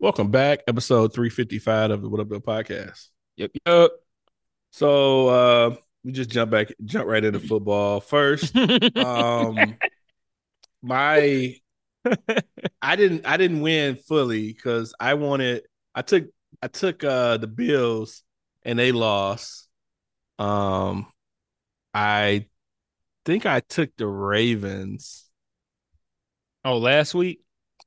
Welcome 0.00 0.30
back, 0.30 0.60
episode 0.68 1.12
355 1.12 1.90
of 1.90 2.02
the 2.02 2.08
What 2.08 2.20
Up, 2.20 2.28
Though 2.28 2.38
podcast. 2.38 3.08
Yep, 3.36 3.50
yep. 3.66 3.90
So, 4.70 5.28
uh, 5.28 5.76
we 6.04 6.12
just 6.12 6.30
jump 6.30 6.52
back, 6.52 6.68
jump 6.84 7.08
right 7.08 7.24
into 7.24 7.40
football. 7.40 8.00
First, 8.00 8.56
um, 8.96 9.76
my, 10.82 11.56
I 12.80 12.94
didn't, 12.94 13.26
I 13.26 13.36
didn't 13.38 13.60
win 13.60 13.96
fully 13.96 14.52
because 14.52 14.94
I 15.00 15.14
wanted, 15.14 15.64
I 15.96 16.02
took, 16.02 16.28
I 16.62 16.68
took, 16.68 17.02
uh, 17.02 17.38
the 17.38 17.48
Bills 17.48 18.22
and 18.62 18.78
they 18.78 18.92
lost. 18.92 19.66
Um, 20.38 21.08
I 21.92 22.46
think 23.24 23.46
I 23.46 23.58
took 23.58 23.90
the 23.96 24.06
Ravens. 24.06 25.28
oh, 26.64 26.78
last 26.78 27.16
week? 27.16 27.40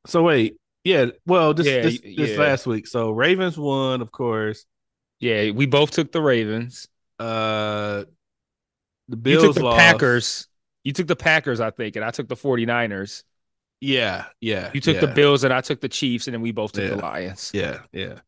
So 0.07 0.23
wait, 0.23 0.57
yeah, 0.83 1.07
well, 1.25 1.53
this 1.53 1.67
Yeah, 1.67 1.81
this, 1.81 1.99
this 2.01 2.31
yeah. 2.31 2.37
last 2.37 2.65
week. 2.65 2.87
So 2.87 3.11
Ravens 3.11 3.57
won, 3.57 4.01
of 4.01 4.11
course. 4.11 4.65
Yeah, 5.19 5.51
we 5.51 5.65
both 5.67 5.91
took 5.91 6.11
the 6.11 6.21
Ravens. 6.21 6.87
Uh, 7.19 8.05
the 9.07 9.29
You 9.31 9.39
took 9.39 9.55
the 9.55 9.63
lost. 9.63 9.77
Packers. 9.77 10.47
You 10.83 10.93
took 10.93 11.07
the 11.07 11.15
Packers, 11.15 11.59
I 11.59 11.69
think, 11.69 11.95
and 11.95 12.03
I 12.03 12.09
took 12.11 12.27
the 12.27 12.35
49ers. 12.35 13.23
Yeah, 13.79 14.25
yeah. 14.39 14.71
You 14.73 14.81
took 14.81 14.99
the 14.99 15.07
Bills 15.07 15.43
and 15.43 15.53
I 15.53 15.61
took 15.61 15.81
the 15.81 15.89
Chiefs, 15.89 16.27
and 16.27 16.33
then 16.33 16.41
we 16.41 16.51
both 16.51 16.71
took 16.71 16.89
the 16.89 16.95
Yeah. 16.95 17.01
Lions. 17.01 17.51
Yeah, 17.53 17.79
yeah. 17.91 18.19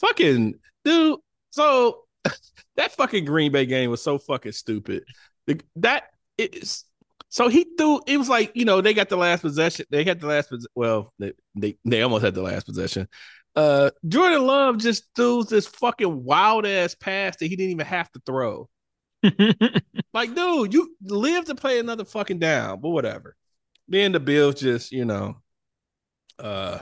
Fucking 0.00 0.54
dude. 0.84 1.18
So 1.50 2.04
that 2.76 2.92
fucking 2.92 3.24
Green 3.24 3.52
Bay 3.52 3.66
game 3.66 3.90
was 3.90 4.02
so 4.02 4.18
fucking 4.18 4.52
stupid. 4.52 5.04
That 5.76 6.04
is. 6.38 6.84
So 7.30 7.48
he 7.48 7.66
threw. 7.78 8.00
It 8.06 8.18
was 8.18 8.28
like 8.28 8.52
you 8.54 8.64
know 8.64 8.80
they 8.80 8.92
got 8.92 9.08
the 9.08 9.16
last 9.16 9.40
possession. 9.40 9.86
They 9.90 10.04
had 10.04 10.20
the 10.20 10.26
last. 10.26 10.52
Well, 10.74 11.12
they 11.18 11.32
they, 11.54 11.76
they 11.84 12.02
almost 12.02 12.24
had 12.24 12.34
the 12.34 12.42
last 12.42 12.66
possession. 12.66 13.08
Uh, 13.56 13.90
Jordan 14.06 14.46
Love 14.46 14.78
just 14.78 15.04
threw 15.16 15.42
this 15.44 15.66
fucking 15.66 16.24
wild 16.24 16.66
ass 16.66 16.94
pass 16.94 17.36
that 17.36 17.46
he 17.46 17.56
didn't 17.56 17.72
even 17.72 17.86
have 17.86 18.10
to 18.12 18.20
throw. 18.26 18.68
Like, 20.12 20.34
dude, 20.34 20.74
you 20.74 20.96
live 21.02 21.44
to 21.44 21.54
play 21.54 21.78
another 21.78 22.04
fucking 22.04 22.40
down, 22.40 22.80
but 22.80 22.88
whatever. 22.88 23.36
Then 23.86 24.10
the 24.10 24.18
Bills 24.18 24.56
just, 24.56 24.90
you 24.90 25.04
know, 25.04 25.36
uh, 26.38 26.80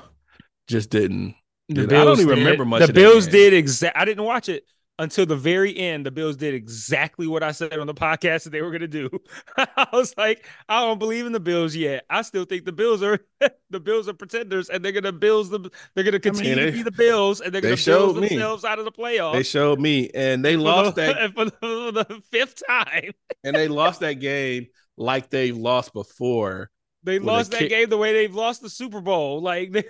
just 0.67 0.89
didn't. 0.89 1.35
The 1.69 1.83
I 1.83 1.87
don't 1.87 2.21
even 2.21 2.29
did- 2.37 2.39
remember 2.39 2.65
much. 2.65 2.87
The 2.87 2.93
Bills 2.93 3.27
did 3.27 3.53
exact. 3.53 3.99
I 3.99 4.07
didn't 4.07 4.25
watch 4.25 4.49
it 4.49 4.65
until 4.99 5.27
the 5.27 5.37
very 5.37 5.77
end. 5.77 6.05
The 6.07 6.11
Bills 6.11 6.37
did 6.37 6.55
exactly 6.55 7.27
what 7.27 7.43
I 7.43 7.53
said 7.53 7.79
on 7.79 7.87
the 7.87 7.95
podcast 7.95 8.45
that 8.45 8.51
they 8.51 8.63
were 8.63 8.71
going 8.71 8.81
to 8.81 8.89
do. 8.89 9.11
I 9.57 9.87
was 9.93 10.15
like, 10.17 10.47
I 10.69 10.81
don't 10.85 10.99
believe 10.99 11.27
in 11.27 11.33
the 11.33 11.41
Bills 11.41 11.75
yet. 11.77 12.05
I 12.11 12.23
still 12.23 12.45
think 12.45 12.65
the 12.65 12.73
Bills 12.73 13.03
are 13.03 13.19
the 13.71 13.81
Bills 13.81 14.09
are 14.09 14.13
pretenders, 14.15 14.69
and 14.71 14.85
they're 14.85 14.93
going 14.93 15.05
to 15.05 15.13
Bills 15.13 15.51
the 15.51 15.71
they're 15.95 16.05
going 16.05 16.13
to 16.13 16.21
continue 16.21 16.55
they- 16.55 16.67
to 16.67 16.73
be 16.73 16.83
the 16.83 16.91
Bills, 16.93 17.41
and 17.41 17.53
they're 17.55 17.61
going 17.61 17.77
to 17.77 17.85
build 17.85 18.15
showed 18.15 18.21
me. 18.23 18.29
themselves 18.29 18.65
out 18.65 18.79
of 18.79 18.85
the 18.85 18.93
playoffs. 18.93 19.35
They 19.35 19.43
showed 19.43 19.81
me, 19.81 20.11
and 20.15 20.45
they 20.45 20.57
lost 20.57 20.97
the, 20.97 21.03
that, 21.03 21.33
for 21.35 21.45
the, 21.47 21.51
for 21.53 21.93
the 21.93 22.23
fifth 22.31 22.63
time. 22.67 23.13
and 23.45 23.55
they 23.55 23.69
lost 23.69 24.01
that 24.01 24.15
game 24.15 24.67
like 24.97 25.31
they've 25.31 25.57
lost 25.57 25.93
before. 25.93 26.71
They 27.05 27.21
lost 27.21 27.53
that 27.53 27.61
kick- 27.61 27.71
game 27.71 27.89
the 27.89 27.97
way 27.97 28.13
they've 28.13 28.35
lost 28.35 28.61
the 28.63 28.69
Super 28.69 29.01
Bowl. 29.01 29.41
Like 29.41 29.71
they 29.71 29.85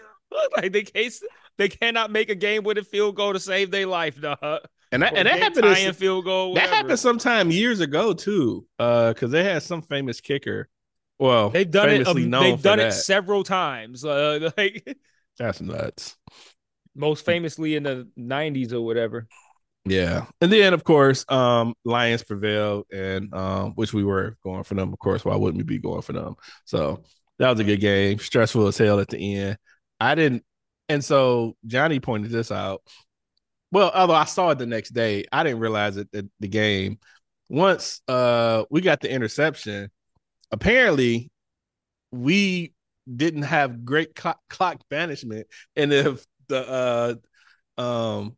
like 0.57 0.73
they 0.73 0.83
case 0.83 1.23
they 1.57 1.69
cannot 1.69 2.11
make 2.11 2.29
a 2.29 2.35
game 2.35 2.63
with 2.63 2.77
a 2.79 2.85
field 2.85 3.17
goal 3.17 3.33
to 3.33 3.41
save 3.41 3.71
their 3.71 3.87
life, 3.87 4.21
dog. 4.21 4.61
And 4.91 5.03
that, 5.03 5.17
and 5.17 5.27
that 5.29 5.39
happened. 5.39 5.67
in- 5.67 5.95
field 5.95 6.25
goal. 6.25 6.55
that 6.55 6.71
happened 6.71 6.99
sometime 6.99 7.51
years 7.51 7.81
ago 7.81 8.13
too. 8.15 8.67
Uh, 8.79 9.13
because 9.13 9.31
they 9.31 9.45
had 9.45 9.63
some 9.63 9.83
famous 9.83 10.21
kicker. 10.21 10.69
Well, 11.19 11.51
They've 11.51 11.71
done 11.71 11.91
it. 11.91 12.07
Um, 12.07 12.31
they've 12.31 12.63
done 12.63 12.81
it 12.81 12.93
several 12.93 13.45
times. 13.45 14.05
Uh, 14.05 14.51
like 14.57 14.97
That's 15.39 15.61
nuts. 15.61 16.17
most 16.95 17.25
famously 17.25 17.75
in 17.75 17.83
the 17.83 18.09
'90s 18.19 18.73
or 18.73 18.81
whatever. 18.81 19.27
Yeah. 19.85 20.27
And 20.41 20.53
then 20.53 20.75
of 20.75 20.85
course, 20.85 21.25
um, 21.29 21.75
Lions 21.85 22.23
prevailed 22.23 22.87
and 22.93 23.33
um, 23.35 23.73
which 23.73 23.93
we 23.93 24.05
were 24.05 24.37
going 24.45 24.63
for 24.65 24.75
them, 24.75 24.93
of 24.93 24.99
course. 24.99 25.25
Why 25.25 25.35
wouldn't 25.37 25.59
we 25.59 25.65
be 25.65 25.79
going 25.79 26.03
for 26.03 26.13
them? 26.13 26.37
So 26.65 27.03
that 27.39 27.51
was 27.51 27.61
a 27.61 27.65
good 27.65 27.81
game. 27.81 28.19
Stressful 28.19 28.67
as 28.67 28.79
hell 28.79 29.01
at 29.01 29.09
the 29.09 29.37
end. 29.37 29.59
I 30.01 30.15
didn't 30.15 30.45
and 30.89 31.05
so 31.05 31.57
Johnny 31.67 32.01
pointed 32.01 32.31
this 32.31 32.51
out. 32.51 32.83
Well, 33.71 33.91
although 33.95 34.15
I 34.15 34.25
saw 34.25 34.51
it 34.51 34.59
the 34.59 34.67
next 34.67 34.91
day, 34.91 35.25
I 35.31 35.43
didn't 35.43 35.61
realize 35.61 35.97
it 35.97 36.11
the, 36.13 36.29
the 36.41 36.49
game. 36.49 36.99
Once 37.51 38.01
uh 38.09 38.65
we 38.71 38.81
got 38.81 39.01
the 39.01 39.11
interception, 39.11 39.91
apparently 40.51 41.31
we 42.11 42.73
didn't 43.15 43.43
have 43.43 43.85
great 43.85 44.15
clock, 44.15 44.39
clock 44.51 44.81
management. 44.91 45.47
And 45.77 45.93
if 45.93 46.25
the 46.49 47.19
uh 47.79 47.81
um 47.81 48.37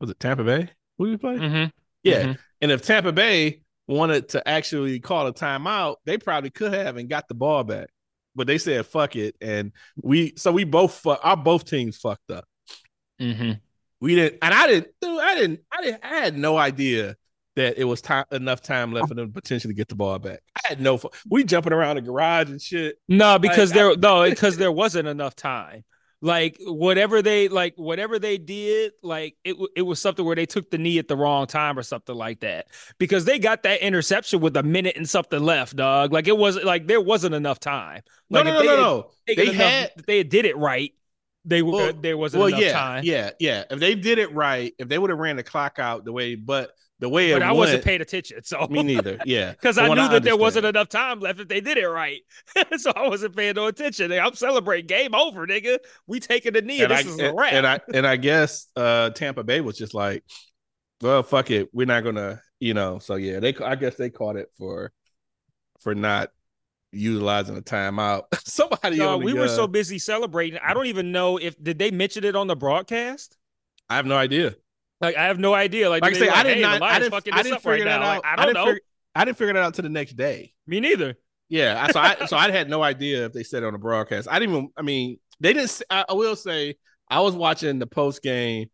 was 0.00 0.10
it 0.10 0.18
Tampa 0.20 0.44
Bay? 0.44 0.68
Who 0.98 1.04
we 1.04 1.16
play? 1.16 1.36
Mm-hmm. 1.36 1.70
Yeah. 2.02 2.24
Mhm. 2.24 2.38
And 2.60 2.70
if 2.72 2.82
Tampa 2.82 3.12
Bay 3.12 3.60
wanted 3.86 4.30
to 4.30 4.48
actually 4.48 4.98
call 5.00 5.26
a 5.26 5.32
timeout, 5.32 5.96
they 6.04 6.18
probably 6.18 6.50
could 6.50 6.72
have 6.74 6.96
and 6.96 7.08
got 7.08 7.28
the 7.28 7.34
ball 7.34 7.64
back. 7.64 7.88
But 8.34 8.46
they 8.46 8.58
said 8.58 8.86
fuck 8.86 9.14
it. 9.16 9.36
And 9.40 9.72
we 10.00 10.34
so 10.36 10.50
we 10.52 10.64
both 10.64 10.94
fu- 10.94 11.10
our 11.10 11.36
both 11.36 11.64
teams 11.64 11.98
fucked 11.98 12.30
up. 12.30 12.44
Mm-hmm. 13.20 13.52
We 14.02 14.14
didn't 14.16 14.38
and 14.42 14.52
I 14.52 14.66
didn't 14.66 14.88
dude, 15.00 15.20
I 15.20 15.34
didn't 15.36 15.60
I 15.72 15.82
didn't 15.82 16.04
I 16.04 16.08
had 16.08 16.36
no 16.36 16.58
idea 16.58 17.16
that 17.56 17.78
it 17.78 17.84
was 17.84 18.00
time 18.02 18.24
enough 18.32 18.60
time 18.60 18.92
left 18.92 19.08
for 19.08 19.14
them 19.14 19.28
to 19.28 19.32
potentially 19.32 19.74
get 19.74 19.88
the 19.88 19.94
ball 19.94 20.18
back. 20.18 20.40
I 20.56 20.60
had 20.70 20.80
no 20.80 20.98
we 21.30 21.44
jumping 21.44 21.72
around 21.72 21.96
the 21.96 22.02
garage 22.02 22.50
and 22.50 22.60
shit. 22.60 22.96
No, 23.08 23.38
because 23.38 23.70
Like, 23.70 23.78
I- 23.78 23.82
there 23.84 23.96
no 23.96 24.28
because 24.30 24.56
there 24.56 24.72
wasn't 24.72 25.06
enough 25.08 25.36
time. 25.36 25.84
Like 26.24 26.56
whatever 26.60 27.20
they 27.20 27.48
like 27.48 27.74
whatever 27.76 28.18
they 28.18 28.38
did, 28.38 28.92
like 29.02 29.36
it 29.44 29.56
it 29.76 29.82
was 29.82 30.00
something 30.00 30.24
where 30.24 30.36
they 30.36 30.46
took 30.46 30.70
the 30.70 30.78
knee 30.78 30.98
at 30.98 31.08
the 31.08 31.16
wrong 31.16 31.46
time 31.48 31.76
or 31.78 31.82
something 31.82 32.14
like 32.14 32.40
that. 32.40 32.66
Because 32.98 33.24
they 33.24 33.40
got 33.40 33.64
that 33.64 33.80
interception 33.82 34.38
with 34.40 34.56
a 34.56 34.62
minute 34.62 34.96
and 34.96 35.08
something 35.08 35.40
left, 35.42 35.74
dog. 35.74 36.12
Like 36.12 36.28
it 36.28 36.38
wasn't 36.38 36.64
like 36.64 36.86
there 36.86 37.00
wasn't 37.00 37.34
enough 37.34 37.58
time. 37.58 38.02
No, 38.30 38.38
Like 38.38 38.46
no, 38.46 38.52
no, 38.52 38.58
they 38.60 38.66
no, 38.66 38.70
had 38.72 38.80
no. 38.80 39.10
taken 39.26 39.44
They 39.46 39.50
enough- 39.52 39.70
had 39.70 39.90
if 39.96 40.06
they 40.06 40.22
did 40.22 40.44
it 40.44 40.56
right. 40.56 40.92
They 41.44 41.62
were 41.62 41.72
Well- 41.72 41.92
there 41.92 42.16
wasn't 42.16 42.40
well, 42.40 42.48
enough 42.48 42.60
yeah, 42.60 42.72
time. 42.72 43.04
yeah, 43.04 43.30
yeah. 43.40 43.64
If 43.70 43.80
they 43.80 43.94
did 43.94 44.18
it 44.18 44.32
right, 44.32 44.74
if 44.78 44.88
they 44.88 44.98
would 44.98 45.10
have 45.10 45.18
ran 45.18 45.36
the 45.36 45.42
clock 45.42 45.78
out 45.78 46.04
the 46.04 46.12
way, 46.12 46.34
but 46.36 46.70
the 47.00 47.08
way 47.08 47.32
But 47.32 47.42
I 47.42 47.50
wasn't 47.50 47.78
went, 47.78 47.84
paying 47.84 48.00
attention, 48.00 48.44
so 48.44 48.64
me 48.70 48.84
neither. 48.84 49.18
Yeah, 49.24 49.50
because 49.50 49.76
I 49.76 49.88
knew 49.88 50.08
that 50.08 50.22
there 50.22 50.36
wasn't 50.36 50.66
enough 50.66 50.88
time 50.88 51.18
left 51.18 51.40
if 51.40 51.48
they 51.48 51.60
did 51.60 51.76
it 51.76 51.86
right. 51.88 52.20
so 52.76 52.92
I 52.94 53.08
wasn't 53.08 53.34
paying 53.34 53.56
no 53.56 53.66
attention. 53.66 54.12
I'm 54.12 54.34
celebrating. 54.34 54.86
Game 54.86 55.12
over, 55.12 55.44
nigga. 55.44 55.78
We 56.06 56.20
taking 56.20 56.52
the 56.52 56.62
knee. 56.62 56.80
And, 56.82 56.92
and 56.92 57.00
this 57.00 57.06
I 57.06 57.10
is 57.10 57.18
a 57.18 57.28
and, 57.30 57.38
wrap. 57.38 57.52
and 57.54 57.66
I 57.66 57.80
and 57.92 58.06
I 58.06 58.14
guess 58.16 58.68
uh 58.76 59.10
Tampa 59.10 59.42
Bay 59.42 59.60
was 59.60 59.76
just 59.76 59.94
like, 59.94 60.22
well, 61.00 61.24
fuck 61.24 61.50
it, 61.50 61.70
we're 61.72 61.88
not 61.88 62.04
gonna, 62.04 62.40
you 62.60 62.72
know. 62.74 63.00
So 63.00 63.16
yeah, 63.16 63.40
they 63.40 63.52
I 63.56 63.74
guess 63.74 63.96
they 63.96 64.08
caught 64.10 64.36
it 64.36 64.50
for 64.56 64.92
for 65.80 65.96
not 65.96 66.30
utilizing 66.92 67.56
a 67.56 67.62
timeout. 67.62 68.24
Somebody 68.44 68.98
No, 68.98 69.16
we 69.18 69.32
were 69.32 69.44
uh, 69.44 69.48
so 69.48 69.66
busy 69.66 69.98
celebrating. 69.98 70.58
I 70.62 70.74
don't 70.74 70.86
even 70.86 71.12
know 71.12 71.38
if 71.38 71.60
did 71.62 71.78
they 71.78 71.90
mention 71.90 72.24
it 72.24 72.36
on 72.36 72.46
the 72.46 72.56
broadcast. 72.56 73.36
I 73.88 73.96
have 73.96 74.06
no 74.06 74.16
idea. 74.16 74.54
Like 75.00 75.16
I 75.16 75.24
have 75.24 75.38
no 75.38 75.54
idea. 75.54 75.90
Like, 75.90 76.02
Like 76.02 76.14
I 76.14 76.18
say, 76.18 76.26
they 76.26 76.30
I 76.30 76.42
did 76.42 76.56
hey, 76.56 76.62
not. 76.62 76.78
The 76.78 76.84
I 76.84 76.98
didn't. 76.98 77.14
I 77.14 77.42
didn't 77.42 77.52
up 77.54 77.64
right 77.66 77.72
figure 77.74 77.84
that 77.86 78.02
out. 78.02 78.22
Like, 78.22 78.24
I 78.24 78.32
I 78.32 78.36
don't 78.36 78.46
didn't 78.46 78.54
know. 78.54 78.66
figure. 78.66 78.80
I 79.14 79.24
didn't 79.24 79.38
figure 79.38 79.54
that 79.54 79.62
out 79.62 79.74
to 79.74 79.82
the 79.82 79.88
next 79.88 80.12
day. 80.16 80.54
Me 80.66 80.80
neither. 80.80 81.16
Yeah, 81.48 81.84
I- 81.86 81.92
so 81.92 82.00
I 82.00 82.26
so 82.26 82.36
I 82.36 82.50
had 82.52 82.70
no 82.70 82.82
idea 82.82 83.26
if 83.26 83.32
they 83.32 83.42
said 83.42 83.62
it 83.62 83.66
on 83.66 83.72
the 83.72 83.78
broadcast. 83.78 84.28
I 84.30 84.38
didn't 84.38 84.54
even. 84.54 84.68
I 84.76 84.82
mean, 84.82 85.18
they 85.40 85.52
didn't. 85.52 85.82
I 85.90 86.04
will 86.10 86.36
say 86.36 86.76
I 87.08 87.20
was 87.20 87.34
watching 87.34 87.78
the 87.78 87.86
post 87.86 88.22
game, 88.22 88.70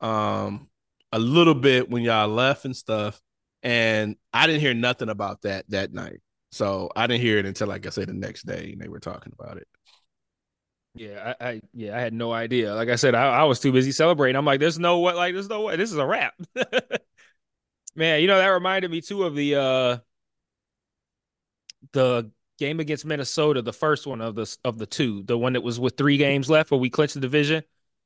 um, 0.00 0.68
a 1.12 1.18
little 1.18 1.54
bit 1.54 1.90
when 1.90 2.02
y'all 2.02 2.28
left 2.28 2.64
and 2.66 2.76
stuff, 2.76 3.20
and 3.62 4.16
I 4.32 4.46
didn't 4.46 4.60
hear 4.60 4.74
nothing 4.74 5.08
about 5.08 5.42
that 5.42 5.64
that 5.70 5.92
night. 5.92 6.20
So 6.52 6.90
I 6.96 7.06
didn't 7.06 7.22
hear 7.22 7.38
it 7.38 7.46
until, 7.46 7.68
like 7.68 7.86
I 7.86 7.90
said, 7.90 8.08
the 8.08 8.12
next 8.14 8.44
day, 8.46 8.72
and 8.72 8.80
they 8.80 8.88
were 8.88 9.00
talking 9.00 9.32
about 9.38 9.56
it. 9.56 9.68
Yeah, 10.94 11.34
I, 11.40 11.48
I 11.50 11.60
yeah, 11.72 11.96
I 11.96 12.00
had 12.00 12.12
no 12.12 12.32
idea. 12.32 12.74
Like 12.74 12.88
I 12.88 12.96
said, 12.96 13.14
I, 13.14 13.40
I 13.40 13.44
was 13.44 13.60
too 13.60 13.70
busy 13.72 13.92
celebrating. 13.92 14.36
I'm 14.36 14.44
like, 14.44 14.58
there's 14.60 14.78
no 14.78 14.98
what, 14.98 15.14
like, 15.16 15.34
there's 15.34 15.48
no 15.48 15.62
way. 15.62 15.76
This 15.76 15.92
is 15.92 15.98
a 15.98 16.06
wrap. 16.06 16.34
Man, 17.96 18.20
you 18.20 18.26
know 18.28 18.38
that 18.38 18.48
reminded 18.48 18.90
me 18.90 19.00
too 19.00 19.24
of 19.24 19.34
the 19.34 19.54
uh 19.56 19.98
the 21.92 22.30
game 22.58 22.80
against 22.80 23.04
Minnesota, 23.04 23.62
the 23.62 23.72
first 23.72 24.06
one 24.06 24.20
of 24.20 24.34
the 24.34 24.56
of 24.64 24.78
the 24.78 24.86
two, 24.86 25.22
the 25.24 25.38
one 25.38 25.54
that 25.54 25.62
was 25.62 25.80
with 25.80 25.96
three 25.96 26.16
games 26.16 26.50
left 26.50 26.70
where 26.70 26.80
we 26.80 26.90
clinched 26.90 27.14
the 27.14 27.20
division. 27.20 27.62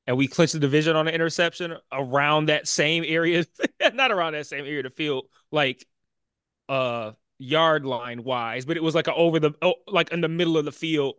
and 0.06 0.16
we 0.16 0.28
clinched 0.28 0.52
the 0.54 0.60
division 0.60 0.96
on 0.96 1.08
an 1.08 1.14
interception 1.14 1.76
around 1.92 2.46
that 2.46 2.68
same 2.68 3.04
area, 3.06 3.44
not 3.94 4.12
around 4.12 4.34
that 4.34 4.46
same 4.46 4.64
area 4.64 4.80
of 4.80 4.84
the 4.84 4.90
field, 4.90 5.26
like 5.50 5.86
uh 6.68 7.12
yard 7.38 7.84
line 7.84 8.24
wise, 8.24 8.64
but 8.64 8.76
it 8.76 8.82
was 8.82 8.94
like 8.94 9.08
a 9.08 9.14
over 9.14 9.40
the 9.40 9.52
oh, 9.62 9.74
like 9.86 10.10
in 10.12 10.20
the 10.20 10.28
middle 10.28 10.56
of 10.56 10.64
the 10.64 10.72
field 10.72 11.14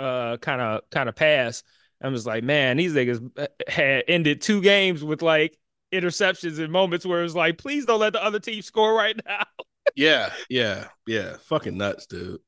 uh 0.00 0.36
kind 0.38 0.60
of 0.60 0.82
kind 0.90 1.08
of 1.08 1.16
pass. 1.16 1.62
I 2.02 2.08
was 2.08 2.26
like, 2.26 2.44
man, 2.44 2.76
these 2.76 2.92
niggas 2.92 3.30
uh, 3.38 3.46
had 3.66 4.04
ended 4.08 4.42
two 4.42 4.60
games 4.60 5.02
with 5.02 5.22
like 5.22 5.56
interceptions 5.92 6.58
and 6.58 6.70
moments 6.70 7.06
where 7.06 7.20
it 7.20 7.24
was 7.24 7.36
like, 7.36 7.56
please 7.56 7.86
don't 7.86 8.00
let 8.00 8.12
the 8.12 8.22
other 8.22 8.40
team 8.40 8.60
score 8.62 8.94
right 8.94 9.18
now. 9.26 9.44
yeah, 9.94 10.30
yeah, 10.50 10.88
yeah. 11.06 11.36
Fucking 11.44 11.78
nuts, 11.78 12.06
dude. 12.06 12.40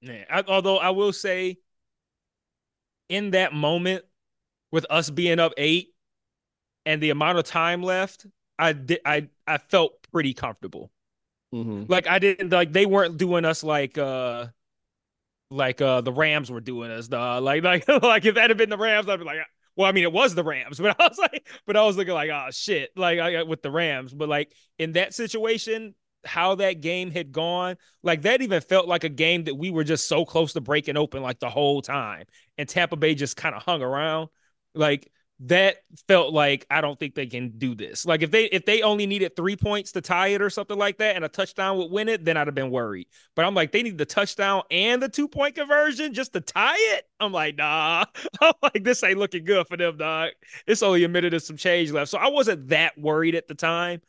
Yeah. 0.00 0.24
I, 0.30 0.42
although 0.48 0.78
I 0.78 0.90
will 0.90 1.12
say, 1.12 1.58
in 3.08 3.30
that 3.30 3.52
moment, 3.52 4.04
with 4.70 4.86
us 4.90 5.10
being 5.10 5.38
up 5.38 5.52
eight 5.56 5.94
and 6.84 7.02
the 7.02 7.10
amount 7.10 7.38
of 7.38 7.44
time 7.44 7.82
left, 7.82 8.26
I 8.58 8.72
did 8.72 9.00
I 9.04 9.28
I 9.46 9.58
felt 9.58 10.06
pretty 10.12 10.34
comfortable. 10.34 10.90
Mm-hmm. 11.54 11.84
Like 11.88 12.06
I 12.06 12.18
didn't 12.18 12.50
like 12.50 12.72
they 12.72 12.86
weren't 12.86 13.16
doing 13.16 13.44
us 13.44 13.64
like 13.64 13.96
uh 13.96 14.46
like 15.50 15.80
uh 15.80 16.00
the 16.02 16.12
Rams 16.12 16.50
were 16.50 16.60
doing 16.60 16.90
us. 16.90 17.08
Uh, 17.10 17.40
like 17.40 17.62
like 17.62 17.88
like 18.02 18.24
if 18.24 18.34
that 18.34 18.50
had 18.50 18.56
been 18.58 18.70
the 18.70 18.78
Rams, 18.78 19.08
I'd 19.08 19.18
be 19.18 19.24
like, 19.24 19.38
well, 19.76 19.88
I 19.88 19.92
mean, 19.92 20.04
it 20.04 20.12
was 20.12 20.34
the 20.34 20.44
Rams, 20.44 20.78
but 20.80 21.00
I 21.00 21.08
was 21.08 21.18
like, 21.18 21.48
but 21.66 21.76
I 21.76 21.84
was 21.84 21.96
looking 21.96 22.14
like, 22.14 22.30
oh 22.30 22.48
shit, 22.50 22.90
like 22.96 23.18
I, 23.18 23.42
with 23.44 23.62
the 23.62 23.70
Rams. 23.70 24.12
But 24.12 24.28
like 24.28 24.52
in 24.78 24.92
that 24.92 25.14
situation, 25.14 25.94
how 26.24 26.56
that 26.56 26.80
game 26.80 27.10
had 27.10 27.32
gone, 27.32 27.76
like 28.02 28.22
that 28.22 28.42
even 28.42 28.60
felt 28.60 28.88
like 28.88 29.04
a 29.04 29.08
game 29.08 29.44
that 29.44 29.54
we 29.54 29.70
were 29.70 29.84
just 29.84 30.08
so 30.08 30.24
close 30.24 30.52
to 30.54 30.60
breaking 30.60 30.96
open 30.96 31.22
like 31.22 31.38
the 31.38 31.48
whole 31.48 31.80
time, 31.80 32.24
and 32.58 32.68
Tampa 32.68 32.96
Bay 32.96 33.14
just 33.14 33.36
kind 33.36 33.54
of 33.54 33.62
hung 33.62 33.80
around. 33.80 34.28
Like 34.74 35.10
that 35.40 35.76
felt 36.08 36.32
like 36.32 36.66
I 36.68 36.80
don't 36.80 36.98
think 36.98 37.14
they 37.14 37.26
can 37.26 37.50
do 37.58 37.74
this. 37.74 38.04
Like 38.04 38.22
if 38.22 38.30
they 38.30 38.46
if 38.46 38.64
they 38.64 38.82
only 38.82 39.06
needed 39.06 39.36
three 39.36 39.56
points 39.56 39.92
to 39.92 40.00
tie 40.00 40.28
it 40.28 40.42
or 40.42 40.50
something 40.50 40.76
like 40.76 40.98
that, 40.98 41.14
and 41.14 41.24
a 41.24 41.28
touchdown 41.28 41.78
would 41.78 41.92
win 41.92 42.08
it, 42.08 42.24
then 42.24 42.36
I'd 42.36 42.48
have 42.48 42.54
been 42.56 42.70
worried. 42.70 43.06
But 43.36 43.44
I'm 43.44 43.54
like, 43.54 43.70
they 43.70 43.82
need 43.82 43.98
the 43.98 44.04
touchdown 44.04 44.62
and 44.70 45.00
the 45.00 45.08
two 45.08 45.28
point 45.28 45.54
conversion 45.54 46.12
just 46.12 46.32
to 46.32 46.40
tie 46.40 46.76
it. 46.76 47.04
I'm 47.20 47.32
like, 47.32 47.56
nah. 47.56 48.04
I'm 48.40 48.52
like, 48.62 48.82
this 48.82 49.04
ain't 49.04 49.18
looking 49.18 49.44
good 49.44 49.68
for 49.68 49.76
them, 49.76 49.96
dog. 49.96 50.30
It's 50.66 50.82
only 50.82 51.04
a 51.04 51.08
minute 51.08 51.32
and 51.32 51.42
some 51.42 51.56
change 51.56 51.92
left, 51.92 52.10
so 52.10 52.18
I 52.18 52.28
wasn't 52.28 52.68
that 52.68 52.98
worried 52.98 53.36
at 53.36 53.46
the 53.46 53.54
time. 53.54 54.00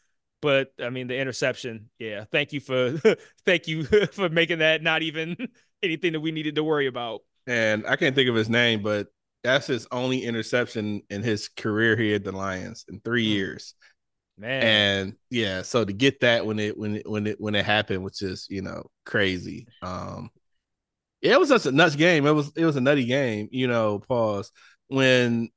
But 0.41 0.73
I 0.81 0.89
mean, 0.89 1.07
the 1.07 1.17
interception, 1.17 1.89
yeah. 1.99 2.23
Thank 2.31 2.53
you 2.53 2.59
for 2.59 2.99
thank 3.45 3.67
you 3.67 3.83
for 4.11 4.29
making 4.29 4.59
that 4.59 4.81
not 4.81 5.03
even 5.03 5.37
anything 5.83 6.13
that 6.13 6.21
we 6.21 6.31
needed 6.31 6.55
to 6.55 6.63
worry 6.63 6.87
about. 6.87 7.21
And 7.45 7.85
I 7.85 7.97
can't 7.97 8.15
think 8.15 8.29
of 8.29 8.35
his 8.35 8.49
name, 8.49 8.81
but 8.81 9.07
that's 9.44 9.68
his 9.68 9.88
only 9.91 10.24
interception 10.24 11.01
in 11.09 11.24
his 11.24 11.47
career 11.47 11.95
here 11.95 12.15
at 12.15 12.24
the 12.24 12.31
Lions 12.31 12.86
in 12.89 13.00
three 13.00 13.25
mm. 13.25 13.33
years. 13.33 13.74
Man. 14.38 14.63
And 14.63 15.13
yeah, 15.30 15.63
so 15.63 15.83
to 15.83 15.91
get 15.91 16.21
that 16.21 16.45
when 16.45 16.59
it 16.59 16.77
when 16.77 16.95
it 16.95 17.09
when 17.09 17.27
it 17.27 17.41
when 17.41 17.56
it 17.56 17.65
happened, 17.65 18.03
which 18.03 18.21
is 18.21 18.47
you 18.50 18.62
know 18.62 18.83
crazy. 19.06 19.68
Um 19.81 20.30
yeah, 21.21 21.33
it 21.33 21.39
was 21.39 21.50
just 21.50 21.65
a 21.65 21.71
nuts 21.71 21.95
game. 21.95 22.25
It 22.25 22.31
was 22.31 22.51
it 22.56 22.65
was 22.65 22.77
a 22.77 22.81
nutty 22.81 23.06
game, 23.06 23.50
you 23.51 23.68
know, 23.68 24.00
pause. 24.00 24.51
When 24.88 25.50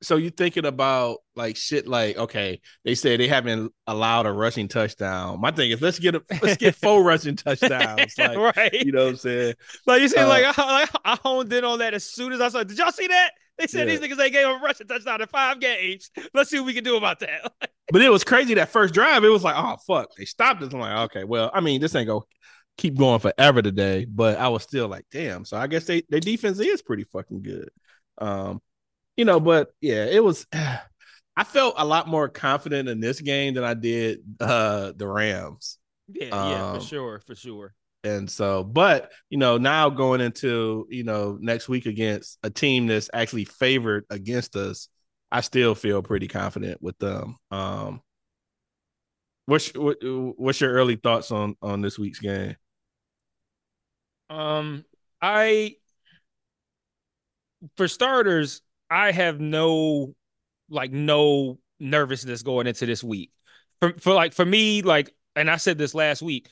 so 0.00 0.16
you 0.16 0.30
thinking 0.30 0.64
about 0.64 1.18
like 1.34 1.56
shit 1.56 1.88
like 1.88 2.16
okay 2.16 2.60
they 2.84 2.94
say 2.94 3.16
they 3.16 3.26
haven't 3.26 3.72
allowed 3.86 4.26
a 4.26 4.32
rushing 4.32 4.68
touchdown. 4.68 5.40
My 5.40 5.50
thing 5.50 5.70
is 5.70 5.80
let's 5.80 5.98
get 5.98 6.14
a 6.14 6.22
let's 6.42 6.56
get 6.56 6.74
four 6.82 7.02
rushing 7.02 7.36
touchdowns 7.36 8.14
like, 8.18 8.56
right. 8.56 8.72
you 8.72 8.92
know 8.92 9.04
what 9.04 9.10
i'm 9.10 9.16
saying? 9.16 9.54
Like 9.86 10.02
you 10.02 10.08
see 10.08 10.18
uh, 10.18 10.28
like 10.28 10.44
I, 10.46 10.86
I, 11.04 11.18
honed 11.22 11.52
in 11.52 11.64
on 11.64 11.80
that 11.80 11.94
as 11.94 12.04
soon 12.04 12.32
as 12.32 12.40
i 12.40 12.48
saw 12.48 12.62
did 12.62 12.78
y'all 12.78 12.92
see 12.92 13.08
that? 13.08 13.30
They 13.58 13.66
said 13.66 13.88
yeah. 13.88 13.96
these 13.96 14.08
niggas 14.08 14.16
they 14.16 14.30
gave 14.30 14.46
a 14.46 14.58
rushing 14.58 14.86
touchdown 14.86 15.20
in 15.20 15.26
five 15.26 15.58
games. 15.58 16.10
Let's 16.32 16.50
see 16.50 16.60
what 16.60 16.66
we 16.66 16.74
can 16.74 16.84
do 16.84 16.96
about 16.96 17.20
that. 17.20 17.52
But 17.90 18.02
it 18.02 18.10
was 18.10 18.22
crazy 18.22 18.52
that 18.52 18.68
first 18.68 18.92
drive 18.92 19.24
it 19.24 19.30
was 19.30 19.42
like 19.42 19.54
oh 19.56 19.76
fuck 19.86 20.10
they 20.18 20.26
stopped 20.26 20.62
it 20.62 20.74
i'm 20.74 20.78
like 20.80 21.10
okay 21.10 21.24
well 21.24 21.50
i 21.54 21.60
mean 21.62 21.80
this 21.80 21.94
ain't 21.94 22.06
gonna 22.06 22.20
keep 22.76 22.98
going 22.98 23.18
forever 23.18 23.62
today 23.62 24.04
but 24.04 24.36
i 24.38 24.46
was 24.48 24.62
still 24.62 24.88
like 24.88 25.06
damn 25.10 25.46
so 25.46 25.56
i 25.56 25.66
guess 25.66 25.86
they 25.86 26.02
their 26.10 26.20
defense 26.20 26.60
is 26.60 26.82
pretty 26.82 27.04
fucking 27.04 27.40
good. 27.40 27.70
Um 28.18 28.60
you 29.18 29.24
know, 29.24 29.40
but 29.40 29.70
yeah, 29.82 30.06
it 30.06 30.24
was. 30.24 30.46
I 31.36 31.44
felt 31.44 31.76
a 31.78 31.84
lot 31.84 32.08
more 32.08 32.28
confident 32.28 32.88
in 32.88 32.98
this 32.98 33.20
game 33.20 33.54
than 33.54 33.62
I 33.62 33.74
did 33.74 34.20
uh 34.40 34.92
the 34.96 35.06
Rams. 35.06 35.78
Yeah, 36.08 36.30
um, 36.30 36.50
yeah, 36.50 36.72
for 36.72 36.78
um, 36.78 36.84
sure, 36.84 37.20
for 37.26 37.34
sure. 37.36 37.74
And 38.02 38.30
so, 38.30 38.64
but 38.64 39.12
you 39.30 39.38
know, 39.38 39.58
now 39.58 39.90
going 39.90 40.20
into 40.20 40.86
you 40.90 41.04
know 41.04 41.38
next 41.40 41.68
week 41.68 41.86
against 41.86 42.38
a 42.42 42.50
team 42.50 42.86
that's 42.86 43.10
actually 43.12 43.44
favored 43.44 44.04
against 44.10 44.56
us, 44.56 44.88
I 45.30 45.42
still 45.42 45.74
feel 45.74 46.02
pretty 46.02 46.26
confident 46.26 46.82
with 46.82 46.98
them. 46.98 47.36
Um, 47.52 48.02
what's 49.46 49.72
what, 49.74 49.98
what's 50.02 50.60
your 50.60 50.72
early 50.72 50.96
thoughts 50.96 51.30
on 51.30 51.56
on 51.62 51.82
this 51.82 51.98
week's 51.98 52.20
game? 52.20 52.56
Um, 54.28 54.84
I 55.22 55.76
for 57.76 57.88
starters, 57.88 58.62
I 58.90 59.12
have 59.12 59.40
no 59.40 60.14
like 60.70 60.92
no 60.92 61.58
nervousness 61.80 62.42
going 62.42 62.66
into 62.66 62.86
this 62.86 63.02
week. 63.02 63.30
For 63.80 63.94
for 63.98 64.14
like 64.14 64.32
for 64.32 64.44
me, 64.44 64.82
like, 64.82 65.14
and 65.36 65.50
I 65.50 65.56
said 65.56 65.78
this 65.78 65.94
last 65.94 66.22
week, 66.22 66.48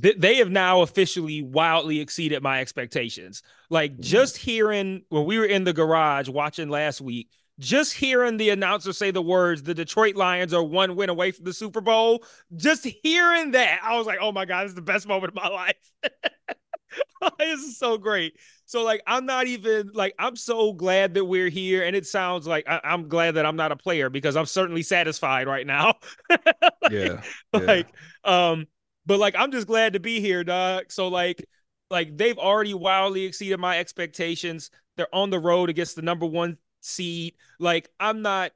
th- 0.00 0.16
they 0.18 0.36
have 0.36 0.50
now 0.50 0.82
officially 0.82 1.42
wildly 1.42 2.00
exceeded 2.00 2.42
my 2.42 2.60
expectations. 2.60 3.42
Like 3.70 3.92
mm-hmm. 3.92 4.02
just 4.02 4.36
hearing 4.36 5.02
when 5.08 5.24
we 5.24 5.38
were 5.38 5.46
in 5.46 5.64
the 5.64 5.72
garage 5.72 6.28
watching 6.28 6.68
last 6.68 7.00
week, 7.00 7.30
just 7.58 7.94
hearing 7.94 8.36
the 8.36 8.50
announcer 8.50 8.92
say 8.92 9.10
the 9.10 9.22
words, 9.22 9.62
the 9.62 9.74
Detroit 9.74 10.16
Lions 10.16 10.52
are 10.52 10.62
one 10.62 10.96
win 10.96 11.08
away 11.08 11.30
from 11.30 11.44
the 11.44 11.54
Super 11.54 11.80
Bowl, 11.80 12.24
just 12.56 12.84
hearing 12.84 13.52
that, 13.52 13.80
I 13.82 13.96
was 13.96 14.06
like, 14.06 14.18
oh 14.20 14.32
my 14.32 14.44
God, 14.44 14.64
this 14.64 14.70
is 14.70 14.74
the 14.74 14.82
best 14.82 15.08
moment 15.08 15.30
of 15.30 15.42
my 15.42 15.48
life. 15.48 15.92
this 17.38 17.60
is 17.60 17.78
so 17.78 17.96
great. 17.96 18.34
So 18.66 18.82
like 18.82 19.00
I'm 19.06 19.26
not 19.26 19.46
even 19.46 19.90
like 19.94 20.14
I'm 20.18 20.36
so 20.36 20.72
glad 20.72 21.14
that 21.14 21.24
we're 21.24 21.48
here, 21.48 21.84
and 21.84 21.94
it 21.94 22.06
sounds 22.06 22.46
like 22.46 22.68
I, 22.68 22.80
am 22.82 23.08
glad 23.08 23.36
that 23.36 23.46
I'm 23.46 23.56
not 23.56 23.72
a 23.72 23.76
player 23.76 24.10
because 24.10 24.36
I'm 24.36 24.46
certainly 24.46 24.82
satisfied 24.82 25.46
right 25.46 25.66
now. 25.66 25.94
like, 26.30 26.42
yeah, 26.90 27.22
yeah. 27.54 27.60
Like 27.60 27.86
um, 28.24 28.66
but 29.06 29.18
like 29.20 29.36
I'm 29.38 29.52
just 29.52 29.66
glad 29.66 29.92
to 29.92 30.00
be 30.00 30.20
here, 30.20 30.42
dog. 30.42 30.86
So 30.90 31.08
like 31.08 31.44
like 31.90 32.16
they've 32.16 32.38
already 32.38 32.74
wildly 32.74 33.24
exceeded 33.24 33.60
my 33.60 33.78
expectations. 33.78 34.70
They're 34.96 35.14
on 35.14 35.30
the 35.30 35.38
road 35.38 35.70
against 35.70 35.94
the 35.94 36.02
number 36.02 36.26
one 36.26 36.58
seed. 36.80 37.34
Like 37.60 37.88
I'm 38.00 38.22
not. 38.22 38.50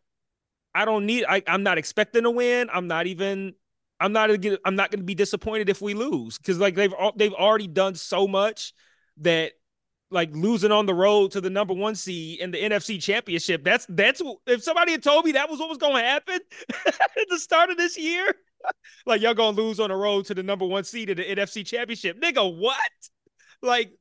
I 0.74 0.84
don't 0.84 1.06
need. 1.06 1.24
I, 1.28 1.42
I'm 1.46 1.62
not 1.62 1.78
expecting 1.78 2.24
to 2.24 2.30
win. 2.30 2.68
I'm 2.72 2.86
not 2.88 3.06
even 3.06 3.54
I'm 4.00 4.12
not 4.12 4.28
gonna 4.40 4.58
I'm 4.64 4.74
not 4.74 4.90
going 4.90 5.00
to 5.00 5.04
be 5.04 5.14
disappointed 5.14 5.68
if 5.68 5.82
we 5.82 5.94
lose 5.94 6.38
because 6.38 6.58
like 6.58 6.74
they've 6.74 6.94
they've 7.16 7.34
already 7.34 7.68
done 7.68 7.94
so 7.94 8.26
much 8.26 8.72
that 9.18 9.52
like 10.10 10.30
losing 10.34 10.72
on 10.72 10.86
the 10.86 10.94
road 10.94 11.30
to 11.32 11.40
the 11.40 11.50
number 11.50 11.74
one 11.74 11.94
seed 11.94 12.40
in 12.40 12.50
the 12.50 12.58
NFC 12.58 13.00
Championship. 13.00 13.62
That's 13.64 13.86
that's 13.88 14.20
if 14.46 14.62
somebody 14.62 14.92
had 14.92 15.02
told 15.02 15.24
me 15.24 15.32
that 15.32 15.48
was 15.48 15.60
what 15.60 15.68
was 15.68 15.78
going 15.78 16.02
to 16.02 16.08
happen 16.08 16.40
at 16.86 17.28
the 17.28 17.38
start 17.38 17.70
of 17.70 17.76
this 17.76 17.96
year, 17.96 18.34
like 19.06 19.20
y'all 19.20 19.34
gonna 19.34 19.56
lose 19.56 19.80
on 19.80 19.90
the 19.90 19.96
road 19.96 20.26
to 20.26 20.34
the 20.34 20.42
number 20.42 20.66
one 20.66 20.84
seed 20.84 21.10
in 21.10 21.16
the 21.16 21.24
NFC 21.24 21.64
Championship, 21.64 22.20
nigga. 22.20 22.58
What? 22.58 22.76
Like, 23.62 23.92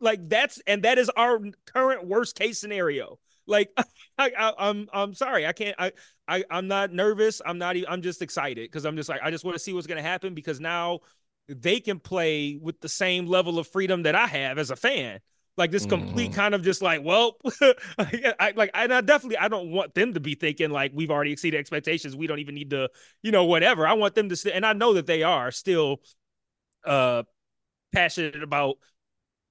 like 0.00 0.28
that's 0.28 0.60
and 0.66 0.82
that 0.82 0.98
is 0.98 1.10
our 1.10 1.40
current 1.72 2.06
worst 2.06 2.36
case 2.36 2.58
scenario. 2.58 3.18
Like, 3.46 3.70
I, 4.18 4.30
I, 4.36 4.52
I'm 4.58 4.88
I'm 4.92 5.14
sorry, 5.14 5.46
I 5.46 5.52
can't. 5.52 5.76
I 5.78 5.92
I 6.26 6.44
I'm 6.50 6.68
not 6.68 6.92
nervous. 6.92 7.40
I'm 7.44 7.58
not. 7.58 7.76
I'm 7.88 8.02
just 8.02 8.22
excited 8.22 8.70
because 8.70 8.84
I'm 8.84 8.96
just 8.96 9.08
like 9.08 9.20
I 9.22 9.30
just 9.30 9.44
want 9.44 9.54
to 9.54 9.58
see 9.58 9.72
what's 9.72 9.86
gonna 9.86 10.02
happen 10.02 10.34
because 10.34 10.60
now 10.60 11.00
they 11.50 11.80
can 11.80 11.98
play 11.98 12.58
with 12.60 12.80
the 12.80 12.88
same 12.88 13.26
level 13.26 13.58
of 13.58 13.66
freedom 13.68 14.04
that 14.04 14.14
I 14.14 14.26
have 14.26 14.58
as 14.58 14.70
a 14.70 14.76
fan. 14.76 15.20
Like 15.56 15.70
this 15.70 15.84
complete 15.84 16.30
mm. 16.30 16.34
kind 16.34 16.54
of 16.54 16.62
just 16.62 16.80
like, 16.80 17.02
well, 17.04 17.36
I 17.98 18.54
like, 18.56 18.70
and 18.72 18.94
I 18.94 19.00
definitely 19.02 19.36
I 19.36 19.48
don't 19.48 19.70
want 19.70 19.94
them 19.94 20.14
to 20.14 20.20
be 20.20 20.34
thinking 20.34 20.70
like 20.70 20.92
we've 20.94 21.10
already 21.10 21.32
exceeded 21.32 21.60
expectations. 21.60 22.16
We 22.16 22.26
don't 22.26 22.38
even 22.38 22.54
need 22.54 22.70
to, 22.70 22.88
you 23.22 23.30
know, 23.30 23.44
whatever. 23.44 23.86
I 23.86 23.92
want 23.92 24.14
them 24.14 24.28
to, 24.30 24.36
st- 24.36 24.54
and 24.54 24.64
I 24.64 24.72
know 24.72 24.94
that 24.94 25.06
they 25.06 25.22
are 25.22 25.50
still 25.50 26.00
uh 26.86 27.24
passionate 27.92 28.42
about 28.42 28.76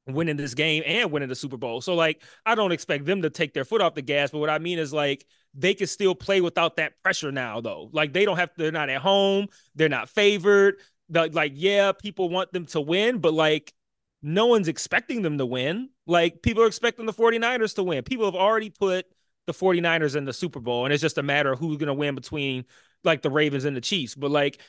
winning 0.07 0.37
this 0.37 0.55
game 0.55 0.83
and 0.85 1.11
winning 1.11 1.29
the 1.29 1.35
Super 1.35 1.57
Bowl. 1.57 1.81
So 1.81 1.93
like 1.93 2.23
I 2.45 2.55
don't 2.55 2.71
expect 2.71 3.05
them 3.05 3.21
to 3.21 3.29
take 3.29 3.53
their 3.53 3.65
foot 3.65 3.81
off 3.81 3.93
the 3.93 4.01
gas, 4.01 4.31
but 4.31 4.39
what 4.39 4.49
I 4.49 4.59
mean 4.59 4.79
is 4.79 4.91
like 4.91 5.25
they 5.53 5.73
can 5.73 5.87
still 5.87 6.15
play 6.15 6.41
without 6.41 6.77
that 6.77 6.93
pressure 7.03 7.31
now 7.31 7.61
though. 7.61 7.89
Like 7.91 8.13
they 8.13 8.25
don't 8.25 8.37
have 8.37 8.49
they're 8.57 8.71
not 8.71 8.89
at 8.89 9.01
home, 9.01 9.47
they're 9.75 9.89
not 9.89 10.09
favored. 10.09 10.75
The, 11.09 11.29
like 11.31 11.53
yeah, 11.55 11.91
people 11.91 12.29
want 12.29 12.53
them 12.53 12.65
to 12.67 12.81
win, 12.81 13.19
but 13.19 13.33
like 13.33 13.73
no 14.21 14.47
one's 14.47 14.67
expecting 14.67 15.21
them 15.21 15.37
to 15.37 15.45
win. 15.45 15.89
Like 16.05 16.41
people 16.41 16.63
are 16.63 16.67
expecting 16.67 17.05
the 17.05 17.13
49ers 17.13 17.75
to 17.75 17.83
win. 17.83 18.03
People 18.03 18.25
have 18.25 18.35
already 18.35 18.69
put 18.69 19.05
the 19.47 19.53
49ers 19.53 20.15
in 20.15 20.25
the 20.25 20.33
Super 20.33 20.59
Bowl 20.59 20.85
and 20.85 20.93
it's 20.93 21.01
just 21.01 21.17
a 21.17 21.23
matter 21.23 21.51
of 21.51 21.59
who's 21.59 21.77
going 21.77 21.87
to 21.87 21.93
win 21.93 22.15
between 22.15 22.65
like 23.03 23.21
the 23.21 23.29
Ravens 23.29 23.65
and 23.65 23.75
the 23.75 23.81
Chiefs. 23.81 24.15
But 24.15 24.31
like 24.31 24.59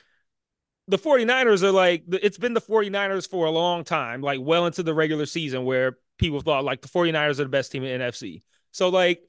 the 0.89 0.99
49ers 0.99 1.63
are 1.63 1.73
like 1.73 2.05
it's 2.09 2.39
been 2.39 2.55
the 2.55 2.61
49ers 2.61 3.29
for 3.29 3.47
a 3.47 3.51
long 3.51 3.85
time, 3.85 4.21
like 4.21 4.41
well 4.41 4.67
into 4.67 4.83
the 4.83 4.95
regular 4.95 5.27
season 5.27 5.65
where 5.65 5.99
people 6.19 6.41
thought 6.41 6.65
like 6.65 6.83
the 6.83 6.89
49ers 6.89 7.41
are 7.41 7.45
the 7.45 7.49
best 7.49 7.73
team 7.73 7.85
in 7.85 8.01
NFC. 8.01 8.43
So 8.73 8.89
like 8.89 9.23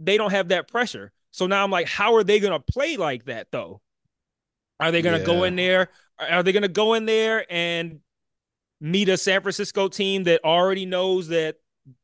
they 0.00 0.16
don't 0.16 0.30
have 0.32 0.48
that 0.48 0.68
pressure. 0.68 1.12
So 1.30 1.46
now 1.46 1.62
I'm 1.62 1.70
like, 1.70 1.88
how 1.88 2.14
are 2.16 2.24
they 2.24 2.40
gonna 2.40 2.60
play 2.60 2.96
like 2.96 3.26
that 3.26 3.48
though? 3.52 3.80
Are 4.80 4.90
they 4.90 5.02
gonna 5.02 5.18
yeah. 5.18 5.24
go 5.24 5.44
in 5.44 5.56
there? 5.56 5.90
Are 6.20 6.42
they 6.42 6.52
gonna 6.52 6.68
go 6.68 6.94
in 6.94 7.06
there 7.06 7.46
and 7.50 8.00
meet 8.80 9.08
a 9.08 9.16
San 9.16 9.42
Francisco 9.42 9.88
team 9.88 10.24
that 10.24 10.44
already 10.44 10.86
knows 10.86 11.28
that 11.28 11.56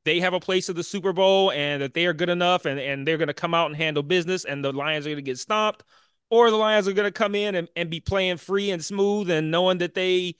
they 0.04 0.20
have 0.20 0.34
a 0.34 0.40
place 0.40 0.68
at 0.68 0.76
the 0.76 0.82
Super 0.82 1.12
Bowl 1.12 1.50
and 1.52 1.82
that 1.82 1.94
they 1.94 2.06
are 2.06 2.12
good 2.12 2.28
enough 2.28 2.64
and, 2.64 2.78
and 2.78 3.06
they're 3.06 3.18
going 3.18 3.28
to 3.28 3.34
come 3.34 3.54
out 3.54 3.66
and 3.66 3.76
handle 3.76 4.02
business 4.02 4.44
and 4.44 4.64
the 4.64 4.72
Lions 4.72 5.06
are 5.06 5.10
going 5.10 5.16
to 5.16 5.22
get 5.22 5.38
stomped? 5.38 5.84
Or 6.28 6.50
the 6.50 6.56
Lions 6.56 6.88
are 6.88 6.92
going 6.92 7.06
to 7.06 7.12
come 7.12 7.34
in 7.34 7.54
and, 7.54 7.68
and 7.76 7.88
be 7.88 8.00
playing 8.00 8.38
free 8.38 8.70
and 8.70 8.84
smooth 8.84 9.30
and 9.30 9.50
knowing 9.50 9.78
that 9.78 9.94
they 9.94 10.34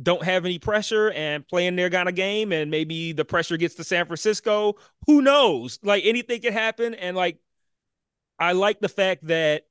don't 0.00 0.22
have 0.22 0.44
any 0.44 0.58
pressure 0.58 1.10
and 1.10 1.46
playing 1.46 1.76
their 1.76 1.90
kind 1.90 2.08
of 2.08 2.14
game 2.14 2.52
and 2.52 2.70
maybe 2.70 3.12
the 3.12 3.24
pressure 3.24 3.56
gets 3.56 3.74
to 3.74 3.84
San 3.84 4.06
Francisco. 4.06 4.76
Who 5.06 5.20
knows? 5.20 5.78
Like 5.82 6.04
anything 6.06 6.40
can 6.40 6.52
happen. 6.52 6.94
And 6.94 7.16
like, 7.16 7.38
I 8.38 8.52
like 8.52 8.80
the 8.80 8.88
fact 8.88 9.26
that 9.26 9.64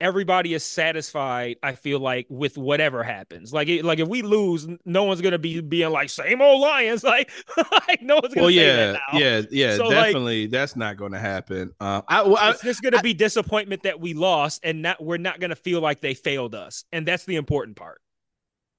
everybody 0.00 0.54
is 0.54 0.64
satisfied. 0.64 1.56
I 1.62 1.72
feel 1.72 1.98
like 1.98 2.26
with 2.28 2.58
whatever 2.58 3.02
happens. 3.02 3.52
Like, 3.52 3.68
it, 3.68 3.84
like 3.84 3.98
if 3.98 4.08
we 4.08 4.22
lose, 4.22 4.66
no 4.84 5.04
one's 5.04 5.20
gonna 5.20 5.38
be 5.38 5.60
being 5.60 5.90
like 5.90 6.10
same 6.10 6.40
old 6.40 6.60
Lions. 6.60 7.04
Like, 7.14 7.30
like 7.70 8.02
no 8.02 8.16
one's 8.16 8.34
gonna. 8.34 8.42
Well, 8.42 8.50
yeah, 8.50 8.98
yeah, 9.12 9.42
yeah. 9.50 9.76
So, 9.76 9.88
definitely, 9.88 10.42
like, 10.42 10.50
that's 10.50 10.74
not 10.74 10.96
going 10.96 11.12
to 11.12 11.18
happen. 11.18 11.70
Uh, 11.78 12.02
I, 12.08 12.22
I, 12.22 12.50
it's 12.50 12.62
just 12.62 12.82
gonna 12.82 12.98
I, 12.98 13.02
be 13.02 13.14
disappointment 13.14 13.84
that 13.84 14.00
we 14.00 14.14
lost, 14.14 14.60
and 14.64 14.82
not 14.82 15.04
we're 15.04 15.18
not 15.18 15.38
gonna 15.38 15.54
feel 15.54 15.80
like 15.80 16.00
they 16.00 16.14
failed 16.14 16.54
us, 16.54 16.84
and 16.92 17.06
that's 17.06 17.24
the 17.24 17.36
important 17.36 17.76
part. 17.76 18.00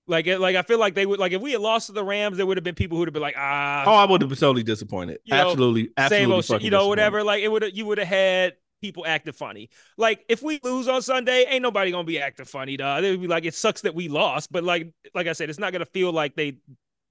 Like, 0.08 0.28
like 0.28 0.56
I 0.56 0.62
feel 0.64 0.80
like 0.80 0.96
they 0.96 1.06
would 1.06 1.20
like 1.20 1.32
if 1.32 1.42
we 1.42 1.54
had 1.54 1.62
lost 1.62 1.88
to 1.88 1.94
the 1.94 2.04
Rams, 2.04 2.38
there 2.38 2.46
would 2.46 2.58
have 2.58 2.64
been 2.64 2.76
people 2.76 2.98
who 2.98 3.00
would 3.00 3.08
have 3.08 3.14
been 3.14 3.24
like, 3.24 3.36
ah. 3.38 3.84
Oh, 3.86 3.94
I 3.94 4.06
would 4.06 4.22
have 4.22 4.30
been 4.30 4.38
totally 4.38 4.64
disappointed. 4.64 5.20
You 5.24 5.34
know, 5.34 5.50
absolutely, 5.50 5.92
absolutely. 5.98 6.42
Same 6.42 6.56
old 6.56 6.64
you 6.64 6.70
know, 6.72 6.88
whatever. 6.88 7.24
Like 7.24 7.42
it 7.42 7.48
would 7.48 7.62
have, 7.62 7.72
you 7.76 7.86
would 7.86 7.98
have 8.00 8.08
had 8.08 8.54
people 8.86 9.06
acting 9.06 9.34
funny. 9.34 9.70
Like 9.98 10.24
if 10.30 10.42
we 10.42 10.60
lose 10.64 10.88
on 10.88 11.02
Sunday, 11.02 11.46
ain't 11.50 11.62
nobody 11.62 11.92
gonna 11.92 12.04
be 12.04 12.20
acting 12.20 12.46
funny, 12.46 12.78
dog. 12.78 13.02
They 13.02 13.12
would 13.12 13.22
be 13.22 13.28
like, 13.28 13.46
it 13.46 13.54
sucks 13.54 13.82
that 13.82 13.96
we 13.96 14.08
lost, 14.08 14.52
but 14.52 14.64
like, 14.64 14.92
like 15.14 15.28
I 15.28 15.34
said, 15.34 15.50
it's 15.50 15.60
not 15.60 15.72
gonna 15.74 15.86
feel 15.86 16.12
like 16.12 16.36
they 16.36 16.58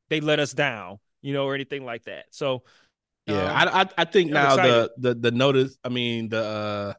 they 0.08 0.20
let 0.20 0.38
us 0.38 0.52
down, 0.52 0.98
you 1.22 1.32
know, 1.32 1.46
or 1.46 1.54
anything 1.54 1.84
like 1.84 2.04
that. 2.04 2.26
So, 2.30 2.62
yeah, 3.26 3.44
um, 3.44 3.68
I, 3.68 3.80
I 3.82 3.88
I 3.98 4.04
think 4.04 4.30
now 4.30 4.56
the 4.56 4.92
the 4.98 5.14
the 5.14 5.30
notice, 5.30 5.76
I 5.84 5.88
mean 5.88 6.28
the. 6.28 6.96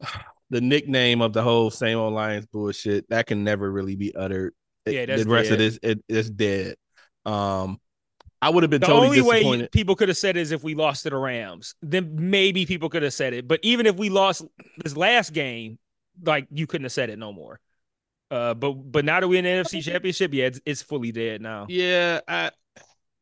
uh 0.00 0.08
the 0.50 0.60
nickname 0.60 1.22
of 1.22 1.32
the 1.32 1.42
whole 1.42 1.70
same 1.70 1.96
old 1.96 2.12
Lions 2.12 2.46
bullshit 2.46 3.08
that 3.08 3.26
can 3.26 3.42
never 3.42 3.72
really 3.72 3.96
be 3.96 4.14
uttered 4.14 4.52
yeah, 4.86 5.06
the 5.06 5.24
rest 5.24 5.50
of 5.50 5.58
this 5.58 5.78
it, 5.82 6.04
it's 6.08 6.28
dead. 6.28 6.76
Um, 7.24 7.80
I 8.44 8.50
would 8.50 8.62
have 8.62 8.68
been 8.68 8.82
totally. 8.82 9.16
the 9.16 9.22
totally 9.22 9.42
only 9.42 9.58
way 9.62 9.68
people 9.68 9.96
could 9.96 10.08
have 10.08 10.18
said 10.18 10.36
is 10.36 10.52
if 10.52 10.62
we 10.62 10.74
lost 10.74 11.04
to 11.04 11.10
the 11.10 11.16
Rams, 11.16 11.74
then 11.80 12.30
maybe 12.30 12.66
people 12.66 12.90
could 12.90 13.02
have 13.02 13.14
said 13.14 13.32
it. 13.32 13.48
But 13.48 13.58
even 13.62 13.86
if 13.86 13.96
we 13.96 14.10
lost 14.10 14.44
this 14.84 14.94
last 14.94 15.32
game, 15.32 15.78
like 16.22 16.46
you 16.50 16.66
couldn't 16.66 16.84
have 16.84 16.92
said 16.92 17.08
it 17.08 17.18
no 17.18 17.32
more. 17.32 17.58
Uh, 18.30 18.52
but 18.52 18.72
but 18.72 19.06
now 19.06 19.18
that 19.18 19.28
we're 19.28 19.38
in 19.38 19.44
the 19.44 19.50
NFC 19.50 19.82
Championship, 19.82 20.34
yeah, 20.34 20.44
it's, 20.44 20.60
it's 20.66 20.82
fully 20.82 21.10
dead 21.10 21.40
now. 21.40 21.64
Yeah, 21.70 22.20
I 22.28 22.50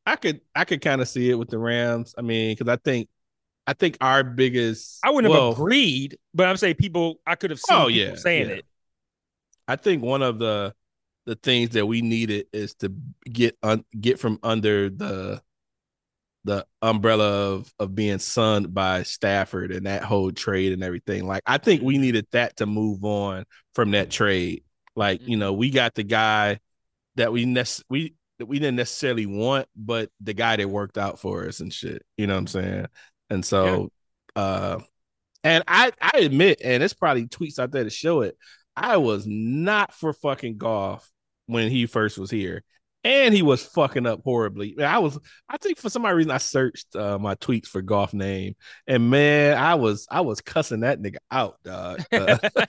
I 0.04 0.16
could 0.16 0.40
I 0.56 0.64
could 0.64 0.80
kind 0.80 1.00
of 1.00 1.08
see 1.08 1.30
it 1.30 1.34
with 1.34 1.50
the 1.50 1.58
Rams. 1.58 2.16
I 2.18 2.22
mean, 2.22 2.56
because 2.56 2.68
I 2.68 2.76
think 2.82 3.08
I 3.64 3.74
think 3.74 3.98
our 4.00 4.24
biggest 4.24 4.98
I 5.04 5.10
wouldn't 5.10 5.32
well, 5.32 5.50
have 5.50 5.58
agreed, 5.60 6.18
but 6.34 6.48
I'm 6.48 6.56
saying 6.56 6.74
people 6.74 7.20
I 7.24 7.36
could 7.36 7.50
have 7.50 7.60
seen 7.60 7.78
oh, 7.78 7.86
yeah, 7.86 8.16
saying 8.16 8.48
yeah. 8.48 8.54
it. 8.56 8.66
I 9.68 9.76
think 9.76 10.02
one 10.02 10.22
of 10.22 10.40
the 10.40 10.74
the 11.26 11.36
things 11.36 11.70
that 11.70 11.86
we 11.86 12.02
needed 12.02 12.46
is 12.52 12.74
to 12.76 12.92
get 13.24 13.56
un, 13.62 13.84
get 13.98 14.18
from 14.18 14.38
under 14.42 14.90
the 14.90 15.40
the 16.44 16.66
umbrella 16.80 17.52
of 17.54 17.72
of 17.78 17.94
being 17.94 18.18
sunned 18.18 18.74
by 18.74 19.04
Stafford 19.04 19.70
and 19.70 19.86
that 19.86 20.02
whole 20.02 20.32
trade 20.32 20.72
and 20.72 20.82
everything. 20.82 21.26
Like 21.26 21.42
I 21.46 21.58
think 21.58 21.82
we 21.82 21.98
needed 21.98 22.26
that 22.32 22.56
to 22.56 22.66
move 22.66 23.04
on 23.04 23.44
from 23.74 23.92
that 23.92 24.10
trade. 24.10 24.64
Like 24.96 25.26
you 25.26 25.36
know, 25.36 25.52
we 25.52 25.70
got 25.70 25.94
the 25.94 26.02
guy 26.02 26.58
that 27.16 27.32
we 27.32 27.44
nec- 27.44 27.84
we 27.88 28.14
that 28.38 28.46
we 28.46 28.58
didn't 28.58 28.76
necessarily 28.76 29.26
want, 29.26 29.68
but 29.76 30.10
the 30.20 30.34
guy 30.34 30.56
that 30.56 30.68
worked 30.68 30.98
out 30.98 31.20
for 31.20 31.46
us 31.46 31.60
and 31.60 31.72
shit. 31.72 32.02
You 32.16 32.26
know 32.26 32.34
what 32.34 32.40
I'm 32.40 32.46
saying? 32.48 32.86
And 33.30 33.44
so, 33.44 33.90
yeah. 34.36 34.42
uh, 34.42 34.78
and 35.44 35.62
I 35.68 35.92
I 36.00 36.18
admit, 36.18 36.60
and 36.64 36.82
it's 36.82 36.94
probably 36.94 37.26
tweets 37.28 37.60
out 37.60 37.70
there 37.70 37.84
to 37.84 37.90
show 37.90 38.22
it. 38.22 38.36
I 38.74 38.96
was 38.96 39.26
not 39.26 39.94
for 39.94 40.12
fucking 40.12 40.56
Goff 40.56 41.08
when 41.52 41.70
he 41.70 41.86
first 41.86 42.18
was 42.18 42.30
here. 42.30 42.62
And 43.04 43.34
he 43.34 43.42
was 43.42 43.64
fucking 43.64 44.06
up 44.06 44.20
horribly. 44.22 44.80
I 44.80 44.98
was, 44.98 45.18
I 45.48 45.56
think 45.56 45.78
for 45.78 45.90
some 45.90 46.06
reason 46.06 46.30
I 46.30 46.38
searched 46.38 46.94
uh, 46.94 47.18
my 47.18 47.34
tweets 47.34 47.66
for 47.66 47.82
Goff 47.82 48.14
name, 48.14 48.54
and 48.86 49.10
man, 49.10 49.58
I 49.58 49.74
was, 49.74 50.06
I 50.08 50.20
was 50.20 50.40
cussing 50.40 50.80
that 50.80 51.00
nigga 51.00 51.16
out, 51.30 51.58
dog. 51.64 52.02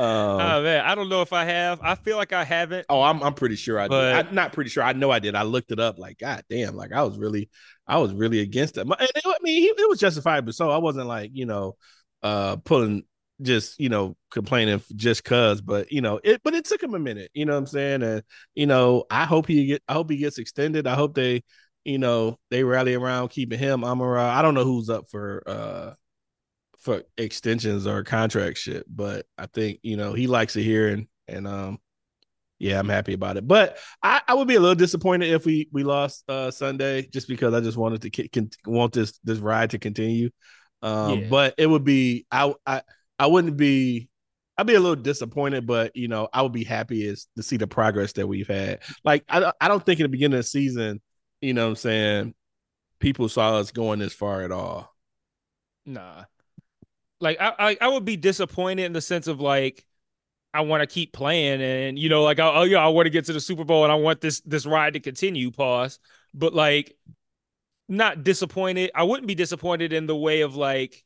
Uh, 0.00 0.02
um, 0.02 0.40
oh 0.40 0.62
man, 0.62 0.84
I 0.84 0.94
don't 0.94 1.10
know 1.10 1.20
if 1.20 1.34
I 1.34 1.44
have. 1.44 1.80
I 1.82 1.94
feel 1.94 2.16
like 2.16 2.32
I 2.32 2.42
haven't. 2.42 2.86
Oh, 2.88 3.02
I'm, 3.02 3.22
I'm 3.22 3.34
pretty 3.34 3.56
sure 3.56 3.78
I 3.78 3.86
but... 3.86 4.16
did. 4.16 4.28
I'm 4.28 4.34
not 4.34 4.54
pretty 4.54 4.70
sure. 4.70 4.82
I 4.82 4.94
know 4.94 5.10
I 5.10 5.18
did. 5.18 5.34
I 5.34 5.42
looked 5.42 5.72
it 5.72 5.80
up. 5.80 5.98
Like, 5.98 6.18
god 6.18 6.42
damn, 6.48 6.74
like 6.74 6.92
I 6.92 7.02
was 7.02 7.18
really, 7.18 7.50
I 7.86 7.98
was 7.98 8.14
really 8.14 8.40
against 8.40 8.78
it. 8.78 8.82
And 8.82 8.92
it, 8.98 9.22
I 9.26 9.36
mean, 9.42 9.74
it 9.76 9.88
was 9.88 9.98
justifiable. 9.98 10.54
So 10.54 10.70
I 10.70 10.78
wasn't 10.78 11.06
like, 11.06 11.32
you 11.34 11.44
know, 11.44 11.76
uh, 12.22 12.56
pulling 12.56 13.04
just 13.42 13.78
you 13.80 13.88
know 13.88 14.16
complaining 14.30 14.82
just 14.96 15.24
cuz 15.24 15.60
but 15.60 15.90
you 15.90 16.00
know 16.00 16.20
it 16.22 16.40
but 16.44 16.54
it 16.54 16.64
took 16.64 16.82
him 16.82 16.94
a 16.94 16.98
minute 16.98 17.30
you 17.34 17.44
know 17.44 17.52
what 17.52 17.58
i'm 17.58 17.66
saying? 17.66 18.02
And 18.02 18.22
you 18.54 18.66
know 18.66 19.04
i 19.10 19.24
hope 19.24 19.46
he 19.46 19.66
get 19.66 19.82
i 19.88 19.92
hope 19.92 20.10
he 20.10 20.16
gets 20.16 20.38
extended. 20.38 20.86
I 20.86 20.94
hope 20.94 21.14
they 21.14 21.42
you 21.84 21.98
know 21.98 22.38
they 22.50 22.62
rally 22.62 22.94
around 22.94 23.28
keeping 23.28 23.58
him 23.58 23.84
Amon-Ra 23.84 24.38
i 24.38 24.42
don't 24.42 24.54
know 24.54 24.64
who's 24.64 24.90
up 24.90 25.08
for 25.10 25.42
uh 25.46 25.94
for 26.78 27.02
extensions 27.18 27.86
or 27.86 28.02
contract 28.04 28.58
shit 28.58 28.84
but 28.88 29.26
i 29.38 29.46
think 29.46 29.80
you 29.82 29.96
know 29.96 30.12
he 30.12 30.26
likes 30.26 30.56
it 30.56 30.62
here 30.62 30.88
and 30.88 31.06
and 31.28 31.46
um 31.46 31.78
yeah 32.58 32.78
i'm 32.78 32.88
happy 32.88 33.14
about 33.14 33.36
it. 33.36 33.46
But 33.46 33.78
i 34.02 34.20
i 34.28 34.34
would 34.34 34.48
be 34.48 34.56
a 34.56 34.60
little 34.60 34.74
disappointed 34.74 35.30
if 35.30 35.44
we 35.44 35.68
we 35.72 35.82
lost 35.82 36.24
uh 36.28 36.50
sunday 36.50 37.06
just 37.06 37.28
because 37.28 37.54
i 37.54 37.60
just 37.60 37.76
wanted 37.76 38.02
to 38.02 38.10
can, 38.10 38.50
want 38.66 38.92
this 38.92 39.18
this 39.24 39.38
ride 39.38 39.70
to 39.70 39.78
continue. 39.78 40.30
Um 40.82 41.20
yeah. 41.20 41.28
but 41.28 41.54
it 41.58 41.66
would 41.66 41.84
be 41.84 42.26
i 42.30 42.54
i 42.66 42.82
I 43.20 43.26
wouldn't 43.26 43.58
be 43.58 44.08
I'd 44.56 44.66
be 44.66 44.74
a 44.74 44.80
little 44.80 44.96
disappointed, 44.96 45.66
but 45.66 45.94
you 45.94 46.08
know, 46.08 46.28
I 46.32 46.40
would 46.42 46.52
be 46.52 46.64
happy 46.64 47.06
as 47.06 47.28
to 47.36 47.42
see 47.42 47.58
the 47.58 47.66
progress 47.66 48.12
that 48.14 48.26
we've 48.26 48.48
had. 48.48 48.80
Like 49.04 49.24
I 49.28 49.52
I 49.60 49.68
don't 49.68 49.84
think 49.84 50.00
in 50.00 50.04
the 50.04 50.08
beginning 50.08 50.38
of 50.38 50.44
the 50.44 50.48
season, 50.48 51.02
you 51.42 51.52
know 51.52 51.64
what 51.64 51.70
I'm 51.70 51.76
saying, 51.76 52.34
people 52.98 53.28
saw 53.28 53.58
us 53.58 53.72
going 53.72 53.98
this 53.98 54.14
far 54.14 54.40
at 54.40 54.52
all. 54.52 54.94
Nah. 55.84 56.24
Like 57.20 57.38
I 57.40 57.52
I, 57.58 57.76
I 57.82 57.88
would 57.88 58.06
be 58.06 58.16
disappointed 58.16 58.84
in 58.84 58.94
the 58.94 59.02
sense 59.02 59.26
of 59.26 59.38
like 59.38 59.84
I 60.54 60.62
want 60.62 60.80
to 60.80 60.86
keep 60.86 61.12
playing 61.12 61.60
and 61.60 61.98
you 61.98 62.08
know, 62.08 62.22
like 62.22 62.38
oh 62.40 62.62
yeah, 62.62 62.78
I 62.78 62.88
want 62.88 63.04
to 63.04 63.10
get 63.10 63.26
to 63.26 63.34
the 63.34 63.40
Super 63.40 63.64
Bowl 63.64 63.84
and 63.84 63.92
I 63.92 63.96
want 63.96 64.22
this 64.22 64.40
this 64.46 64.64
ride 64.64 64.94
to 64.94 65.00
continue, 65.00 65.50
pause. 65.50 65.98
But 66.32 66.54
like 66.54 66.96
not 67.86 68.24
disappointed. 68.24 68.92
I 68.94 69.02
wouldn't 69.02 69.28
be 69.28 69.34
disappointed 69.34 69.92
in 69.92 70.06
the 70.06 70.16
way 70.16 70.40
of 70.40 70.56
like 70.56 71.04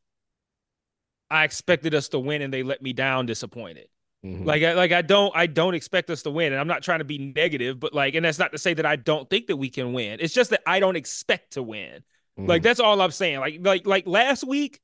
I 1.31 1.45
expected 1.45 1.95
us 1.95 2.09
to 2.09 2.19
win 2.19 2.43
and 2.43 2.53
they 2.53 2.63
let 2.63 2.83
me 2.83 2.93
down 2.93 3.27
disappointed. 3.27 3.89
Mm-hmm. 4.25 4.45
Like 4.45 4.63
I 4.63 4.73
like 4.73 4.93
I 4.93 5.03
don't 5.03 5.33
I 5.37 5.47
don't 5.47 5.75
expect 5.75 6.09
us 6.11 6.23
to 6.23 6.31
win. 6.31 6.53
And 6.53 6.61
I'm 6.61 6.67
not 6.67 6.83
trying 6.83 7.01
to 7.01 7.05
be 7.05 7.19
negative, 7.19 7.79
but 7.79 7.93
like, 7.93 8.15
and 8.15 8.25
that's 8.25 8.39
not 8.39 8.53
to 8.53 8.59
say 8.59 8.75
that 8.75 8.87
I 8.87 8.97
don't 8.97 9.29
think 9.29 9.49
that 9.49 9.57
we 9.57 9.69
can 9.69 9.93
win. 9.93 10.19
It's 10.21 10.33
just 10.33 10.51
that 10.51 10.63
I 10.67 10.81
don't 10.81 10.97
expect 10.97 11.55
to 11.55 11.63
win. 11.63 12.03
Mm-hmm. 12.39 12.47
Like 12.47 12.63
that's 12.63 12.81
all 12.81 13.01
I'm 13.01 13.11
saying. 13.11 13.41
Like 13.41 13.59
like 13.61 13.87
like 13.87 14.07
last 14.07 14.45
week, 14.45 14.81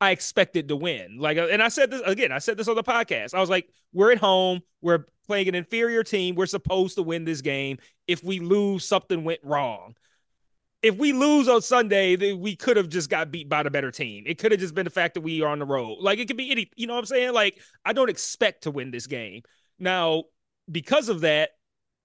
I 0.00 0.10
expected 0.10 0.68
to 0.68 0.76
win. 0.76 1.18
Like 1.18 1.36
and 1.38 1.62
I 1.62 1.68
said 1.68 1.92
this 1.92 2.02
again, 2.04 2.32
I 2.32 2.38
said 2.38 2.56
this 2.56 2.68
on 2.68 2.74
the 2.74 2.82
podcast. 2.82 3.34
I 3.34 3.40
was 3.40 3.50
like, 3.50 3.68
we're 3.92 4.12
at 4.12 4.18
home, 4.18 4.60
we're 4.80 5.06
playing 5.26 5.48
an 5.48 5.54
inferior 5.54 6.02
team, 6.02 6.34
we're 6.34 6.46
supposed 6.46 6.96
to 6.96 7.02
win 7.02 7.24
this 7.24 7.42
game. 7.42 7.78
If 8.08 8.24
we 8.24 8.40
lose, 8.40 8.84
something 8.84 9.22
went 9.22 9.40
wrong 9.44 9.94
if 10.82 10.96
we 10.96 11.12
lose 11.12 11.48
on 11.48 11.60
Sunday, 11.60 12.16
then 12.16 12.40
we 12.40 12.56
could 12.56 12.76
have 12.76 12.88
just 12.88 13.10
got 13.10 13.30
beat 13.30 13.48
by 13.48 13.62
the 13.62 13.70
better 13.70 13.90
team. 13.90 14.24
It 14.26 14.38
could 14.38 14.50
have 14.52 14.60
just 14.60 14.74
been 14.74 14.84
the 14.84 14.90
fact 14.90 15.14
that 15.14 15.20
we 15.20 15.42
are 15.42 15.48
on 15.48 15.58
the 15.58 15.66
road. 15.66 15.98
Like 16.00 16.18
it 16.18 16.26
could 16.26 16.38
be 16.38 16.50
any, 16.50 16.70
you 16.76 16.86
know 16.86 16.94
what 16.94 17.00
I'm 17.00 17.06
saying? 17.06 17.34
Like 17.34 17.60
I 17.84 17.92
don't 17.92 18.08
expect 18.08 18.62
to 18.62 18.70
win 18.70 18.90
this 18.90 19.06
game. 19.06 19.42
Now, 19.78 20.24
because 20.70 21.08
of 21.08 21.20
that, 21.20 21.50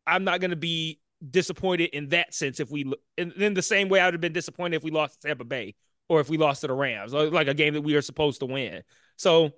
I'm 0.06 0.24
not 0.24 0.42
going 0.42 0.52
to 0.52 0.58
be 0.58 1.00
disappointed 1.28 1.90
in 1.94 2.10
that 2.10 2.34
sense 2.34 2.60
if 2.60 2.70
we 2.70 2.92
in, 3.18 3.32
in 3.32 3.54
the 3.54 3.62
same 3.62 3.90
way 3.90 4.00
I 4.00 4.06
would 4.06 4.14
have 4.14 4.22
been 4.22 4.34
disappointed 4.34 4.76
if 4.76 4.84
we 4.84 4.92
lost 4.92 5.22
to 5.22 5.28
Tampa 5.28 5.46
Bay 5.46 5.76
or 6.10 6.20
if 6.20 6.30
we 6.30 6.38
lost 6.38 6.62
to 6.62 6.68
the 6.68 6.74
Rams, 6.74 7.14
like 7.14 7.48
a 7.48 7.54
game 7.54 7.74
that 7.74 7.82
we 7.82 7.96
are 7.96 8.02
supposed 8.02 8.42
to 8.42 8.46
win. 8.46 8.84
So, 9.16 9.52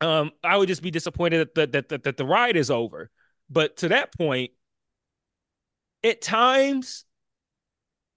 um, 0.00 0.32
I 0.42 0.56
would 0.56 0.68
just 0.68 0.82
be 0.82 0.90
disappointed 0.90 1.48
that 1.54 1.72
that, 1.72 1.88
that, 1.88 2.02
that 2.02 2.16
the 2.16 2.26
ride 2.26 2.56
is 2.56 2.70
over. 2.70 3.08
But 3.48 3.78
to 3.78 3.88
that 3.88 4.16
point, 4.16 4.50
at 6.02 6.20
times 6.20 7.04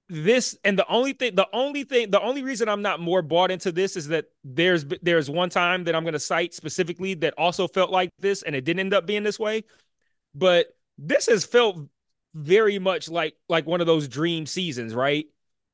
this 0.07 0.57
and 0.63 0.77
the 0.77 0.87
only 0.87 1.13
thing 1.13 1.33
the 1.33 1.47
only 1.51 1.83
thing 1.83 2.11
the 2.11 2.21
only 2.21 2.43
reason 2.43 2.69
i'm 2.69 2.83
not 2.83 2.99
more 2.99 3.23
bought 3.23 3.49
into 3.49 3.71
this 3.71 3.95
is 3.95 4.07
that 4.07 4.25
there's 4.43 4.85
there's 5.01 5.31
one 5.31 5.49
time 5.49 5.83
that 5.83 5.95
i'm 5.95 6.03
going 6.03 6.13
to 6.13 6.19
cite 6.19 6.53
specifically 6.53 7.15
that 7.15 7.33
also 7.39 7.67
felt 7.67 7.89
like 7.89 8.11
this 8.19 8.43
and 8.43 8.55
it 8.55 8.63
didn't 8.63 8.81
end 8.81 8.93
up 8.93 9.07
being 9.07 9.23
this 9.23 9.39
way 9.39 9.63
but 10.35 10.67
this 10.99 11.25
has 11.25 11.43
felt 11.43 11.77
very 12.35 12.77
much 12.77 13.09
like 13.09 13.33
like 13.49 13.65
one 13.65 13.81
of 13.81 13.87
those 13.87 14.07
dream 14.07 14.45
seasons 14.45 14.93
right 14.93 15.25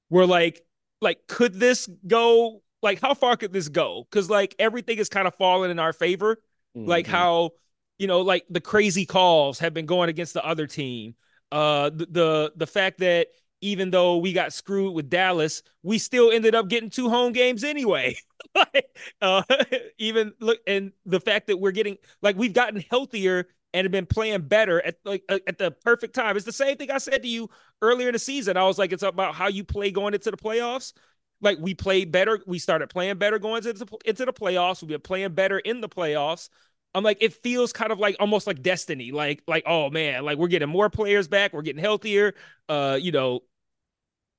where 0.08 0.26
like 0.26 0.62
like 1.02 1.28
could 1.28 1.54
this 1.54 1.90
go 2.08 2.62
like 2.82 3.00
how 3.02 3.14
far 3.14 3.38
could 3.38 3.54
this 3.54 3.70
go? 3.70 4.08
Because 4.10 4.30
like 4.30 4.56
everything 4.60 4.98
is 4.98 5.10
kind 5.10 5.28
of 5.28 5.36
falling 5.36 5.72
in 5.72 5.80
our 5.80 5.94
favor. 5.94 6.38
Mm-hmm. 6.76 6.90
Like 6.90 7.08
how 7.08 7.52
you 7.98 8.08
know, 8.08 8.22
like 8.22 8.46
the 8.50 8.62
crazy 8.62 9.06
calls 9.06 9.60
have 9.60 9.74
been 9.74 9.86
going 9.86 10.10
against 10.10 10.34
the 10.34 10.44
other 10.46 10.66
team. 10.66 11.16
Uh, 11.52 11.90
the, 11.90 12.08
the 12.10 12.54
the 12.56 12.68
fact 12.68 13.00
that 13.00 13.28
even 13.62 13.92
though 13.92 14.18
we 14.18 14.34
got 14.34 14.54
screwed 14.54 14.94
with 14.94 15.10
Dallas, 15.10 15.64
we 15.84 15.98
still 15.98 16.32
ended 16.32 16.56
up 16.56 16.68
getting 16.68 16.90
two 16.90 17.10
home 17.10 17.32
games 17.32 17.64
anyway. 17.64 18.18
like, 18.56 18.98
uh, 19.22 19.44
even 19.98 20.34
look, 20.40 20.60
and 20.68 20.92
the 21.06 21.20
fact 21.20 21.48
that 21.48 21.58
we're 21.58 21.72
getting 21.72 21.98
like 22.22 22.36
we've 22.38 22.54
gotten 22.54 22.84
healthier 22.90 23.48
and 23.74 23.86
have 23.86 23.92
been 23.92 24.06
playing 24.06 24.42
better 24.42 24.82
at 24.82 24.98
like 25.06 25.24
at 25.30 25.58
the 25.58 25.72
perfect 25.72 26.14
time. 26.14 26.36
It's 26.36 26.46
the 26.46 26.52
same 26.52 26.78
thing 26.78 26.92
I 26.92 26.98
said 26.98 27.22
to 27.22 27.28
you 27.28 27.50
earlier 27.82 28.10
in 28.10 28.14
the 28.14 28.20
season. 28.20 28.58
I 28.58 28.66
was 28.66 28.78
like, 28.78 28.92
it's 28.92 29.04
about 29.04 29.36
how 29.36 29.48
you 29.48 29.64
play 29.64 29.92
going 29.92 30.14
into 30.14 30.32
the 30.32 30.38
playoffs. 30.38 30.94
Like 31.40 31.58
we 31.60 31.74
played 31.74 32.12
better, 32.12 32.40
we 32.46 32.60
started 32.60 32.90
playing 32.90 33.18
better 33.18 33.40
going 33.40 33.66
into 33.66 33.86
the, 33.86 33.98
into 34.06 34.26
the 34.26 34.34
playoffs. 34.34 34.82
We've 34.82 34.90
been 34.90 35.02
playing 35.02 35.34
better 35.34 35.60
in 35.60 35.82
the 35.82 35.90
playoffs. 35.90 36.50
I'm 36.94 37.04
like, 37.04 37.20
it 37.22 37.34
feels 37.34 37.72
kind 37.72 37.92
of 37.92 38.00
like 38.00 38.18
almost 38.20 38.48
like 38.48 38.62
destiny. 38.62 39.12
Like, 39.12 39.42
like, 39.48 39.64
oh 39.66 39.90
man, 39.90 40.26
like 40.26 40.38
we're 40.38 40.50
getting 40.50 40.70
more 40.70 40.90
players 40.90 41.28
back, 41.28 41.54
we're 41.54 41.62
getting 41.62 41.82
healthier. 41.82 42.34
Uh, 42.68 42.98
you 43.02 43.12
know, 43.12 43.42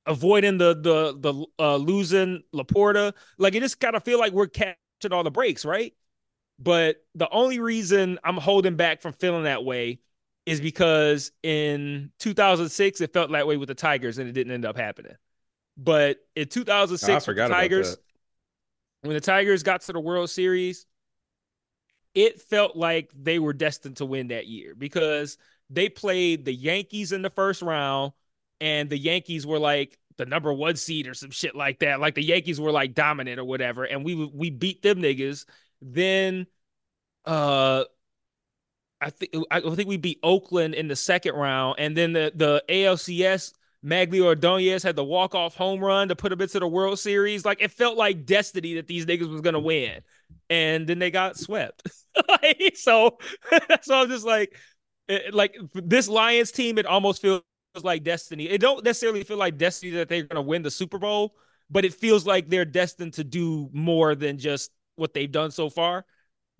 avoiding 0.07 0.59
the 0.59 0.75
the 0.75 1.17
the 1.19 1.47
uh, 1.59 1.77
losing 1.77 2.43
Laporta. 2.55 3.13
Like 3.39 3.55
it 3.55 3.61
just 3.61 3.81
kind 3.81 3.97
of 3.97 4.05
feel 4.05 4.19
like 4.19 4.33
we're 4.33 4.49
catching 4.49 4.77
all 5.13 5.25
the 5.25 5.31
breaks, 5.31 5.65
right? 5.65 5.93
But 6.59 6.97
the 7.15 7.29
only 7.31 7.59
reason 7.59 8.19
I'm 8.23 8.37
holding 8.37 8.77
back 8.77 9.01
from 9.01 9.13
feeling 9.15 9.45
that 9.45 9.65
way 9.65 10.01
is 10.47 10.61
because 10.61 11.33
in 11.43 12.11
2006 12.19 13.01
it 13.01 13.13
felt 13.13 13.31
that 13.33 13.47
way 13.47 13.57
with 13.57 13.69
the 13.69 13.75
Tigers 13.75 14.19
and 14.19 14.29
it 14.29 14.33
didn't 14.33 14.53
end 14.53 14.65
up 14.65 14.77
happening. 14.77 15.15
But 15.77 16.19
in 16.37 16.49
2006, 16.49 17.29
oh, 17.29 17.33
the 17.33 17.49
Tigers, 17.49 17.97
when 19.01 19.15
the 19.15 19.21
Tigers 19.21 19.63
got 19.63 19.81
to 19.83 19.93
the 19.93 20.01
World 20.01 20.31
Series, 20.31 20.87
it 22.15 22.41
felt 22.43 22.77
like 22.77 23.11
they 23.17 23.39
were 23.39 23.55
destined 23.55 23.97
to 23.97 24.05
win 24.05 24.29
that 24.29 24.47
year 24.47 24.75
because 24.77 25.39
they 25.71 25.89
played 25.89 26.45
the 26.45 26.53
Yankees 26.53 27.13
in 27.13 27.23
the 27.23 27.31
first 27.31 27.63
round 27.63 28.13
and 28.63 28.89
the 28.89 28.97
Yankees 28.97 29.45
were 29.45 29.59
like 29.59 29.99
the 30.19 30.25
number 30.25 30.53
one 30.53 30.77
seed 30.77 31.09
or 31.09 31.15
some 31.15 31.33
shit 31.33 31.57
like 31.57 31.81
that. 31.81 31.99
Like 32.01 32.15
the 32.15 32.23
Yankees 32.23 32.61
were 32.61 32.71
like 32.71 32.95
dominant 32.95 33.41
or 33.41 33.45
whatever, 33.45 33.85
and 33.85 34.05
we 34.05 34.15
we 34.15 34.51
beat 34.51 34.83
them 34.83 35.03
niggas. 35.03 35.45
Then, 35.83 36.47
uh, 37.27 37.85
I 39.01 39.11
think 39.11 39.33
I 39.51 39.61
think 39.61 39.89
we 39.89 39.97
beat 39.97 40.21
Oakland 40.23 40.75
in 40.75 40.87
the 40.87 40.95
second 40.95 41.35
round, 41.35 41.77
and 41.79 41.97
then 41.97 42.15
the 42.15 42.33
the 42.35 42.65
ALCS. 42.69 43.53
Magglio 43.85 44.27
Ordonez 44.27 44.85
had 44.85 44.95
the 44.95 45.03
walk 45.03 45.35
off 45.35 45.57
home 45.57 45.81
run 45.81 46.07
to 46.07 46.15
put 46.15 46.29
them 46.29 46.41
into 46.41 46.61
the 46.61 46.69
World 46.69 47.01
Series. 47.01 47.45
Like 47.45 47.61
it 47.61 47.73
felt 47.73 47.97
like 47.97 48.25
destiny 48.25 48.75
that 48.75 48.87
these 48.87 49.07
niggas 49.07 49.29
was 49.29 49.41
gonna 49.41 49.59
win, 49.59 50.03
and 50.49 50.87
then 50.87 51.01
they 51.01 51.11
got 51.11 51.37
swept. 51.37 51.83
so, 52.77 53.19
so 53.83 53.95
I'm 53.97 54.09
just 54.09 54.25
like, 54.25 54.57
like 55.33 55.57
this 55.75 56.07
Lions 56.07 56.53
team. 56.53 56.79
It 56.79 56.87
almost 56.87 57.21
feels 57.21 57.43
like 57.81 58.03
destiny. 58.03 58.49
It 58.49 58.61
don't 58.61 58.85
necessarily 58.85 59.25
feel 59.25 59.39
like 59.39 59.57
destiny 59.57 59.93
that 59.93 60.09
they're 60.09 60.23
going 60.23 60.37
to 60.37 60.49
win 60.49 60.63
the 60.63 60.71
Super 60.71 60.99
Bowl, 60.99 61.35
but 61.71 61.85
it 61.85 61.95
feels 61.95 62.27
like 62.27 62.49
they're 62.49 62.65
destined 62.65 63.15
to 63.15 63.25
do 63.25 63.71
more 63.73 64.15
than 64.15 64.39
just 64.39 64.71
what 64.97 65.15
they've 65.15 65.31
done 65.31 65.51
so 65.51 65.71
far. 65.71 66.05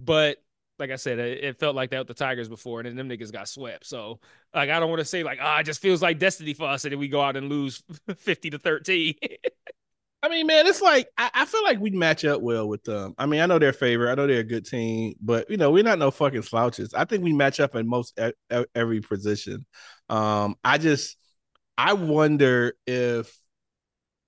But 0.01 0.39
like 0.79 0.91
I 0.91 0.97
said, 0.97 1.19
it, 1.19 1.61
felt 1.61 1.77
like 1.77 1.91
that 1.91 1.99
with 1.99 2.09
the 2.09 2.15
Tigers 2.15 2.49
before, 2.49 2.81
and 2.81 2.89
then 2.89 2.97
them 2.97 3.09
niggas 3.09 3.33
got 3.33 3.49
swept. 3.49 3.87
So 3.87 4.21
like 4.55 4.71
I 4.71 4.81
don't 4.81 4.89
want 4.89 5.01
to 5.01 5.05
say 5.05 5.23
like 5.23 5.39
ah, 5.41 5.61
it 5.61 5.65
just 5.65 5.81
feels 5.81 6.03
like 6.03 6.19
destiny 6.19 6.55
for 6.55 6.69
us, 6.69 6.85
and 6.85 6.93
then 6.93 6.99
we 6.99 7.09
go 7.09 7.21
out 7.21 7.37
and 7.37 7.49
lose 7.49 7.83
fifty 8.17 8.51
to 8.51 8.59
thirteen. 8.59 9.15
I 10.25 10.29
mean, 10.29 10.47
man, 10.47 10.67
it's 10.69 10.81
like 10.81 11.09
I, 11.19 11.31
I, 11.35 11.45
feel 11.47 11.65
like 11.65 11.81
we 11.81 11.91
match 11.91 12.25
up 12.25 12.43
well 12.43 12.69
with 12.69 12.85
them. 12.85 13.13
I 13.19 13.27
mean, 13.27 13.41
I 13.41 13.47
know 13.47 13.59
they're 13.59 13.73
favorite. 13.73 14.13
I 14.13 14.15
know 14.15 14.29
they're 14.29 14.39
a 14.39 14.45
good 14.45 14.65
team, 14.65 15.15
but 15.21 15.51
you 15.51 15.57
know, 15.57 15.73
we're 15.73 15.83
not 15.83 15.99
no 15.99 16.13
fucking 16.13 16.43
slouches. 16.43 16.95
I 16.95 17.05
think 17.05 17.25
we 17.25 17.33
match 17.33 17.59
up 17.59 17.75
in 17.75 17.89
most 17.89 18.19
every 18.75 19.01
position. 19.01 19.67
Um, 20.13 20.57
I 20.63 20.77
just 20.77 21.17
I 21.79 21.95
wonder 21.95 22.75
if 22.87 23.35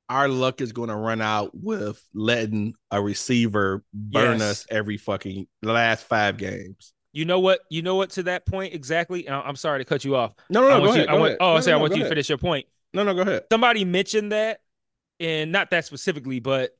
our 0.08 0.28
luck 0.28 0.62
is 0.62 0.72
going 0.72 0.88
to 0.88 0.96
run 0.96 1.20
out 1.20 1.50
with 1.52 2.02
letting 2.14 2.74
a 2.90 3.02
receiver 3.02 3.84
burn 3.92 4.38
yes. 4.38 4.42
us 4.42 4.66
every 4.70 4.96
fucking 4.96 5.46
last 5.62 6.04
five 6.04 6.38
games. 6.38 6.94
You 7.12 7.26
know 7.26 7.40
what? 7.40 7.60
You 7.70 7.82
know 7.82 7.96
what? 7.96 8.10
To 8.10 8.22
that 8.24 8.46
point 8.46 8.72
exactly. 8.72 9.28
I'm 9.28 9.56
sorry 9.56 9.80
to 9.80 9.84
cut 9.84 10.04
you 10.04 10.16
off. 10.16 10.34
No, 10.48 10.62
no, 10.62 10.68
no. 10.68 10.86
go 10.86 10.92
ahead, 10.92 11.08
I 11.08 11.14
want, 11.16 11.36
Oh, 11.38 11.52
no, 11.52 11.56
I 11.56 11.60
say 11.60 11.70
no, 11.70 11.78
I 11.78 11.80
want 11.80 11.92
you 11.92 12.02
ahead. 12.02 12.06
to 12.06 12.14
finish 12.14 12.28
your 12.30 12.38
point. 12.38 12.66
No, 12.94 13.04
no, 13.04 13.14
go 13.14 13.20
ahead. 13.20 13.44
Somebody 13.52 13.84
mentioned 13.84 14.32
that, 14.32 14.60
and 15.20 15.52
not 15.52 15.70
that 15.70 15.84
specifically, 15.84 16.40
but 16.40 16.70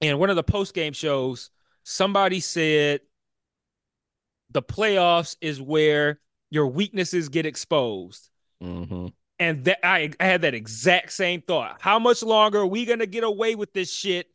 in 0.00 0.18
one 0.18 0.28
of 0.28 0.36
the 0.36 0.42
post 0.42 0.74
game 0.74 0.92
shows, 0.92 1.50
somebody 1.84 2.40
said 2.40 3.00
the 4.50 4.62
playoffs 4.62 5.36
is 5.40 5.62
where 5.62 6.18
your 6.50 6.66
weaknesses 6.68 7.28
get 7.28 7.46
exposed. 7.46 8.28
Mm-hmm. 8.62 9.08
And 9.40 9.64
that 9.64 9.86
I, 9.86 10.10
I 10.18 10.24
had 10.24 10.42
that 10.42 10.54
exact 10.54 11.12
same 11.12 11.42
thought. 11.42 11.76
How 11.80 11.98
much 11.98 12.22
longer 12.22 12.58
are 12.58 12.66
we 12.66 12.84
gonna 12.84 13.06
get 13.06 13.22
away 13.22 13.54
with 13.54 13.72
this 13.72 13.92
shit 13.92 14.26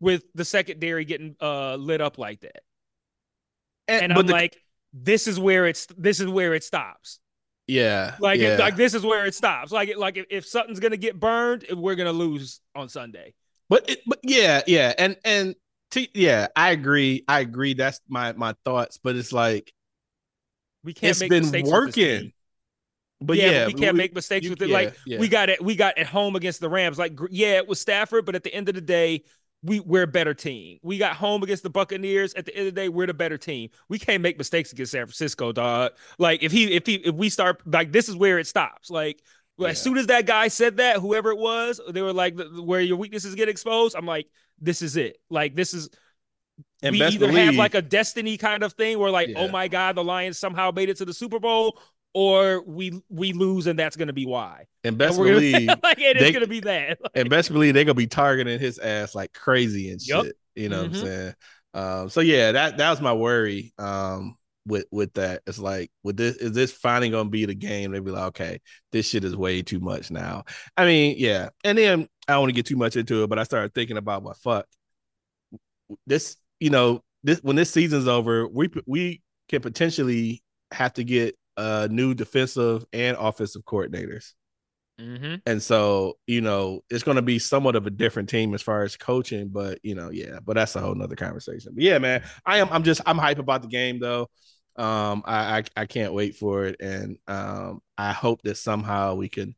with 0.00 0.24
the 0.34 0.44
secondary 0.44 1.04
getting 1.04 1.36
uh 1.40 1.76
lit 1.76 2.00
up 2.00 2.18
like 2.18 2.40
that? 2.40 2.62
And, 3.86 4.04
and 4.04 4.12
I'm 4.12 4.26
the, 4.26 4.32
like, 4.32 4.60
this 4.92 5.28
is 5.28 5.38
where 5.38 5.66
it's 5.66 5.86
this 5.96 6.18
is 6.18 6.26
where 6.26 6.54
it 6.54 6.64
stops. 6.64 7.20
Yeah, 7.68 8.16
like 8.18 8.40
yeah. 8.40 8.56
like 8.56 8.76
this 8.76 8.94
is 8.94 9.04
where 9.04 9.26
it 9.26 9.34
stops. 9.34 9.70
Like 9.70 9.96
like 9.96 10.16
if, 10.16 10.26
if 10.30 10.46
something's 10.46 10.80
gonna 10.80 10.96
get 10.96 11.20
burned, 11.20 11.66
we're 11.70 11.94
gonna 11.94 12.12
lose 12.12 12.60
on 12.74 12.88
Sunday. 12.88 13.34
But 13.68 13.88
it, 13.90 14.00
but 14.06 14.18
yeah, 14.22 14.62
yeah, 14.66 14.94
and 14.98 15.16
and 15.24 15.54
t- 15.90 16.10
yeah, 16.14 16.48
I 16.56 16.70
agree. 16.70 17.24
I 17.28 17.40
agree. 17.40 17.74
That's 17.74 18.00
my 18.08 18.32
my 18.32 18.54
thoughts. 18.64 18.98
But 18.98 19.16
it's 19.16 19.32
like 19.32 19.72
we 20.88 20.94
can't. 20.94 21.20
It's 21.20 21.50
been 21.50 21.66
working. 21.66 22.32
But 23.20 23.36
yeah, 23.36 23.44
yeah 23.44 23.64
but 23.66 23.74
we 23.74 23.80
can't 23.80 23.92
we, 23.92 23.98
make 23.98 24.14
mistakes 24.14 24.44
you, 24.44 24.50
with 24.50 24.62
it. 24.62 24.70
Yeah, 24.70 24.74
like 24.74 24.96
yeah. 25.04 25.18
we 25.18 25.28
got 25.28 25.50
it, 25.50 25.62
we 25.62 25.76
got 25.76 25.98
at 25.98 26.06
home 26.06 26.34
against 26.34 26.60
the 26.60 26.68
Rams. 26.70 26.98
Like 26.98 27.18
yeah, 27.30 27.56
it 27.56 27.68
was 27.68 27.78
Stafford, 27.78 28.24
but 28.24 28.34
at 28.34 28.42
the 28.42 28.54
end 28.54 28.70
of 28.70 28.74
the 28.74 28.80
day, 28.80 29.24
we 29.62 29.80
we're 29.80 30.04
a 30.04 30.06
better 30.06 30.32
team. 30.32 30.78
We 30.82 30.96
got 30.96 31.14
home 31.14 31.42
against 31.42 31.62
the 31.62 31.68
Buccaneers. 31.68 32.32
At 32.32 32.46
the 32.46 32.56
end 32.56 32.68
of 32.68 32.74
the 32.74 32.80
day, 32.80 32.88
we're 32.88 33.06
the 33.06 33.12
better 33.12 33.36
team. 33.36 33.68
We 33.90 33.98
can't 33.98 34.22
make 34.22 34.38
mistakes 34.38 34.72
against 34.72 34.92
San 34.92 35.04
Francisco, 35.04 35.52
dog. 35.52 35.92
Like 36.18 36.42
if 36.42 36.52
he 36.52 36.72
if 36.72 36.86
he 36.86 36.94
if 36.94 37.14
we 37.14 37.28
start 37.28 37.60
like 37.66 37.92
this 37.92 38.08
is 38.08 38.16
where 38.16 38.38
it 38.38 38.46
stops. 38.46 38.88
Like 38.88 39.22
as 39.62 39.78
soon 39.78 39.98
as 39.98 40.06
that 40.06 40.24
guy 40.24 40.48
said 40.48 40.78
that, 40.78 41.00
whoever 41.00 41.30
it 41.30 41.38
was, 41.38 41.82
they 41.90 42.00
were 42.00 42.14
like 42.14 42.38
where 42.58 42.80
your 42.80 42.96
weaknesses 42.96 43.34
get 43.34 43.50
exposed. 43.50 43.94
I'm 43.94 44.06
like, 44.06 44.26
this 44.58 44.80
is 44.80 44.96
it. 44.96 45.18
Like 45.28 45.54
this 45.54 45.74
is 45.74 45.90
and 46.82 46.92
we 46.92 47.02
either 47.02 47.26
believe, 47.26 47.46
have 47.46 47.54
like 47.56 47.74
a 47.74 47.82
destiny 47.82 48.36
kind 48.36 48.62
of 48.62 48.72
thing 48.74 48.98
where 48.98 49.10
like, 49.10 49.28
oh 49.28 49.32
yeah. 49.32 49.46
oh 49.46 49.48
my 49.48 49.68
God, 49.68 49.96
the 49.96 50.04
Lions 50.04 50.38
somehow 50.38 50.70
made 50.70 50.88
it 50.88 50.96
to 50.98 51.04
the 51.04 51.14
Super 51.14 51.38
Bowl, 51.38 51.80
or 52.14 52.62
we 52.62 53.00
we 53.08 53.32
lose 53.32 53.66
and 53.66 53.78
that's 53.78 53.96
going 53.96 54.08
to 54.08 54.12
be 54.12 54.26
why. 54.26 54.66
And 54.84 54.96
best 54.96 55.18
and 55.18 55.26
believe 55.28 55.66
gonna, 55.66 55.80
like 55.82 56.00
it 56.00 56.16
is 56.16 56.30
going 56.30 56.44
to 56.44 56.48
be 56.48 56.60
that. 56.60 56.98
Like, 57.00 57.12
and 57.14 57.30
best 57.30 57.52
believe 57.52 57.74
they're 57.74 57.84
going 57.84 57.94
to 57.96 57.98
be 57.98 58.06
targeting 58.06 58.58
his 58.58 58.78
ass 58.78 59.14
like 59.14 59.32
crazy 59.32 59.90
and 59.90 60.00
yep. 60.06 60.24
shit. 60.24 60.36
You 60.54 60.68
know 60.68 60.84
mm-hmm. 60.84 60.92
what 60.92 61.00
I'm 61.00 61.06
mm-hmm. 61.06 61.16
saying? 61.16 61.34
Um, 61.74 62.08
so 62.08 62.20
yeah, 62.20 62.52
that 62.52 62.78
that 62.78 62.90
was 62.90 63.00
my 63.00 63.12
worry. 63.12 63.72
Um, 63.78 64.36
with 64.66 64.86
with 64.90 65.14
that, 65.14 65.42
it's 65.46 65.58
like 65.58 65.90
with 66.02 66.16
this 66.16 66.36
is 66.36 66.52
this 66.52 66.72
finally 66.72 67.10
going 67.10 67.26
to 67.26 67.30
be 67.30 67.46
the 67.46 67.54
game? 67.54 67.92
They 67.92 68.00
be 68.00 68.10
like, 68.10 68.28
okay, 68.28 68.60
this 68.92 69.08
shit 69.08 69.24
is 69.24 69.34
way 69.34 69.62
too 69.62 69.80
much 69.80 70.10
now. 70.10 70.44
I 70.76 70.84
mean, 70.84 71.16
yeah. 71.18 71.48
And 71.64 71.76
then 71.76 72.08
I 72.28 72.32
don't 72.32 72.42
want 72.42 72.50
to 72.50 72.54
get 72.54 72.66
too 72.66 72.76
much 72.76 72.96
into 72.96 73.24
it, 73.24 73.30
but 73.30 73.38
I 73.38 73.44
started 73.44 73.74
thinking 73.74 73.96
about 73.96 74.22
what 74.22 74.36
fuck 74.36 74.66
this. 76.06 76.36
You 76.60 76.70
know, 76.70 77.02
this 77.22 77.40
when 77.42 77.56
this 77.56 77.70
season's 77.70 78.08
over, 78.08 78.46
we 78.46 78.70
we 78.86 79.22
can 79.48 79.60
potentially 79.62 80.42
have 80.72 80.92
to 80.94 81.04
get 81.04 81.36
uh, 81.56 81.88
new 81.90 82.14
defensive 82.14 82.84
and 82.92 83.16
offensive 83.18 83.62
coordinators. 83.64 84.32
Mm-hmm. 85.00 85.36
And 85.46 85.62
so, 85.62 86.18
you 86.26 86.40
know, 86.40 86.80
it's 86.90 87.04
going 87.04 87.16
to 87.16 87.22
be 87.22 87.38
somewhat 87.38 87.76
of 87.76 87.86
a 87.86 87.90
different 87.90 88.28
team 88.28 88.52
as 88.54 88.62
far 88.62 88.82
as 88.82 88.96
coaching, 88.96 89.48
but 89.48 89.78
you 89.84 89.94
know, 89.94 90.10
yeah, 90.10 90.40
but 90.44 90.54
that's 90.54 90.74
a 90.74 90.80
whole 90.80 90.94
nother 90.94 91.14
conversation. 91.14 91.72
But 91.74 91.84
yeah, 91.84 91.98
man, 91.98 92.24
I 92.44 92.58
am, 92.58 92.68
I'm 92.70 92.82
just, 92.82 93.00
I'm 93.06 93.18
hype 93.18 93.38
about 93.38 93.62
the 93.62 93.68
game 93.68 94.00
though. 94.00 94.28
Um, 94.76 95.22
I, 95.24 95.58
I, 95.58 95.64
I 95.76 95.86
can't 95.86 96.14
wait 96.14 96.34
for 96.34 96.64
it. 96.64 96.76
And, 96.80 97.18
um, 97.28 97.80
I 97.96 98.12
hope 98.12 98.42
that 98.42 98.56
somehow 98.56 99.14
we 99.14 99.28
can, 99.28 99.54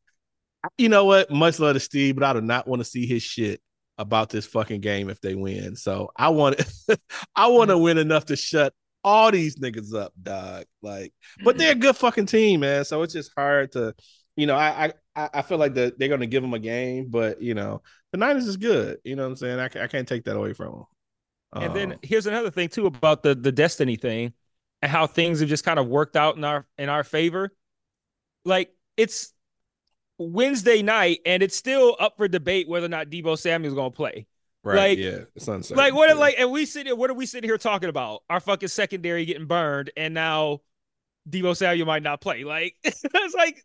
you 0.77 0.89
know 0.89 1.05
what, 1.05 1.31
much 1.31 1.59
love 1.59 1.73
to 1.73 1.79
Steve, 1.79 2.15
but 2.15 2.23
I 2.23 2.33
do 2.33 2.41
not 2.41 2.67
want 2.67 2.81
to 2.81 2.85
see 2.85 3.07
his 3.07 3.23
shit 3.23 3.61
about 3.97 4.29
this 4.29 4.45
fucking 4.45 4.81
game 4.81 5.09
if 5.09 5.21
they 5.21 5.35
win. 5.35 5.75
So 5.75 6.11
I 6.15 6.29
want, 6.29 6.61
I 7.35 7.47
want 7.47 7.69
to 7.69 7.77
win 7.77 7.97
enough 7.97 8.25
to 8.25 8.35
shut 8.35 8.73
all 9.03 9.31
these 9.31 9.57
niggas 9.57 9.93
up, 9.93 10.13
dog. 10.21 10.65
Like, 10.81 11.13
but 11.43 11.57
they're 11.57 11.73
a 11.73 11.75
good 11.75 11.95
fucking 11.95 12.27
team, 12.27 12.61
man. 12.61 12.85
So 12.85 13.01
it's 13.01 13.13
just 13.13 13.31
hard 13.35 13.71
to, 13.73 13.95
you 14.35 14.47
know, 14.47 14.55
I 14.55 14.93
I 15.15 15.29
I 15.33 15.41
feel 15.41 15.57
like 15.57 15.73
the, 15.73 15.93
they're 15.97 16.09
gonna 16.09 16.27
give 16.27 16.43
them 16.43 16.53
a 16.53 16.59
game, 16.59 17.09
but 17.09 17.41
you 17.41 17.53
know, 17.53 17.81
the 18.11 18.17
Niners 18.17 18.47
is 18.47 18.57
good. 18.57 18.99
You 19.03 19.15
know 19.15 19.23
what 19.23 19.29
I'm 19.29 19.35
saying? 19.35 19.59
I, 19.59 19.65
I 19.83 19.87
can't 19.87 20.07
take 20.07 20.25
that 20.25 20.37
away 20.37 20.53
from 20.53 20.71
them. 20.71 20.85
And 21.53 21.65
um, 21.65 21.73
then 21.73 21.99
here's 22.01 22.27
another 22.27 22.51
thing 22.51 22.69
too 22.69 22.85
about 22.85 23.23
the 23.23 23.35
the 23.35 23.51
destiny 23.51 23.95
thing 23.95 24.33
and 24.81 24.91
how 24.91 25.07
things 25.07 25.39
have 25.39 25.49
just 25.49 25.65
kind 25.65 25.79
of 25.79 25.87
worked 25.87 26.15
out 26.15 26.37
in 26.37 26.43
our 26.43 26.65
in 26.77 26.89
our 26.89 27.03
favor. 27.03 27.51
Like 28.45 28.73
it's 28.97 29.33
Wednesday 30.29 30.81
night, 30.81 31.19
and 31.25 31.41
it's 31.43 31.55
still 31.55 31.95
up 31.99 32.17
for 32.17 32.27
debate 32.27 32.67
whether 32.67 32.85
or 32.85 32.89
not 32.89 33.09
Deebo 33.09 33.37
Samuel's 33.37 33.75
going 33.75 33.91
to 33.91 33.95
play. 33.95 34.27
Right. 34.63 34.75
Like- 34.75 34.99
yeah. 34.99 35.19
It's 35.35 35.47
uncertain. 35.47 35.77
Like 35.77 35.93
what? 35.93 36.09
Yeah. 36.09 36.15
Like, 36.15 36.35
and 36.37 36.51
we 36.51 36.65
sit 36.65 36.85
here. 36.85 36.95
What 36.95 37.09
are 37.09 37.15
we 37.15 37.25
sitting 37.25 37.49
here 37.49 37.57
talking 37.57 37.89
about? 37.89 38.23
Our 38.29 38.39
fucking 38.39 38.69
secondary 38.69 39.25
getting 39.25 39.47
burned, 39.47 39.91
and 39.97 40.13
now 40.13 40.61
Deebo 41.29 41.55
Samuel 41.55 41.87
might 41.87 42.03
not 42.03 42.21
play. 42.21 42.43
Like 42.43 42.75
it's 42.83 43.35
like, 43.35 43.63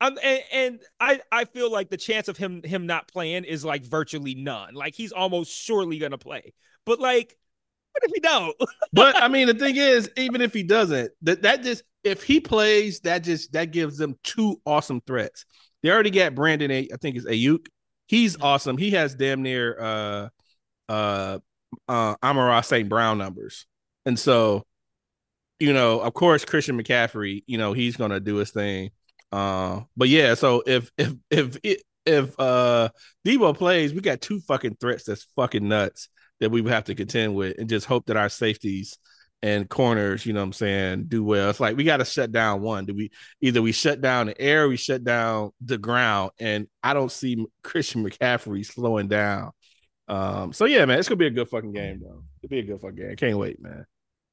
I'm 0.00 0.18
and, 0.22 0.40
and 0.52 0.80
I 0.98 1.20
I 1.30 1.44
feel 1.44 1.70
like 1.70 1.90
the 1.90 1.96
chance 1.96 2.28
of 2.28 2.36
him 2.36 2.62
him 2.62 2.86
not 2.86 3.08
playing 3.08 3.44
is 3.44 3.64
like 3.64 3.84
virtually 3.84 4.34
none. 4.34 4.74
Like 4.74 4.94
he's 4.94 5.12
almost 5.12 5.52
surely 5.52 5.98
gonna 5.98 6.18
play. 6.18 6.52
But 6.86 7.00
like, 7.00 7.36
what 7.92 8.04
if 8.04 8.12
he 8.14 8.20
don't? 8.20 8.56
but 8.92 9.16
I 9.16 9.28
mean, 9.28 9.46
the 9.46 9.54
thing 9.54 9.76
is, 9.76 10.10
even 10.16 10.40
if 10.40 10.52
he 10.52 10.62
doesn't, 10.62 11.12
that 11.22 11.42
that 11.42 11.62
just 11.62 11.82
if 12.02 12.22
he 12.22 12.40
plays, 12.40 13.00
that 13.00 13.22
just 13.22 13.52
that 13.52 13.72
gives 13.72 13.98
them 13.98 14.16
two 14.24 14.60
awesome 14.64 15.02
threats. 15.06 15.44
They 15.82 15.90
already 15.90 16.10
got 16.10 16.34
Brandon. 16.34 16.70
A, 16.70 16.88
I 16.92 16.96
think 16.96 17.16
it's 17.16 17.26
Aiyuk. 17.26 17.66
He's 18.06 18.40
awesome. 18.40 18.76
He 18.76 18.90
has 18.90 19.14
damn 19.14 19.42
near 19.42 19.80
uh 19.80 20.28
uh 20.88 21.38
uh 21.88 22.14
Amon-Ra 22.22 22.60
St. 22.62 22.88
Brown 22.88 23.18
numbers, 23.18 23.66
and 24.04 24.18
so 24.18 24.64
you 25.60 25.72
know, 25.74 26.00
of 26.00 26.14
course, 26.14 26.44
Christian 26.44 26.82
McCaffrey. 26.82 27.44
You 27.46 27.58
know, 27.58 27.72
he's 27.72 27.96
gonna 27.96 28.20
do 28.20 28.36
his 28.36 28.50
thing. 28.50 28.90
Uh, 29.30 29.82
but 29.96 30.08
yeah, 30.08 30.34
so 30.34 30.62
if 30.66 30.90
if 30.98 31.14
if 31.30 31.56
if, 31.62 31.82
if 32.06 32.40
uh 32.40 32.88
Deebo 33.26 33.56
plays, 33.56 33.94
we 33.94 34.00
got 34.00 34.20
two 34.20 34.40
fucking 34.40 34.76
threats 34.80 35.04
that's 35.04 35.26
fucking 35.36 35.68
nuts 35.68 36.08
that 36.40 36.50
we 36.50 36.62
would 36.62 36.72
have 36.72 36.84
to 36.84 36.94
contend 36.94 37.34
with 37.34 37.58
and 37.58 37.68
just 37.68 37.86
hope 37.86 38.06
that 38.06 38.16
our 38.16 38.30
safeties 38.30 38.98
and 39.42 39.68
corners, 39.68 40.26
you 40.26 40.32
know 40.32 40.40
what 40.40 40.46
I'm 40.46 40.52
saying, 40.52 41.04
do 41.08 41.24
well. 41.24 41.50
It's 41.50 41.60
like 41.60 41.76
we 41.76 41.84
got 41.84 41.98
to 41.98 42.04
shut 42.04 42.32
down 42.32 42.60
one. 42.60 42.84
Do 42.84 42.94
we 42.94 43.10
either 43.40 43.62
we 43.62 43.72
shut 43.72 44.00
down 44.00 44.26
the 44.26 44.40
air, 44.40 44.68
we 44.68 44.76
shut 44.76 45.02
down 45.04 45.52
the 45.60 45.78
ground, 45.78 46.32
and 46.38 46.66
I 46.82 46.94
don't 46.94 47.12
see 47.12 47.46
Christian 47.62 48.04
McCaffrey 48.04 48.64
slowing 48.66 49.08
down. 49.08 49.52
Um, 50.08 50.52
so 50.52 50.64
yeah, 50.64 50.84
man, 50.84 50.98
it's 50.98 51.08
gonna 51.08 51.16
be 51.16 51.26
a 51.26 51.30
good 51.30 51.48
fucking 51.48 51.72
game, 51.72 52.00
though. 52.02 52.24
It'll 52.42 52.50
be 52.50 52.58
a 52.58 52.64
good 52.64 52.80
fucking 52.80 52.96
game. 52.96 53.16
Can't 53.16 53.38
wait, 53.38 53.62
man. 53.62 53.86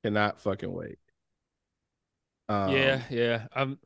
Cannot 0.04 0.39
fucking 0.39 0.72
wait. 0.72 0.98
Um, 2.50 2.72
yeah, 2.72 3.02
yeah. 3.10 3.48
I'm. 3.54 3.78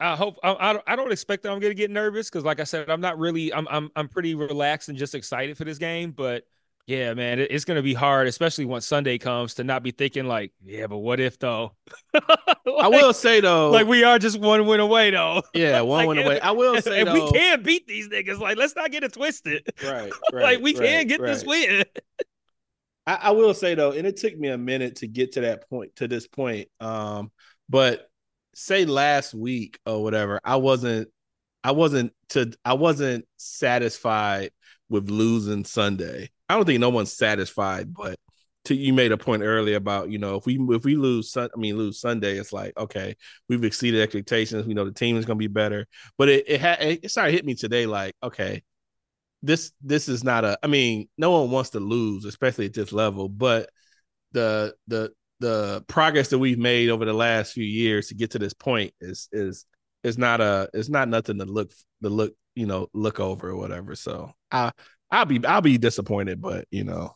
I 0.00 0.16
hope 0.16 0.38
I. 0.42 0.80
I 0.86 0.96
don't 0.96 1.12
expect 1.12 1.44
that 1.44 1.52
I'm 1.52 1.60
going 1.60 1.70
to 1.70 1.76
get 1.76 1.90
nervous 1.90 2.28
because, 2.28 2.44
like 2.44 2.60
I 2.60 2.64
said, 2.64 2.90
I'm 2.90 3.00
not 3.00 3.18
really. 3.18 3.52
I'm. 3.52 3.66
I'm. 3.68 3.90
I'm 3.96 4.08
pretty 4.08 4.34
relaxed 4.34 4.88
and 4.88 4.98
just 4.98 5.14
excited 5.14 5.56
for 5.56 5.64
this 5.64 5.78
game. 5.78 6.12
But 6.12 6.44
yeah, 6.86 7.14
man, 7.14 7.38
it's 7.38 7.64
going 7.64 7.76
to 7.76 7.82
be 7.82 7.94
hard, 7.94 8.28
especially 8.28 8.66
once 8.66 8.86
Sunday 8.86 9.16
comes, 9.16 9.54
to 9.54 9.64
not 9.64 9.82
be 9.82 9.90
thinking 9.90 10.26
like, 10.26 10.52
yeah, 10.62 10.86
but 10.86 10.98
what 10.98 11.18
if 11.18 11.38
though? 11.38 11.72
I 12.14 12.88
will 12.88 13.14
say 13.14 13.40
though, 13.40 13.70
Like 13.70 13.86
we 13.86 14.04
are 14.04 14.18
just 14.18 14.38
one 14.38 14.66
win 14.66 14.80
away 14.80 15.10
though. 15.10 15.42
yeah, 15.54 15.80
one 15.80 16.00
like, 16.00 16.08
went 16.08 16.20
away. 16.20 16.40
I 16.40 16.50
will 16.50 16.80
say 16.82 17.00
and 17.00 17.08
though, 17.08 17.24
we 17.26 17.32
can 17.32 17.62
beat 17.62 17.86
these 17.86 18.08
niggas. 18.08 18.38
Like, 18.38 18.58
let's 18.58 18.76
not 18.76 18.90
get 18.90 19.02
it 19.02 19.14
twisted. 19.14 19.66
right, 19.82 20.12
right, 20.32 20.42
like 20.42 20.60
we 20.60 20.74
can 20.74 20.82
right, 20.82 21.08
get 21.08 21.22
this 21.22 21.44
win. 21.44 21.84
I, 23.06 23.14
I 23.14 23.30
will 23.30 23.54
say 23.54 23.74
though, 23.74 23.92
and 23.92 24.06
it 24.06 24.18
took 24.18 24.36
me 24.36 24.48
a 24.48 24.58
minute 24.58 24.96
to 24.96 25.06
get 25.06 25.32
to 25.32 25.42
that 25.42 25.68
point 25.70 25.96
to 25.96 26.08
this 26.08 26.26
point. 26.26 26.68
Um, 26.80 27.32
but 27.68 28.10
say 28.54 28.84
last 28.84 29.32
week 29.32 29.78
or 29.86 30.02
whatever, 30.02 30.38
I 30.44 30.56
wasn't 30.56 31.08
I 31.62 31.72
wasn't 31.72 32.12
to 32.30 32.52
I 32.62 32.74
wasn't 32.74 33.26
satisfied 33.38 34.50
with 34.90 35.08
losing 35.08 35.64
Sunday. 35.64 36.30
I 36.48 36.54
don't 36.54 36.64
think 36.64 36.80
no 36.80 36.90
one's 36.90 37.12
satisfied, 37.12 37.94
but 37.94 38.18
to 38.66 38.74
you 38.74 38.94
made 38.94 39.12
a 39.12 39.18
point 39.18 39.42
earlier 39.42 39.76
about 39.76 40.10
you 40.10 40.18
know 40.18 40.36
if 40.36 40.46
we 40.46 40.58
if 40.70 40.84
we 40.84 40.96
lose 40.96 41.30
Sun 41.30 41.50
I 41.54 41.58
mean 41.58 41.76
lose 41.76 42.00
Sunday, 42.00 42.38
it's 42.38 42.52
like 42.52 42.76
okay 42.76 43.16
we've 43.48 43.64
exceeded 43.64 44.00
expectations. 44.00 44.66
We 44.66 44.74
know 44.74 44.84
the 44.84 44.92
team 44.92 45.16
is 45.16 45.24
going 45.26 45.38
to 45.38 45.42
be 45.42 45.52
better, 45.52 45.86
but 46.18 46.28
it 46.28 46.44
it 46.48 46.60
had 46.60 46.80
it 46.80 47.10
started 47.10 47.32
hit 47.32 47.44
me 47.44 47.54
today 47.54 47.86
like 47.86 48.14
okay 48.22 48.62
this 49.42 49.72
this 49.82 50.08
is 50.08 50.24
not 50.24 50.44
a 50.44 50.58
I 50.62 50.66
mean 50.66 51.08
no 51.18 51.30
one 51.30 51.50
wants 51.50 51.70
to 51.70 51.80
lose 51.80 52.24
especially 52.24 52.66
at 52.66 52.74
this 52.74 52.92
level, 52.92 53.28
but 53.28 53.68
the 54.32 54.74
the 54.86 55.12
the 55.40 55.84
progress 55.88 56.28
that 56.28 56.38
we've 56.38 56.58
made 56.58 56.88
over 56.88 57.04
the 57.04 57.12
last 57.12 57.52
few 57.52 57.64
years 57.64 58.08
to 58.08 58.14
get 58.14 58.30
to 58.30 58.38
this 58.38 58.54
point 58.54 58.94
is 59.00 59.28
is 59.32 59.66
is 60.02 60.16
not 60.16 60.40
a 60.40 60.70
it's 60.72 60.88
not 60.88 61.08
nothing 61.08 61.38
to 61.38 61.44
look 61.44 61.70
to 62.02 62.08
look 62.08 62.32
you 62.54 62.66
know 62.66 62.88
look 62.94 63.20
over 63.20 63.50
or 63.50 63.56
whatever. 63.56 63.94
So 63.94 64.32
I 64.50 64.72
I'll 65.14 65.24
be 65.24 65.44
I'll 65.44 65.60
be 65.60 65.78
disappointed, 65.78 66.40
but 66.40 66.66
you 66.70 66.84
know 66.84 67.14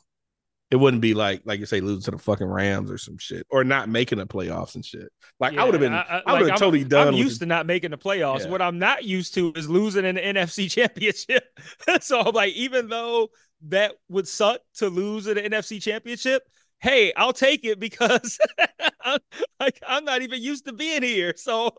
it 0.71 0.77
wouldn't 0.77 1.01
be 1.01 1.15
like 1.15 1.43
like 1.45 1.61
you 1.61 1.67
say 1.67 1.81
losing 1.81 2.03
to 2.03 2.11
the 2.13 2.19
fucking 2.19 2.47
Rams 2.47 2.91
or 2.91 2.99
some 2.99 3.17
shit 3.17 3.47
or 3.51 3.65
not 3.65 3.89
making 3.89 4.19
the 4.19 4.27
playoffs 4.27 4.75
and 4.75 4.85
shit. 4.85 5.09
Like 5.41 5.57
I 5.57 5.65
would 5.65 5.75
have 5.75 5.81
been 5.81 5.95
I, 5.95 6.23
would 6.27 6.33
like, 6.33 6.41
have 6.43 6.51
I'm- 6.51 6.59
totally 6.59 6.85
done. 6.85 7.09
I'm 7.09 7.15
used 7.15 7.41
to 7.41 7.47
not 7.47 7.67
making 7.67 7.91
the 7.91 7.99
playoffs. 7.99 8.45
Yeah. 8.45 8.51
What 8.51 8.63
I'm 8.63 8.79
not 8.79 9.05
used 9.05 9.35
to 9.35 9.53
is 9.57 9.69
losing 9.69 10.05
an 10.05 10.17
NFC 10.17 10.71
championship. 10.71 11.45
so 12.01 12.21
I'm 12.21 12.35
like, 12.35 12.53
even 12.55 12.89
though 12.89 13.31
that 13.69 13.95
would 14.09 14.29
suck 14.29 14.61
to 14.75 14.89
lose 14.89 15.27
an 15.27 15.39
NFC 15.39 15.81
championship, 15.81 16.43
hey, 16.81 17.13
I'll 17.17 17.33
take 17.33 17.65
it 17.65 17.81
because 17.81 18.39
I'm, 19.03 19.21
like 19.59 19.81
I'm 19.87 20.05
not 20.05 20.21
even 20.21 20.43
used 20.43 20.67
to 20.67 20.75
being 20.75 21.03
here. 21.03 21.33
So 21.37 21.75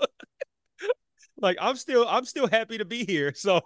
like 1.38 1.58
I'm 1.62 1.76
still 1.76 2.08
I'm 2.08 2.26
still 2.26 2.48
happy 2.48 2.80
to 2.80 2.86
be 2.86 3.06
here. 3.06 3.34
So 3.36 3.62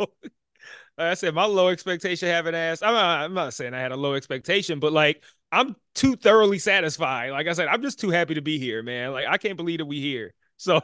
I 0.97 1.15
said, 1.15 1.33
my 1.33 1.45
low 1.45 1.69
expectation 1.69 2.29
haven't 2.29 2.55
asked. 2.55 2.83
I'm 2.83 2.93
not, 2.93 3.21
I'm 3.21 3.33
not 3.33 3.53
saying 3.53 3.73
I 3.73 3.79
had 3.79 3.91
a 3.91 3.97
low 3.97 4.13
expectation, 4.13 4.79
but 4.79 4.93
like 4.93 5.23
I'm 5.51 5.75
too 5.95 6.15
thoroughly 6.15 6.59
satisfied. 6.59 7.31
Like 7.31 7.47
I 7.47 7.53
said, 7.53 7.67
I'm 7.67 7.81
just 7.81 7.99
too 7.99 8.09
happy 8.11 8.35
to 8.35 8.41
be 8.41 8.59
here, 8.59 8.83
man. 8.83 9.11
Like 9.11 9.25
I 9.27 9.37
can't 9.37 9.57
believe 9.57 9.79
that 9.79 9.85
we 9.85 9.99
here. 10.01 10.33
So 10.55 10.79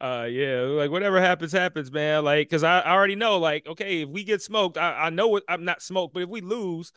uh 0.00 0.26
yeah, 0.30 0.60
like 0.60 0.90
whatever 0.90 1.20
happens, 1.20 1.50
happens, 1.52 1.90
man. 1.90 2.24
Like, 2.24 2.48
cause 2.48 2.62
I, 2.62 2.80
I 2.80 2.92
already 2.92 3.16
know, 3.16 3.38
like, 3.38 3.66
okay, 3.66 4.02
if 4.02 4.08
we 4.08 4.22
get 4.24 4.40
smoked, 4.40 4.78
I, 4.78 4.92
I 5.06 5.10
know 5.10 5.40
I'm 5.48 5.64
not 5.64 5.82
smoked, 5.82 6.14
but 6.14 6.22
if 6.22 6.28
we 6.28 6.40
lose, 6.40 6.92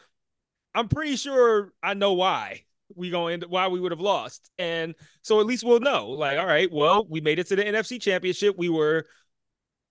I'm 0.76 0.88
pretty 0.88 1.15
sure 1.15 1.74
I 1.84 1.94
know 1.94 2.13
why 2.13 2.63
we 2.96 3.10
going 3.10 3.41
to 3.41 3.48
why 3.48 3.67
we 3.70 3.80
would 3.80 3.91
have 3.91 4.02
lost. 4.02 4.52
And 4.58 4.96
so 5.22 5.39
at 5.39 5.46
least 5.46 5.63
we'll 5.63 5.80
know. 5.80 6.10
Like, 6.10 6.38
all 6.38 6.46
right, 6.46 6.72
well, 6.72 7.06
we 7.10 7.22
made 7.22 7.39
it 7.39 7.48
to 7.48 7.56
the 7.56 7.67
NFC 7.67 8.00
championship. 8.00 8.58
We 8.58 8.70
were 8.70 9.06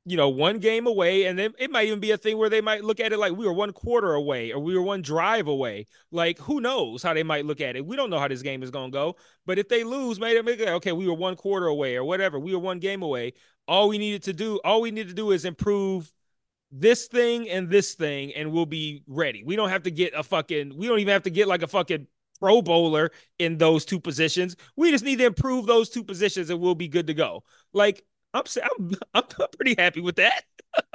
you 0.07 0.17
know, 0.17 0.31
one 0.31 0.59
game 0.59 0.87
away, 0.87 1.27
and 1.27 1.39
then 1.39 1.53
it 1.59 1.71
might 1.71 1.87
even 1.87 2.01
be 2.01 2.11
a 2.11 2.17
thing 2.17 2.39
where 2.39 2.49
they 2.49 2.63
might 2.63 2.83
look 2.83 3.01
at 3.01 3.13
it 3.13 3.19
like 3.19 3.33
we 3.33 3.47
were 3.47 3.53
one 3.53 3.73
quarter 3.73 4.15
away 4.15 4.51
or 4.51 4.59
we 4.59 4.75
were 4.75 4.83
one 4.83 5.03
drive 5.03 5.47
away. 5.47 5.87
Like, 6.11 6.39
who 6.39 6.61
knows 6.61 7.03
how 7.03 7.13
they 7.13 7.23
might 7.23 7.45
look 7.45 7.61
at 7.61 7.77
it? 7.77 7.85
We 7.85 7.97
don't 7.97 8.09
know 8.09 8.19
how 8.19 8.29
this 8.29 8.43
game 8.43 8.63
is 8.63 8.71
going 8.71 8.91
to 8.91 8.97
go. 8.97 9.17
But 9.45 9.59
if 9.59 9.69
they 9.69 9.85
lose, 9.85 10.19
maybe 10.19 10.67
okay. 10.69 10.93
We 10.93 11.07
were 11.07 11.15
one 11.15 11.37
quarter 11.37 11.67
away 11.67 11.97
or 11.97 12.05
whatever. 12.05 12.39
We 12.39 12.55
were 12.55 12.61
one 12.61 12.79
game 12.79 13.03
away. 13.03 13.35
All 13.69 13.89
we 13.89 13.99
needed 13.99 14.23
to 14.25 14.33
do, 14.33 14.59
all 14.65 14.81
we 14.81 14.91
need 14.91 15.09
to 15.09 15.15
do 15.15 15.33
is 15.33 15.45
improve 15.45 16.11
this 16.73 17.07
thing 17.07 17.51
and 17.51 17.69
this 17.69 17.95
thing, 17.95 18.33
and 18.35 18.53
we'll 18.53 18.67
be 18.67 19.03
ready. 19.07 19.45
We 19.45 19.55
don't 19.57 19.71
have 19.71 19.83
to 19.83 19.91
get 19.91 20.15
a 20.15 20.23
fucking. 20.23 20.77
We 20.77 20.87
don't 20.89 21.01
even 21.01 21.13
have 21.13 21.25
to 21.25 21.31
get 21.31 21.47
like 21.47 21.63
a 21.63 21.69
fucking 21.69 22.07
Pro 22.41 22.63
Bowler 22.63 23.11
in 23.39 23.59
those 23.59 23.85
two 23.85 24.01
positions. 24.01 24.57
We 24.77 24.91
just 24.91 25.05
need 25.05 25.19
to 25.19 25.27
improve 25.27 25.67
those 25.67 25.91
two 25.91 26.03
positions, 26.03 26.49
and 26.49 26.59
we'll 26.59 26.75
be 26.75 26.89
good 26.89 27.09
to 27.09 27.15
go. 27.15 27.45
Like 27.75 28.03
I'm 28.35 28.45
I'm 28.63 28.95
I'm 29.15 29.25
pretty 29.57 29.75
happy 29.79 30.01
with 30.01 30.17
that. 30.17 30.45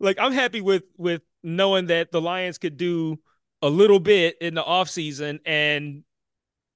like 0.00 0.18
I'm 0.18 0.32
happy 0.32 0.60
with 0.60 0.84
with 0.96 1.22
knowing 1.42 1.86
that 1.86 2.12
the 2.12 2.20
Lions 2.20 2.58
could 2.58 2.76
do 2.76 3.18
a 3.62 3.68
little 3.68 4.00
bit 4.00 4.36
in 4.40 4.54
the 4.54 4.62
offseason 4.62 5.40
and 5.46 6.04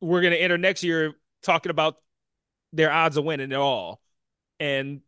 we're 0.00 0.22
going 0.22 0.33
to 0.33 0.40
enter 0.40 0.56
next 0.56 0.83
year 0.83 1.12
talking 1.42 1.70
about 1.70 1.96
their 2.72 2.90
odds 2.90 3.16
of 3.16 3.24
winning 3.24 3.52
it 3.52 3.56
all. 3.56 4.00
And 4.59 5.00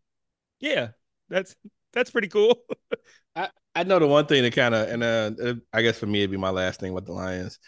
yeah, 0.60 0.88
that's 1.28 1.54
that's 1.92 2.10
pretty 2.10 2.28
cool. 2.28 2.62
I 3.36 3.48
I 3.74 3.84
know 3.84 3.98
the 3.98 4.06
one 4.06 4.26
thing 4.26 4.42
that 4.42 4.54
kind 4.54 4.74
of, 4.74 4.88
and 4.88 5.02
uh, 5.02 5.54
I 5.72 5.82
guess 5.82 5.98
for 5.98 6.06
me 6.06 6.20
it'd 6.20 6.30
be 6.30 6.36
my 6.36 6.50
last 6.50 6.80
thing 6.80 6.92
with 6.92 7.06
the 7.06 7.12
Lions. 7.12 7.58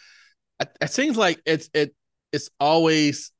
It, 0.59 0.69
it 0.81 0.91
seems 0.91 1.17
like 1.17 1.41
it's 1.45 1.69
it 1.73 1.95
it's 2.31 2.49
always 2.59 3.31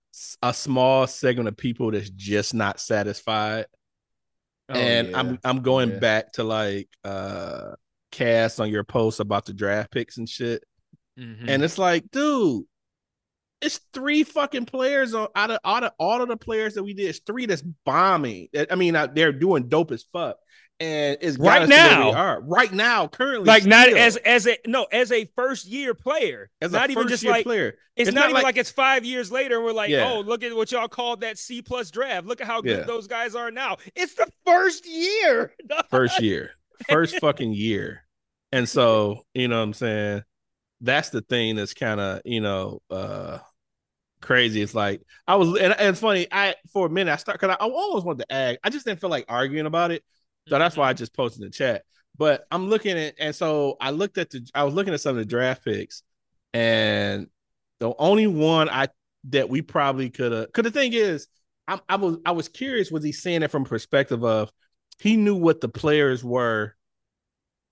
a 0.42 0.54
small 0.54 1.08
segment 1.08 1.48
of 1.48 1.58
people 1.58 1.92
that's 1.92 2.10
just 2.10 2.54
not 2.54 2.80
satisfied, 2.80 3.66
and 4.70 5.16
I'm 5.16 5.40
I'm 5.44 5.62
going 5.62 5.92
Oh, 5.92 5.94
Yeah. 5.96 6.00
back 6.00 6.32
to 6.34 6.44
like 6.44 6.90
uh 7.04 7.76
cast 8.12 8.60
on 8.60 8.70
your 8.70 8.84
post 8.84 9.20
about 9.20 9.46
the 9.46 9.54
draft 9.54 9.92
picks 9.92 10.18
and 10.18 10.28
shit, 10.30 10.64
Mhm. 11.20 11.46
and 11.50 11.64
it's 11.64 11.78
like, 11.78 12.10
dude. 12.12 12.66
It's 13.62 13.80
three 13.94 14.24
fucking 14.24 14.66
players 14.66 15.14
on 15.14 15.30
out 15.34 15.50
of 15.50 15.60
out 15.66 15.84
of 15.86 15.92
all 15.98 16.22
of 16.22 16.28
the 16.28 16.38
players 16.38 16.76
that 16.76 16.84
we 16.84 16.94
did. 16.94 17.08
It's 17.08 17.22
three 17.26 17.46
that's 17.46 17.64
bombing. 17.64 18.50
I 18.70 18.76
mean, 18.76 18.96
uh, 18.96 19.08
they're 19.08 19.32
doing 19.32 19.70
dope 19.70 19.92
as 19.92 20.04
fuck, 20.14 20.38
and 20.80 21.18
it's 21.22 21.38
Right 21.38 21.68
now. 21.70 22.12
are. 22.12 22.42
right 22.42 22.72
now, 22.72 23.08
currently, 23.08 23.46
like 23.46 23.66
not 23.66 23.88
still. 23.88 23.98
as 23.98 24.18
as 24.18 24.48
a 24.48 24.58
no 24.68 24.84
as 24.92 25.12
a 25.12 25.26
first 25.36 25.66
year 25.66 25.94
player, 25.94 26.50
as 26.62 26.72
not 26.72 26.90
even 26.90 27.08
just 27.08 27.24
like 27.24 27.46
player. 27.46 27.78
It's, 27.96 28.10
It's 28.10 28.16
not, 28.16 28.22
not 28.22 28.26
even 28.26 28.34
like- 28.36 28.44
like, 28.44 28.58
it's 28.58 28.72
five 28.72 29.06
years 29.06 29.32
later 29.32 29.56
and 29.56 29.64
we're 29.64 29.72
like, 29.72 29.90
Yeah. 29.90 30.12
oh, 30.12 30.20
look 30.20 30.44
at 30.44 30.54
what 30.54 30.72
y'all 30.74 30.90
called 30.90 31.22
that 31.22 31.38
C 31.38 31.62
plus 31.62 31.92
draft. 31.92 32.26
Look 32.28 32.42
at 32.42 32.48
how 32.48 32.60
good 32.62 32.80
Yeah. 32.80 32.84
those 32.86 33.08
guys 33.08 33.36
are 33.36 33.52
now. 33.52 33.78
It's 33.96 34.16
the 34.16 34.28
first 34.46 34.86
year. 34.86 35.54
first 35.90 36.22
year, 36.22 36.52
first 36.90 37.20
fucking 37.20 37.54
year. 37.54 38.02
And 38.52 38.68
so, 38.68 39.24
you 39.34 39.48
know 39.48 39.58
what 39.58 39.64
I'm 39.64 39.74
saying? 39.74 40.24
That's 40.82 41.10
the 41.10 41.22
thing 41.22 41.56
that's 41.56 41.74
kind 41.74 42.02
of, 42.02 42.22
you 42.26 42.42
know, 42.42 42.82
uh 42.90 43.40
crazy. 44.22 44.62
It's 44.62 44.74
like 44.76 45.02
I 45.28 45.36
was 45.36 45.50
and, 45.60 45.74
and 45.74 45.90
it's 45.90 46.00
funny, 46.02 46.28
I 46.32 46.56
for 46.74 46.88
a 46.88 46.90
minute 46.90 47.12
I 47.14 47.16
start 47.18 47.40
cuz 47.40 47.50
I, 47.50 47.54
I 47.54 47.70
always 47.70 48.04
wanted 48.04 48.26
to 48.28 48.34
ask. 48.36 48.60
I 48.64 48.70
just 48.70 48.86
didn't 48.86 49.00
feel 49.00 49.10
like 49.10 49.26
arguing 49.30 49.68
about 49.68 49.92
it. 49.92 50.04
So 50.48 50.60
that's 50.60 50.78
why 50.78 50.90
I 50.90 50.94
just 50.94 51.14
posted 51.14 51.42
in 51.42 51.48
the 51.48 51.52
chat. 51.52 51.84
But 52.18 52.46
I'm 52.52 52.70
looking 52.70 52.98
at, 52.98 53.16
and 53.20 53.36
so 53.36 53.78
I 53.82 53.92
looked 53.92 54.18
at 54.18 54.30
the, 54.30 54.48
I 54.54 54.64
was 54.64 54.74
looking 54.74 54.94
at 54.94 55.02
some 55.02 55.12
of 55.12 55.18
the 55.18 55.26
draft 55.26 55.66
picks, 55.66 56.04
and 56.54 57.28
the 57.80 57.94
only 57.98 58.28
one 58.28 58.70
I 58.70 58.88
that 59.30 59.50
we 59.50 59.62
probably 59.62 60.10
could 60.10 60.32
have, 60.32 60.48
because 60.48 60.64
the 60.64 60.80
thing 60.80 60.94
is, 60.94 61.28
I, 61.68 61.80
I 61.90 61.96
was 61.98 62.18
I 62.26 62.32
was 62.32 62.48
curious, 62.48 62.92
was 62.92 63.04
he 63.04 63.12
saying 63.12 63.44
it 63.44 63.52
from 63.52 63.66
perspective 63.66 64.24
of 64.24 64.52
he 65.00 65.18
knew 65.18 65.36
what 65.36 65.62
the 65.62 65.68
players 65.68 66.24
were 66.24 66.76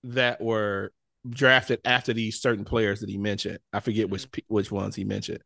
that 0.02 0.40
were 0.40 0.92
drafted 1.28 1.80
after 1.84 2.12
these 2.12 2.40
certain 2.40 2.64
players 2.64 3.00
that 3.00 3.08
he 3.08 3.16
mentioned. 3.16 3.58
I 3.72 3.80
forget 3.80 4.10
which 4.10 4.26
which 4.48 4.70
ones 4.70 4.94
he 4.94 5.04
mentioned. 5.04 5.42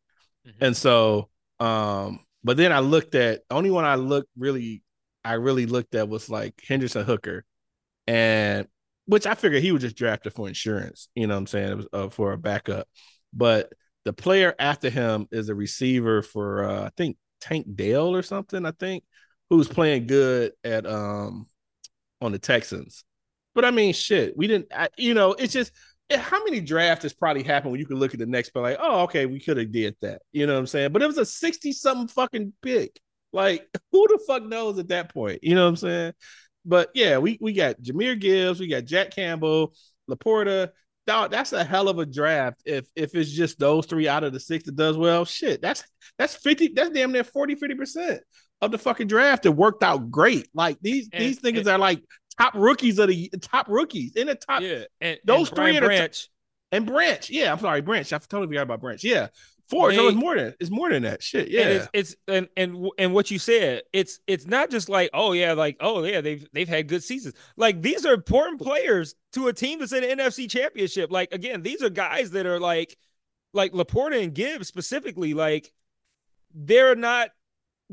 Mm-hmm. 0.46 0.64
And 0.64 0.76
so 0.76 1.28
um 1.60 2.20
but 2.42 2.56
then 2.56 2.72
I 2.72 2.80
looked 2.80 3.14
at 3.14 3.42
only 3.50 3.70
one 3.70 3.84
I 3.84 3.94
looked 3.94 4.28
really 4.36 4.82
I 5.28 5.34
really 5.34 5.66
looked 5.66 5.94
at 5.94 6.08
was 6.08 6.30
like 6.30 6.54
Hendon 6.66 7.04
Hooker 7.04 7.44
and 8.06 8.66
which 9.06 9.26
I 9.26 9.34
figured 9.34 9.62
he 9.62 9.72
was 9.72 9.82
just 9.82 9.96
drafted 9.96 10.34
for 10.34 10.48
insurance, 10.48 11.08
you 11.14 11.26
know 11.26 11.34
what 11.34 11.40
I'm 11.40 11.46
saying, 11.46 11.72
it 11.72 11.76
was 11.76 11.86
uh, 11.92 12.08
for 12.08 12.32
a 12.32 12.38
backup. 12.38 12.88
But 13.32 13.72
the 14.04 14.12
player 14.12 14.54
after 14.58 14.90
him 14.90 15.26
is 15.30 15.48
a 15.48 15.54
receiver 15.54 16.22
for 16.22 16.64
uh, 16.64 16.84
I 16.86 16.90
think 16.96 17.16
Tank 17.40 17.66
Dell 17.74 18.14
or 18.14 18.22
something, 18.22 18.64
I 18.64 18.72
think, 18.72 19.04
who's 19.50 19.68
playing 19.68 20.06
good 20.06 20.52
at 20.64 20.86
um 20.86 21.46
on 22.20 22.32
the 22.32 22.38
Texans. 22.38 23.04
But 23.54 23.64
I 23.64 23.70
mean, 23.70 23.92
shit, 23.92 24.36
we 24.36 24.46
didn't, 24.46 24.68
I, 24.74 24.88
you 24.96 25.14
know, 25.14 25.32
it's 25.32 25.52
just 25.52 25.72
how 26.10 26.42
many 26.44 26.60
drafts 26.60 27.02
has 27.02 27.12
probably 27.12 27.42
happened 27.42 27.72
when 27.72 27.80
you 27.80 27.86
can 27.86 27.98
look 27.98 28.14
at 28.14 28.20
the 28.20 28.26
next 28.26 28.50
play 28.50 28.62
like, 28.62 28.78
oh, 28.80 29.02
okay, 29.02 29.26
we 29.26 29.40
could 29.40 29.56
have 29.58 29.72
did 29.72 29.96
that. 30.00 30.22
You 30.32 30.46
know 30.46 30.54
what 30.54 30.60
I'm 30.60 30.66
saying? 30.66 30.92
But 30.92 31.02
it 31.02 31.06
was 31.06 31.18
a 31.18 31.26
60 31.26 31.72
something 31.72 32.08
fucking 32.08 32.52
pick. 32.62 32.98
Like, 33.32 33.66
who 33.92 34.06
the 34.08 34.18
fuck 34.26 34.42
knows 34.44 34.78
at 34.78 34.88
that 34.88 35.12
point? 35.12 35.40
You 35.42 35.54
know 35.54 35.64
what 35.64 35.70
I'm 35.70 35.76
saying? 35.76 36.12
But 36.64 36.90
yeah, 36.94 37.18
we 37.18 37.38
we 37.40 37.52
got 37.52 37.80
Jahmyr 37.80 38.18
Gibbs, 38.20 38.60
we 38.60 38.68
got 38.68 38.84
Jack 38.84 39.10
Campbell, 39.14 39.74
Laporta. 40.10 40.70
Dog, 41.06 41.30
that's 41.30 41.54
a 41.54 41.64
hell 41.64 41.88
of 41.88 41.98
a 41.98 42.04
draft. 42.04 42.60
If 42.66 42.84
if 42.94 43.14
it's 43.14 43.30
just 43.30 43.58
those 43.58 43.86
three 43.86 44.06
out 44.08 44.24
of 44.24 44.34
the 44.34 44.40
six 44.40 44.64
that 44.64 44.76
does 44.76 44.96
well, 44.98 45.24
shit, 45.24 45.62
that's 45.62 45.82
that's 46.18 46.34
50, 46.34 46.72
that's 46.74 46.90
damn 46.90 47.12
near 47.12 47.24
40, 47.24 47.56
50% 47.56 48.18
of 48.60 48.70
the 48.70 48.76
fucking 48.78 49.06
draft 49.06 49.44
that 49.44 49.52
worked 49.52 49.82
out 49.82 50.10
great. 50.10 50.48
Like 50.52 50.76
these 50.82 51.08
And- 51.12 51.22
these 51.22 51.38
things 51.40 51.60
and- 51.60 51.68
are 51.68 51.78
like 51.78 52.02
top 52.38 52.52
rookies 52.54 52.98
of 52.98 53.08
the 53.08 53.30
top 53.40 53.68
rookies 53.68 54.16
in 54.16 54.26
the 54.26 54.34
top 54.34 54.60
Yeah, 54.60 54.84
and 55.00 55.18
Those 55.24 55.48
and 55.48 55.56
three 55.56 55.56
Brian 55.56 55.76
at 55.76 55.82
a 55.84 55.86
ti- 55.88 55.96
Branch. 55.96 56.28
and 56.72 56.86
Branch. 56.86 57.30
Yeah, 57.30 57.52
I'm 57.52 57.58
sorry, 57.60 57.80
Branch. 57.80 58.12
I 58.12 58.18
totally 58.18 58.48
forgot 58.48 58.62
about 58.62 58.80
Branch. 58.82 59.02
Yeah. 59.02 59.28
Four. 59.68 59.92
so 59.92 60.08
it's 60.08 60.16
more 60.16 60.34
than 60.34 60.54
it's 60.58 60.70
more 60.70 60.88
than 60.88 61.02
that. 61.02 61.22
Shit. 61.22 61.50
Yeah. 61.50 61.60
And 61.60 61.70
it's, 61.70 61.88
it's 61.92 62.16
and 62.26 62.48
and 62.56 62.88
and 62.98 63.12
what 63.12 63.30
you 63.30 63.38
said, 63.38 63.82
it's 63.92 64.18
it's 64.26 64.46
not 64.46 64.70
just 64.70 64.88
like 64.88 65.10
oh 65.12 65.32
yeah, 65.32 65.52
like 65.52 65.76
oh 65.80 66.02
yeah, 66.04 66.22
they've 66.22 66.46
they've 66.54 66.68
had 66.68 66.88
good 66.88 67.02
seasons. 67.02 67.34
Like 67.56 67.82
these 67.82 68.06
are 68.06 68.14
important 68.14 68.62
players 68.62 69.14
to 69.32 69.48
a 69.48 69.52
team 69.52 69.80
that's 69.80 69.92
in 69.92 70.02
the 70.02 70.08
NFC 70.08 70.48
Championship. 70.48 71.12
Like 71.12 71.32
again, 71.32 71.62
these 71.62 71.82
are 71.82 71.90
guys 71.90 72.30
that 72.30 72.46
are 72.46 72.58
like 72.58 72.96
like 73.52 73.72
Laporta 73.72 74.22
and 74.22 74.34
Gibbs 74.34 74.68
specifically. 74.68 75.34
Like 75.34 75.70
they're 76.54 76.96
not 76.96 77.30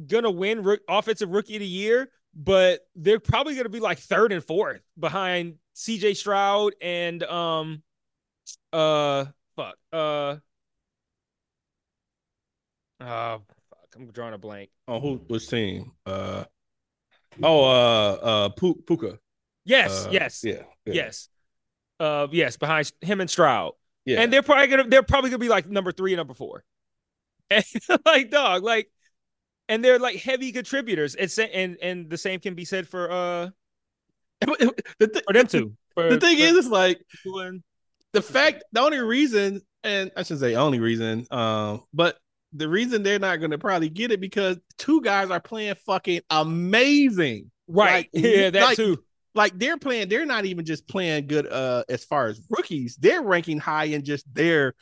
gonna 0.07 0.31
win 0.31 0.63
rook- 0.63 0.83
offensive 0.87 1.29
rookie 1.29 1.55
of 1.55 1.59
the 1.59 1.67
year, 1.67 2.09
but 2.33 2.87
they're 2.95 3.19
probably 3.19 3.55
gonna 3.55 3.67
be 3.67 3.81
like 3.81 3.99
third 3.99 4.31
and 4.31 4.43
fourth 4.43 4.81
behind 4.97 5.55
C.J. 5.73 6.13
Stroud 6.13 6.73
and 6.81 7.21
um 7.23 7.83
uh 8.71 9.25
fuck 9.57 9.75
uh 9.91 10.37
uh 13.01 13.37
fuck 13.69 13.79
I'm 13.95 14.07
drawing 14.11 14.33
a 14.33 14.37
blank. 14.37 14.69
oh, 14.87 14.99
who 14.99 15.15
which 15.27 15.47
team? 15.49 15.91
Uh 16.05 16.45
oh 17.43 17.63
uh 17.65 18.11
uh 18.21 18.49
Pu- 18.49 18.81
Puka. 18.87 19.19
Yes, 19.65 20.05
Uh, 20.05 20.09
yes, 20.11 20.43
Yeah. 20.43 20.61
yeah, 20.85 20.93
yes. 20.93 21.29
Uh 21.99 22.27
yes, 22.31 22.57
behind 22.57 22.91
him 23.01 23.21
and 23.21 23.29
Stroud. 23.29 23.73
Yeah. 24.05 24.21
And 24.21 24.31
they're 24.31 24.43
probably 24.43 24.67
gonna 24.67 24.87
they're 24.87 25.03
probably 25.03 25.29
gonna 25.29 25.39
be 25.39 25.49
like 25.49 25.67
number 25.67 25.91
three 25.91 26.13
and 26.13 26.17
number 26.19 26.33
four. 26.33 26.63
And 27.51 27.63
like 28.05 28.31
dog, 28.31 28.63
like 28.63 28.89
and 29.69 29.83
they're 29.83 29.99
like 29.99 30.17
heavy 30.17 30.51
contributors. 30.51 31.15
It's 31.17 31.37
and 31.37 31.77
and 31.81 32.09
the 32.09 32.17
same 32.17 32.39
can 32.39 32.55
be 32.55 32.65
said 32.65 32.87
for 32.87 33.11
uh 33.11 33.49
the, 34.41 34.73
th- 34.99 35.23
for 35.25 35.33
them 35.33 35.47
too. 35.47 35.73
For, 35.95 36.09
the 36.09 36.19
thing 36.19 36.37
for 36.37 36.43
is, 36.43 36.57
it's 36.57 36.67
like 36.67 36.99
the 38.11 38.21
fact 38.21 38.65
the 38.73 38.81
only 38.81 38.99
reason, 38.99 39.61
and 39.85 40.11
I 40.17 40.23
shouldn't 40.23 40.41
say 40.41 40.55
only 40.55 40.81
reason, 40.81 41.25
um, 41.31 41.83
but 41.93 42.17
the 42.55 42.69
reason 42.69 43.03
they're 43.03 43.19
not 43.19 43.37
gonna 43.41 43.57
probably 43.57 43.89
get 43.89 44.11
it 44.11 44.19
because 44.21 44.57
two 44.77 45.01
guys 45.01 45.29
are 45.29 45.39
playing 45.39 45.75
fucking 45.85 46.21
amazing. 46.29 47.51
right. 47.67 47.91
Like, 47.95 48.09
yeah, 48.23 48.49
that 48.49 48.63
like- 48.63 48.77
too. 48.77 49.03
Like 49.37 49.59
they're 49.59 49.77
playing, 49.77 50.07
they're 50.07 50.25
not 50.25 50.45
even 50.45 50.63
just 50.63 50.87
playing 50.87 51.27
good 51.27 51.45
uh 51.45 51.83
as 51.89 52.05
far 52.05 52.27
as 52.27 52.39
rookies, 52.49 52.95
they're 52.95 53.21
ranking 53.21 53.59
high 53.59 53.83
in 53.85 54.05
just 54.05 54.25
their 54.33 54.75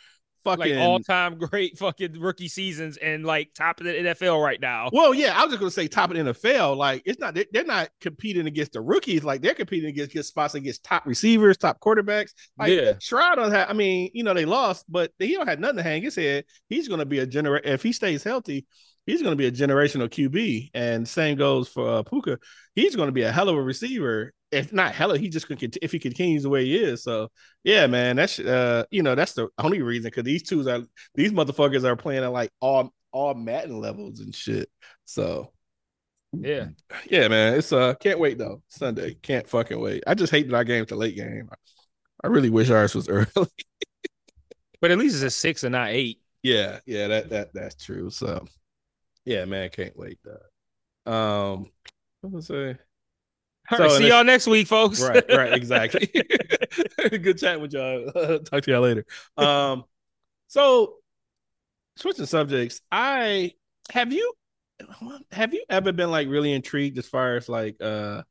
fucking 0.43 0.75
Like 0.75 0.83
all 0.83 0.99
time 0.99 1.37
great 1.37 1.77
fucking 1.77 2.19
rookie 2.19 2.47
seasons 2.47 2.97
and 2.97 3.25
like 3.25 3.53
top 3.53 3.79
of 3.79 3.85
the 3.85 3.93
NFL 3.93 4.43
right 4.43 4.59
now. 4.59 4.89
Well, 4.91 5.13
yeah, 5.13 5.33
I 5.37 5.43
was 5.43 5.51
just 5.51 5.59
gonna 5.59 5.71
say 5.71 5.87
top 5.87 6.11
of 6.11 6.17
the 6.17 6.23
NFL. 6.33 6.75
Like 6.77 7.01
it's 7.05 7.19
not 7.19 7.33
they- 7.33 7.45
they're 7.51 7.63
not 7.63 7.89
competing 8.01 8.47
against 8.47 8.73
the 8.73 8.81
rookies. 8.81 9.23
Like 9.23 9.41
they're 9.41 9.53
competing 9.53 9.89
against, 9.89 10.27
spots 10.29 10.55
against 10.55 10.83
top 10.83 11.05
receivers, 11.05 11.57
top 11.57 11.79
quarterbacks. 11.79 12.31
Like 12.57 12.71
Yeah. 12.71 12.93
Stroud 12.99 13.35
don't 13.35 13.51
have. 13.51 13.69
I 13.69 13.73
mean, 13.73 14.09
you 14.13 14.23
know 14.23 14.33
they 14.33 14.45
lost, 14.45 14.85
but 14.89 15.11
he 15.19 15.33
don't 15.33 15.47
have 15.47 15.59
nothing 15.59 15.77
to 15.77 15.83
hang 15.83 16.01
his 16.01 16.15
head. 16.15 16.45
He's 16.69 16.87
gonna 16.87 17.05
be 17.05 17.19
a 17.19 17.27
gener. 17.27 17.59
If 17.63 17.83
he 17.83 17.93
stays 17.93 18.23
healthy, 18.23 18.65
he's 19.05 19.21
gonna 19.21 19.35
be 19.35 19.47
a 19.47 19.51
generational 19.51 20.09
QB. 20.09 20.69
And 20.73 21.07
same 21.07 21.37
goes 21.37 21.67
for 21.67 21.87
uh, 21.99 22.03
Puka. 22.03 22.39
He's 22.75 22.95
gonna 22.95 23.11
be 23.11 23.23
a 23.23 23.31
hell 23.31 23.49
of 23.49 23.55
a 23.55 23.61
receiver. 23.61 24.33
If 24.53 24.71
not 24.73 24.93
hella, 24.93 25.17
he 25.17 25.29
just 25.29 25.47
could 25.47 25.59
cont- 25.59 25.77
if 25.81 25.91
he 25.91 25.99
continues 25.99 26.43
the 26.43 26.49
way 26.49 26.65
he 26.65 26.77
is. 26.77 27.03
So 27.03 27.29
yeah, 27.63 27.87
man, 27.87 28.15
that's 28.15 28.39
uh, 28.39 28.85
you 28.91 29.03
know, 29.03 29.15
that's 29.15 29.33
the 29.33 29.49
only 29.57 29.81
reason 29.81 30.05
because 30.09 30.23
these 30.23 30.43
twos 30.43 30.67
are 30.67 30.81
these 31.15 31.31
motherfuckers 31.31 31.83
are 31.83 31.95
playing 31.95 32.23
at 32.23 32.31
like 32.31 32.51
all 32.61 32.93
all 33.11 33.33
Madden 33.33 33.79
levels 33.79 34.19
and 34.21 34.33
shit. 34.35 34.69
So 35.05 35.51
Yeah. 36.31 36.69
yeah, 37.09 37.27
man, 37.27 37.55
it's 37.59 37.71
uh 37.73 37.93
can't 37.95 38.19
wait 38.19 38.37
though. 38.37 38.61
Sunday, 38.69 39.15
can't 39.15 39.47
fucking 39.47 39.79
wait. 39.79 40.03
I 40.07 40.13
just 40.15 40.31
hate 40.31 40.47
that 40.49 40.55
our 40.55 40.63
game's 40.63 40.91
a 40.91 40.95
late 40.95 41.15
game. 41.15 41.49
I 42.23 42.27
really 42.27 42.49
wish 42.49 42.69
ours 42.69 42.95
was 42.95 43.09
early. 43.09 43.27
But 44.81 44.91
at 44.91 44.97
least 44.97 45.15
it's 45.15 45.23
a 45.23 45.29
six 45.29 45.63
and 45.63 45.71
not 45.73 45.89
eight. 45.89 46.19
yeah, 46.41 46.79
yeah, 46.85 47.07
that 47.07 47.29
that 47.29 47.53
that's 47.53 47.83
true. 47.83 48.09
So 48.09 48.45
yeah, 49.25 49.45
man, 49.45 49.69
can't 49.69 49.97
wait. 49.97 50.19
Though. 50.23 51.11
Um, 51.11 51.71
what 52.21 52.33
was 52.33 52.49
I 52.51 52.53
say? 52.53 52.77
All 53.71 53.77
So, 53.77 53.87
right, 53.87 53.91
see 53.97 54.07
y'all 54.07 54.23
next 54.23 54.47
week, 54.47 54.67
folks. 54.67 55.01
right, 55.01 55.23
right, 55.31 55.53
exactly. 55.53 56.09
Good 57.09 57.37
chat 57.37 57.59
with 57.61 57.73
y'all. 57.73 58.39
Talk 58.39 58.63
to 58.63 58.71
y'all 58.71 58.81
later. 58.81 59.05
Um, 59.37 59.85
so 60.47 60.95
switching 61.97 62.25
subjects, 62.25 62.81
I 62.91 63.53
have 63.91 64.11
you 64.13 64.33
have 65.31 65.53
you 65.53 65.63
ever 65.69 65.91
been 65.91 66.11
like 66.11 66.27
really 66.27 66.51
intrigued 66.53 66.97
as 66.97 67.07
far 67.07 67.35
as 67.37 67.47
like 67.47 67.77
uh 67.81 68.23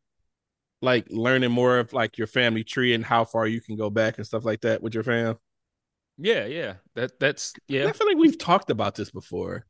like 0.83 1.07
learning 1.11 1.53
more 1.53 1.79
of 1.79 1.93
like 1.93 2.19
your 2.19 2.27
family 2.27 2.65
tree 2.65 2.95
and 2.95 3.05
how 3.05 3.25
far 3.25 3.47
you 3.47 3.61
can 3.61 3.77
go 3.77 3.91
back 3.91 4.19
and 4.19 4.27
stuff 4.27 4.45
like 4.45 4.63
that 4.63 4.83
with 4.83 4.95
your 4.95 5.05
fam? 5.05 5.39
yeah, 6.19 6.47
yeah. 6.47 6.75
That 6.95 7.19
that's 7.19 7.55
yeah. 7.69 7.89
I 7.89 7.93
feel 7.93 8.07
like 8.07 8.17
we've 8.17 8.39
talked 8.39 8.71
about 8.71 8.95
this 8.95 9.11
before. 9.11 9.67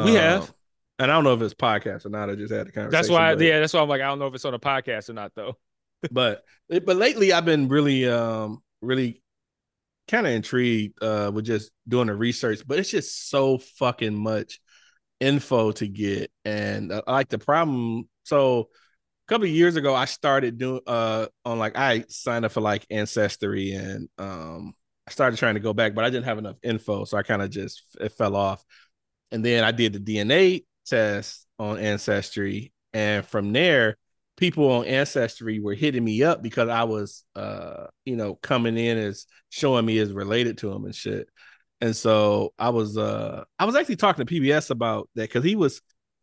We 0.00 0.14
have. 0.14 0.52
And 0.98 1.10
I 1.10 1.14
don't 1.14 1.24
know 1.24 1.34
if 1.34 1.42
it's 1.42 1.54
podcast 1.54 2.06
or 2.06 2.10
not. 2.10 2.30
I 2.30 2.36
just 2.36 2.52
had 2.52 2.68
a 2.68 2.72
conversation. 2.72 2.90
That's 2.90 3.08
why, 3.08 3.34
but- 3.34 3.44
yeah, 3.44 3.60
that's 3.60 3.74
why 3.74 3.80
I'm 3.80 3.88
like, 3.88 4.00
I 4.00 4.06
don't 4.06 4.18
know 4.18 4.26
if 4.26 4.34
it's 4.34 4.44
on 4.44 4.54
a 4.54 4.58
podcast 4.58 5.08
or 5.08 5.14
not, 5.14 5.32
though. 5.34 5.58
but 6.10 6.44
but 6.68 6.96
lately 6.96 7.32
I've 7.32 7.46
been 7.46 7.68
really 7.68 8.06
um 8.08 8.62
really 8.82 9.22
kind 10.06 10.26
of 10.26 10.34
intrigued 10.34 11.02
uh 11.02 11.30
with 11.32 11.46
just 11.46 11.70
doing 11.88 12.08
the 12.08 12.14
research, 12.14 12.60
but 12.66 12.78
it's 12.78 12.90
just 12.90 13.30
so 13.30 13.58
fucking 13.58 14.14
much 14.14 14.60
info 15.20 15.72
to 15.72 15.88
get, 15.88 16.30
and 16.44 16.92
uh, 16.92 17.02
like 17.06 17.28
the 17.30 17.38
problem. 17.38 18.08
So 18.24 18.68
a 19.26 19.28
couple 19.28 19.46
of 19.46 19.50
years 19.50 19.76
ago, 19.76 19.94
I 19.94 20.04
started 20.04 20.58
doing 20.58 20.80
uh 20.86 21.26
on 21.44 21.58
like 21.58 21.76
I 21.76 22.04
signed 22.08 22.44
up 22.44 22.52
for 22.52 22.60
like 22.60 22.86
Ancestry 22.90 23.72
and 23.72 24.08
um 24.18 24.74
I 25.08 25.10
started 25.10 25.38
trying 25.38 25.54
to 25.54 25.60
go 25.60 25.72
back, 25.72 25.94
but 25.94 26.04
I 26.04 26.10
didn't 26.10 26.26
have 26.26 26.38
enough 26.38 26.56
info, 26.62 27.04
so 27.04 27.16
I 27.16 27.22
kind 27.22 27.40
of 27.42 27.50
just 27.50 27.82
it 28.00 28.12
fell 28.12 28.36
off. 28.36 28.62
And 29.32 29.44
then 29.44 29.64
I 29.64 29.72
did 29.72 29.94
the 29.94 29.98
DNA 30.00 30.64
test 30.86 31.46
on 31.58 31.78
Ancestry, 31.78 32.72
and 32.92 33.24
from 33.26 33.52
there, 33.52 33.96
people 34.36 34.70
on 34.70 34.86
Ancestry 34.86 35.60
were 35.60 35.74
hitting 35.74 36.04
me 36.04 36.22
up 36.22 36.42
because 36.42 36.68
I 36.68 36.84
was, 36.84 37.24
uh, 37.36 37.86
you 38.04 38.16
know, 38.16 38.34
coming 38.36 38.76
in 38.76 38.98
as 38.98 39.26
showing 39.50 39.86
me 39.86 39.98
as 39.98 40.12
related 40.12 40.58
to 40.58 40.70
them 40.70 40.84
and 40.84 40.94
shit. 40.94 41.28
And 41.80 41.94
so 41.94 42.52
I 42.58 42.70
was, 42.70 42.96
uh, 42.96 43.44
I 43.58 43.64
was 43.64 43.76
actually 43.76 43.96
talking 43.96 44.24
to 44.24 44.34
PBS 44.34 44.70
about 44.70 45.08
that 45.14 45.28
because 45.28 45.44
he 45.44 45.56
was, 45.56 45.80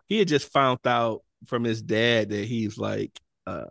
he 0.08 0.20
had 0.20 0.28
just 0.28 0.52
found 0.52 0.80
out 0.86 1.22
from 1.48 1.64
his 1.64 1.82
dad 1.82 2.30
that 2.30 2.46
he's 2.46 2.78
like, 2.78 3.18
uh, 3.48 3.66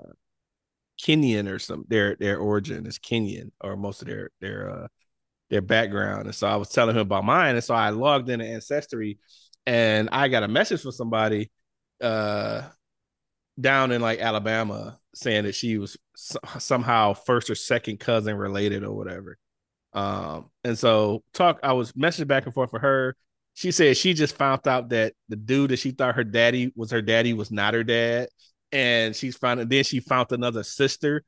Kenyan 1.00 1.50
or 1.50 1.59
some 1.59 1.85
their 1.88 2.16
their 2.16 2.38
origin 2.38 2.87
is 2.87 2.98
Kenyan 2.98 3.53
or 3.62 3.76
most 3.76 4.03
of 4.03 4.09
their 4.09 4.31
their 4.40 4.70
uh 4.70 4.88
their 5.48 5.62
background. 5.62 6.26
And 6.26 6.35
so 6.35 6.46
I 6.46 6.57
was 6.57 6.68
telling 6.68 6.94
him 6.94 7.03
about 7.03 7.24
mine. 7.24 7.57
And 7.57 7.64
so 7.64 7.74
I 7.74 7.90
logged 7.90 8.29
into 8.29 8.44
Ancestry 8.44 9.18
and 9.66 10.09
I 10.12 10.29
got 10.29 10.42
a 10.42 10.49
message 10.49 10.83
from 10.83 10.92
somebody 10.92 11.51
uh 12.01 12.62
down 13.61 13.92
in 13.92 14.01
like 14.01 14.20
Alabama 14.20 14.99
saying 15.14 15.44
that 15.44 15.55
she 15.55 15.79
was 15.79 15.96
somehow 16.59 17.14
first 17.14 17.51
or 17.51 17.55
second 17.55 18.01
cousin 18.01 18.37
related 18.37 18.85
or 18.85 18.92
whatever. 18.92 19.37
Um, 19.92 20.51
and 20.64 20.79
so 20.79 21.25
talk, 21.35 21.61
I 21.62 21.73
was 21.73 21.92
messaging 21.92 22.29
back 22.29 22.46
and 22.46 22.55
forth 22.55 22.70
for 22.70 22.79
her. 22.79 23.16
She 23.55 23.73
said 23.73 23.96
she 23.96 24.14
just 24.14 24.37
found 24.37 24.66
out 24.68 24.90
that 24.90 25.14
the 25.29 25.37
dude 25.37 25.70
that 25.70 25.79
she 25.79 25.90
thought 25.90 26.14
her 26.14 26.25
daddy 26.25 26.73
was 26.77 26.90
her 26.92 27.03
daddy 27.03 27.33
was 27.33 27.51
not 27.51 27.75
her 27.75 27.85
dad, 27.85 28.29
and 28.73 29.14
she's 29.14 29.37
found. 29.37 29.61
And 29.61 29.68
then 29.68 29.85
she 29.85 30.01
found 30.01 30.31
another 30.31 30.62
sister 30.62 31.25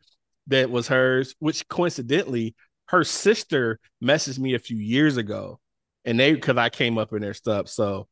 that 0.46 0.70
was 0.70 0.88
hers, 0.88 1.34
which 1.40 1.66
coincidentally, 1.68 2.54
her 2.86 3.04
sister 3.04 3.80
messaged 4.02 4.38
me 4.38 4.54
a 4.54 4.58
few 4.60 4.76
years 4.76 5.16
ago, 5.16 5.60
and 6.04 6.18
they 6.18 6.32
because 6.34 6.56
I 6.56 6.68
came 6.68 6.96
up 6.96 7.12
in 7.12 7.20
their 7.20 7.34
stuff. 7.34 7.68
So, 7.68 8.08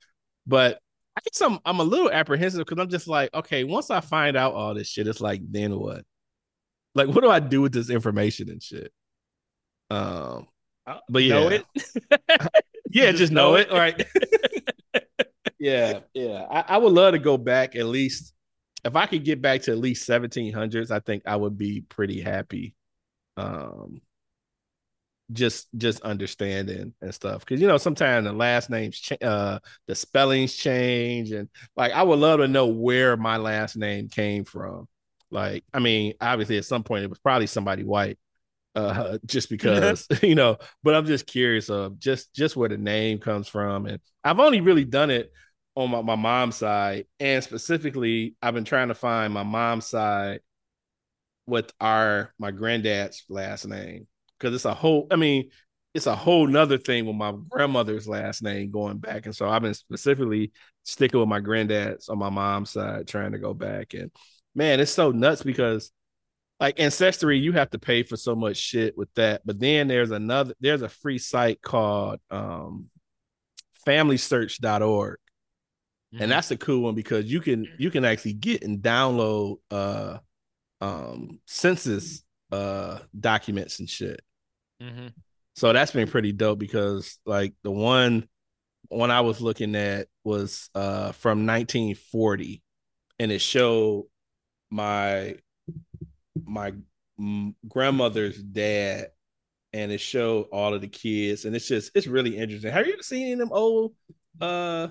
but 0.47 0.81
I 1.17 1.21
guess 1.25 1.41
I'm 1.41 1.59
I'm 1.65 1.81
a 1.81 1.85
little 1.85 2.11
apprehensive 2.11 2.65
because 2.65 2.81
I'm 2.81 2.91
just 2.91 3.09
like, 3.09 3.33
okay, 3.35 3.65
once 3.65 3.91
I 3.91 4.01
find 4.01 4.37
out 4.37 4.55
all 4.55 4.75
this 4.75 4.89
shit, 4.89 5.07
it's 5.07 5.21
like, 5.21 5.41
then 5.51 5.79
what? 5.79 6.05
Like, 6.95 7.09
what 7.09 7.23
do 7.23 7.31
I 7.31 7.41
do 7.41 7.63
with 7.63 7.73
this 7.73 7.91
information 7.91 8.51
and 8.51 8.63
shit? 8.63 8.93
Um, 9.91 10.47
but 11.09 11.23
yeah, 11.23 11.35
Know 11.35 11.49
it? 11.49 11.65
yeah, 12.91 13.13
just, 13.13 13.33
know, 13.33 13.51
know 13.51 13.57
it, 13.57 13.71
right? 13.71 14.07
yeah, 15.59 16.01
yeah. 16.15 16.47
I, 16.51 16.65
I 16.69 16.79
would 16.79 16.93
love 16.93 17.13
to 17.13 17.19
go 17.19 17.37
back 17.37 17.77
at 17.77 17.87
least 17.87 18.33
if 18.85 18.97
I 18.97 19.07
could 19.07 19.25
get 19.25 19.43
back 19.43 19.63
to 19.63 19.73
at 19.73 19.79
least 19.79 20.09
1700s. 20.09 20.91
I 20.91 21.01
think 21.01 21.25
I 21.27 21.37
would 21.37 21.59
be 21.59 21.83
pretty 21.83 22.21
happy. 22.21 22.75
Um, 23.37 24.01
just 25.33 25.69
just 25.77 26.01
understanding 26.03 26.95
and 27.01 27.15
stuff. 27.15 27.41
Because 27.41 27.61
you 27.61 27.69
know 27.69 27.79
sometimes 27.79 28.27
the 28.27 28.33
last 28.33 28.71
names 28.71 28.99
cha- 28.99 29.17
uh 29.23 29.59
the 29.87 29.95
spellings 29.95 30.55
change 30.55 31.33
and 31.33 31.49
like 31.77 31.93
i 31.93 32.03
would 32.03 32.19
love 32.19 32.41
to 32.41 32.49
know 32.49 32.67
where 32.67 33.17
my 33.17 33.37
last 33.37 33.77
name 33.77 34.09
came 34.09 34.45
from. 34.45 34.89
Like 35.31 35.65
i 35.73 35.79
mean 35.79 36.15
obviously 36.21 36.59
at 36.59 36.65
some 36.65 36.83
point 36.83 37.05
it 37.05 37.11
was 37.11 37.19
probably 37.19 37.47
somebody 37.47 37.85
white 37.85 38.19
uh 38.75 39.19
just 39.27 39.51
because 39.51 40.07
you 40.23 40.35
know 40.35 40.57
but 40.83 40.95
i'm 40.95 41.07
just 41.07 41.27
curious 41.27 41.71
of 41.71 41.99
just 41.99 42.35
just 42.35 42.57
where 42.57 42.69
the 42.69 42.79
name 42.79 43.19
comes 43.19 43.49
from. 43.49 43.87
And 43.87 44.01
i've 44.25 44.41
only 44.41 44.61
really 44.61 44.85
done 44.85 45.11
it 45.11 45.33
on 45.77 45.91
my, 45.91 46.03
my 46.03 46.17
mom's 46.17 46.57
side. 46.57 47.07
And 47.21 47.43
specifically 47.45 48.35
i've 48.43 48.55
been 48.55 48.65
trying 48.65 48.89
to 48.89 48.95
find 48.95 49.33
my 49.33 49.45
mom's 49.45 49.87
side 49.87 50.41
with 51.47 51.73
our 51.81 52.33
my 52.39 52.51
granddad's 52.51 53.25
last 53.29 53.67
name 53.67 54.07
because 54.41 54.55
it's 54.55 54.65
a 54.65 54.75
whole 54.75 55.07
i 55.11 55.17
mean 55.17 55.51
it's 55.93 56.07
a 56.07 56.15
whole 56.15 56.47
nother 56.47 56.79
thing 56.79 57.05
with 57.05 57.17
my 57.17 57.35
grandmother's 57.49 58.07
last 58.07 58.45
name 58.45 58.71
going 58.71 58.99
back. 58.99 59.27
And 59.27 59.35
so 59.35 59.49
i've 59.49 59.63
been 59.63 59.75
specifically 59.75 60.53
sticking 60.85 61.19
with 61.21 61.29
my 61.29 61.41
granddad's 61.41 62.09
on 62.09 62.19
my 62.19 62.31
mom's 62.31 62.71
side 62.71 63.09
trying 63.09 63.33
to 63.33 63.39
go 63.39 63.55
back. 63.55 63.95
And 63.95 64.11
man 64.55 64.81
it's 64.81 64.93
so 64.93 65.11
nuts 65.11 65.43
because 65.43 65.91
like 66.61 66.79
ancestry 66.79 67.39
you 67.39 67.53
have 67.53 67.71
to 67.71 67.79
pay 67.79 68.03
for 68.03 68.17
so 68.17 68.35
much 68.37 68.57
shit 68.57 68.97
with 68.97 69.13
that. 69.15 69.43
But 69.45 69.59
then 69.59 69.89
there's 69.89 70.11
another 70.13 70.55
there's 70.61 70.83
a 70.83 70.89
free 70.89 71.19
site 71.19 71.61
called 71.61 72.21
um 72.31 72.87
familysearch.org 73.87 75.19
Mm-hmm. 76.13 76.25
and 76.25 76.33
that's 76.33 76.51
a 76.51 76.57
cool 76.57 76.81
one 76.81 76.97
because 76.97 77.27
you 77.27 77.41
can 77.41 77.69
you 77.79 77.89
can 77.89 78.05
actually 78.05 78.33
get 78.33 78.65
and 78.65 78.81
download 78.81 79.59
uh 79.71 80.19
um 80.81 81.39
census 81.47 82.25
uh 82.51 82.99
documents 83.21 83.79
and 83.79 83.89
shit 83.89 84.21
Mm-hmm. 84.81 85.09
so 85.55 85.73
that's 85.73 85.93
been 85.93 86.09
pretty 86.09 86.33
dope 86.33 86.59
because 86.59 87.19
like 87.27 87.55
the 87.63 87.71
one 87.71 88.27
one 88.89 89.11
I 89.11 89.21
was 89.21 89.41
looking 89.41 89.77
at 89.77 90.09
was 90.25 90.71
uh 90.75 91.13
from 91.13 91.47
1940 91.47 92.63
and 93.19 93.31
it 93.31 93.41
showed 93.41 94.07
my 94.71 95.37
my 96.45 96.73
grandmother's 97.69 98.43
dad 98.43 99.09
and 99.73 99.93
it 99.93 100.01
showed 100.01 100.47
all 100.51 100.75
of 100.75 100.81
the 100.81 100.89
kids 100.89 101.45
and 101.45 101.55
it's 101.55 101.69
just 101.69 101.91
it's 101.95 102.07
really 102.07 102.37
interesting. 102.37 102.73
Have 102.73 102.87
you 102.87 102.95
ever 102.95 103.03
seen 103.03 103.25
any 103.25 103.33
of 103.35 103.39
them 103.41 103.53
old 103.53 103.95
uh 104.41 104.89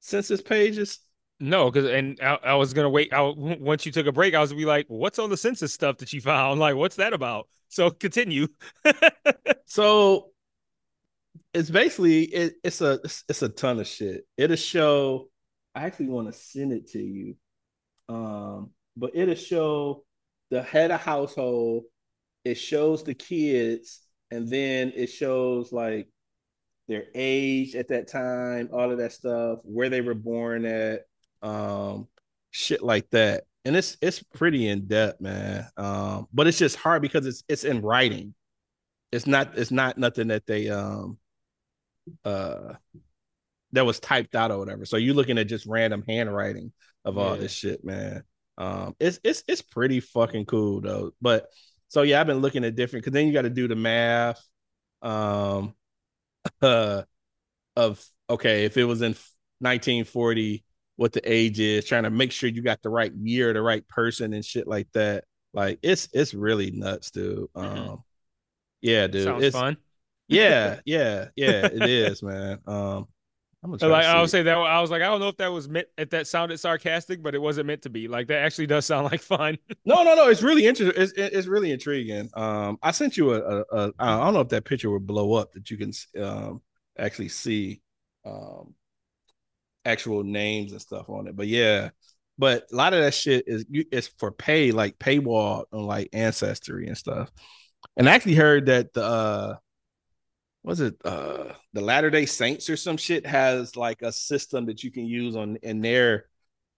census 0.00 0.42
pages? 0.42 0.98
No, 1.40 1.70
because 1.70 1.90
and 1.90 2.18
I, 2.22 2.38
I 2.44 2.54
was 2.54 2.72
gonna 2.72 2.88
wait. 2.88 3.12
I, 3.12 3.20
once 3.22 3.84
you 3.84 3.92
took 3.92 4.06
a 4.06 4.12
break, 4.12 4.34
I 4.34 4.40
was 4.40 4.52
be 4.52 4.64
like, 4.64 4.86
"What's 4.88 5.18
on 5.18 5.30
the 5.30 5.36
census 5.36 5.74
stuff 5.74 5.98
that 5.98 6.12
you 6.12 6.20
found? 6.20 6.60
Like, 6.60 6.76
what's 6.76 6.96
that 6.96 7.12
about?" 7.12 7.48
So 7.68 7.90
continue. 7.90 8.48
So 9.66 10.30
it's 11.52 11.70
basically 11.70 12.24
it, 12.24 12.54
it's 12.62 12.80
a 12.80 13.00
it's 13.28 13.42
a 13.42 13.48
ton 13.48 13.80
of 13.80 13.86
shit. 13.86 14.26
It'll 14.36 14.56
show. 14.56 15.28
I 15.74 15.86
actually 15.86 16.08
want 16.08 16.28
to 16.28 16.32
send 16.32 16.72
it 16.72 16.88
to 16.90 17.02
you, 17.02 17.36
um, 18.08 18.70
but 18.96 19.12
it'll 19.14 19.34
show 19.34 20.04
the 20.50 20.62
head 20.62 20.90
of 20.90 21.00
household. 21.00 21.84
It 22.44 22.54
shows 22.56 23.02
the 23.04 23.14
kids, 23.14 24.00
and 24.30 24.48
then 24.48 24.92
it 24.94 25.08
shows 25.08 25.72
like 25.72 26.08
their 26.88 27.04
age 27.14 27.74
at 27.74 27.88
that 27.88 28.08
time, 28.08 28.68
all 28.72 28.90
of 28.90 28.98
that 28.98 29.12
stuff, 29.12 29.60
where 29.64 29.88
they 29.88 30.00
were 30.02 30.14
born 30.14 30.64
at, 30.66 31.02
um, 31.44 32.08
shit 32.52 32.82
like 32.82 33.10
that. 33.12 33.44
And 33.66 33.76
it's 33.76 33.98
it's 34.02 34.22
pretty 34.22 34.68
in 34.68 34.88
depth, 34.88 35.22
man. 35.22 35.68
Um, 35.78 36.28
but 36.34 36.48
it's 36.48 36.58
just 36.58 36.76
hard 36.76 37.02
because 37.02 37.26
it's 37.26 37.44
it's 37.48 37.64
in 37.64 37.82
writing 37.82 38.34
it's 39.12 39.26
not 39.26 39.56
it's 39.58 39.70
not 39.70 39.98
nothing 39.98 40.28
that 40.28 40.46
they 40.46 40.68
um 40.70 41.18
uh 42.24 42.74
that 43.72 43.84
was 43.86 43.98
typed 44.00 44.34
out 44.34 44.50
or 44.50 44.58
whatever. 44.58 44.84
So 44.84 44.96
you're 44.96 45.14
looking 45.14 45.38
at 45.38 45.48
just 45.48 45.66
random 45.66 46.04
handwriting 46.06 46.72
of 47.04 47.18
all 47.18 47.32
Yeah. 47.32 47.36
this 47.36 47.52
shit, 47.52 47.84
man. 47.84 48.22
Um 48.58 48.94
it's 49.00 49.18
it's 49.24 49.42
it's 49.48 49.62
pretty 49.62 50.00
fucking 50.00 50.46
cool 50.46 50.80
though. 50.80 51.12
But 51.20 51.48
so 51.88 52.02
yeah, 52.02 52.20
I've 52.20 52.26
been 52.26 52.38
looking 52.40 52.64
at 52.64 52.76
different 52.76 53.04
because 53.04 53.14
then 53.14 53.26
you 53.26 53.32
got 53.32 53.42
to 53.42 53.50
do 53.50 53.68
the 53.68 53.76
math 53.76 54.42
um 55.02 55.74
uh 56.62 57.02
of 57.76 58.04
okay, 58.30 58.64
if 58.66 58.76
it 58.76 58.84
was 58.84 59.02
in 59.02 59.16
1940, 59.60 60.64
what 60.96 61.12
the 61.12 61.22
age 61.30 61.60
is, 61.60 61.84
trying 61.86 62.04
to 62.04 62.10
make 62.10 62.32
sure 62.32 62.48
you 62.48 62.62
got 62.62 62.82
the 62.82 62.90
right 62.90 63.12
year, 63.14 63.52
the 63.52 63.62
right 63.62 63.86
person 63.88 64.32
and 64.34 64.44
shit 64.44 64.66
like 64.66 64.88
that. 64.92 65.24
Like 65.52 65.78
it's 65.82 66.08
it's 66.12 66.34
really 66.34 66.70
nuts, 66.72 67.10
dude. 67.10 67.48
Um 67.54 67.98
Mhm. 67.98 68.02
yeah, 68.82 69.06
dude. 69.06 69.38
Sounds 69.38 69.38
it's 69.38 69.64
fun. 69.64 69.76
yeah, 70.28 70.80
yeah, 70.86 71.28
yeah, 71.36 71.66
it 71.72 71.84
is, 71.86 72.22
man. 72.22 72.60
Um, 72.66 73.08
I'm 73.64 73.70
gonna 73.70 73.78
try 73.78 73.96
Like 73.96 74.04
to 74.04 74.04
I 74.06 74.20
would 74.20 74.30
see. 74.30 74.30
say 74.30 74.42
that 74.44 74.56
I 74.56 74.80
was 74.80 74.90
like, 74.90 75.02
I 75.02 75.06
don't 75.06 75.20
know 75.20 75.28
if 75.28 75.36
that 75.38 75.48
was 75.48 75.68
meant 75.68 75.88
if 75.98 76.08
that 76.10 76.26
sounded 76.26 76.58
sarcastic, 76.58 77.22
but 77.22 77.34
it 77.34 77.38
wasn't 77.40 77.66
meant 77.66 77.82
to 77.82 77.90
be. 77.90 78.08
Like 78.08 78.28
that 78.28 78.38
actually 78.44 78.66
does 78.66 78.86
sound 78.86 79.04
like 79.10 79.20
fun. 79.20 79.58
No, 79.84 80.02
no, 80.02 80.14
no. 80.14 80.28
It's 80.28 80.42
really 80.42 80.66
interesting. 80.66 81.00
It's, 81.02 81.12
it's 81.16 81.46
really 81.46 81.70
intriguing. 81.70 82.30
Um, 82.34 82.78
I 82.82 82.90
sent 82.90 83.16
you 83.16 83.34
a, 83.34 83.40
a, 83.40 83.64
a. 83.72 83.92
I 83.98 84.24
don't 84.24 84.34
know 84.34 84.40
if 84.40 84.48
that 84.48 84.64
picture 84.64 84.90
would 84.90 85.06
blow 85.06 85.34
up 85.34 85.52
that 85.52 85.70
you 85.70 85.76
can 85.76 85.92
um 86.22 86.62
actually 86.98 87.28
see 87.28 87.82
um 88.24 88.74
actual 89.84 90.24
names 90.24 90.72
and 90.72 90.80
stuff 90.80 91.08
on 91.08 91.26
it. 91.26 91.36
But 91.36 91.46
yeah, 91.46 91.90
but 92.38 92.66
a 92.72 92.76
lot 92.76 92.94
of 92.94 93.00
that 93.00 93.14
shit 93.14 93.44
is 93.46 93.64
it's 93.70 94.08
for 94.18 94.32
pay, 94.32 94.72
like 94.72 94.98
paywall 94.98 95.64
on 95.72 95.86
like 95.86 96.08
ancestry 96.12 96.88
and 96.88 96.98
stuff. 96.98 97.30
And 97.96 98.08
I 98.08 98.14
actually 98.14 98.34
heard 98.34 98.66
that 98.66 98.92
the 98.92 99.04
uh 99.04 99.56
was 100.62 100.80
it 100.80 100.96
uh 101.04 101.52
the 101.74 101.80
Latter 101.80 102.10
Day 102.10 102.26
Saints 102.26 102.68
or 102.70 102.76
some 102.76 102.96
shit 102.96 103.26
has 103.26 103.76
like 103.76 104.02
a 104.02 104.12
system 104.12 104.66
that 104.66 104.82
you 104.82 104.90
can 104.90 105.06
use 105.06 105.36
on 105.36 105.56
in 105.62 105.80
their 105.80 106.26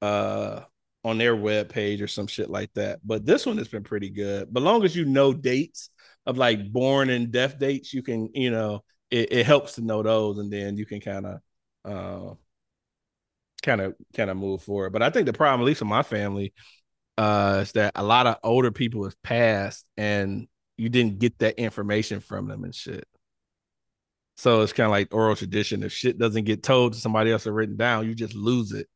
uh 0.02 0.60
on 1.04 1.18
their 1.18 1.36
web 1.36 1.68
page 1.68 2.02
or 2.02 2.08
some 2.08 2.26
shit 2.26 2.50
like 2.50 2.72
that. 2.74 2.98
But 3.04 3.24
this 3.24 3.46
one 3.46 3.58
has 3.58 3.68
been 3.68 3.84
pretty 3.84 4.10
good. 4.10 4.52
But 4.52 4.64
long 4.64 4.84
as 4.84 4.96
you 4.96 5.04
know 5.04 5.32
dates 5.32 5.90
of 6.26 6.36
like 6.36 6.72
born 6.72 7.10
and 7.10 7.30
death 7.30 7.60
dates, 7.60 7.94
you 7.94 8.02
can, 8.02 8.28
you 8.34 8.50
know, 8.50 8.82
it, 9.12 9.32
it 9.32 9.46
helps 9.46 9.76
to 9.76 9.82
know 9.82 10.02
those 10.02 10.38
and 10.38 10.52
then 10.52 10.76
you 10.76 10.84
can 10.84 11.00
kind 11.00 11.26
of 11.26 11.40
uh 11.84 12.34
kind 13.66 13.80
of 13.80 13.94
kind 14.16 14.30
of 14.30 14.36
move 14.36 14.62
forward. 14.62 14.92
But 14.92 15.02
I 15.02 15.10
think 15.10 15.26
the 15.26 15.32
problem, 15.32 15.60
at 15.60 15.66
least 15.66 15.82
in 15.82 15.88
my 15.88 16.02
family, 16.02 16.54
uh, 17.18 17.60
is 17.62 17.72
that 17.72 17.92
a 17.94 18.02
lot 18.02 18.26
of 18.26 18.36
older 18.42 18.70
people 18.70 19.04
have 19.04 19.20
passed 19.22 19.84
and 19.96 20.46
you 20.78 20.88
didn't 20.88 21.18
get 21.18 21.38
that 21.40 21.58
information 21.58 22.20
from 22.20 22.48
them 22.48 22.64
and 22.64 22.74
shit. 22.74 23.06
So 24.36 24.60
it's 24.60 24.72
kind 24.72 24.86
of 24.86 24.90
like 24.90 25.14
oral 25.14 25.34
tradition. 25.34 25.82
If 25.82 25.92
shit 25.92 26.18
doesn't 26.18 26.44
get 26.44 26.62
told 26.62 26.92
to 26.92 27.00
somebody 27.00 27.32
else 27.32 27.46
or 27.46 27.52
written 27.52 27.76
down, 27.76 28.06
you 28.06 28.14
just 28.14 28.34
lose 28.34 28.72
it. 28.72 28.86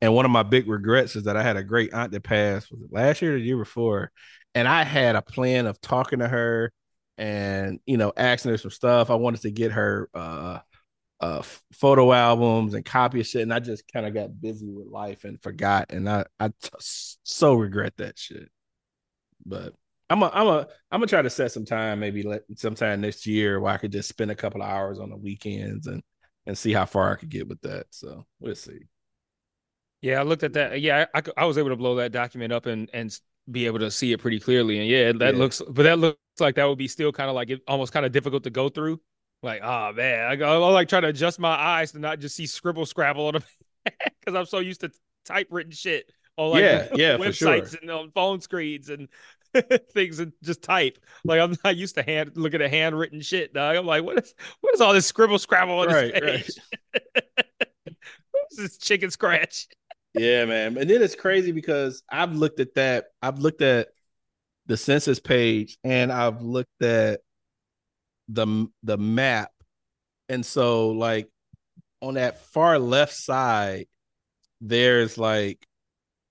And 0.00 0.14
one 0.14 0.26
of 0.26 0.30
my 0.30 0.42
big 0.42 0.68
regrets 0.68 1.16
is 1.16 1.24
that 1.24 1.36
I 1.36 1.42
had 1.42 1.56
a 1.56 1.64
great 1.64 1.94
aunt 1.94 2.12
that 2.12 2.22
passed 2.22 2.70
was 2.70 2.82
it 2.82 2.92
last 2.92 3.22
year 3.22 3.36
or 3.36 3.38
the 3.38 3.44
year 3.44 3.56
before, 3.56 4.12
and 4.54 4.68
I 4.68 4.84
had 4.84 5.16
a 5.16 5.22
plan 5.22 5.66
of 5.66 5.80
talking 5.80 6.18
to 6.18 6.28
her 6.28 6.72
and 7.16 7.80
you 7.86 7.96
know 7.96 8.12
asking 8.14 8.50
her 8.50 8.58
some 8.58 8.70
stuff. 8.70 9.08
I 9.08 9.14
wanted 9.14 9.40
to 9.42 9.50
get 9.50 9.72
her 9.72 10.10
uh 10.12 10.58
uh 11.24 11.42
photo 11.72 12.12
albums 12.12 12.74
and 12.74 12.84
copy 12.84 13.20
of 13.20 13.26
shit, 13.26 13.42
and 13.42 13.52
I 13.54 13.60
just 13.60 13.84
kind 13.92 14.06
of 14.06 14.14
got 14.14 14.40
busy 14.40 14.70
with 14.70 14.88
life 14.88 15.24
and 15.24 15.42
forgot, 15.42 15.86
and 15.92 16.08
I 16.08 16.24
I 16.40 16.48
t- 16.48 16.70
so 16.80 17.54
regret 17.54 17.94
that 17.98 18.18
shit. 18.18 18.50
But 19.46 19.74
I'm 20.10 20.22
a 20.22 20.30
I'm 20.32 20.46
a 20.46 20.68
I'm 20.90 21.00
gonna 21.00 21.06
try 21.06 21.22
to 21.22 21.30
set 21.30 21.52
some 21.52 21.64
time, 21.64 22.00
maybe 22.00 22.22
let 22.22 22.42
sometime 22.56 23.00
next 23.00 23.26
year 23.26 23.60
where 23.60 23.72
I 23.72 23.78
could 23.78 23.92
just 23.92 24.08
spend 24.08 24.30
a 24.30 24.34
couple 24.36 24.62
of 24.62 24.68
hours 24.68 24.98
on 25.00 25.10
the 25.10 25.16
weekends 25.16 25.86
and 25.86 26.02
and 26.46 26.56
see 26.58 26.72
how 26.72 26.86
far 26.86 27.12
I 27.12 27.16
could 27.16 27.30
get 27.30 27.48
with 27.48 27.60
that. 27.62 27.86
So 27.90 28.26
we'll 28.40 28.54
see. 28.54 28.80
Yeah, 30.00 30.20
I 30.20 30.22
looked 30.22 30.42
at 30.42 30.52
that. 30.54 30.80
Yeah, 30.80 31.06
I, 31.14 31.18
I, 31.18 31.22
I 31.38 31.44
was 31.46 31.56
able 31.58 31.70
to 31.70 31.76
blow 31.76 31.96
that 31.96 32.12
document 32.12 32.52
up 32.52 32.66
and 32.66 32.90
and 32.92 33.16
be 33.50 33.66
able 33.66 33.78
to 33.80 33.90
see 33.90 34.12
it 34.12 34.20
pretty 34.20 34.40
clearly. 34.40 34.78
And 34.78 34.88
yeah, 34.88 35.12
that 35.12 35.34
Yeah. 35.34 35.38
looks, 35.38 35.62
but 35.68 35.82
that 35.84 35.98
looks 35.98 36.18
like 36.40 36.54
that 36.56 36.64
would 36.66 36.78
be 36.78 36.88
still 36.88 37.12
kind 37.12 37.28
of 37.28 37.34
like 37.34 37.50
it, 37.50 37.60
almost 37.68 37.92
kind 37.92 38.06
of 38.06 38.12
difficult 38.12 38.44
to 38.44 38.50
go 38.50 38.68
through. 38.68 39.00
Like, 39.44 39.60
oh 39.62 39.92
man, 39.92 40.24
I 40.24 40.36
go, 40.36 40.64
I 40.64 40.70
like 40.72 40.88
trying 40.88 41.02
to 41.02 41.08
adjust 41.08 41.38
my 41.38 41.50
eyes 41.50 41.92
to 41.92 41.98
not 41.98 42.18
just 42.18 42.34
see 42.34 42.46
scribble 42.46 42.86
scrabble 42.86 43.26
on 43.26 43.34
the 43.34 43.42
because 43.84 44.34
I'm 44.34 44.46
so 44.46 44.58
used 44.58 44.80
to 44.80 44.90
typewritten 45.26 45.70
shit 45.70 46.10
on 46.38 46.50
like 46.50 46.62
Yeah, 46.62 46.88
yeah, 46.94 47.16
websites 47.18 47.78
and 47.78 47.90
on 47.90 48.10
phone 48.12 48.40
screens 48.40 48.88
and 48.88 49.06
things 49.92 50.18
and 50.18 50.32
just 50.42 50.62
type. 50.62 50.98
Like 51.24 51.40
I'm 51.40 51.54
not 51.62 51.76
used 51.76 51.96
to 51.96 52.02
hand 52.02 52.32
looking 52.36 52.62
at 52.62 52.70
handwritten 52.70 53.20
shit. 53.20 53.52
Dog. 53.52 53.76
I'm 53.76 53.84
like, 53.84 54.02
what 54.02 54.18
is 54.18 54.34
what 54.62 54.74
is 54.74 54.80
all 54.80 54.94
this 54.94 55.06
scribble 55.06 55.38
scrabble 55.38 55.78
on 55.80 55.88
Right, 55.88 56.14
this 56.22 56.58
page? 56.94 57.96
What's 58.32 58.56
this 58.56 58.78
chicken 58.78 59.10
scratch? 59.10 59.68
Yeah, 60.14 60.46
man. 60.46 60.78
And 60.78 60.88
then 60.88 61.02
it's 61.02 61.14
crazy 61.14 61.52
because 61.52 62.02
I've 62.10 62.34
looked 62.34 62.60
at 62.60 62.74
that. 62.76 63.08
I've 63.20 63.40
looked 63.40 63.60
at 63.60 63.88
the 64.66 64.78
census 64.78 65.20
page 65.20 65.76
and 65.84 66.10
I've 66.10 66.40
looked 66.40 66.82
at 66.82 67.20
the 68.28 68.66
the 68.82 68.98
map. 68.98 69.50
And 70.28 70.44
so 70.44 70.90
like 70.90 71.28
on 72.00 72.14
that 72.14 72.44
far 72.46 72.78
left 72.78 73.14
side, 73.14 73.86
there's 74.60 75.18
like 75.18 75.66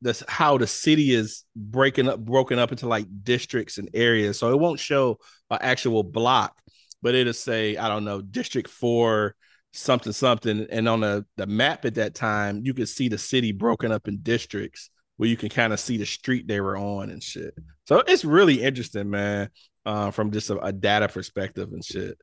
this 0.02 0.24
how 0.28 0.58
the 0.58 0.68
city 0.68 1.14
is 1.14 1.46
breaking 1.56 2.10
up 2.10 2.20
broken 2.20 2.60
up 2.60 2.72
into 2.72 2.88
like 2.88 3.08
districts 3.24 3.78
and 3.78 3.90
areas. 3.94 4.40
So 4.40 4.52
it 4.52 4.60
won't 4.60 4.80
show 4.80 5.20
an 5.50 5.60
actual 5.62 6.04
block, 6.04 6.58
but 7.02 7.16
it'll 7.16 7.34
say, 7.34 7.78
I 7.78 7.88
don't 7.88 8.06
know, 8.06 8.22
district 8.22 8.70
four, 8.70 9.36
something 9.74 10.14
something 10.14 10.68
and 10.70 10.88
on 10.88 11.02
the 11.02 11.26
the 11.36 11.48
map 11.48 11.84
at 11.84 11.96
that 11.96 12.14
time 12.14 12.62
you 12.64 12.76
could 12.76 12.88
see 12.88 13.10
the 13.10 13.18
city 13.18 13.52
broken 13.52 13.92
up 13.92 14.08
in 14.08 14.20
districts 14.22 14.92
where 15.18 15.28
you 15.28 15.36
can 15.36 15.50
kind 15.50 15.74
of 15.74 15.80
see 15.80 15.98
the 15.98 16.06
street 16.06 16.48
they 16.48 16.62
were 16.62 16.78
on 16.78 17.10
and 17.10 17.24
shit 17.24 17.58
so 17.88 18.04
it's 18.08 18.24
really 18.24 18.62
interesting 18.62 19.10
man 19.10 19.50
uh, 19.86 20.12
from 20.12 20.32
just 20.32 20.50
a, 20.50 20.58
a 20.60 20.72
data 20.72 21.08
perspective 21.08 21.70
and 21.72 21.84
shit 21.84 22.18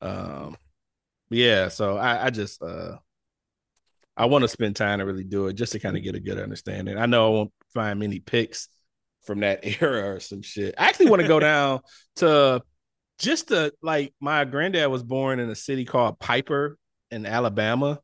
um 0.00 0.56
yeah 1.30 1.68
so 1.68 1.96
i 1.96 2.26
i 2.26 2.30
just 2.30 2.62
uh 2.62 2.96
i 4.16 4.24
want 4.26 4.42
to 4.42 4.48
spend 4.48 4.74
time 4.76 4.98
to 4.98 5.04
really 5.04 5.24
do 5.24 5.46
it 5.46 5.54
just 5.54 5.72
to 5.72 5.78
kind 5.78 5.96
of 5.96 6.02
get 6.02 6.14
a 6.14 6.20
good 6.20 6.38
understanding 6.38 6.96
i 6.96 7.06
know 7.06 7.26
i 7.26 7.30
won't 7.30 7.52
find 7.74 7.98
many 7.98 8.18
pics 8.20 8.68
from 9.24 9.40
that 9.40 9.60
era 9.82 10.14
or 10.14 10.20
some 10.20 10.40
shit 10.42 10.74
i 10.78 10.86
actually 10.88 11.10
want 11.10 11.20
to 11.20 11.28
go 11.28 11.38
down 11.52 11.80
to 12.16 12.62
just 13.18 13.48
to 13.48 13.72
like 13.82 14.14
my 14.20 14.44
granddad 14.44 14.88
was 14.90 15.02
born 15.02 15.40
in 15.40 15.50
a 15.50 15.54
city 15.56 15.84
called 15.84 16.20
Piper 16.20 16.78
in 17.10 17.26
Alabama. 17.26 17.98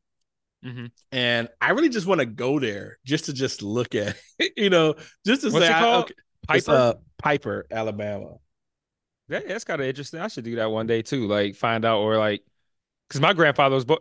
Mhm. 0.65 0.91
And 1.13 1.47
I 1.61 1.69
really 1.71 1.87
just 1.87 2.05
want 2.05 2.19
to 2.19 2.25
go 2.25 2.59
there 2.59 2.97
just 3.05 3.25
to 3.25 3.33
just 3.33 3.61
look 3.61 3.95
at, 3.95 4.17
it, 4.39 4.51
you 4.57 4.69
know, 4.69 4.95
just 5.25 5.43
to 5.43 5.51
What's 5.51 5.65
say, 5.67 5.71
I- 5.71 5.95
okay, 5.99 6.13
Piper. 6.49 6.71
uh, 6.71 6.93
Piper, 7.17 7.65
Alabama. 7.71 8.33
That, 9.29 9.47
that's 9.47 9.63
kind 9.63 9.81
of 9.81 9.87
interesting. 9.87 10.19
I 10.19 10.27
should 10.27 10.43
do 10.43 10.55
that 10.57 10.71
one 10.71 10.87
day 10.87 11.01
too. 11.01 11.27
Like 11.27 11.55
find 11.55 11.83
out 11.85 11.99
or 12.01 12.17
like, 12.17 12.43
because 13.07 13.21
my 13.21 13.33
grandfather 13.33 13.75
was 13.75 13.85
born. 13.85 13.99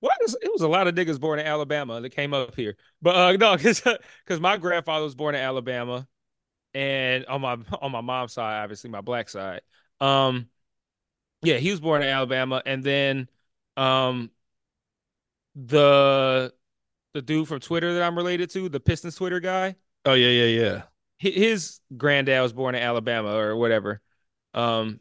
What 0.00 0.16
is, 0.24 0.36
it 0.40 0.50
was 0.52 0.62
a 0.62 0.68
lot 0.68 0.88
of 0.88 0.94
niggas 0.94 1.20
born 1.20 1.38
in 1.40 1.46
Alabama 1.46 2.00
that 2.00 2.10
came 2.10 2.34
up 2.34 2.54
here, 2.56 2.76
but 3.02 3.16
uh 3.16 3.32
no, 3.38 3.56
because 3.56 3.82
because 3.82 4.40
my 4.40 4.56
grandfather 4.56 5.04
was 5.04 5.14
born 5.14 5.34
in 5.34 5.42
Alabama, 5.42 6.06
and 6.74 7.26
on 7.26 7.40
my 7.42 7.58
on 7.82 7.92
my 7.92 8.00
mom's 8.02 8.34
side, 8.34 8.62
obviously 8.62 8.90
my 8.90 9.02
black 9.02 9.28
side, 9.30 9.62
um, 10.00 10.48
yeah, 11.42 11.56
he 11.58 11.70
was 11.70 11.80
born 11.80 12.02
in 12.02 12.08
Alabama, 12.08 12.62
and 12.66 12.84
then 12.84 13.28
um, 13.76 14.30
the 15.54 16.52
the 17.14 17.22
dude 17.22 17.48
from 17.48 17.60
Twitter 17.60 17.94
that 17.94 18.02
I'm 18.02 18.16
related 18.16 18.50
to, 18.50 18.68
the 18.68 18.80
Pistons 18.80 19.16
Twitter 19.16 19.40
guy, 19.40 19.76
Oh 20.04 20.14
yeah, 20.14 20.28
yeah, 20.28 20.62
yeah. 20.62 20.82
his 21.18 21.80
granddad 21.96 22.42
was 22.42 22.52
born 22.52 22.74
in 22.74 22.82
Alabama 22.82 23.34
or 23.34 23.56
whatever. 23.56 24.00
Um, 24.54 25.00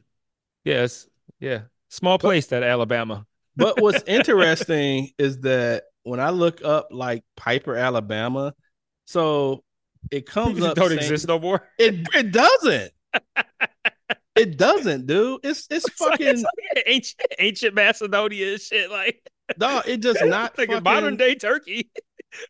yes, 0.64 1.08
yeah, 1.39 1.62
small 1.89 2.20
place 2.20 2.47
that 2.47 2.64
Alabama. 2.64 3.26
But 3.56 3.82
what's 3.82 4.04
interesting 4.08 5.10
is 5.18 5.41
that 5.41 5.84
when 6.04 6.22
I 6.22 6.30
look 6.30 6.64
up 6.64 6.88
like 6.91 7.24
Piper, 7.36 7.76
Alabama, 7.76 8.54
so 9.06 9.66
it 10.12 10.26
comes 10.26 10.62
up 10.64 10.76
don't 10.76 10.88
saying- 10.89 11.00
exist 11.00 11.28
no 11.28 11.39
more. 11.39 11.68
It 11.78 12.08
it 12.16 12.32
doesn't. 12.32 12.91
it 14.36 14.58
doesn't, 14.58 15.08
dude. 15.08 15.41
It's 15.43 15.68
it's 15.70 15.86
It's 15.88 16.00
like- 16.02 16.12
fucking 16.12 16.28
it's 16.28 16.43
like 16.43 16.84
ancient, 16.88 17.22
ancient 17.38 17.76
Macedonia 17.76 18.58
shit. 18.60 18.89
Like, 18.89 19.22
no. 19.60 19.82
It 19.86 20.00
does 20.02 20.22
not. 20.22 20.58
like 20.58 20.70
fucking, 20.70 20.84
modern 20.84 21.18
day 21.18 21.36
Turkey. 21.36 21.91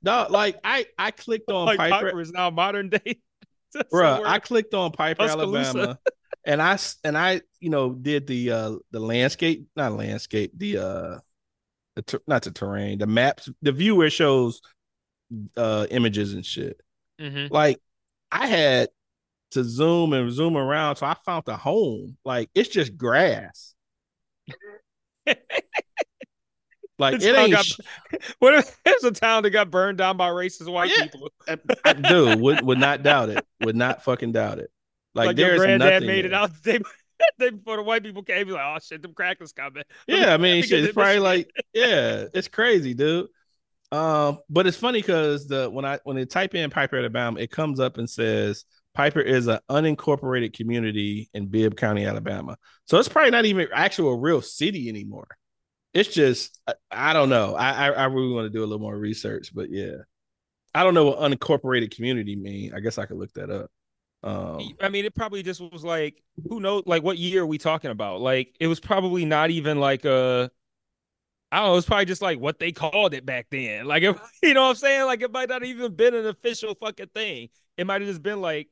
No, 0.04 0.28
like 0.30 0.58
I 0.64 0.86
I 1.00 1.10
clicked 1.12 1.50
on 1.50 1.66
like 1.66 1.78
Piper, 1.78 2.08
Piper 2.08 2.22
is 2.22 2.32
now 2.32 2.50
modern 2.52 2.90
day. 2.90 3.20
Bruh. 3.94 4.26
I 4.26 4.40
clicked 4.40 4.74
on 4.74 4.92
Piper. 4.92 5.24
Alabama, 5.24 6.00
and 6.46 6.62
I 6.62 6.78
and 7.04 7.18
I 7.18 7.42
you 7.60 7.70
know 7.70 7.94
did 7.94 8.28
the 8.28 8.52
uh 8.52 8.76
the 8.92 9.00
landscape, 9.00 9.68
not 9.76 9.94
landscape, 9.94 10.52
the 10.56 10.78
uh 10.78 11.20
the 11.96 12.02
ter- 12.02 12.22
not 12.28 12.44
the 12.44 12.52
terrain, 12.52 13.00
the 13.00 13.08
maps, 13.08 13.50
the 13.62 13.72
viewer 13.72 14.10
shows 14.10 14.62
uh 15.58 15.86
images 15.92 16.34
and 16.34 16.46
shit. 16.46 16.82
Mhm. 17.20 17.52
Like 17.52 17.80
I 18.32 18.48
had 18.48 18.90
to 19.52 19.64
zoom 19.64 20.14
and 20.14 20.32
zoom 20.32 20.58
around, 20.58 20.98
so 20.98 21.06
I 21.06 21.16
found 21.26 21.46
the 21.46 21.58
home. 21.58 22.18
Like 22.24 22.50
it's 22.56 22.70
just 22.70 22.98
grass. 22.98 23.74
Like 27.00 27.16
This 27.20 27.26
it 27.28 27.36
ain't, 27.38 27.52
got- 27.54 27.66
sh- 27.66 27.80
What 28.40 28.56
if 28.56 28.78
there's 28.84 29.04
a 29.06 29.12
town 29.12 29.44
that 29.44 29.50
got 29.52 29.72
burned 29.72 29.98
down 29.98 30.18
by 30.18 30.30
racist 30.30 30.72
white 30.72 30.92
Yeah. 30.96 31.04
people? 31.08 31.32
I, 31.86 31.94
dude. 31.94 32.40
Would 32.42 32.62
would 32.66 32.78
not 32.80 33.02
doubt 33.04 33.30
it. 33.30 33.46
Would 33.64 33.76
not 33.78 34.04
fucking 34.04 34.34
doubt 34.34 34.60
it. 34.60 34.70
Like, 35.16 35.28
Like, 35.28 35.38
your 35.38 35.48
there's 35.50 35.60
granddad 35.62 35.94
nothing 35.94 36.08
made 36.08 36.26
it 36.26 36.34
out 36.34 36.52
the 36.62 36.72
day, 36.74 36.80
day 37.40 37.50
before 37.52 37.78
the 37.78 37.84
white 37.84 38.04
people 38.04 38.22
came. 38.24 38.46
He's 38.46 38.54
like, 38.54 38.64
oh 38.64 38.78
shit, 38.84 39.02
them 39.02 39.14
crackers 39.14 39.54
coming. 39.54 39.84
Yeah, 40.08 40.34
I 40.34 40.38
mean, 40.38 40.62
shit, 40.62 40.84
it's 40.84 40.94
probably 40.94 41.14
shit. 41.16 41.22
like, 41.24 41.52
yeah, 41.74 42.26
it's 42.34 42.48
crazy, 42.48 42.94
dude. 42.94 43.28
Um, 43.92 44.40
but 44.50 44.68
it's 44.68 44.78
funny 44.78 45.02
because 45.02 45.48
the 45.48 45.68
when 45.70 45.84
I 45.86 46.00
when 46.04 46.16
they 46.16 46.26
type 46.26 46.54
in 46.54 46.70
Piper, 46.70 46.98
Alabama, 46.98 47.40
it 47.40 47.50
comes 47.50 47.80
up 47.80 47.98
and 47.98 48.08
says 48.10 48.66
Piper 48.94 49.20
is 49.22 49.48
an 49.48 49.60
unincorporated 49.70 50.54
community 50.54 51.30
in 51.34 51.48
Bibb 51.48 51.76
County, 51.76 52.06
Alabama. 52.06 52.58
So 52.86 53.00
it's 53.00 53.08
probably 53.08 53.32
not 53.32 53.46
even 53.46 53.68
actual 53.74 54.20
real 54.20 54.42
city 54.44 54.90
anymore. 54.90 55.28
It's 55.94 56.14
just 56.14 56.60
I, 56.92 57.14
don't 57.14 57.30
know. 57.30 57.56
I, 57.56 57.90
I 57.90 58.06
really 58.06 58.32
want 58.32 58.46
to 58.46 58.50
do 58.50 58.60
a 58.60 58.68
little 58.68 58.80
more 58.80 58.96
research, 58.96 59.54
but 59.54 59.72
yeah, 59.72 59.96
I 60.74 60.84
don't 60.84 60.94
know 60.94 61.06
what 61.06 61.20
unincorporated 61.20 61.96
community 61.96 62.36
mean. 62.36 62.74
I 62.76 62.80
guess 62.80 62.98
I 62.98 63.06
could 63.06 63.18
look 63.18 63.34
that 63.34 63.50
up. 63.50 63.72
Um, 64.22 64.76
I 64.82 64.90
mean, 64.90 65.06
it 65.06 65.16
probably 65.16 65.42
just 65.44 65.62
was 65.62 65.84
like, 65.84 66.22
who 66.48 66.60
knows? 66.60 66.84
Like, 66.86 67.04
what 67.04 67.18
year 67.18 67.44
are 67.44 67.48
we 67.48 67.58
talking 67.58 67.90
about? 67.90 68.22
Like, 68.22 68.56
it 68.60 68.68
was 68.68 68.80
probably 68.80 69.26
not 69.26 69.50
even 69.50 69.80
like 69.80 70.06
a. 70.06 70.52
I 71.52 71.60
don't 71.60 71.68
know. 71.70 71.78
It's 71.78 71.88
probably 71.88 72.06
just 72.06 72.22
like 72.22 72.40
what 72.40 72.60
they 72.60 72.72
called 72.72 73.16
it 73.16 73.26
back 73.26 73.48
then. 73.50 73.86
Like, 73.88 74.04
it, 74.04 74.16
you 74.44 74.54
know 74.54 74.64
what 74.64 74.70
I'm 74.70 74.76
saying? 74.76 75.06
Like, 75.06 75.22
it 75.22 75.32
might 75.32 75.50
not 75.50 75.64
even 75.64 75.96
been 75.96 76.14
an 76.14 76.28
official 76.28 76.76
fucking 76.76 77.10
thing. 77.16 77.50
It 77.78 77.88
might 77.88 78.02
have 78.02 78.10
just 78.10 78.22
been 78.22 78.42
like, 78.42 78.68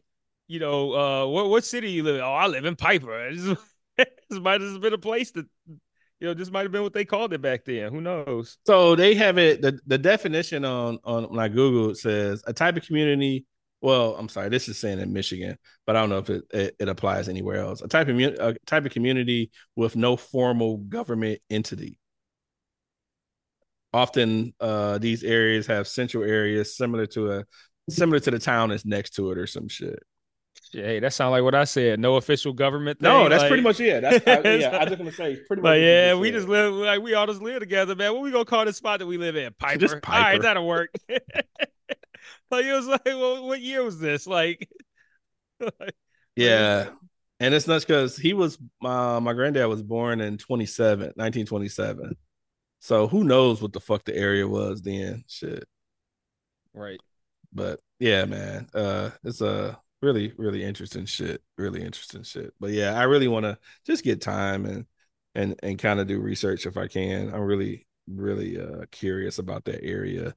you 0.47 0.59
know, 0.59 0.93
uh, 0.93 1.25
what 1.27 1.49
what 1.49 1.63
city 1.63 1.91
you 1.91 2.03
live 2.03 2.17
in? 2.17 2.21
Oh, 2.21 2.33
I 2.33 2.47
live 2.47 2.65
in 2.65 2.75
Piper. 2.75 3.31
This 4.29 4.39
might 4.39 4.61
have 4.61 4.69
just 4.69 4.81
been 4.81 4.93
a 4.93 4.97
place 4.99 5.31
that, 5.31 5.47
you 6.19 6.27
know, 6.27 6.33
this 6.33 6.51
might 6.51 6.63
have 6.63 6.71
been 6.71 6.83
what 6.83 6.93
they 6.93 7.05
called 7.05 7.33
it 7.33 7.41
back 7.41 7.63
then. 7.65 7.91
Who 7.91 8.01
knows? 8.01 8.57
So 8.65 8.95
they 8.95 9.13
have 9.15 9.37
it. 9.37 9.61
The, 9.61 9.79
the 9.85 9.97
definition 9.97 10.65
on 10.65 10.99
on 11.03 11.37
I 11.37 11.47
Google 11.47 11.93
says 11.95 12.43
a 12.47 12.53
type 12.53 12.77
of 12.77 12.85
community. 12.85 13.45
Well, 13.81 14.15
I'm 14.15 14.27
sorry, 14.27 14.49
this 14.49 14.67
is 14.67 14.79
saying 14.79 14.99
in 14.99 15.13
Michigan, 15.13 15.55
but 15.85 15.95
I 15.95 15.99
don't 15.99 16.09
know 16.09 16.17
if 16.17 16.29
it, 16.31 16.43
it, 16.51 16.75
it 16.79 16.89
applies 16.89 17.29
anywhere 17.29 17.57
else. 17.57 17.81
A 17.81 17.87
type 17.87 18.07
of 18.07 18.17
a 18.19 18.55
type 18.65 18.85
of 18.85 18.91
community 18.91 19.51
with 19.75 19.95
no 19.95 20.17
formal 20.17 20.77
government 20.77 21.39
entity. 21.51 21.99
Often, 23.93 24.53
uh, 24.59 24.97
these 24.97 25.23
areas 25.23 25.67
have 25.67 25.87
central 25.87 26.23
areas 26.23 26.75
similar 26.75 27.05
to 27.07 27.31
a 27.31 27.45
similar 27.89 28.19
to 28.19 28.31
the 28.31 28.39
town 28.39 28.69
that's 28.69 28.85
next 28.85 29.11
to 29.11 29.31
it 29.31 29.37
or 29.37 29.45
some 29.45 29.67
shit. 29.67 30.01
Hey, 30.71 30.99
that 30.99 31.13
sounds 31.13 31.31
like 31.31 31.43
what 31.43 31.55
I 31.55 31.63
said. 31.63 31.99
No 31.99 32.15
official 32.15 32.53
government. 32.53 33.01
No, 33.01 33.29
that's 33.29 33.41
like- 33.43 33.49
pretty 33.49 33.63
much 33.63 33.79
it. 33.79 34.01
That's 34.01 34.27
I, 34.27 34.49
yeah. 34.57 34.77
I 34.79 34.85
just 34.85 34.97
gonna 34.97 35.11
say 35.11 35.37
pretty 35.47 35.61
much. 35.61 35.69
But 35.69 35.79
yeah, 35.79 36.13
we 36.15 36.31
just 36.31 36.47
live 36.47 36.73
like 36.73 37.01
we 37.01 37.13
all 37.13 37.27
just 37.27 37.41
live 37.41 37.59
together, 37.59 37.95
man. 37.95 38.13
What 38.13 38.21
we 38.23 38.31
gonna 38.31 38.45
call 38.45 38.65
this 38.65 38.77
spot 38.77 38.99
that 38.99 39.05
we 39.05 39.17
live 39.17 39.35
in? 39.35 39.53
Piper. 39.57 39.79
Just 39.79 39.93
All 39.95 39.99
right, 40.19 40.41
that'll 40.41 40.67
work. 40.67 40.89
like 41.09 42.65
it 42.65 42.73
was 42.73 42.87
like, 42.87 43.05
well, 43.05 43.45
what 43.47 43.61
year 43.61 43.83
was 43.83 43.99
this? 43.99 44.27
Like, 44.27 44.69
like, 45.59 45.95
Yeah. 46.35 46.89
And 47.39 47.53
it's 47.53 47.67
nuts 47.67 47.85
because 47.85 48.17
he 48.17 48.33
was 48.33 48.57
uh, 48.83 49.19
my 49.21 49.33
granddad 49.33 49.67
was 49.67 49.83
born 49.83 50.21
in 50.21 50.37
27, 50.37 50.99
1927. 51.15 52.15
So 52.79 53.07
who 53.07 53.23
knows 53.23 53.61
what 53.61 53.73
the 53.73 53.79
fuck 53.79 54.05
the 54.05 54.15
area 54.15 54.47
was 54.47 54.81
then? 54.81 55.23
Shit. 55.27 55.65
right. 56.73 56.99
But 57.53 57.79
yeah, 57.99 58.25
man. 58.25 58.67
Uh 58.73 59.11
it's 59.23 59.41
a 59.41 59.79
really, 60.01 60.33
really 60.37 60.63
interesting 60.63 61.05
shit. 61.05 61.41
Really 61.57 61.83
interesting 61.83 62.23
shit. 62.23 62.53
But 62.59 62.71
yeah, 62.71 62.93
I 62.99 63.03
really 63.03 63.27
want 63.27 63.45
to 63.45 63.57
just 63.85 64.03
get 64.03 64.21
time 64.21 64.65
and 64.65 64.85
and 65.35 65.59
and 65.63 65.79
kind 65.79 65.99
of 65.99 66.07
do 66.07 66.19
research 66.19 66.65
if 66.65 66.77
I 66.77 66.87
can. 66.87 67.33
I'm 67.33 67.41
really, 67.41 67.87
really 68.07 68.59
uh 68.59 68.85
curious 68.91 69.39
about 69.39 69.65
that 69.65 69.83
area 69.83 70.33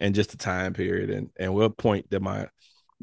and 0.00 0.14
just 0.14 0.30
the 0.30 0.36
time 0.36 0.72
period 0.72 1.10
and 1.10 1.30
and 1.38 1.54
what 1.54 1.76
point 1.76 2.08
did 2.10 2.22
my 2.22 2.48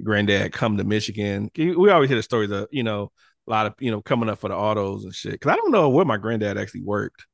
granddad 0.03 0.51
come 0.51 0.77
to 0.77 0.83
Michigan. 0.83 1.49
We 1.55 1.89
always 1.89 2.09
hear 2.09 2.17
the 2.17 2.23
stories 2.23 2.51
of 2.51 2.67
you 2.71 2.83
know 2.83 3.11
a 3.47 3.51
lot 3.51 3.65
of 3.65 3.75
you 3.79 3.91
know 3.91 4.01
coming 4.01 4.29
up 4.29 4.39
for 4.39 4.49
the 4.49 4.55
autos 4.55 5.03
and 5.03 5.13
shit. 5.13 5.33
Because 5.33 5.51
I 5.51 5.55
don't 5.55 5.71
know 5.71 5.89
where 5.89 6.05
my 6.05 6.17
granddad 6.17 6.57
actually 6.57 6.83
worked, 6.83 7.25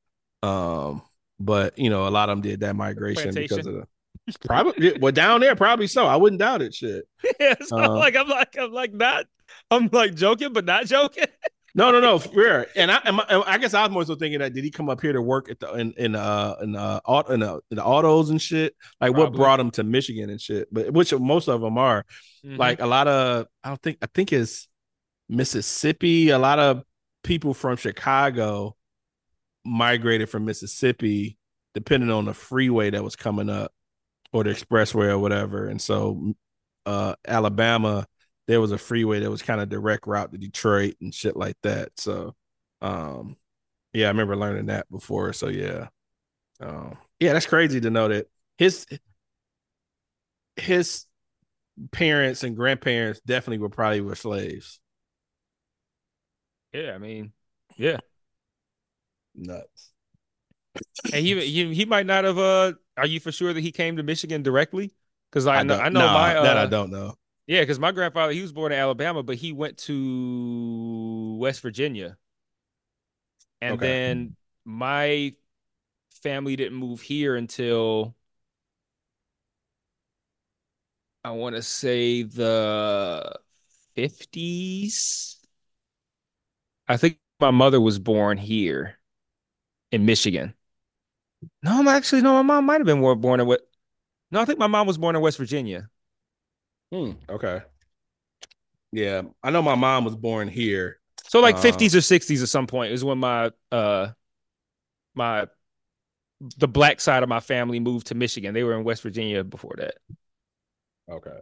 um, 0.42 1.02
but 1.40 1.78
you 1.78 1.90
know 1.90 2.06
a 2.06 2.10
lot 2.10 2.28
of 2.28 2.36
them 2.36 2.42
did 2.42 2.60
that 2.60 2.76
migration 2.76 3.34
because 3.34 3.66
of 3.66 3.74
the 3.74 3.86
probably 4.44 4.96
well 5.00 5.12
down 5.12 5.40
there 5.40 5.54
probably 5.56 5.86
so. 5.86 6.06
I 6.06 6.16
wouldn't 6.16 6.40
doubt 6.40 6.62
it. 6.62 6.74
Shit. 6.74 7.04
Yeah, 7.40 7.54
so 7.62 7.76
Uh, 7.78 7.88
like 7.96 8.16
I'm 8.16 8.28
like 8.28 8.56
I'm 8.58 8.72
like 8.72 8.92
not 8.92 9.26
I'm 9.70 9.88
like 9.92 10.14
joking, 10.14 10.52
but 10.52 10.64
not 10.64 10.86
joking. 10.86 11.24
No, 11.76 11.90
no, 11.90 11.98
no, 11.98 12.20
fair. 12.20 12.68
And 12.76 12.88
I, 12.88 13.00
and 13.04 13.16
my- 13.16 13.26
I 13.28 13.58
guess 13.58 13.74
I 13.74 13.82
was 13.82 13.90
more 13.90 14.04
so 14.04 14.14
thinking 14.14 14.38
that 14.38 14.54
did 14.54 14.62
he 14.62 14.70
come 14.70 14.88
up 14.88 15.00
here 15.00 15.12
to 15.12 15.20
work 15.20 15.50
at 15.50 15.58
the 15.58 15.72
in 15.72 15.92
in 15.96 16.14
uh 16.14 16.54
in 16.62 16.76
uh 16.76 17.00
au- 17.04 17.22
in, 17.32 17.42
uh, 17.42 17.56
in 17.68 17.78
the 17.78 17.84
autos 17.84 18.30
and 18.30 18.40
shit? 18.40 18.76
Like 19.00 19.16
what 19.16 19.32
brought 19.32 19.58
him 19.58 19.72
to 19.72 19.82
Michigan 19.82 20.30
and 20.30 20.40
shit? 20.40 20.68
But 20.72 20.92
which 20.92 21.12
most 21.12 21.48
of 21.48 21.60
them 21.62 21.76
are 21.76 22.04
Mhm. 22.46 22.58
like 22.58 22.80
a 22.80 22.86
lot 22.86 23.08
of 23.08 23.48
I 23.64 23.70
don't 23.70 23.82
think 23.82 23.98
I 24.02 24.06
think 24.06 24.32
it's 24.32 24.68
Mississippi. 25.28 26.28
A 26.30 26.38
lot 26.38 26.60
of 26.60 26.84
people 27.24 27.54
from 27.54 27.76
Chicago 27.76 28.76
migrated 29.64 30.28
from 30.30 30.44
Mississippi, 30.44 31.36
depending 31.74 32.08
on 32.10 32.26
the 32.26 32.34
freeway 32.34 32.90
that 32.90 33.02
was 33.02 33.16
coming 33.16 33.50
up 33.50 33.72
or 34.34 34.44
the 34.44 34.50
expressway 34.50 35.08
or 35.08 35.18
whatever. 35.18 35.68
And 35.68 35.80
so, 35.80 36.34
uh, 36.86 37.14
Alabama, 37.26 38.06
there 38.48 38.60
was 38.60 38.72
a 38.72 38.78
freeway 38.78 39.20
that 39.20 39.30
was 39.30 39.42
kind 39.42 39.60
of 39.60 39.68
direct 39.68 40.08
route 40.08 40.32
to 40.32 40.38
Detroit 40.38 40.96
and 41.00 41.14
shit 41.14 41.36
like 41.36 41.56
that. 41.62 41.90
So, 41.98 42.34
um, 42.82 43.36
yeah, 43.92 44.06
I 44.06 44.08
remember 44.08 44.36
learning 44.36 44.66
that 44.66 44.90
before. 44.90 45.32
So 45.32 45.48
yeah, 45.48 45.86
um, 46.60 46.98
yeah, 47.20 47.32
that's 47.32 47.46
crazy 47.46 47.80
to 47.80 47.90
know 47.90 48.08
that 48.08 48.26
his 48.58 48.86
his 50.56 51.06
parents 51.92 52.42
and 52.42 52.56
grandparents 52.56 53.20
definitely 53.20 53.58
were 53.58 53.68
probably 53.68 54.00
were 54.00 54.16
slaves. 54.16 54.80
yeah, 56.72 56.92
I 56.92 56.98
mean, 56.98 57.32
yeah. 57.76 57.98
Nuts. 59.36 59.92
And 61.12 61.24
he 61.24 61.40
he 61.40 61.72
he 61.72 61.84
might 61.84 62.06
not 62.06 62.24
have 62.24 62.38
uh 62.38 62.72
are 62.96 63.06
you 63.06 63.20
for 63.20 63.32
sure 63.32 63.52
that 63.52 63.60
he 63.60 63.72
came 63.72 63.96
to 63.96 64.02
Michigan 64.02 64.42
directly? 64.42 64.92
Because 65.30 65.46
I, 65.46 65.62
know 65.62 65.76
I 65.76 65.88
know 65.88 66.08
nah, 66.08 66.08
my 66.08 66.36
uh, 66.36 66.42
that 66.42 66.56
I 66.56 66.66
don't 66.66 66.90
know. 66.90 67.14
Yeah, 67.46 67.60
because 67.62 67.78
my 67.78 67.92
grandfather, 67.92 68.32
he 68.32 68.42
was 68.42 68.52
born 68.52 68.72
in 68.72 68.78
Alabama, 68.78 69.22
but 69.22 69.36
he 69.36 69.52
went 69.52 69.78
to 69.80 71.36
West 71.40 71.60
Virginia. 71.62 72.16
And 73.60 73.80
Okay. 73.80 73.80
then 73.80 74.36
my 74.64 75.34
family 76.22 76.56
didn't 76.56 76.78
move 76.78 77.00
here 77.02 77.36
until 77.36 78.16
I 81.24 81.30
want 81.32 81.56
to 81.56 81.62
say 81.62 82.22
the 82.22 83.38
50s. 83.94 85.38
I 86.88 86.96
think 86.96 87.18
my 87.40 87.50
mother 87.50 87.80
was 87.80 87.98
born 87.98 88.38
here 88.38 88.98
in 89.92 90.06
Michigan. 90.06 90.54
No, 91.62 91.78
I'm 91.78 91.88
actually, 91.88 92.22
no, 92.22 92.32
my 92.34 92.42
mom 92.42 92.66
might 92.66 92.78
have 92.80 92.86
been 92.86 93.00
born 93.00 93.20
born 93.20 93.40
in 93.40 93.46
what? 93.46 93.60
No, 94.30 94.40
I 94.40 94.44
think 94.44 94.58
my 94.58 94.66
mom 94.66 94.86
was 94.86 94.98
born 94.98 95.16
in 95.16 95.22
West 95.22 95.38
Virginia. 95.38 95.88
Hmm, 96.92 97.12
okay. 97.28 97.62
Yeah, 98.92 99.22
I 99.42 99.50
know 99.50 99.62
my 99.62 99.74
mom 99.74 100.04
was 100.04 100.14
born 100.16 100.48
here. 100.48 101.00
So 101.26 101.40
like 101.40 101.56
Uh, 101.56 101.60
50s 101.60 101.94
or 101.94 102.00
60s 102.00 102.42
at 102.42 102.48
some 102.48 102.66
point 102.66 102.92
is 102.92 103.04
when 103.04 103.18
my 103.18 103.50
uh 103.72 104.12
my 105.14 105.48
the 106.58 106.68
black 106.68 107.00
side 107.00 107.22
of 107.22 107.28
my 107.28 107.40
family 107.40 107.80
moved 107.80 108.08
to 108.08 108.14
Michigan. 108.14 108.54
They 108.54 108.64
were 108.64 108.74
in 108.78 108.84
West 108.84 109.02
Virginia 109.02 109.42
before 109.42 109.74
that. 109.78 109.94
Okay. 111.08 111.38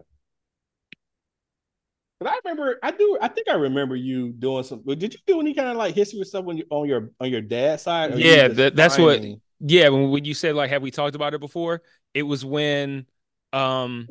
But 2.21 2.29
I 2.31 2.39
remember, 2.45 2.79
I 2.83 2.93
do, 2.93 3.19
I 3.21 3.29
think 3.29 3.49
I 3.49 3.55
remember 3.55 3.97
you 3.97 4.31
doing 4.33 4.63
some. 4.63 4.83
But 4.85 5.01
did 5.01 5.13
you 5.13 5.19
do 5.27 5.41
any 5.41 5.55
kind 5.55 5.69
of 5.69 5.77
like 5.77 5.95
history 5.95 6.23
stuff 6.25 6.45
when 6.45 6.57
you 6.57 6.65
on 6.71 6.89
your 6.89 7.11
on 7.19 7.31
your 7.31 7.41
dad's 7.41 7.83
side? 7.83 8.17
Yeah, 8.19 8.49
that- 8.49 8.77
that's 8.77 8.97
what- 8.99 9.21
Yeah, 9.65 9.89
when, 9.91 10.11
when 10.11 10.25
you 10.25 10.35
said 10.35 10.55
like 10.55 10.71
have 10.71 10.83
we 10.83 10.91
talked 10.91 11.15
about 11.15 11.35
it 11.35 11.41
before? 11.41 11.83
It 12.15 12.25
was 12.25 12.45
when 12.45 13.07
um 13.53 14.09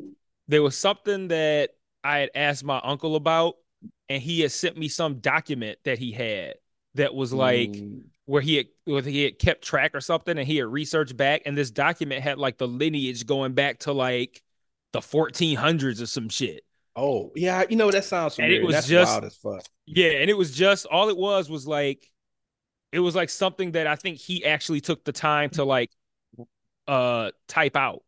there 0.48 0.62
was 0.62 0.76
something 0.76 1.28
that 1.28 1.70
I 2.04 2.18
had 2.18 2.30
asked 2.34 2.64
my 2.64 2.80
uncle 2.82 3.16
about 3.16 3.54
and 4.08 4.22
he 4.22 4.40
had 4.40 4.52
sent 4.52 4.76
me 4.76 4.88
some 4.88 5.20
document 5.20 5.78
that 5.84 5.98
he 5.98 6.12
had 6.12 6.54
that 6.94 7.14
was 7.14 7.32
like 7.32 7.70
Mm, 7.70 8.02
where 8.26 8.42
he 8.42 8.56
had 8.56 8.66
where 8.84 9.02
he 9.02 9.24
had 9.24 9.38
kept 9.38 9.62
track 9.64 9.94
or 9.94 10.00
something 10.00 10.38
and 10.38 10.46
he 10.46 10.56
had 10.58 10.66
researched 10.66 11.16
back 11.16 11.42
and 11.46 11.56
this 11.56 11.70
document 11.70 12.22
had 12.22 12.38
like 12.38 12.58
the 12.58 12.68
lineage 12.68 13.26
going 13.26 13.52
back 13.52 13.80
to 13.80 13.92
like 13.92 14.42
the 14.92 15.00
1400s 15.00 16.00
or 16.02 16.06
some 16.06 16.28
shit. 16.28 16.64
oh 16.96 17.32
yeah, 17.34 17.64
you 17.68 17.76
know 17.76 17.90
that 17.90 18.04
sounds 18.04 18.38
And 18.38 18.52
it 18.52 18.62
was 18.62 18.74
That's 18.74 18.86
just- 18.86 19.10
wild 19.12 19.24
as 19.24 19.36
fuck. 19.36 19.64
Yeah, 19.86 20.10
and 20.10 20.30
it 20.30 20.36
was 20.36 20.52
just 20.54 20.86
all 20.86 21.08
it 21.08 21.16
was 21.16 21.50
was 21.50 21.66
like 21.66 22.11
it 22.92 23.00
was 23.00 23.14
like 23.14 23.30
something 23.30 23.72
that 23.72 23.86
I 23.86 23.96
think 23.96 24.18
he 24.18 24.44
actually 24.44 24.80
took 24.80 25.04
the 25.04 25.12
time 25.12 25.50
to 25.50 25.64
like 25.64 25.90
uh 26.86 27.30
type 27.48 27.76
out. 27.76 28.02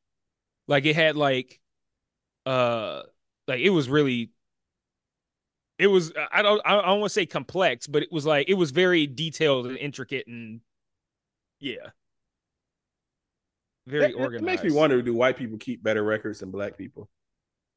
Like 0.69 0.85
it 0.87 0.95
had 0.97 1.17
like 1.17 1.61
uh 2.47 3.03
like 3.49 3.61
it 3.61 3.71
was 3.71 3.89
really 3.89 4.31
it 5.79 5.87
was 5.89 6.13
I 6.33 6.43
don't 6.43 6.61
I 6.65 6.83
don't 6.83 7.01
want 7.01 7.11
to 7.11 7.15
say 7.15 7.27
complex, 7.27 7.87
but 7.87 8.03
it 8.03 8.13
was 8.13 8.25
like 8.25 8.49
it 8.49 8.55
was 8.55 8.71
very 8.71 9.07
detailed 9.07 9.67
and 9.67 9.77
intricate 9.77 10.27
and 10.27 10.61
yeah. 11.61 11.91
Very 13.87 14.13
That- 14.13 14.19
organized. 14.19 14.45
makes 14.45 14.63
me 14.63 14.73
wonder: 14.73 15.03
Do 15.03 15.15
white 15.15 15.37
people 15.37 15.59
keep 15.59 15.83
better 15.83 16.03
records 16.03 16.41
than 16.41 16.51
black 16.51 16.79
people? 16.79 17.09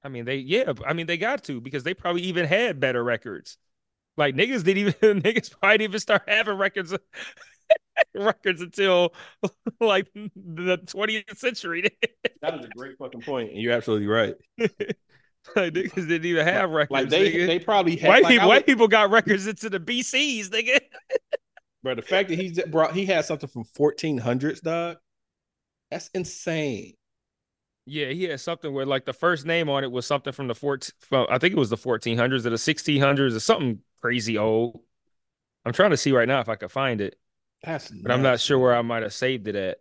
I 0.03 0.09
mean, 0.09 0.25
they 0.25 0.37
yeah, 0.37 0.73
I 0.85 0.93
mean 0.93 1.05
they 1.07 1.17
got 1.17 1.43
to 1.45 1.59
because 1.59 1.83
they 1.83 1.93
probably 1.93 2.21
even 2.23 2.45
had 2.45 2.79
better 2.79 3.03
records. 3.03 3.57
Like 4.17 4.35
niggas 4.35 4.63
didn't 4.63 4.77
even 4.77 4.93
niggas 5.21 5.51
probably 5.51 5.77
didn't 5.77 5.91
even 5.91 5.99
start 5.99 6.23
having 6.27 6.57
records 6.57 6.93
records 8.15 8.61
until 8.61 9.13
like 9.79 10.07
the 10.13 10.77
20th 10.85 11.37
century. 11.37 11.89
That 12.41 12.59
is 12.59 12.65
a 12.65 12.69
great 12.69 12.97
fucking 12.97 13.21
point, 13.21 13.51
and 13.51 13.61
you're 13.61 13.73
absolutely 13.73 14.07
right. 14.07 14.35
like 14.59 15.73
niggas 15.73 16.07
didn't 16.07 16.25
even 16.25 16.45
have 16.45 16.71
records. 16.71 16.91
Like 16.91 17.09
they, 17.09 17.31
nigga. 17.31 17.47
they 17.47 17.59
probably 17.59 17.95
had 17.95 18.09
white 18.09 18.23
like, 18.23 18.31
people 18.33 18.47
would- 18.47 18.53
white 18.53 18.65
people 18.65 18.87
got 18.87 19.11
records 19.11 19.47
into 19.47 19.69
the 19.69 19.79
BCs, 19.79 20.49
nigga. 20.49 20.79
Bro, 21.83 21.95
the 21.95 22.01
fact 22.01 22.29
that 22.29 22.39
he's 22.39 22.61
brought 22.63 22.93
he 22.93 23.05
had 23.05 23.23
something 23.23 23.47
from 23.47 23.63
1400s, 23.63 24.61
dog. 24.61 24.97
That's 25.91 26.09
insane. 26.13 26.95
Yeah, 27.89 28.07
he 28.07 28.25
had 28.25 28.41
something 28.41 28.73
where 28.73 28.85
like 28.85 29.05
the 29.05 29.13
first 29.13 29.45
name 29.45 29.69
on 29.69 29.83
it 29.83 29.91
was 29.91 30.05
something 30.05 30.33
from 30.33 30.47
the 30.47 30.55
14 30.55 30.91
from, 30.99 31.25
I 31.29 31.37
think 31.37 31.53
it 31.53 31.57
was 31.57 31.69
the 31.69 31.77
1400s 31.77 32.45
or 32.45 32.49
the 32.49 32.57
1600s 32.57 33.33
or 33.33 33.39
something 33.39 33.79
crazy 34.01 34.37
old. 34.37 34.81
I'm 35.65 35.73
trying 35.73 35.91
to 35.91 35.97
see 35.97 36.11
right 36.11 36.27
now 36.27 36.41
if 36.41 36.49
I 36.49 36.55
could 36.55 36.71
find 36.71 37.01
it, 37.01 37.19
That's 37.63 37.91
but 38.03 38.11
I'm 38.13 38.21
not 38.23 38.39
sure 38.41 38.59
where 38.59 38.75
I 38.75 38.81
might 38.83 39.03
have 39.03 39.13
saved 39.13 39.47
it 39.47 39.55
at. 39.55 39.79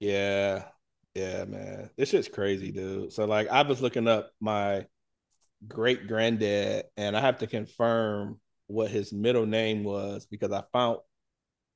Yeah, 0.00 0.68
yeah, 1.14 1.44
man. 1.44 1.90
This 1.96 2.10
shit's 2.10 2.28
crazy, 2.28 2.70
dude. 2.70 3.12
So 3.12 3.24
like 3.24 3.48
I 3.48 3.62
was 3.62 3.80
looking 3.82 4.08
up 4.08 4.32
my 4.40 4.86
great 5.68 6.08
granddad, 6.08 6.86
and 6.96 7.16
I 7.16 7.22
have 7.22 7.38
to 7.40 7.46
confirm 7.46 8.40
what 8.68 8.90
his 8.90 9.12
middle 9.12 9.46
name 9.46 9.84
was 9.84 10.26
because 10.26 10.52
I 10.52 10.64
found 10.72 11.00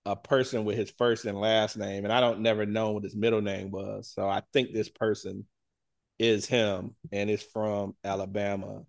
a 0.05 0.17
person 0.17 0.65
with 0.65 0.77
his 0.77 0.91
first 0.91 1.25
and 1.25 1.39
last 1.39 1.77
name, 1.77 2.05
and 2.05 2.13
I 2.13 2.21
don't 2.21 2.41
never 2.41 2.67
know 2.67 2.93
what 2.93 3.05
his 3.05 3.17
middle 3.17 3.43
name 3.43 3.71
was. 3.71 4.11
So 4.13 4.29
I 4.29 4.43
think 4.53 4.73
this 4.73 4.89
person 4.89 5.47
is 6.19 6.47
him 6.47 6.95
and 7.11 7.31
is 7.31 7.43
from 7.43 7.95
Alabama. 8.05 8.83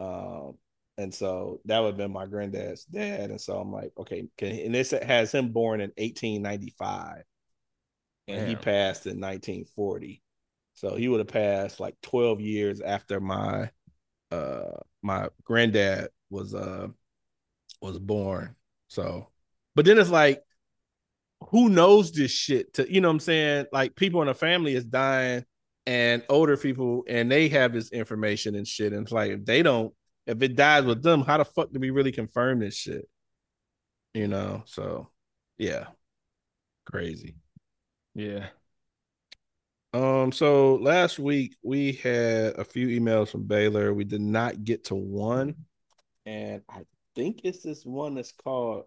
Um, 0.00 0.58
and 0.98 1.12
so 1.14 1.60
that 1.66 1.80
would 1.80 1.88
have 1.88 1.96
been 1.96 2.12
my 2.12 2.26
granddad's 2.26 2.84
dad. 2.84 3.30
And 3.30 3.40
so 3.40 3.58
I'm 3.58 3.72
like, 3.72 3.92
okay, 3.98 4.28
can, 4.38 4.48
and 4.48 4.74
this 4.74 4.90
has 4.90 5.32
him 5.32 5.52
born 5.52 5.80
in 5.80 5.90
1895 5.96 7.22
and 8.28 8.48
he 8.48 8.56
passed 8.56 9.06
in 9.06 9.20
1940. 9.20 10.22
So 10.74 10.96
he 10.96 11.08
would 11.08 11.20
have 11.20 11.28
passed 11.28 11.80
like 11.80 11.96
12 12.02 12.40
years 12.40 12.80
after 12.80 13.20
my 13.20 13.70
uh 14.30 14.72
my 15.02 15.28
granddad 15.44 16.08
was 16.30 16.54
uh 16.54 16.88
was 17.80 17.98
born. 17.98 18.56
So 18.88 19.28
but 19.76 19.84
then 19.84 19.98
it's 19.98 20.10
like 20.10 20.42
who 21.50 21.68
knows 21.68 22.10
this 22.10 22.32
shit 22.32 22.72
to 22.74 22.92
you 22.92 23.00
know 23.00 23.08
what 23.08 23.14
I'm 23.14 23.20
saying? 23.20 23.66
Like 23.72 23.94
people 23.94 24.22
in 24.22 24.26
the 24.26 24.34
family 24.34 24.74
is 24.74 24.84
dying 24.84 25.44
and 25.86 26.24
older 26.28 26.56
people 26.56 27.04
and 27.06 27.30
they 27.30 27.48
have 27.50 27.72
this 27.72 27.92
information 27.92 28.56
and 28.56 28.66
shit. 28.66 28.92
And 28.92 29.02
it's 29.02 29.12
like 29.12 29.30
if 29.30 29.44
they 29.44 29.62
don't, 29.62 29.94
if 30.26 30.42
it 30.42 30.56
dies 30.56 30.84
with 30.84 31.02
them, 31.02 31.22
how 31.22 31.36
the 31.38 31.44
fuck 31.44 31.70
do 31.72 31.78
we 31.78 31.90
really 31.90 32.10
confirm 32.10 32.58
this 32.58 32.74
shit? 32.74 33.06
You 34.14 34.26
know, 34.28 34.62
so 34.66 35.10
yeah. 35.58 35.84
Crazy. 36.86 37.36
Yeah. 38.14 38.46
Um, 39.92 40.32
so 40.32 40.76
last 40.76 41.18
week 41.18 41.56
we 41.62 41.92
had 41.92 42.58
a 42.58 42.64
few 42.64 42.88
emails 42.88 43.28
from 43.28 43.44
Baylor. 43.44 43.92
We 43.92 44.04
did 44.04 44.20
not 44.20 44.64
get 44.64 44.84
to 44.84 44.94
one, 44.94 45.54
and 46.26 46.62
I 46.68 46.82
think 47.14 47.40
it's 47.44 47.62
this 47.62 47.84
one 47.84 48.14
that's 48.14 48.32
called 48.32 48.84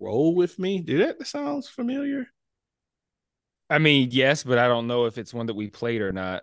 Roll 0.00 0.34
with 0.34 0.58
Me. 0.58 0.80
Did 0.80 1.00
that 1.00 1.26
sounds 1.26 1.68
familiar? 1.68 2.26
I 3.68 3.78
mean, 3.78 4.08
yes, 4.10 4.42
but 4.42 4.58
I 4.58 4.66
don't 4.66 4.86
know 4.86 5.04
if 5.04 5.18
it's 5.18 5.32
one 5.32 5.46
that 5.46 5.54
we 5.54 5.68
played 5.68 6.00
or 6.00 6.12
not. 6.12 6.42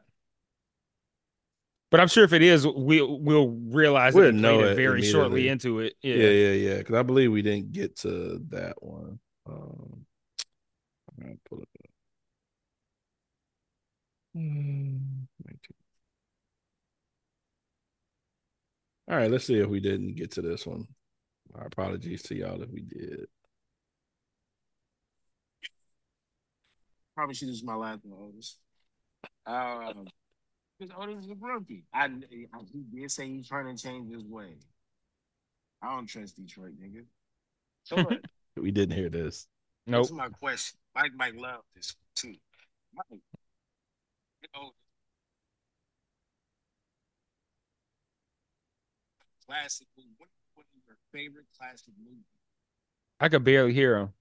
But 1.89 1.99
I'm 1.99 2.08
sure 2.08 2.24
if 2.24 2.34
it 2.34 2.41
is, 2.41 2.68
we'll 2.68 3.20
we'll 3.20 3.49
realize 3.49 4.14
We'll 4.14 4.32
we 4.32 4.39
know 4.39 4.62
it 4.62 4.72
it 4.72 4.76
very 4.76 5.01
shortly 5.01 5.47
into 5.47 5.80
it. 5.80 5.95
Yeah, 6.01 6.16
Yeah. 6.16 6.30
yeah, 6.30 6.51
yeah. 6.51 6.78
Because 6.80 6.95
I 6.95 7.03
believe 7.03 7.32
we 7.32 7.41
didn't 7.41 7.72
get 7.72 7.97
to 7.99 8.39
that 8.49 8.82
one. 8.84 9.20
Um, 9.45 10.05
pull 11.49 11.60
it 11.60 11.68
up. 11.84 11.89
19. 14.36 15.18
All 19.10 19.16
right, 19.16 19.32
let's 19.32 19.45
see 19.45 19.60
if 19.60 19.68
we 19.68 19.80
didn't 19.80 20.16
get 20.16 20.32
to 20.32 20.41
this 20.41 20.66
one. 20.66 20.88
My 21.53 21.64
apologies 21.66 22.22
to 22.24 22.36
y'all 22.36 22.62
if 22.62 22.70
we 22.70 22.82
did. 22.82 23.28
Probably 27.18 27.34
should 27.34 27.47
use 27.47 27.63
my 27.63 27.74
last 27.74 28.01
one, 28.05 28.30
Otis. 28.30 28.59
Um, 29.47 30.05
because 30.78 30.93
Otis 30.95 31.26
is 31.26 31.32
a 31.32 31.34
grumpy. 31.34 31.84
I, 31.91 32.05
I 32.05 32.09
he 32.72 32.84
did 32.93 33.09
say 33.09 33.28
he's 33.28 33.47
trying 33.47 33.76
to 33.76 33.82
change 33.82 34.13
his 34.13 34.24
way. 34.24 34.53
I 35.82 35.95
don't 35.95 36.05
trust 36.05 36.38
Detroit, 36.38 36.74
nigga. 36.80 37.05
So 37.84 37.95
what? 37.97 38.20
We 38.55 38.72
didn't 38.72 38.95
hear 38.95 39.09
this. 39.09 39.47
Nope. 39.86 40.03
This 40.03 40.09
is 40.09 40.18
my 40.18 40.30
question. 40.30 40.80
Mike 40.95 41.13
might 41.15 41.36
love 41.36 41.61
this 41.76 41.95
too. 42.15 42.34
Mike, 42.93 43.05
you 44.41 44.47
know, 44.55 44.72
classic 49.47 49.88
movie. 49.95 50.09
What, 50.18 50.30
what 50.55 50.65
is 50.76 50.82
your 50.88 50.97
favorite 51.11 51.45
classic 51.55 51.93
movie? 52.03 52.26
I 53.20 53.30
could 53.30 53.43
barely 53.43 53.74
hear 53.74 53.97
him. 53.97 54.13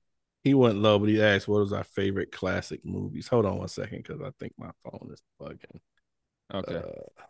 He 0.46 0.54
went 0.54 0.78
low, 0.78 0.96
but 0.96 1.08
he 1.08 1.20
asked, 1.20 1.48
"What 1.48 1.58
was 1.58 1.72
our 1.72 1.82
favorite 1.82 2.30
classic 2.30 2.84
movies?" 2.84 3.26
Hold 3.26 3.46
on 3.46 3.58
one 3.58 3.66
second, 3.66 4.04
because 4.04 4.22
I 4.22 4.30
think 4.38 4.52
my 4.56 4.70
phone 4.84 5.10
is 5.12 5.20
bugging. 5.40 5.80
Okay. 6.54 6.76
Uh, 6.76 7.22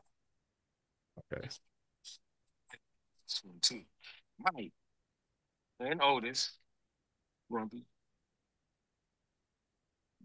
okay. 1.33 1.49
This 1.49 3.41
one 3.43 3.59
too. 3.63 3.81
Mike 4.39 4.75
and 5.81 6.03
Otis, 6.03 6.59
Grumpy. 7.51 7.87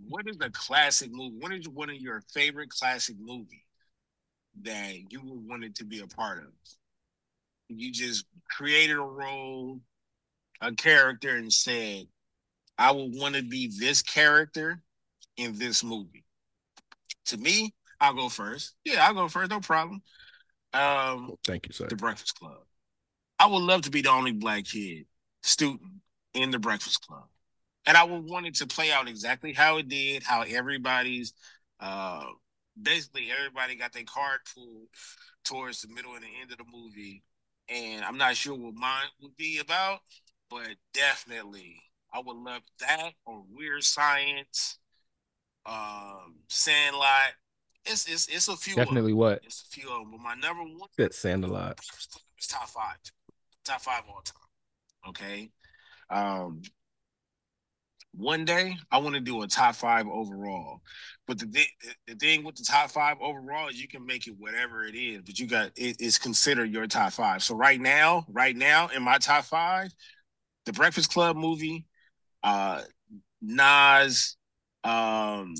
What 0.10 0.28
is 0.28 0.36
a 0.42 0.50
classic 0.50 1.14
movie? 1.14 1.38
What 1.40 1.54
is 1.54 1.70
one 1.70 1.90
of 1.90 1.96
your 1.96 2.22
favorite 2.34 2.72
classic 2.72 3.16
movies 3.18 3.64
that 4.64 4.96
you 5.10 5.22
would 5.24 5.48
wanted 5.48 5.76
to 5.76 5.86
be 5.86 6.02
a 6.02 6.08
part 6.08 6.40
of? 6.40 6.52
You 7.70 7.90
just 7.90 8.26
created 8.50 8.98
a 8.98 9.02
role, 9.02 9.80
a 10.60 10.74
character, 10.74 11.38
and 11.38 11.54
said, 11.54 12.08
I 12.78 12.92
would 12.92 13.12
want 13.16 13.36
to 13.36 13.44
be 13.44 13.72
this 13.80 14.02
character 14.02 14.82
in 15.38 15.58
this 15.58 15.84
movie. 15.84 16.26
To 17.28 17.38
me, 17.38 17.74
I'll 18.00 18.14
go 18.14 18.30
first. 18.30 18.74
Yeah, 18.84 19.06
I'll 19.06 19.14
go 19.14 19.28
first, 19.28 19.52
no 19.52 19.60
problem. 19.60 20.02
Um, 20.74 21.36
Thank 21.46 21.68
you, 21.68 21.74
sir. 21.74 21.88
the 21.88 21.96
Breakfast 21.96 22.40
Club. 22.40 22.58
I 23.40 23.48
would 23.48 23.62
love 23.62 23.82
to 23.84 23.92
be 23.92 24.02
the 24.02 24.10
only 24.10 24.32
black 24.32 24.66
kid 24.66 25.06
student 25.44 25.82
in 26.34 26.52
the 26.52 26.60
Breakfast 26.60 27.06
Club. 27.06 27.26
And 27.86 27.98
I 27.98 28.04
would 28.04 28.24
want 28.24 28.46
it 28.46 28.56
to 28.56 28.68
play 28.68 28.92
out 28.92 29.10
exactly 29.10 29.54
how 29.54 29.78
it 29.78 29.90
did, 29.90 30.24
how 30.24 30.44
everybody's 30.44 31.34
uh 31.80 32.26
basically 32.80 33.30
everybody 33.32 33.76
got 33.76 33.92
their 33.92 34.04
card 34.04 34.40
pulled 34.54 34.88
towards 35.44 35.82
the 35.82 35.94
middle 35.94 36.14
and 36.14 36.24
the 36.24 36.28
end 36.42 36.52
of 36.52 36.58
the 36.58 36.66
movie. 36.72 37.24
And 37.68 38.04
I'm 38.06 38.18
not 38.18 38.36
sure 38.36 38.56
what 38.56 38.76
mine 38.76 39.08
would 39.22 39.36
be 39.36 39.60
about, 39.60 40.00
but 40.50 40.68
definitely 40.94 41.82
I 42.14 42.20
would 42.20 42.38
love 42.38 42.62
that 42.80 43.12
or 43.26 43.44
Weird 43.52 43.84
Science, 43.84 44.78
um, 45.66 46.36
Sandlot. 46.50 47.34
It's 47.86 48.08
it's 48.12 48.28
it's 48.28 48.48
a 48.48 48.56
few. 48.56 48.76
Definitely 48.76 49.14
what? 49.14 49.42
It's 49.44 49.64
a 49.64 49.80
few 49.80 49.90
of 49.90 50.00
them. 50.00 50.12
But 50.12 50.20
my 50.22 50.36
number 50.36 50.64
one 50.64 50.90
That 50.98 51.14
Sandalot. 51.14 51.80
it's 52.38 52.48
top 52.48 52.70
five, 52.70 52.98
top 53.64 53.82
five 53.82 54.04
all 54.08 54.22
time. 54.22 55.10
Okay. 55.10 55.50
Um, 56.10 56.62
one 58.14 58.44
day 58.44 58.76
I 58.92 58.98
want 58.98 59.16
to 59.16 59.22
do 59.22 59.42
a 59.42 59.48
top 59.48 59.76
five 59.76 60.06
overall, 60.08 60.82
but 61.28 61.40
the, 61.40 61.48
the 62.08 62.16
thing 62.16 62.44
with 62.44 62.56
the 62.56 62.66
top 62.66 62.92
five 62.92 63.18
overall 63.22 63.70
is 63.70 63.82
you 63.82 63.88
can 63.88 64.06
make 64.06 64.28
it 64.28 64.36
whatever 64.38 64.84
it 64.84 64.96
is, 64.96 65.22
but 65.22 65.40
you 65.40 65.48
got 65.48 65.72
it 65.78 66.02
is 66.02 66.18
considered 66.18 66.70
your 66.70 66.88
top 66.88 67.14
five. 67.14 67.42
So 67.42 67.56
right 67.56 67.80
now, 67.80 68.26
right 68.30 68.56
now 68.56 68.90
in 68.90 69.02
my 69.02 69.18
top 69.18 69.46
five, 69.46 69.94
the 70.66 70.74
Breakfast 70.74 71.12
Club 71.12 71.38
movie, 71.38 71.86
uh, 72.44 72.82
Nas, 73.42 74.38
um, 74.84 75.56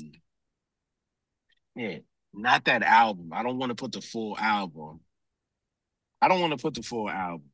yeah, 1.74 1.98
not 2.34 2.64
that 2.64 2.82
album. 2.82 3.30
I 3.32 3.42
don't 3.42 3.58
want 3.58 3.70
to 3.70 3.74
put 3.76 3.92
the 3.92 4.00
full 4.00 4.36
album. 4.38 5.00
I 6.20 6.28
don't 6.28 6.40
want 6.40 6.52
to 6.52 6.62
put 6.62 6.74
the 6.74 6.82
full 6.82 7.08
album. 7.10 7.44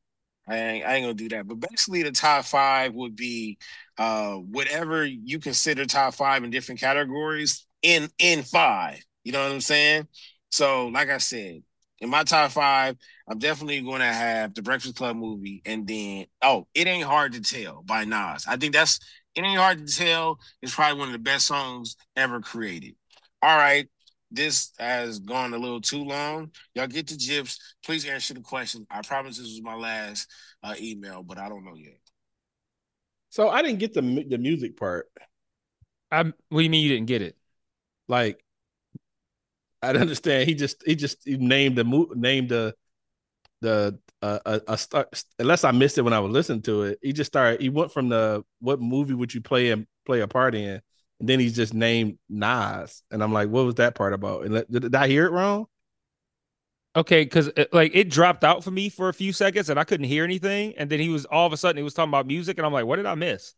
I 0.48 0.56
ain't, 0.56 0.86
I 0.86 0.94
ain't 0.94 1.04
gonna 1.04 1.14
do 1.14 1.28
that. 1.30 1.46
But 1.46 1.60
basically, 1.60 2.02
the 2.02 2.12
top 2.12 2.44
five 2.44 2.94
would 2.94 3.16
be 3.16 3.58
uh 3.98 4.34
whatever 4.34 5.04
you 5.04 5.38
consider 5.38 5.84
top 5.84 6.14
five 6.14 6.44
in 6.44 6.50
different 6.50 6.80
categories 6.80 7.66
in 7.82 8.08
in 8.18 8.42
five. 8.42 9.02
You 9.24 9.32
know 9.32 9.42
what 9.42 9.52
I'm 9.52 9.60
saying? 9.60 10.08
So, 10.50 10.88
like 10.88 11.10
I 11.10 11.18
said, 11.18 11.62
in 12.00 12.08
my 12.08 12.24
top 12.24 12.52
five, 12.52 12.96
I'm 13.28 13.38
definitely 13.38 13.82
going 13.82 14.00
to 14.00 14.06
have 14.06 14.54
the 14.54 14.62
Breakfast 14.62 14.96
Club 14.96 15.16
movie, 15.16 15.60
and 15.66 15.86
then 15.86 16.26
oh, 16.42 16.66
it 16.74 16.86
ain't 16.86 17.06
hard 17.06 17.32
to 17.34 17.40
tell 17.42 17.82
by 17.82 18.04
Nas. 18.04 18.46
I 18.46 18.56
think 18.56 18.72
that's 18.72 19.00
it 19.38 19.44
ain't 19.44 19.58
hard 19.58 19.86
to 19.86 19.96
tell. 19.96 20.40
It's 20.60 20.74
probably 20.74 20.98
one 20.98 21.08
of 21.10 21.12
the 21.12 21.20
best 21.20 21.46
songs 21.46 21.96
ever 22.16 22.40
created. 22.40 22.96
All 23.40 23.56
right, 23.56 23.86
this 24.32 24.72
has 24.80 25.20
gone 25.20 25.54
a 25.54 25.58
little 25.58 25.80
too 25.80 26.02
long. 26.02 26.50
Y'all 26.74 26.88
get 26.88 27.06
the 27.06 27.14
gyps. 27.14 27.56
Please 27.84 28.04
answer 28.04 28.34
the 28.34 28.40
question. 28.40 28.84
I 28.90 29.00
promise 29.02 29.38
this 29.38 29.46
was 29.46 29.62
my 29.62 29.76
last 29.76 30.28
uh, 30.64 30.74
email, 30.80 31.22
but 31.22 31.38
I 31.38 31.48
don't 31.48 31.64
know 31.64 31.76
yet. 31.76 32.00
So 33.30 33.48
I 33.48 33.62
didn't 33.62 33.78
get 33.78 33.94
the 33.94 34.26
the 34.28 34.38
music 34.38 34.76
part. 34.76 35.06
I'm, 36.10 36.34
what 36.48 36.58
do 36.60 36.64
you 36.64 36.70
mean 36.70 36.82
you 36.82 36.94
didn't 36.94 37.06
get 37.06 37.22
it? 37.22 37.36
Like, 38.08 38.42
I 39.82 39.92
don't 39.92 40.02
understand. 40.02 40.48
He 40.48 40.54
just 40.56 40.82
he 40.84 40.96
just 40.96 41.18
he 41.24 41.36
named 41.36 41.76
the 41.76 42.06
named 42.16 42.48
the 42.48 42.74
the 43.60 44.00
uh, 44.22 44.38
a, 44.46 44.60
a 44.68 44.78
start. 44.78 45.24
Unless 45.38 45.64
I 45.64 45.70
missed 45.72 45.98
it 45.98 46.02
when 46.02 46.12
I 46.12 46.20
was 46.20 46.32
listening 46.32 46.62
to 46.62 46.82
it, 46.84 46.98
he 47.02 47.12
just 47.12 47.30
started. 47.30 47.60
He 47.60 47.68
went 47.68 47.92
from 47.92 48.08
the 48.08 48.44
what 48.60 48.80
movie 48.80 49.14
would 49.14 49.34
you 49.34 49.40
play 49.40 49.70
and 49.70 49.86
play 50.06 50.20
a 50.20 50.28
part 50.28 50.54
in, 50.54 50.80
and 51.20 51.28
then 51.28 51.40
he's 51.40 51.56
just 51.56 51.74
named 51.74 52.18
Nas, 52.28 53.02
and 53.10 53.22
I'm 53.22 53.32
like, 53.32 53.48
what 53.48 53.64
was 53.66 53.76
that 53.76 53.94
part 53.94 54.12
about? 54.12 54.44
And 54.46 54.54
did, 54.70 54.82
did 54.82 54.94
I 54.94 55.08
hear 55.08 55.26
it 55.26 55.32
wrong? 55.32 55.66
Okay, 56.96 57.22
because 57.22 57.50
like 57.72 57.92
it 57.94 58.10
dropped 58.10 58.42
out 58.44 58.64
for 58.64 58.70
me 58.70 58.88
for 58.88 59.08
a 59.08 59.14
few 59.14 59.32
seconds 59.32 59.70
and 59.70 59.78
I 59.78 59.84
couldn't 59.84 60.06
hear 60.06 60.24
anything, 60.24 60.74
and 60.76 60.90
then 60.90 60.98
he 61.00 61.08
was 61.08 61.26
all 61.26 61.46
of 61.46 61.52
a 61.52 61.56
sudden 61.56 61.76
he 61.76 61.82
was 61.82 61.94
talking 61.94 62.10
about 62.10 62.26
music, 62.26 62.58
and 62.58 62.66
I'm 62.66 62.72
like, 62.72 62.86
what 62.86 62.96
did 62.96 63.06
I 63.06 63.14
miss? 63.14 63.54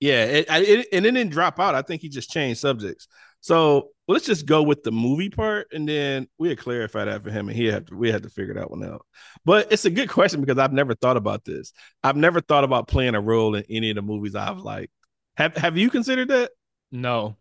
Yeah, 0.00 0.24
it, 0.24 0.46
it 0.48 0.88
and 0.92 1.06
it 1.06 1.12
didn't 1.12 1.30
drop 1.32 1.58
out. 1.60 1.74
I 1.74 1.82
think 1.82 2.02
he 2.02 2.08
just 2.08 2.30
changed 2.30 2.60
subjects. 2.60 3.08
So 3.44 3.90
let's 4.08 4.24
just 4.24 4.46
go 4.46 4.62
with 4.62 4.84
the 4.84 4.90
movie 4.90 5.28
part, 5.28 5.66
and 5.70 5.86
then 5.86 6.28
we'll 6.38 6.56
clarify 6.56 7.04
that 7.04 7.22
for 7.22 7.30
him, 7.30 7.50
and 7.50 7.54
he 7.54 7.66
had 7.66 7.86
to, 7.88 7.94
we 7.94 8.10
had 8.10 8.22
to 8.22 8.30
figure 8.30 8.54
that 8.54 8.70
one 8.70 8.82
out. 8.82 9.04
But 9.44 9.70
it's 9.70 9.84
a 9.84 9.90
good 9.90 10.08
question 10.08 10.40
because 10.40 10.56
I've 10.56 10.72
never 10.72 10.94
thought 10.94 11.18
about 11.18 11.44
this. 11.44 11.74
I've 12.02 12.16
never 12.16 12.40
thought 12.40 12.64
about 12.64 12.88
playing 12.88 13.14
a 13.14 13.20
role 13.20 13.54
in 13.54 13.62
any 13.68 13.90
of 13.90 13.96
the 13.96 14.02
movies 14.02 14.34
I've 14.34 14.60
liked. 14.60 14.94
Have 15.36 15.58
Have 15.58 15.76
you 15.76 15.90
considered 15.90 16.28
that? 16.28 16.52
No. 16.90 17.36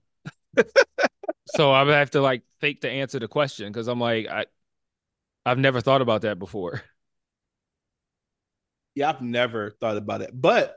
so 1.56 1.72
I 1.72 1.84
would 1.84 1.94
have 1.94 2.12
to 2.12 2.22
like 2.22 2.44
fake 2.60 2.82
to 2.82 2.90
answer 2.90 3.20
the 3.20 3.30
question 3.30 3.72
because 3.72 3.88
I'm 3.88 4.02
like 4.02 4.28
I, 4.28 4.48
I've 5.46 5.58
never 5.58 5.80
thought 5.80 6.02
about 6.02 6.24
that 6.24 6.38
before. 6.38 6.82
Yeah, 8.94 9.08
I've 9.08 9.22
never 9.22 9.72
thought 9.80 9.96
about 9.96 10.22
it, 10.22 10.32
but 10.34 10.76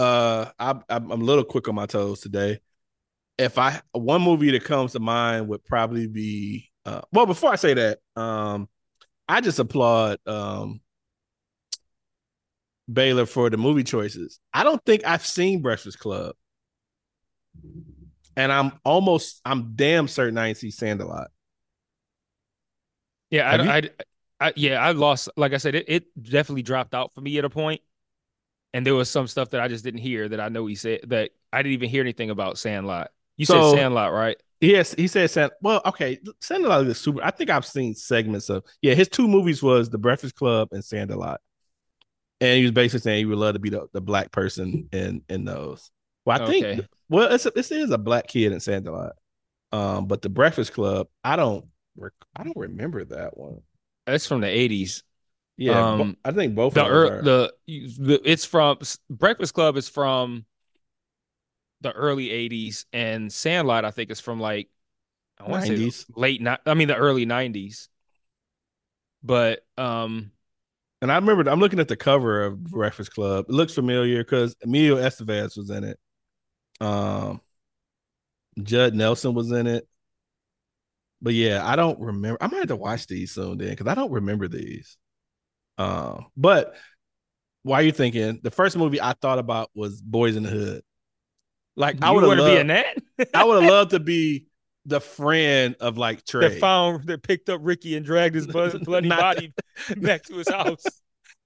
uh, 0.00 0.50
I, 0.58 0.70
I'm 0.88 1.12
I'm 1.12 1.22
a 1.22 1.24
little 1.24 1.44
quick 1.44 1.68
on 1.68 1.76
my 1.76 1.86
toes 1.86 2.22
today. 2.22 2.58
If 3.40 3.58
I 3.58 3.80
one 3.92 4.20
movie 4.20 4.50
that 4.50 4.64
comes 4.64 4.92
to 4.92 5.00
mind 5.00 5.48
would 5.48 5.64
probably 5.64 6.06
be 6.06 6.70
uh, 6.84 7.00
well. 7.12 7.26
Before 7.26 7.50
I 7.50 7.56
say 7.56 7.72
that, 7.74 7.98
um, 8.14 8.68
I 9.28 9.40
just 9.40 9.58
applaud 9.58 10.18
um 10.26 10.80
Baylor 12.92 13.24
for 13.24 13.48
the 13.48 13.56
movie 13.56 13.84
choices. 13.84 14.40
I 14.52 14.62
don't 14.62 14.84
think 14.84 15.06
I've 15.06 15.24
seen 15.24 15.62
Breakfast 15.62 15.98
Club, 15.98 16.34
and 18.36 18.52
I'm 18.52 18.72
almost 18.84 19.40
I'm 19.44 19.72
damn 19.74 20.06
certain 20.06 20.36
I 20.36 20.48
ain't 20.48 20.58
see 20.58 20.70
Sandalot. 20.70 21.28
Yeah, 23.30 23.48
I, 23.48 23.76
I, 23.76 23.90
I, 24.40 24.52
yeah, 24.56 24.82
I 24.82 24.92
lost. 24.92 25.30
Like 25.36 25.54
I 25.54 25.58
said, 25.58 25.76
it, 25.76 25.84
it 25.88 26.04
definitely 26.20 26.62
dropped 26.62 26.94
out 26.94 27.14
for 27.14 27.20
me 27.20 27.38
at 27.38 27.44
a 27.44 27.50
point, 27.50 27.80
and 28.74 28.84
there 28.84 28.94
was 28.94 29.08
some 29.08 29.28
stuff 29.28 29.50
that 29.50 29.60
I 29.60 29.68
just 29.68 29.84
didn't 29.84 30.00
hear 30.00 30.28
that 30.28 30.40
I 30.40 30.48
know 30.48 30.66
he 30.66 30.74
said 30.74 31.00
that 31.08 31.30
I 31.52 31.62
didn't 31.62 31.74
even 31.74 31.88
hear 31.88 32.02
anything 32.02 32.30
about 32.30 32.58
Sandlot. 32.58 33.12
You 33.40 33.46
So- 33.46 33.70
said 33.72 33.78
Sandlot, 33.78 34.12
right? 34.12 34.36
Yes, 34.60 34.92
he 34.94 35.06
said 35.08 35.30
Sand. 35.30 35.52
Well, 35.62 35.80
okay, 35.86 36.18
Sandlot 36.42 36.86
is 36.86 36.98
super. 37.00 37.24
I 37.24 37.30
think 37.30 37.48
I've 37.48 37.64
seen 37.64 37.94
segments 37.94 38.50
of. 38.50 38.62
Yeah, 38.82 38.92
his 38.92 39.08
two 39.08 39.26
movies 39.26 39.62
was 39.62 39.88
The 39.88 39.96
Breakfast 39.96 40.34
Club 40.34 40.68
and 40.72 40.84
Sandlot, 40.84 41.40
and 42.42 42.58
he 42.58 42.62
was 42.64 42.72
basically 42.72 43.00
saying 43.00 43.18
he 43.20 43.24
would 43.24 43.38
love 43.38 43.54
to 43.54 43.58
be 43.58 43.70
the, 43.70 43.86
the 43.94 44.02
black 44.02 44.30
person 44.32 44.90
in 44.92 45.22
in 45.30 45.46
those. 45.46 45.90
Well, 46.26 46.42
I 46.42 46.46
think. 46.46 46.86
Well, 47.08 47.32
it's 47.32 47.46
a, 47.46 47.50
this 47.52 47.70
is 47.70 47.90
a 47.90 47.96
black 47.96 48.26
kid 48.28 48.52
in 48.52 48.60
Sandlot, 48.60 49.12
um, 49.72 50.06
but 50.06 50.20
The 50.20 50.28
Breakfast 50.28 50.74
Club, 50.74 51.08
I 51.24 51.36
don't 51.36 51.64
rec- 51.96 52.12
I 52.36 52.42
don't 52.44 52.56
remember 52.58 53.02
that 53.06 53.38
one. 53.38 53.62
That's 54.06 54.26
from 54.26 54.42
the 54.42 54.48
eighties. 54.48 55.02
Yeah, 55.56 55.72
bo- 55.72 56.02
Um, 56.02 56.16
I 56.22 56.32
think 56.32 56.54
both 56.54 56.74
The, 56.74 56.84
are. 56.84 57.22
the 57.22 57.52
the 57.66 58.20
it's 58.26 58.44
from 58.44 58.76
Breakfast 59.08 59.54
Club 59.54 59.78
is 59.78 59.88
from 59.88 60.44
the 61.80 61.92
early 61.92 62.30
eighties, 62.30 62.86
and 62.92 63.32
Sandlot 63.32 63.84
I 63.84 63.90
think 63.90 64.10
is 64.10 64.20
from 64.20 64.40
like 64.40 64.68
I 65.38 65.44
want 65.44 65.62
to 65.62 65.66
say 65.66 65.92
late 66.16 66.42
ni- 66.42 66.56
I 66.66 66.74
mean 66.74 66.88
the 66.88 66.96
early 66.96 67.26
nineties. 67.26 67.88
But 69.22 69.60
um, 69.76 70.32
And 71.02 71.10
I 71.10 71.16
remember 71.16 71.48
I'm 71.50 71.60
looking 71.60 71.80
at 71.80 71.88
the 71.88 71.96
cover 71.96 72.44
of 72.44 72.62
Breakfast 72.62 73.14
Club. 73.14 73.46
It 73.48 73.52
looks 73.54 73.74
familiar 73.74 74.22
because 74.22 74.54
Emilio 74.62 74.96
Estevez 74.96 75.56
was 75.56 75.70
in 75.70 75.84
it. 75.84 75.98
Um, 76.80 77.40
Judd 78.62 78.94
Nelson 78.94 79.34
was 79.34 79.50
in 79.52 79.66
it. 79.66 79.88
But 81.22 81.34
yeah, 81.34 81.66
I 81.66 81.76
don't 81.76 82.00
remember. 82.00 82.38
I 82.40 82.46
might 82.46 82.58
have 82.58 82.68
to 82.68 82.76
watch 82.76 83.06
these 83.06 83.32
soon 83.32 83.58
then 83.58 83.70
because 83.70 83.86
I 83.86 83.94
don't 83.94 84.10
remember 84.12 84.48
these. 84.48 84.96
Um, 85.78 86.26
but 86.36 86.74
why 87.62 87.80
are 87.80 87.84
you 87.84 87.92
thinking 87.92 88.40
the 88.42 88.50
first 88.50 88.76
movie 88.76 89.00
I 89.00 89.14
thought 89.14 89.38
about 89.38 89.70
was 89.74 90.02
Boys 90.02 90.36
in 90.36 90.44
the 90.44 90.50
Hood? 90.50 90.82
Like 91.76 92.02
I 92.02 92.10
would 92.10 92.22
have 92.22 92.28
want 92.28 92.40
to 92.40 92.46
be 92.46 92.56
in 92.58 92.68
loved, 92.68 93.02
that? 93.18 93.28
I 93.34 93.44
would 93.44 93.62
have 93.62 93.70
loved 93.70 93.90
to 93.92 94.00
be 94.00 94.46
the 94.86 95.00
friend 95.00 95.76
of 95.80 95.98
like 95.98 96.24
Trey. 96.24 96.48
that 96.48 96.60
found 96.60 97.04
that 97.06 97.22
picked 97.22 97.48
up 97.48 97.60
Ricky 97.62 97.96
and 97.96 98.04
dragged 98.04 98.34
his 98.34 98.46
blood, 98.46 98.78
bloody 98.84 99.08
body 99.08 99.52
back 99.96 100.24
to 100.24 100.34
his 100.34 100.48
house. 100.48 100.82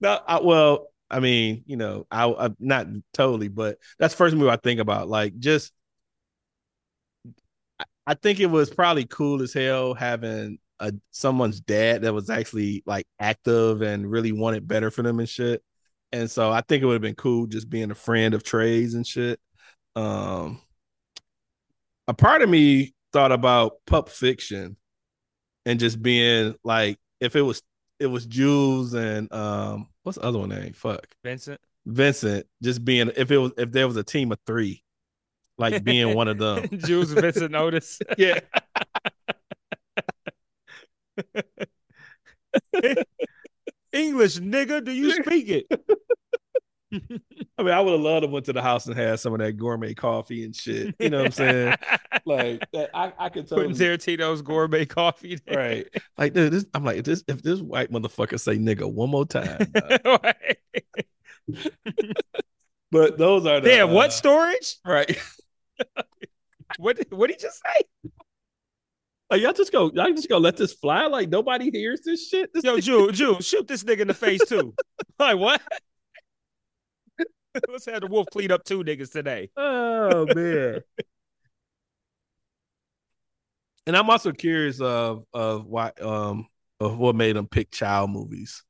No, 0.01 0.21
I, 0.27 0.41
well, 0.41 0.89
I 1.11 1.21
mean, 1.21 1.63
you 1.67 1.77
know, 1.77 2.07
I, 2.11 2.27
I 2.27 2.51
not 2.59 2.87
totally, 3.13 3.49
but 3.49 3.79
that's 3.99 4.15
the 4.15 4.19
first 4.19 4.35
movie 4.37 4.51
I 4.51 4.57
think 4.57 4.81
about. 4.81 5.09
Like, 5.09 5.39
just 5.39 5.73
I- 7.79 7.85
I 8.07 8.15
think 8.15 8.41
it 8.41 8.47
was 8.47 8.71
probably 8.71 9.05
cool 9.07 9.43
as 9.43 9.53
hell 9.53 9.95
having 9.95 10.59
a 10.81 10.93
someone's 11.11 11.61
dad 11.61 12.03
that 12.03 12.13
was 12.15 12.31
actually 12.31 12.83
like 12.87 13.07
active 13.21 13.83
and 13.83 14.11
really 14.11 14.33
wanted 14.33 14.67
better 14.67 14.91
for 14.91 15.03
them 15.03 15.21
and 15.21 15.29
shit. 15.29 15.63
And 16.13 16.31
so 16.31 16.51
I 16.53 16.61
think 16.61 16.83
it 16.83 16.87
would 16.87 16.95
have 16.95 17.03
been 17.03 17.15
cool 17.15 17.47
just 17.47 17.69
being 17.69 17.91
a 17.91 17.95
friend 17.95 18.35
of 18.35 18.43
Trey's 18.43 18.95
and 18.95 19.07
shit. 19.07 19.41
Um, 19.97 20.61
a 22.09 22.15
part 22.15 22.43
of 22.43 22.49
me 22.49 22.95
thought 23.13 23.33
about 23.33 23.79
Pulp 23.87 24.09
Fiction 24.09 24.77
and 25.65 25.81
just 25.81 26.03
being 26.03 26.55
like, 26.65 26.99
if 27.21 27.37
it 27.37 27.43
was 27.43 27.63
it 28.01 28.07
was 28.07 28.27
Jules 28.27 28.93
and 28.95 29.33
um 29.33 29.89
what's 30.03 30.19
the 30.19 30.25
other 30.25 30.39
one 30.39 30.51
name? 30.51 30.73
Fuck. 30.73 31.07
Vincent. 31.23 31.61
Vincent 31.87 32.47
just 32.63 32.85
being 32.85 33.11
if 33.17 33.31
it 33.31 33.39
was 33.39 33.53
if 33.57 33.73
there 33.73 33.87
was 33.87 33.97
a 33.97 34.03
team 34.03 34.33
of 34.33 34.39
three, 34.47 34.83
like 35.59 35.85
being 35.85 36.15
one 36.15 36.29
of 36.29 36.39
them. 36.39 36.67
Jules 36.79 37.13
Vincent 37.13 37.55
Otis. 37.55 38.01
Yeah. 38.19 38.41
English 43.93 44.39
nigga, 44.39 44.85
do 44.85 44.91
you 44.93 45.13
speak 45.13 45.49
it? 45.49 45.67
I 47.57 47.63
mean, 47.63 47.73
I 47.73 47.81
would 47.81 47.93
have 47.93 48.01
loved 48.01 48.25
to 48.25 48.29
went 48.29 48.47
to 48.47 48.53
the 48.53 48.63
house 48.63 48.87
and 48.87 48.97
had 48.97 49.21
some 49.21 49.33
of 49.33 49.39
that 49.39 49.53
gourmet 49.53 49.95
coffee 49.95 50.45
and 50.45 50.55
shit. 50.55 50.95
You 50.99 51.11
know 51.11 51.19
what 51.19 51.27
I'm 51.27 51.33
saying? 51.33 51.77
like 52.27 52.67
that, 52.73 52.91
I, 52.93 53.13
I 53.19 53.29
could 53.29 53.49
totally 53.49 53.73
Putting 53.73 53.87
Tarantino's 53.87 54.43
gourmet 54.43 54.87
coffee 54.87 55.39
there. 55.47 55.57
right. 55.57 55.87
Like 56.19 56.33
dude, 56.33 56.53
this, 56.53 56.67
I'm 56.75 56.85
like, 56.85 56.99
if 56.99 57.05
this 57.05 57.23
if 57.29 57.43
this 57.43 57.61
white 57.61 57.93
motherfucker 57.93 58.41
say 58.41 58.57
nigga 58.59 58.93
one 58.93 59.11
more 59.11 59.25
time. 59.25 59.59
but 62.91 63.19
those 63.19 63.47
are 63.47 63.61
the 63.61 63.69
Damn, 63.69 63.93
what 63.93 64.09
uh, 64.09 64.11
storage? 64.11 64.77
right. 64.85 65.17
What 66.79 66.99
what 67.11 67.29
did 67.29 67.37
he 67.37 67.43
just 67.43 67.63
say? 67.65 68.11
Like 69.31 69.43
y'all 69.43 69.53
just 69.53 69.73
go, 69.73 69.93
y'all 69.95 70.13
just 70.13 70.29
go 70.29 70.39
let 70.39 70.57
this 70.57 70.73
fly. 70.73 71.07
Like 71.07 71.29
nobody 71.29 71.71
hears 71.71 72.01
this 72.01 72.29
shit. 72.29 72.53
This 72.53 72.65
Yo, 72.65 72.81
Jules, 72.81 73.17
Jules, 73.17 73.47
shoot 73.47 73.69
this 73.69 73.85
nigga 73.85 74.01
in 74.01 74.09
the 74.09 74.15
face 74.15 74.45
too. 74.49 74.75
like 75.19 75.39
what? 75.39 75.63
Let's 77.69 77.87
have 77.87 78.01
the 78.01 78.07
wolf 78.07 78.27
clean 78.33 78.51
up 78.51 78.65
two 78.65 78.83
niggas 78.83 79.13
today. 79.13 79.51
Oh 79.57 80.27
man. 80.35 80.81
and 83.87 83.97
I'm 83.97 84.11
also 84.11 84.33
curious 84.33 84.81
of 84.81 85.25
of 85.33 85.67
why 85.67 85.93
um 86.01 86.47
of 86.81 86.99
what 86.99 87.15
made 87.17 87.37
them 87.37 87.47
pick 87.47 87.71
child 87.71 88.11
movies. 88.11 88.63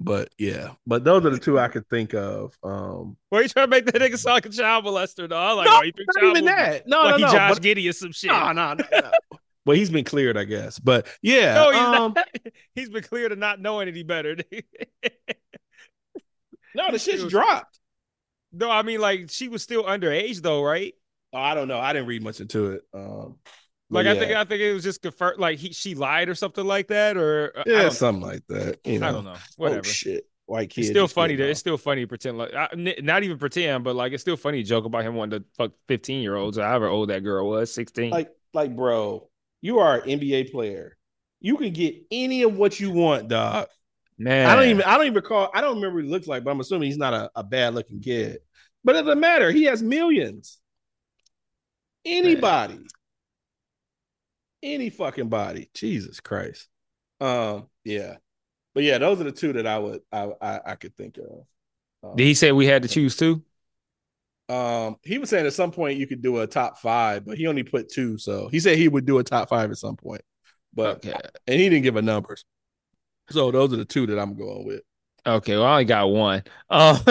But 0.00 0.28
yeah, 0.38 0.74
but 0.86 1.02
those 1.02 1.26
are 1.26 1.30
the 1.30 1.40
two 1.40 1.58
I 1.58 1.66
could 1.68 1.88
think 1.88 2.14
of. 2.14 2.56
Um 2.62 3.16
Why 3.30 3.40
you 3.40 3.48
trying 3.48 3.66
to 3.66 3.70
make 3.70 3.86
that 3.86 3.96
nigga 3.96 4.16
sound 4.16 4.34
like 4.34 4.46
a 4.46 4.50
child 4.50 4.84
molester? 4.84 5.28
Though, 5.28 5.56
like, 5.56 5.66
no, 5.66 5.82
you 5.82 5.92
not 5.98 6.16
child 6.20 6.36
even 6.36 6.44
that. 6.46 6.86
No, 6.86 7.02
like 7.02 7.10
no, 7.10 7.16
he 7.16 7.22
no. 7.22 7.32
Josh 7.32 7.54
but- 7.54 7.62
Giddey 7.62 7.88
or 7.88 7.92
some 7.92 8.12
shit. 8.12 8.30
no, 8.30 8.52
no, 8.52 8.74
no, 8.74 8.84
no. 8.92 9.10
Well, 9.66 9.76
he's 9.76 9.90
been 9.90 10.04
cleared, 10.04 10.38
I 10.38 10.44
guess. 10.44 10.78
But 10.78 11.06
yeah, 11.20 11.52
No, 11.52 11.70
he's 11.72 11.80
um, 11.80 12.12
not. 12.14 12.28
He's 12.74 12.88
been 12.88 13.02
cleared 13.02 13.32
of 13.32 13.38
not 13.38 13.60
knowing 13.60 13.86
any 13.86 14.02
better. 14.02 14.34
no, 16.74 16.90
the 16.90 16.98
shit's 16.98 17.26
dropped. 17.26 17.77
No, 18.52 18.70
I 18.70 18.82
mean 18.82 19.00
like 19.00 19.30
she 19.30 19.48
was 19.48 19.62
still 19.62 19.84
underage 19.84 20.40
though, 20.40 20.62
right? 20.62 20.94
Oh, 21.32 21.38
I 21.38 21.54
don't 21.54 21.68
know. 21.68 21.78
I 21.78 21.92
didn't 21.92 22.08
read 22.08 22.22
much 22.22 22.40
into 22.40 22.72
it. 22.72 22.82
Um, 22.94 23.36
Like 23.90 24.06
I 24.06 24.18
think 24.18 24.32
I 24.32 24.44
think 24.44 24.60
it 24.60 24.72
was 24.72 24.82
just 24.84 25.02
confirmed. 25.02 25.38
Like 25.38 25.58
he 25.58 25.72
she 25.72 25.94
lied 25.94 26.28
or 26.28 26.34
something 26.34 26.64
like 26.66 26.88
that, 26.88 27.16
or 27.16 27.52
yeah, 27.66 27.82
don't, 27.82 27.92
something 27.92 28.22
like 28.22 28.46
that. 28.48 28.78
You 28.84 28.98
know, 28.98 29.08
I 29.08 29.12
don't 29.12 29.24
know. 29.24 29.36
Whatever. 29.56 29.80
Oh 29.80 29.82
shit, 29.82 30.24
white 30.46 30.70
kid. 30.70 30.82
it's 30.82 30.90
still 30.90 31.08
funny 31.08 31.36
to 31.36 31.48
it's 31.48 31.60
still 31.60 31.78
funny 31.78 32.02
to 32.02 32.06
pretend 32.06 32.36
like 32.38 32.52
I, 32.54 32.68
not 32.74 33.22
even 33.22 33.38
pretend, 33.38 33.84
but 33.84 33.96
like 33.96 34.12
it's 34.12 34.22
still 34.22 34.36
funny 34.36 34.62
to 34.62 34.68
joke 34.68 34.84
about 34.84 35.04
him 35.04 35.14
wanting 35.14 35.40
to 35.40 35.46
fuck 35.56 35.72
fifteen 35.86 36.22
year 36.22 36.36
olds 36.36 36.58
or 36.58 36.64
however 36.64 36.88
old 36.88 37.08
that 37.10 37.24
girl 37.24 37.48
was, 37.48 37.72
sixteen. 37.72 38.10
like 38.10 38.30
like 38.52 38.74
bro, 38.76 39.28
you 39.62 39.78
are 39.78 40.00
an 40.00 40.20
NBA 40.20 40.50
player. 40.52 40.96
You 41.40 41.56
can 41.56 41.72
get 41.72 41.94
any 42.10 42.42
of 42.42 42.56
what 42.56 42.80
you 42.80 42.90
want, 42.90 43.28
dog. 43.28 43.68
Man, 44.18 44.48
I 44.48 44.56
don't 44.56 44.64
even 44.68 44.82
I 44.82 44.96
don't 44.96 45.06
even 45.06 45.14
recall. 45.14 45.50
I 45.54 45.60
don't 45.60 45.76
remember 45.76 45.96
what 45.96 46.04
he 46.04 46.10
looks 46.10 46.26
like, 46.26 46.42
but 46.42 46.50
I'm 46.50 46.60
assuming 46.60 46.88
he's 46.88 46.98
not 46.98 47.14
a, 47.14 47.30
a 47.36 47.44
bad 47.44 47.74
looking 47.74 48.00
kid. 48.00 48.38
But 48.82 48.96
it 48.96 49.02
doesn't 49.02 49.20
matter. 49.20 49.50
He 49.52 49.64
has 49.64 49.82
millions. 49.82 50.58
Anybody. 52.04 52.80
Any 54.62 54.90
fucking 54.90 55.28
body. 55.28 55.70
Jesus 55.74 56.20
Christ. 56.20 56.68
Um, 57.20 57.68
yeah. 57.84 58.16
But 58.74 58.82
yeah, 58.84 58.98
those 58.98 59.20
are 59.20 59.24
the 59.24 59.32
two 59.32 59.52
that 59.54 59.66
I 59.66 59.78
would 59.78 60.00
I 60.12 60.30
I, 60.40 60.60
I 60.66 60.74
could 60.74 60.96
think 60.96 61.18
of. 61.18 61.46
Um, 62.02 62.16
Did 62.16 62.24
he 62.24 62.34
say 62.34 62.52
we 62.52 62.66
had 62.66 62.82
to 62.82 62.88
choose 62.88 63.16
two? 63.16 63.42
Um, 64.48 64.96
he 65.02 65.18
was 65.18 65.28
saying 65.28 65.46
at 65.46 65.52
some 65.52 65.70
point 65.70 65.98
you 65.98 66.06
could 66.06 66.22
do 66.22 66.38
a 66.38 66.46
top 66.46 66.78
five, 66.78 67.24
but 67.26 67.36
he 67.36 67.46
only 67.46 67.62
put 67.62 67.90
two. 67.90 68.18
So 68.18 68.48
he 68.48 68.60
said 68.60 68.78
he 68.78 68.88
would 68.88 69.04
do 69.04 69.18
a 69.18 69.24
top 69.24 69.48
five 69.48 69.70
at 69.70 69.76
some 69.76 69.96
point, 69.96 70.22
but 70.72 71.04
Okay. 71.04 71.14
and 71.46 71.60
he 71.60 71.68
didn't 71.68 71.82
give 71.82 71.96
a 71.96 72.02
numbers. 72.02 72.44
So 73.30 73.50
those 73.50 73.72
are 73.72 73.76
the 73.76 73.84
two 73.84 74.06
that 74.06 74.18
I'm 74.18 74.34
going 74.34 74.64
with. 74.66 74.82
Okay, 75.26 75.56
well, 75.56 75.64
I 75.66 75.72
only 75.72 75.84
got 75.84 76.06
one. 76.06 76.42
Um, 76.70 76.98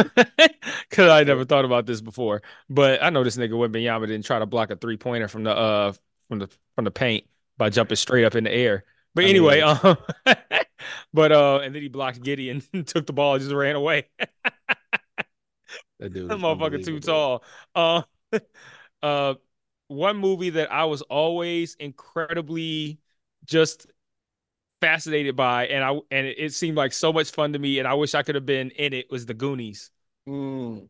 because 0.89 1.09
I 1.09 1.23
never 1.23 1.45
thought 1.45 1.65
about 1.65 1.85
this 1.85 2.01
before. 2.01 2.41
But 2.69 3.03
I 3.03 3.09
know 3.11 3.23
this 3.23 3.37
nigga 3.37 3.51
Wembanyama 3.51 4.07
didn't 4.07 4.25
try 4.25 4.39
to 4.39 4.45
block 4.45 4.71
a 4.71 4.75
three 4.75 4.97
pointer 4.97 5.27
from 5.27 5.43
the 5.43 5.51
uh 5.55 5.93
from 6.29 6.39
the 6.39 6.49
from 6.75 6.85
the 6.85 6.91
paint 6.91 7.25
by 7.57 7.69
jumping 7.69 7.95
straight 7.95 8.25
up 8.25 8.35
in 8.35 8.43
the 8.43 8.51
air. 8.51 8.85
But 9.13 9.25
I 9.25 9.29
anyway, 9.29 9.61
mean- 9.61 9.77
um, 9.83 9.97
but 11.13 11.31
uh, 11.31 11.59
and 11.63 11.75
then 11.75 11.81
he 11.81 11.89
blocked 11.89 12.21
Giddey 12.21 12.51
and 12.73 12.87
took 12.87 13.05
the 13.05 13.13
ball 13.13 13.35
and 13.35 13.43
just 13.43 13.53
ran 13.53 13.75
away. 13.75 14.07
That 15.99 16.13
dude, 16.13 16.29
That 16.29 16.37
motherfucker 16.37 16.83
too 16.83 16.99
tall. 16.99 17.43
Uh, 17.73 18.01
uh, 19.01 19.35
one 19.87 20.17
movie 20.17 20.51
that 20.51 20.71
I 20.71 20.85
was 20.85 21.01
always 21.03 21.75
incredibly 21.75 22.99
just 23.45 23.87
fascinated 24.81 25.35
by, 25.35 25.67
and 25.67 25.83
I 25.83 25.91
and 26.11 26.27
it, 26.27 26.37
it 26.39 26.53
seemed 26.53 26.77
like 26.77 26.93
so 26.93 27.11
much 27.13 27.31
fun 27.31 27.53
to 27.53 27.59
me, 27.59 27.79
and 27.79 27.87
I 27.87 27.93
wish 27.93 28.15
I 28.15 28.23
could 28.23 28.35
have 28.35 28.45
been 28.45 28.71
in 28.71 28.93
it. 28.93 29.11
Was 29.11 29.25
The 29.25 29.33
Goonies. 29.33 29.91
Mm. 30.27 30.87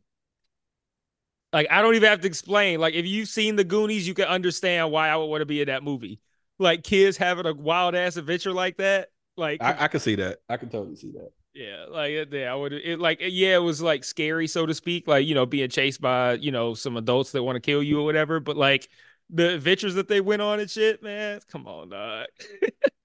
Like 1.53 1.67
I 1.71 1.81
don't 1.81 1.95
even 1.95 2.09
have 2.09 2.21
to 2.21 2.27
explain. 2.27 2.79
Like 2.79 2.93
if 2.93 3.05
you've 3.05 3.29
seen 3.29 3.55
The 3.55 3.63
Goonies, 3.63 4.07
you 4.07 4.13
can 4.13 4.25
understand 4.25 4.91
why 4.91 5.09
I 5.09 5.15
would 5.15 5.25
want 5.25 5.41
to 5.41 5.45
be 5.45 5.61
in 5.61 5.67
that 5.67 5.83
movie. 5.83 6.19
Like 6.59 6.83
kids 6.83 7.17
having 7.17 7.45
a 7.45 7.53
wild 7.53 7.95
ass 7.95 8.17
adventure 8.17 8.51
like 8.51 8.77
that. 8.77 9.09
Like 9.37 9.61
I, 9.61 9.85
I 9.85 9.87
can 9.87 9.99
see 9.99 10.15
that. 10.15 10.39
I 10.49 10.57
can 10.57 10.69
totally 10.69 10.95
see 10.95 11.11
that. 11.11 11.31
Yeah, 11.53 11.85
like 11.89 12.31
yeah, 12.31 12.51
I 12.51 12.55
would 12.55 12.73
it 12.73 12.99
like 12.99 13.19
yeah, 13.21 13.55
it 13.55 13.63
was 13.63 13.81
like 13.81 14.03
scary, 14.03 14.47
so 14.47 14.65
to 14.65 14.73
speak, 14.73 15.07
like 15.07 15.25
you 15.25 15.33
know, 15.35 15.45
being 15.45 15.69
chased 15.69 16.01
by 16.01 16.33
you 16.33 16.51
know 16.51 16.73
some 16.73 16.97
adults 16.97 17.31
that 17.31 17.43
want 17.43 17.55
to 17.55 17.59
kill 17.59 17.81
you 17.81 17.99
or 17.99 18.05
whatever. 18.05 18.39
But 18.39 18.57
like 18.57 18.89
the 19.29 19.55
adventures 19.55 19.95
that 19.95 20.07
they 20.07 20.21
went 20.21 20.41
on 20.41 20.59
and 20.59 20.69
shit, 20.69 21.01
man, 21.01 21.39
come 21.51 21.67
on, 21.67 21.89
dog. 21.89 22.27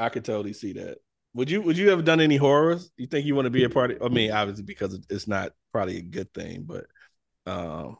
I 0.00 0.08
could 0.08 0.24
totally 0.24 0.52
see 0.52 0.72
that. 0.74 0.98
Would 1.34 1.50
you 1.50 1.62
Would 1.62 1.78
you 1.78 1.90
ever 1.90 2.02
done 2.02 2.20
any 2.20 2.36
horrors? 2.36 2.90
You 2.96 3.06
think 3.06 3.26
you 3.26 3.34
want 3.34 3.46
to 3.46 3.50
be 3.50 3.64
a 3.64 3.70
part 3.70 3.92
of? 3.92 4.02
I 4.02 4.08
mean, 4.08 4.32
obviously 4.32 4.64
because 4.64 4.98
it's 5.08 5.28
not 5.28 5.52
probably 5.72 5.98
a 5.98 6.02
good 6.02 6.32
thing, 6.34 6.64
but 6.66 6.86
um, 7.46 7.98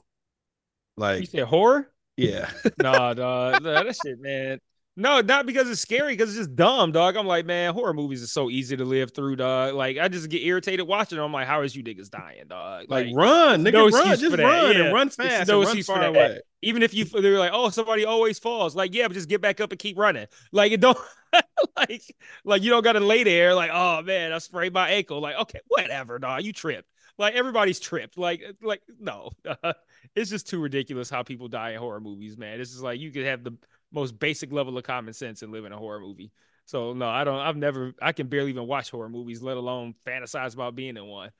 like 0.96 1.20
You 1.20 1.26
said 1.26 1.44
horror? 1.44 1.92
yeah, 2.16 2.50
nah, 2.76 3.14
dog, 3.14 3.62
nah, 3.62 3.84
that 3.84 3.96
shit, 3.96 4.20
man. 4.20 4.58
No, 4.96 5.20
not 5.20 5.46
because 5.46 5.70
it's 5.70 5.80
scary, 5.80 6.12
because 6.14 6.30
it's 6.30 6.38
just 6.38 6.56
dumb, 6.56 6.92
dog. 6.92 7.16
I'm 7.16 7.26
like, 7.26 7.46
man, 7.46 7.72
horror 7.72 7.94
movies 7.94 8.22
are 8.22 8.26
so 8.26 8.50
easy 8.50 8.76
to 8.76 8.84
live 8.84 9.14
through, 9.14 9.36
dog. 9.36 9.74
Like, 9.74 9.98
I 9.98 10.08
just 10.08 10.28
get 10.28 10.42
irritated 10.42 10.86
watching 10.86 11.16
them. 11.16 11.24
I'm 11.24 11.32
like, 11.32 11.46
how 11.46 11.62
is 11.62 11.74
you 11.74 11.82
niggas 11.82 12.10
dying, 12.10 12.44
dog? 12.48 12.86
Like, 12.88 13.06
run, 13.14 13.64
nigga, 13.64 13.72
no 13.72 13.88
run, 13.88 14.18
just 14.18 14.36
run 14.36 14.76
yeah. 14.76 14.82
and 14.82 14.92
run 14.92 15.08
fast 15.08 15.48
no 15.48 15.60
and 15.60 15.68
run 15.68 15.82
far 15.84 16.00
that. 16.00 16.08
away. 16.08 16.40
even 16.62 16.82
if 16.82 16.92
you 16.92 17.04
they're 17.04 17.38
like, 17.38 17.52
oh, 17.54 17.70
somebody 17.70 18.04
always 18.04 18.38
falls. 18.38 18.74
Like, 18.74 18.94
yeah, 18.94 19.06
but 19.06 19.14
just 19.14 19.28
get 19.28 19.40
back 19.40 19.60
up 19.60 19.70
and 19.70 19.78
keep 19.78 19.96
running. 19.96 20.26
Like, 20.52 20.72
it 20.72 20.80
don't 20.80 20.98
like 21.76 22.02
like 22.44 22.62
you 22.62 22.70
don't 22.70 22.82
gotta 22.82 23.00
lay 23.00 23.22
there 23.22 23.54
like, 23.54 23.70
oh 23.72 24.02
man, 24.02 24.32
I 24.32 24.38
sprayed 24.38 24.72
my 24.72 24.90
ankle. 24.90 25.20
Like, 25.20 25.36
okay, 25.36 25.60
whatever, 25.68 26.18
dog. 26.18 26.42
You 26.42 26.52
tripped. 26.52 26.88
Like 27.18 27.34
everybody's 27.34 27.80
tripped. 27.80 28.18
Like, 28.18 28.42
uh, 28.46 28.52
like 28.62 28.82
no, 28.98 29.30
it's 30.14 30.30
just 30.30 30.48
too 30.48 30.60
ridiculous 30.60 31.10
how 31.10 31.22
people 31.22 31.48
die 31.48 31.70
in 31.70 31.78
horror 31.78 32.00
movies, 32.00 32.36
man. 32.36 32.60
It's 32.60 32.70
just 32.70 32.82
like 32.82 33.00
you 33.00 33.10
could 33.10 33.26
have 33.26 33.44
the 33.44 33.56
most 33.92 34.18
basic 34.18 34.52
level 34.52 34.76
of 34.78 34.84
common 34.84 35.12
sense 35.14 35.42
and 35.42 35.52
live 35.52 35.64
in 35.64 35.72
a 35.72 35.78
horror 35.78 36.00
movie. 36.00 36.32
So 36.66 36.92
no, 36.92 37.08
I 37.08 37.24
don't. 37.24 37.38
I've 37.38 37.56
never. 37.56 37.92
I 38.00 38.12
can 38.12 38.28
barely 38.28 38.50
even 38.50 38.66
watch 38.66 38.90
horror 38.90 39.08
movies, 39.08 39.42
let 39.42 39.56
alone 39.56 39.94
fantasize 40.06 40.54
about 40.54 40.76
being 40.76 40.96
in 40.96 41.06
one. 41.06 41.30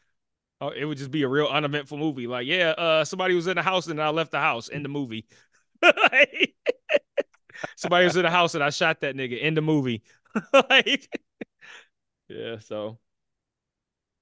Oh, 0.61 0.69
it 0.69 0.85
would 0.85 0.99
just 0.99 1.11
be 1.11 1.23
a 1.23 1.29
real 1.29 1.47
uneventful 1.47 1.97
movie. 1.97 2.27
Like, 2.27 2.47
yeah, 2.47 2.71
uh, 2.71 3.05
somebody 3.05 3.35
was 3.35 3.47
in 3.47 3.57
the 3.57 3.63
house 3.63 3.87
and 3.87 4.01
I 4.01 4.11
left 4.11 4.33
the 4.33 4.41
house 4.41 4.69
in 4.69 4.83
the 4.83 4.89
movie. 4.89 5.27
Like, 5.83 6.55
somebody 7.77 8.05
was 8.05 8.17
in 8.17 8.25
the 8.25 8.31
house 8.31 8.55
and 8.55 8.63
I 8.63 8.69
shot 8.69 9.01
that 9.01 9.17
nigga 9.17 9.41
in 9.41 9.55
the 9.55 9.63
movie. 9.63 10.03
like, 10.53 11.09
yeah, 12.29 12.59
so 12.59 12.99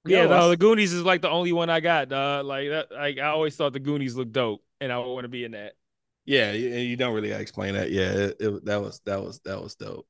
yeah, 0.05 0.23
Yo, 0.23 0.29
no, 0.29 0.49
the 0.51 0.57
Goonies 0.57 0.93
is 0.93 1.03
like 1.03 1.23
the 1.23 1.31
only 1.31 1.53
one 1.53 1.69
I 1.69 1.81
got. 1.81 2.13
Uh, 2.13 2.43
like 2.45 2.69
that, 2.69 2.91
like 2.91 3.19
I 3.19 3.27
always 3.27 3.57
thought 3.57 3.73
the 3.73 3.81
Goonies 3.81 4.15
looked 4.17 4.33
dope, 4.33 4.63
and 4.81 4.93
I 4.93 4.99
would 4.99 5.13
want 5.13 5.25
to 5.25 5.29
be 5.29 5.45
in 5.45 5.53
that. 5.53 5.75
Yeah, 6.29 6.53
you, 6.53 6.69
and 6.75 6.83
you 6.85 6.97
don't 6.97 7.15
really 7.15 7.33
explain 7.33 7.75
that. 7.75 7.91
Yeah, 7.91 8.13
it, 8.13 8.37
it- 8.41 8.65
that 8.67 8.81
was 8.83 9.01
that 9.07 9.23
was 9.23 9.41
that 9.45 9.63
was 9.63 9.75
dope. 9.77 10.07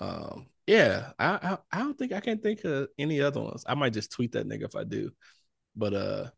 Um, 0.00 0.48
yeah, 0.66 1.12
I, 1.18 1.28
I 1.42 1.58
I 1.72 1.78
don't 1.80 1.98
think 1.98 2.12
I 2.12 2.20
can 2.20 2.38
think 2.40 2.64
of 2.64 2.88
any 2.98 3.20
other 3.20 3.40
ones. 3.42 3.64
I 3.68 3.74
might 3.74 3.92
just 3.94 4.12
tweet 4.12 4.32
that 4.32 4.48
nigga 4.48 4.64
if 4.64 4.76
I 4.76 4.84
do. 4.84 5.12
But 5.76 5.94
uh, 5.94 6.30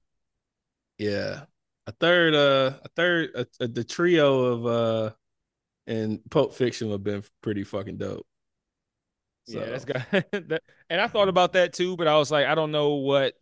yeah, 0.98 1.44
a 1.86 1.92
third 1.92 2.34
uh 2.34 2.78
a 2.84 2.88
third 2.96 3.30
uh, 3.36 3.44
the 3.60 3.84
trio 3.84 4.44
of 4.44 4.66
uh 4.66 5.14
in 5.88 6.20
Pulp 6.30 6.54
Fiction 6.54 6.88
would 6.88 6.94
have 6.96 7.04
been 7.04 7.24
pretty 7.42 7.64
fucking 7.64 7.98
dope. 7.98 8.26
So, 9.44 9.60
Yeah, 9.60 9.70
that's 9.70 9.84
got 9.84 10.10
that, 10.10 10.62
and 10.90 11.00
I 11.00 11.08
thought 11.08 11.28
about 11.28 11.54
that 11.54 11.72
too, 11.72 11.96
but 11.96 12.06
I 12.06 12.16
was 12.18 12.30
like, 12.30 12.46
I 12.46 12.54
don't 12.54 12.70
know 12.70 12.94
what, 12.96 13.34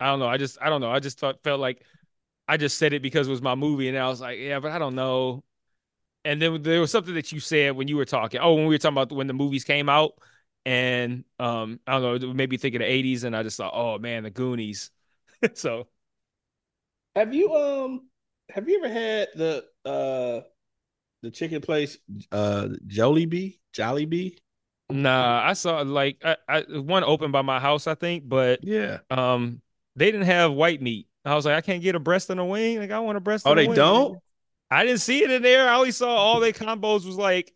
I 0.00 0.06
don't 0.08 0.20
know. 0.20 0.28
I 0.28 0.38
just, 0.38 0.58
I 0.62 0.70
don't 0.70 0.80
know. 0.80 0.90
I 0.90 1.00
just 1.00 1.18
thought, 1.20 1.42
felt 1.44 1.60
like 1.60 1.84
I 2.48 2.56
just 2.56 2.78
said 2.78 2.92
it 2.92 3.02
because 3.02 3.28
it 3.28 3.30
was 3.30 3.42
my 3.42 3.54
movie, 3.54 3.88
and 3.88 3.98
I 3.98 4.08
was 4.08 4.20
like, 4.20 4.38
yeah, 4.38 4.60
but 4.60 4.72
I 4.72 4.78
don't 4.78 4.94
know. 4.94 5.44
And 6.24 6.42
then 6.42 6.62
there 6.62 6.80
was 6.80 6.90
something 6.92 7.14
that 7.14 7.32
you 7.32 7.40
said 7.40 7.76
when 7.76 7.88
you 7.88 7.96
were 7.96 8.04
talking. 8.04 8.40
Oh, 8.40 8.54
when 8.54 8.66
we 8.66 8.74
were 8.74 8.78
talking 8.78 8.94
about 8.98 9.12
when 9.12 9.28
the 9.28 9.34
movies 9.34 9.64
came 9.64 9.88
out, 9.88 10.12
and 10.66 11.24
um, 11.40 11.80
I 11.86 11.94
don't 12.00 12.02
know, 12.22 12.30
it 12.30 12.34
made 12.36 12.50
me 12.50 12.58
think 12.58 12.74
of 12.76 12.80
the 12.80 12.86
'80s, 12.86 13.24
and 13.24 13.36
I 13.36 13.42
just 13.44 13.56
thought, 13.58 13.72
oh 13.74 13.98
man, 13.98 14.24
the 14.24 14.30
Goonies. 14.30 14.90
so 15.54 15.88
Have 17.16 17.34
you 17.34 17.54
um 17.54 18.08
have 18.50 18.68
you 18.68 18.82
ever 18.82 18.92
had 18.92 19.28
the 19.34 19.64
uh 19.84 20.40
the 21.22 21.30
chicken 21.30 21.60
place 21.62 21.98
uh 22.32 22.68
Jollibee? 22.88 23.60
Jollibee? 23.74 24.38
nah, 24.90 25.42
I 25.46 25.52
saw 25.54 25.80
like 25.82 26.18
I, 26.24 26.36
I 26.48 26.60
one 26.62 27.04
opened 27.04 27.32
by 27.32 27.42
my 27.42 27.60
house, 27.60 27.86
I 27.86 27.94
think, 27.94 28.28
but 28.28 28.62
Yeah. 28.62 29.00
um, 29.10 29.60
they 29.96 30.06
didn't 30.10 30.26
have 30.26 30.52
white 30.52 30.80
meat. 30.82 31.08
I 31.24 31.34
was 31.34 31.44
like, 31.44 31.54
I 31.54 31.60
can't 31.60 31.82
get 31.82 31.94
a 31.94 32.00
breast 32.00 32.30
and 32.30 32.40
a 32.40 32.44
wing. 32.44 32.78
Like, 32.78 32.90
I 32.90 32.98
want 33.00 33.16
a 33.16 33.20
breast. 33.20 33.46
Oh, 33.46 33.54
they 33.54 33.66
wing. 33.66 33.76
don't? 33.76 34.18
I 34.70 34.84
didn't 34.84 35.00
see 35.00 35.22
it 35.22 35.30
in 35.30 35.42
there. 35.42 35.68
I 35.68 35.76
only 35.76 35.90
saw 35.90 36.08
all 36.08 36.40
their 36.40 36.52
combos 36.52 37.04
was 37.04 37.16
like 37.16 37.52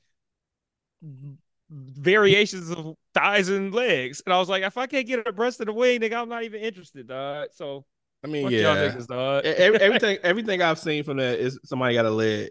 variations 1.71 2.71
of 2.71 2.95
thighs 3.15 3.49
and 3.49 3.75
legs, 3.75 4.23
and 4.25 4.33
I 4.33 4.39
was 4.39 4.49
like, 4.49 4.63
if 4.63 4.77
I 4.77 4.87
can't 4.87 5.07
get 5.07 5.27
a 5.27 5.33
breast 5.33 5.61
and 5.61 5.69
a 5.69 5.73
wing, 5.73 6.01
nigga, 6.01 6.21
I'm 6.21 6.29
not 6.29 6.45
even 6.45 6.61
interested, 6.61 7.09
dog. 7.09 7.49
So 7.53 7.85
I 8.23 8.29
mean, 8.29 8.51
yeah. 8.51 8.91
niggas, 8.91 9.43
everything 9.45 10.19
everything 10.23 10.63
I've 10.63 10.79
seen 10.79 11.05
from 11.05 11.17
that 11.17 11.39
is 11.39 11.59
somebody 11.65 11.95
got 11.95 12.07
a 12.07 12.11
leg. 12.11 12.51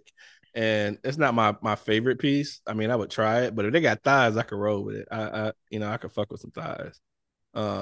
And 0.53 0.97
it's 1.03 1.17
not 1.17 1.33
my 1.33 1.55
my 1.61 1.75
favorite 1.75 2.17
piece. 2.17 2.61
I 2.65 2.73
mean, 2.73 2.89
I 2.89 2.95
would 2.95 3.11
try 3.11 3.41
it, 3.41 3.55
but 3.55 3.65
if 3.65 3.73
they 3.73 3.81
got 3.81 4.03
thighs, 4.03 4.37
I 4.37 4.43
could 4.43 4.57
roll 4.57 4.83
with 4.83 4.95
it. 4.95 5.07
I, 5.11 5.21
I 5.21 5.51
you 5.69 5.79
know, 5.79 5.91
I 5.91 5.97
could 5.97 6.13
fuck 6.13 6.31
with 6.31 6.39
some 6.41 6.51
thighs. 6.51 6.99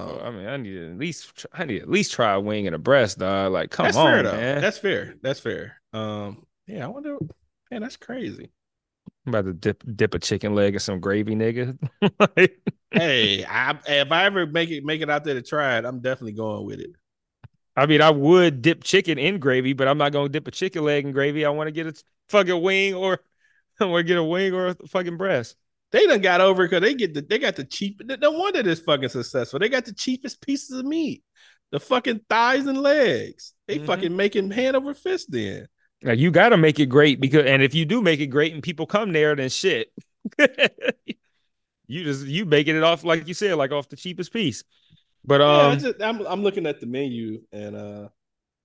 Oh, 0.06 0.20
I 0.20 0.30
Um, 0.30 0.32
mean, 0.32 0.48
I 0.48 0.58
need 0.58 0.72
to 0.74 0.92
at 0.92 0.98
least, 0.98 1.46
I 1.54 1.66
need 1.66 1.78
to 1.80 1.82
at 1.84 1.90
least 1.90 2.14
try 2.14 2.34
a 2.34 2.40
wing 2.40 2.68
and 2.68 2.76
a 2.76 2.80
breast, 2.80 3.18
dog. 3.20 3.52
Like, 3.54 3.72
come 3.72 3.88
that's 3.88 3.98
on, 3.98 4.22
fair 4.22 4.24
though. 4.24 4.46
man. 4.46 4.60
That's 4.60 4.78
fair. 4.78 5.16
That's 5.22 5.40
fair. 5.40 5.82
Um, 5.94 6.46
yeah, 6.68 6.86
I 6.86 6.88
wonder. 6.88 7.18
Man, 7.72 7.82
that's 7.82 7.98
crazy. 7.98 8.52
I'm 9.26 9.34
about 9.34 9.46
to 9.46 9.54
dip 9.54 9.84
dip 9.96 10.14
a 10.14 10.20
chicken 10.20 10.54
leg 10.56 10.74
in 10.74 10.80
some 10.80 11.00
gravy, 11.00 11.36
nigga. 11.36 11.78
Like, 12.38 12.60
hey, 12.92 13.44
I, 13.46 13.78
if 13.88 14.12
I 14.12 14.26
ever 14.26 14.46
make 14.46 14.70
it 14.70 14.84
make 14.86 15.02
it 15.02 15.10
out 15.10 15.24
there 15.24 15.34
to 15.36 15.42
try 15.42 15.78
it, 15.78 15.86
I'm 15.86 16.00
definitely 16.02 16.34
going 16.34 16.66
with 16.66 16.80
it. 16.80 16.92
I 17.76 17.86
mean, 17.88 18.02
I 18.02 18.12
would 18.12 18.62
dip 18.62 18.84
chicken 18.84 19.18
in 19.18 19.40
gravy, 19.40 19.74
but 19.74 19.88
I'm 19.88 19.98
not 19.98 20.12
gonna 20.12 20.30
dip 20.30 20.48
a 20.48 20.52
chicken 20.52 20.84
leg 20.84 21.06
in 21.06 21.12
gravy. 21.12 21.46
I 21.46 21.50
want 21.50 21.68
to 21.68 21.72
get 21.72 21.88
a 21.88 22.04
fucking 22.30 22.62
wing 22.62 22.94
or 22.94 23.20
I 23.80 23.86
want 23.86 24.02
to 24.02 24.04
get 24.08 24.18
a 24.18 24.24
wing 24.24 24.54
or 24.54 24.68
a 24.68 24.76
fucking 24.88 25.18
breast. 25.18 25.56
They 25.94 26.08
done 26.08 26.22
got 26.22 26.42
over 26.42 26.66
because 26.66 26.82
they 26.82 26.96
get 26.96 27.14
the 27.14 27.22
they 27.22 27.40
got 27.40 27.56
the 27.56 27.64
cheap. 27.64 28.02
No 28.06 28.32
wonder 28.32 28.64
this 28.64 28.82
fucking 28.82 29.10
successful. 29.10 29.60
They 29.60 29.70
got 29.70 29.86
the 29.86 29.94
cheapest 29.94 30.42
pieces 30.42 30.78
of 30.78 30.86
meat, 30.86 31.24
the 31.72 31.80
fucking 31.80 32.22
thighs 32.30 32.68
and 32.68 32.80
legs. 32.80 33.54
They 33.68 33.78
Mhm. 33.78 33.86
fucking 33.86 34.16
making 34.18 34.52
hand 34.52 34.76
over 34.76 34.96
fist. 34.96 35.32
Then 35.32 35.68
Now 36.02 36.14
you 36.14 36.32
got 36.32 36.50
to 36.50 36.58
make 36.58 36.80
it 36.80 36.88
great 36.88 37.22
because, 37.22 37.46
and 37.46 37.64
if 37.64 37.74
you 37.74 37.86
do 37.86 38.02
make 38.02 38.20
it 38.20 38.28
great 38.28 38.54
and 38.54 38.62
people 38.64 38.86
come 38.86 39.14
there, 39.14 39.36
then 39.36 39.50
shit, 39.50 39.94
you 41.88 42.04
just 42.04 42.26
you 42.26 42.46
making 42.46 42.76
it 42.76 42.84
off 42.84 43.04
like 43.04 43.28
you 43.28 43.34
said, 43.34 43.56
like 43.56 43.72
off 43.72 43.90
the 43.90 43.96
cheapest 43.96 44.34
piece. 44.34 44.64
But 45.26 45.42
yeah, 45.46 45.70
I 45.70 45.76
um, 45.76 45.80
just, 45.80 46.02
I'm 46.02 46.26
I'm 46.26 46.44
looking 46.44 46.66
at 46.66 46.80
the 46.80 46.88
menu 46.88 47.42
and 47.52 47.76
uh, 47.76 48.10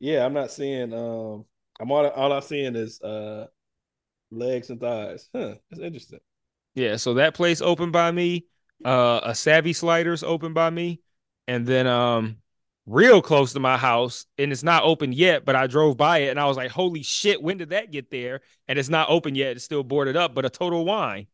yeah, 0.01 0.25
I'm 0.25 0.35
not 0.35 0.51
seeing 0.51 0.93
um, 0.93 1.45
I'm 1.81 1.91
all 1.91 2.09
all 2.09 2.33
I'm 2.33 2.43
seeing 2.43 2.77
is 2.77 3.01
uh, 3.03 3.47
legs 4.31 4.71
and 4.71 4.81
thighs. 4.81 5.29
Huh, 5.35 5.57
that's 5.71 5.83
interesting. 5.83 6.21
Yeah, 6.79 6.97
so 6.97 7.15
that 7.15 7.35
place 7.35 7.61
opened 7.61 7.93
by 7.93 8.11
me, 8.11 8.47
uh, 8.85 9.21
a 9.25 9.35
Savvy 9.35 9.73
Sliders 9.73 10.23
opened 10.23 10.55
by 10.55 10.71
me, 10.71 11.01
and 11.49 11.67
then 11.67 11.87
um, 11.87 12.37
real 12.87 13.21
close 13.21 13.53
to 13.55 13.61
my 13.61 13.77
house, 13.77 14.27
and 14.39 14.53
it's 14.53 14.63
not 14.63 14.85
open 14.85 15.13
yet, 15.13 15.45
but 15.45 15.57
I 15.57 15.67
drove 15.67 15.97
by 15.97 16.19
it 16.19 16.29
and 16.29 16.39
I 16.39 16.47
was 16.47 16.57
like, 16.57 16.71
holy 16.71 17.03
shit, 17.03 17.43
when 17.43 17.57
did 17.59 17.71
that 17.71 17.91
get 17.91 18.11
there? 18.11 18.41
And 18.69 18.79
it's 18.79 18.89
not 18.89 19.11
open 19.11 19.35
yet; 19.35 19.57
it's 19.57 19.65
still 19.65 19.83
boarded 19.83 20.17
up, 20.17 20.35
but 20.35 20.45
a 20.45 20.51
Total 20.51 20.85
Wine. 20.85 21.27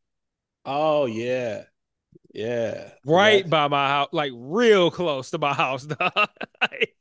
Oh 0.64 1.04
yeah, 1.04 1.64
yeah, 2.32 2.90
right 3.04 3.44
That's- 3.44 3.50
by 3.50 3.68
my 3.68 3.88
house, 3.88 4.08
like 4.12 4.32
real 4.34 4.90
close 4.90 5.30
to 5.30 5.38
my 5.38 5.52
house. 5.52 5.86
Like, 6.62 6.96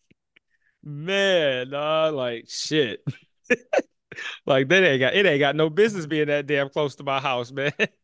man, 0.83 1.69
dog, 1.69 2.15
like 2.15 2.49
shit. 2.49 3.01
like 4.45 4.67
that 4.69 4.83
ain't 4.83 4.99
got 4.99 5.13
it 5.13 5.25
ain't 5.25 5.39
got 5.39 5.55
no 5.55 5.69
business 5.69 6.05
being 6.05 6.27
that 6.27 6.45
damn 6.45 6.69
close 6.69 6.95
to 6.95 7.03
my 7.03 7.19
house, 7.19 7.51
man. 7.51 7.71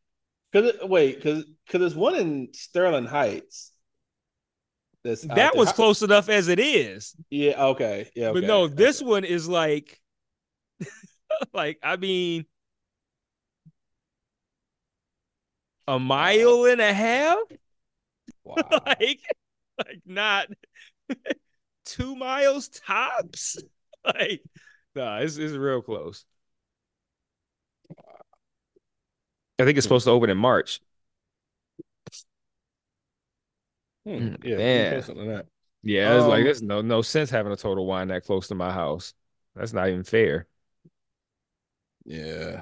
Cause 0.52 0.66
it, 0.66 0.90
wait, 0.90 1.22
cause 1.22 1.46
cause 1.70 1.80
there's 1.80 1.96
one 1.96 2.16
in 2.16 2.50
Sterling 2.54 3.06
Heights. 3.06 3.72
That's 5.04 5.22
that 5.22 5.56
was 5.56 5.72
close 5.72 6.02
enough 6.02 6.28
as 6.28 6.48
it 6.48 6.60
is. 6.60 7.16
Yeah. 7.30 7.64
Okay. 7.68 8.10
Yeah. 8.16 8.30
But 8.30 8.40
okay, 8.40 8.48
no, 8.48 8.68
this 8.68 9.02
one 9.02 9.24
is 9.24 9.48
like 9.48 10.00
like 11.54 11.78
I 11.84 11.96
mean 11.98 12.46
a 15.88 16.00
mile 16.00 16.66
and 16.66 16.82
a 16.82 16.94
half? 16.94 17.38
Wow. 18.44 18.82
like 18.86 19.22
like 19.78 20.02
not 20.06 20.48
two 21.86 22.16
miles 22.16 22.70
tops. 22.70 23.58
Like, 24.04 24.42
nah, 24.96 25.18
it's 25.18 25.38
it's 25.38 25.54
real 25.54 25.82
close. 25.82 26.26
I 29.60 29.66
think 29.66 29.78
it's 29.78 29.86
supposed 29.86 30.06
to 30.06 30.12
open 30.12 30.30
in 30.30 30.38
March. 30.38 30.82
Hmm, 34.06 34.36
yeah. 34.44 34.58
Man. 34.58 34.92
Man. 34.94 35.04
Something 35.04 35.28
like 35.28 35.38
that. 35.38 35.46
Yeah, 35.82 36.18
it's 36.18 36.26
like 36.26 36.40
Um, 36.40 36.44
there's 36.44 36.62
no 36.62 36.82
no 36.82 37.02
sense 37.02 37.30
having 37.30 37.52
a 37.54 37.56
total 37.58 37.86
wine 37.86 38.10
that 38.10 38.26
close 38.26 38.48
to 38.50 38.56
my 38.56 38.72
house. 38.72 39.14
That's 39.56 39.74
not 39.74 39.88
even 39.90 40.04
fair. 40.04 40.48
Yeah. 42.06 42.62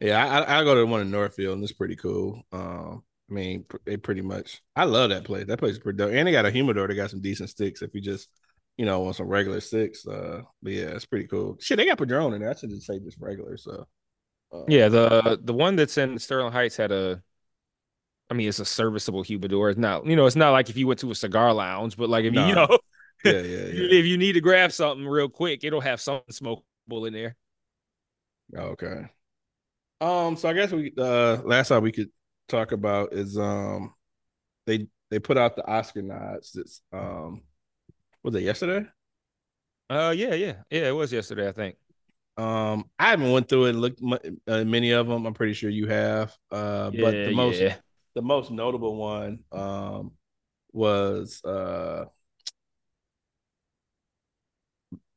Yeah. 0.00 0.24
I, 0.26 0.40
I 0.40 0.60
I 0.60 0.64
go 0.64 0.74
to 0.74 0.80
the 0.80 0.86
one 0.86 1.00
in 1.02 1.10
Northfield 1.10 1.54
and 1.56 1.64
it's 1.64 1.72
pretty 1.72 1.96
cool. 1.96 2.42
Um, 2.52 3.04
I 3.30 3.34
mean, 3.34 3.66
it 3.86 4.02
pretty 4.02 4.22
much. 4.22 4.62
I 4.76 4.84
love 4.84 5.10
that 5.10 5.24
place. 5.24 5.46
That 5.46 5.58
place 5.58 5.74
is 5.74 5.78
pretty 5.80 5.98
dope, 5.98 6.12
and 6.12 6.28
they 6.28 6.32
got 6.32 6.46
a 6.46 6.50
humidor. 6.50 6.88
They 6.88 6.94
got 6.96 7.10
some 7.10 7.22
decent 7.22 7.50
sticks. 7.50 7.82
If 7.82 7.94
you 7.94 8.00
just, 8.02 8.28
you 8.76 8.86
know, 8.86 9.00
want 9.00 9.16
some 9.16 9.28
regular 9.28 9.60
sticks. 9.60 10.06
Uh, 10.06 10.42
but 10.62 10.72
yeah, 10.72 10.88
it's 10.90 11.06
pretty 11.06 11.28
cool. 11.28 11.56
Shit, 11.60 11.78
they 11.78 11.86
got 11.86 11.98
Padron 11.98 12.34
in 12.34 12.42
there. 12.42 12.50
I 12.50 12.54
should 12.56 12.70
just 12.70 12.86
say 12.86 12.98
just 13.00 13.18
regular. 13.20 13.56
So. 13.56 13.86
Uh, 14.52 14.64
Yeah, 14.66 14.88
the 14.88 15.38
the 15.42 15.52
one 15.54 15.76
that's 15.76 15.98
in 15.98 16.18
Sterling 16.18 16.52
Heights 16.52 16.76
had 16.76 16.92
a 16.92 17.22
I 18.30 18.34
mean, 18.34 18.48
it's 18.48 18.60
a 18.60 18.64
serviceable 18.64 19.22
humidor. 19.22 19.68
It's 19.70 19.78
not, 19.78 20.06
you 20.06 20.16
know, 20.16 20.26
it's 20.26 20.36
not 20.36 20.52
like 20.52 20.70
if 20.70 20.76
you 20.76 20.86
went 20.86 21.00
to 21.00 21.10
a 21.10 21.14
cigar 21.14 21.52
lounge, 21.52 21.96
but 21.96 22.08
like 22.08 22.24
if 22.24 22.34
you, 22.34 22.40
you 22.42 22.54
know, 22.54 22.78
Yeah. 23.24 23.40
Yeah. 23.42 23.66
Yeah. 23.66 23.88
if 23.90 24.06
you 24.06 24.16
need 24.18 24.32
to 24.34 24.40
grab 24.40 24.72
something 24.72 25.06
real 25.06 25.28
quick, 25.28 25.64
it'll 25.64 25.80
have 25.80 26.00
something 26.00 26.32
smokable 26.32 27.06
in 27.06 27.12
there. 27.12 27.36
Okay. 28.56 29.06
Um, 30.00 30.36
so 30.36 30.48
I 30.48 30.52
guess 30.52 30.72
we 30.72 30.92
uh 30.98 31.42
last 31.44 31.68
time 31.68 31.82
we 31.82 31.92
could 31.92 32.10
talk 32.48 32.72
about 32.72 33.12
is 33.12 33.38
um 33.38 33.94
they 34.66 34.88
they 35.10 35.18
put 35.20 35.38
out 35.38 35.56
the 35.56 35.66
Oscar 35.66 36.02
nods. 36.02 36.52
This 36.52 36.82
um 36.92 37.42
was 38.22 38.34
it 38.36 38.42
yesterday? 38.42 38.88
Uh, 39.90 40.14
yeah, 40.16 40.34
yeah, 40.34 40.62
yeah. 40.70 40.88
It 40.88 40.92
was 40.92 41.12
yesterday, 41.12 41.48
I 41.48 41.52
think. 41.52 41.76
Um, 42.36 42.86
I 42.98 43.10
haven't 43.10 43.30
went 43.30 43.48
through 43.48 43.66
it 43.66 43.70
and 43.70 43.80
looked 43.80 44.00
uh, 44.48 44.64
many 44.64 44.92
of 44.92 45.06
them. 45.06 45.26
I'm 45.26 45.34
pretty 45.34 45.52
sure 45.52 45.70
you 45.70 45.86
have. 45.88 46.34
Uh, 46.50 46.90
but 46.90 47.24
the 47.24 47.30
most 47.30 47.60
yeah. 47.60 47.76
the 48.14 48.22
most 48.22 48.50
notable 48.50 48.96
one 48.96 49.40
um 49.52 50.12
was 50.72 51.42
uh 51.44 52.06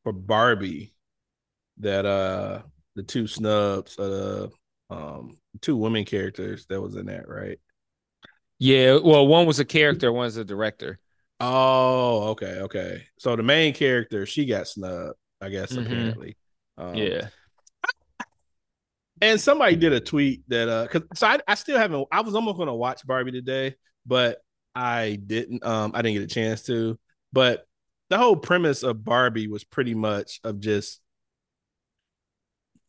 for 0.03 0.13
Barbie 0.13 0.93
that 1.79 2.05
uh 2.05 2.61
the 2.95 3.03
two 3.03 3.27
snubs 3.27 3.97
uh 3.99 4.47
um 4.89 5.37
two 5.61 5.75
women 5.75 6.05
characters 6.05 6.65
that 6.67 6.81
was 6.81 6.95
in 6.95 7.07
that 7.07 7.27
right 7.27 7.59
Yeah, 8.57 8.99
well, 9.03 9.27
one 9.27 9.45
was 9.45 9.59
a 9.59 9.65
character, 9.65 10.11
one's 10.11 10.37
a 10.37 10.45
director. 10.45 10.99
oh 11.39 12.29
okay 12.29 12.59
okay 12.61 13.03
so 13.19 13.35
the 13.35 13.43
main 13.43 13.73
character 13.73 14.25
she 14.25 14.45
got 14.45 14.67
snubbed 14.67 15.17
i 15.41 15.49
guess 15.49 15.75
Mhm. 15.75 15.77
apparently 15.77 16.37
um, 16.77 16.95
yeah. 16.95 17.27
and 19.21 19.39
somebody 19.39 19.75
did 19.75 19.93
a 19.93 19.99
tweet 19.99 20.43
that 20.49 20.67
uh 20.67 20.87
cause 20.87 21.03
so 21.13 21.27
I, 21.27 21.39
I 21.47 21.55
still 21.55 21.77
haven't 21.77 22.07
i 22.11 22.21
was 22.21 22.35
almost 22.35 22.57
gonna 22.57 22.75
watch 22.75 23.05
barbie 23.05 23.31
today 23.31 23.75
but 24.05 24.39
i 24.73 25.17
didn't 25.25 25.65
um 25.65 25.91
i 25.93 26.01
didn't 26.01 26.15
get 26.15 26.23
a 26.23 26.33
chance 26.33 26.63
to 26.63 26.99
but 27.31 27.65
the 28.09 28.17
whole 28.17 28.35
premise 28.35 28.83
of 28.83 29.03
barbie 29.03 29.47
was 29.47 29.63
pretty 29.63 29.93
much 29.93 30.39
of 30.43 30.59
just 30.59 31.01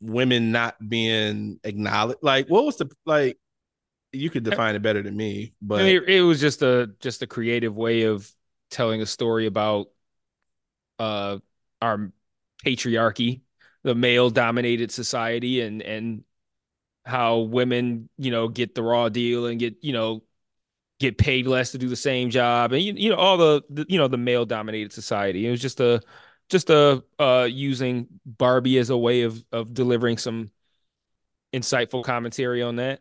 women 0.01 0.53
not 0.53 0.77
being 0.87 1.59
acknowledged 1.65 2.19
like 2.23 2.49
what 2.49 2.65
was 2.65 2.77
the 2.77 2.91
like 3.07 3.39
you 4.13 4.31
could 4.31 4.45
define 4.45 4.75
it 4.75 4.83
better 4.83 5.03
than 5.03 5.17
me 5.17 5.53
but 5.61 5.81
I 5.81 5.85
mean, 5.85 6.03
it 6.07 6.21
was 6.21 6.41
just 6.41 6.63
a 6.63 6.91
just 7.01 7.23
a 7.23 7.27
creative 7.27 7.75
way 7.75 8.03
of 8.03 8.31
telling 8.71 9.01
a 9.01 9.07
story 9.07 9.47
about 9.47 9.89
uh 10.99 11.39
our 11.81 12.11
patriarchy, 12.65 13.43
the 13.87 13.95
male 13.95 14.31
dominated 14.31 14.91
society 14.91 15.61
and 15.61 15.81
and 15.81 16.25
how 17.07 17.39
women, 17.39 18.09
you 18.19 18.31
know, 18.31 18.49
get 18.49 18.75
the 18.75 18.83
raw 18.83 19.09
deal 19.09 19.47
and 19.47 19.61
get, 19.61 19.77
you 19.83 19.93
know, 19.93 20.23
get 21.01 21.19
paid 21.19 21.47
less 21.47 21.73
to 21.73 21.79
do 21.79 21.89
the 21.89 21.97
same 21.97 22.31
job 22.31 22.73
and 22.73 22.83
you, 22.83 22.95
you 22.95 23.11
know 23.11 23.17
all 23.17 23.37
the, 23.37 23.63
the 23.71 23.87
you 23.89 23.99
know 23.99 24.09
the 24.09 24.17
male 24.19 24.47
dominated 24.47 24.93
society. 24.93 25.47
It 25.47 25.51
was 25.51 25.61
just 25.63 25.81
a 25.81 26.03
just 26.51 26.71
a 26.71 27.05
uh 27.19 27.49
using 27.51 28.09
Barbie 28.27 28.79
as 28.79 28.91
a 28.91 28.97
way 28.99 29.23
of 29.23 29.45
of 29.53 29.75
delivering 29.75 30.19
some 30.19 30.51
insightful 31.53 32.05
commentary 32.05 32.63
on 32.63 32.77
that. 32.77 33.01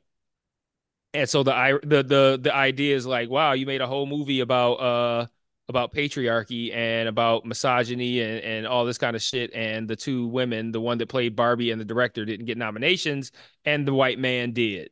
And 1.14 1.30
so 1.30 1.44
the 1.44 1.80
the 1.84 2.04
the 2.04 2.40
the 2.42 2.54
idea 2.54 2.96
is 2.96 3.06
like, 3.06 3.30
wow, 3.30 3.54
you 3.54 3.66
made 3.66 3.82
a 3.82 3.88
whole 3.88 4.06
movie 4.06 4.42
about 4.42 4.74
uh 4.74 5.28
about 5.68 5.94
patriarchy 5.94 6.74
and 6.74 7.08
about 7.08 7.46
misogyny 7.46 8.22
and, 8.22 8.40
and 8.44 8.68
all 8.68 8.86
this 8.86 8.98
kind 8.98 9.16
of 9.16 9.22
shit. 9.22 9.54
And 9.54 9.88
the 9.88 9.96
two 9.96 10.28
women, 10.28 10.72
the 10.72 10.82
one 10.82 10.98
that 11.00 11.10
played 11.10 11.36
Barbie 11.36 11.72
and 11.72 11.82
the 11.82 11.86
director, 11.86 12.26
didn't 12.26 12.46
get 12.46 12.58
nominations, 12.58 13.32
and 13.64 13.88
the 13.88 13.94
white 13.94 14.20
man 14.20 14.52
did. 14.52 14.90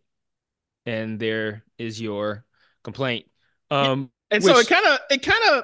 And 0.86 1.19
there 1.19 1.63
is 1.78 2.01
your 2.01 2.45
complaint. 2.84 3.26
Um, 3.71 4.11
and 4.32 4.43
so 4.43 4.57
it 4.57 4.67
kind 4.67 4.86
of 4.86 4.99
it 5.09 5.21
kind 5.21 5.43
of 5.51 5.63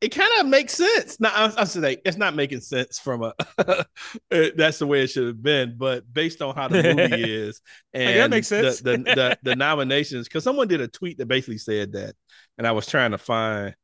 it 0.00 0.10
kind 0.14 0.30
of 0.40 0.46
makes 0.46 0.74
sense. 0.74 1.18
Now 1.18 1.30
I, 1.34 1.62
I 1.62 1.64
should 1.64 1.82
say 1.82 1.96
it's 2.04 2.18
not 2.18 2.34
making 2.34 2.60
sense 2.60 2.98
from 2.98 3.22
a 3.22 3.34
that's 4.30 4.78
the 4.78 4.86
way 4.86 5.02
it 5.02 5.08
should 5.08 5.26
have 5.26 5.42
been, 5.42 5.76
but 5.78 6.12
based 6.12 6.42
on 6.42 6.54
how 6.54 6.68
the 6.68 6.82
movie 6.94 7.32
is 7.34 7.60
and 7.94 8.04
Like, 8.04 8.14
that 8.16 8.30
makes 8.30 8.48
sense. 8.48 8.80
the 8.80 8.92
the, 8.92 8.98
the, 8.98 9.38
the 9.50 9.56
nominations 9.56 10.28
because 10.28 10.44
someone 10.44 10.68
did 10.68 10.80
a 10.80 10.88
tweet 10.88 11.18
that 11.18 11.26
basically 11.26 11.58
said 11.58 11.92
that, 11.92 12.14
and 12.58 12.66
I 12.66 12.72
was 12.72 12.86
trying 12.86 13.12
to 13.12 13.18
find 13.18 13.74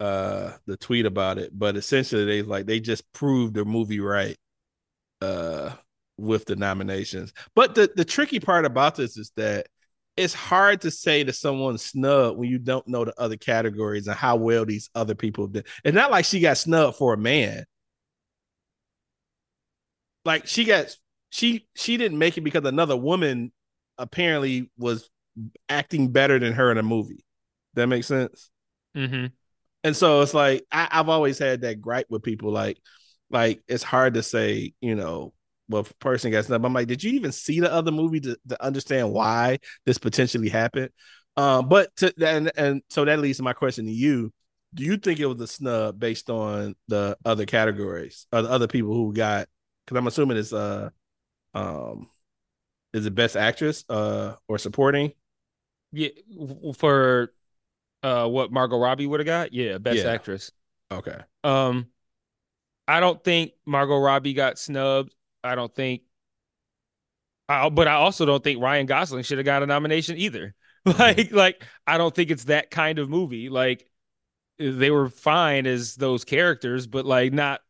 uh 0.00 0.52
the 0.66 0.76
tweet 0.78 1.06
about 1.06 1.38
it, 1.38 1.50
but 1.58 1.76
essentially 1.76 2.24
they 2.24 2.42
like 2.42 2.66
they 2.66 2.80
just 2.80 3.10
proved 3.12 3.54
the 3.54 3.64
movie 3.64 4.00
right 4.00 4.36
uh 5.22 5.72
with 6.18 6.44
the 6.46 6.56
nominations. 6.56 7.32
But 7.54 7.74
the 7.74 7.90
the 7.96 8.04
tricky 8.04 8.40
part 8.40 8.64
about 8.64 8.96
this 8.96 9.16
is 9.18 9.32
that 9.36 9.66
it's 10.16 10.34
hard 10.34 10.82
to 10.82 10.90
say 10.90 11.24
to 11.24 11.32
someone 11.32 11.78
snub 11.78 12.36
when 12.36 12.50
you 12.50 12.58
don't 12.58 12.86
know 12.88 13.04
the 13.04 13.18
other 13.20 13.36
categories 13.36 14.06
and 14.06 14.16
how 14.16 14.36
well 14.36 14.66
these 14.66 14.90
other 14.94 15.14
people 15.14 15.46
did. 15.48 15.66
It's 15.84 15.94
not 15.94 16.10
like 16.10 16.24
she 16.26 16.40
got 16.40 16.58
snubbed 16.58 16.96
for 16.98 17.14
a 17.14 17.18
man. 17.18 17.64
Like 20.24 20.46
she 20.46 20.64
got 20.64 20.94
she 21.30 21.66
she 21.74 21.96
didn't 21.96 22.18
make 22.18 22.36
it 22.36 22.42
because 22.42 22.64
another 22.64 22.96
woman 22.96 23.52
apparently 23.98 24.70
was 24.76 25.08
acting 25.68 26.12
better 26.12 26.38
than 26.38 26.52
her 26.52 26.70
in 26.70 26.78
a 26.78 26.82
movie. 26.82 27.24
That 27.74 27.86
makes 27.86 28.06
sense. 28.06 28.50
mhm. 28.94 29.32
And 29.84 29.96
so 29.96 30.20
it's 30.22 30.34
like 30.34 30.64
I, 30.70 30.88
I've 30.90 31.08
always 31.08 31.38
had 31.38 31.62
that 31.62 31.80
gripe 31.80 32.06
with 32.10 32.22
people. 32.22 32.50
Like, 32.52 32.78
like 33.30 33.62
it's 33.68 33.82
hard 33.82 34.14
to 34.14 34.22
say, 34.22 34.74
you 34.80 34.94
know, 34.94 35.32
well, 35.68 35.86
person 36.00 36.30
gets 36.32 36.48
snubbed. 36.48 36.64
I'm 36.64 36.72
like, 36.74 36.88
did 36.88 37.02
you 37.02 37.12
even 37.12 37.32
see 37.32 37.60
the 37.60 37.72
other 37.72 37.92
movie 37.92 38.20
to, 38.20 38.36
to 38.48 38.62
understand 38.64 39.12
why 39.12 39.58
this 39.86 39.98
potentially 39.98 40.48
happened? 40.48 40.90
Um, 41.36 41.68
but 41.68 41.94
to 41.96 42.12
and 42.26 42.50
and 42.56 42.82
so 42.90 43.04
that 43.04 43.20
leads 43.20 43.38
to 43.38 43.44
my 43.44 43.52
question 43.52 43.86
to 43.86 43.92
you: 43.92 44.32
Do 44.74 44.84
you 44.84 44.96
think 44.96 45.20
it 45.20 45.26
was 45.26 45.40
a 45.40 45.46
snub 45.46 45.98
based 45.98 46.28
on 46.28 46.74
the 46.88 47.16
other 47.24 47.46
categories 47.46 48.26
or 48.32 48.42
the 48.42 48.50
other 48.50 48.66
people 48.66 48.94
who 48.94 49.12
got? 49.14 49.48
Because 49.86 49.98
I'm 49.98 50.06
assuming 50.08 50.36
it's 50.36 50.52
uh, 50.52 50.90
um, 51.54 52.08
is 52.92 53.06
it 53.06 53.14
best 53.14 53.36
actress 53.36 53.84
uh 53.88 54.34
or 54.48 54.58
supporting? 54.58 55.12
Yeah, 55.92 56.08
for 56.76 57.32
uh 58.02 58.26
what 58.28 58.52
Margot 58.52 58.78
Robbie 58.78 59.06
would 59.06 59.20
have 59.20 59.26
got, 59.26 59.52
yeah, 59.52 59.78
best 59.78 60.04
Yeah. 60.04 60.10
actress. 60.10 60.52
Okay, 60.90 61.18
Um, 61.44 61.88
I 62.88 63.00
don't 63.00 63.22
think 63.22 63.52
Margot 63.66 63.98
Robbie 63.98 64.34
got 64.34 64.58
snubbed. 64.58 65.14
I 65.44 65.54
don't 65.54 65.74
think, 65.74 66.02
I, 67.48 67.68
but 67.68 67.88
I 67.88 67.94
also 67.94 68.24
don't 68.24 68.42
think 68.42 68.60
Ryan 68.60 68.86
Gosling 68.86 69.24
should 69.24 69.38
have 69.38 69.44
got 69.44 69.62
a 69.62 69.66
nomination 69.66 70.16
either. 70.16 70.54
Like, 70.86 71.30
like 71.30 71.62
I 71.86 71.98
don't 71.98 72.14
think 72.14 72.30
it's 72.30 72.44
that 72.44 72.70
kind 72.70 72.98
of 72.98 73.10
movie. 73.10 73.50
Like, 73.50 73.86
they 74.58 74.90
were 74.90 75.10
fine 75.10 75.66
as 75.66 75.94
those 75.96 76.24
characters, 76.24 76.86
but 76.86 77.06
like 77.06 77.32
not. 77.34 77.60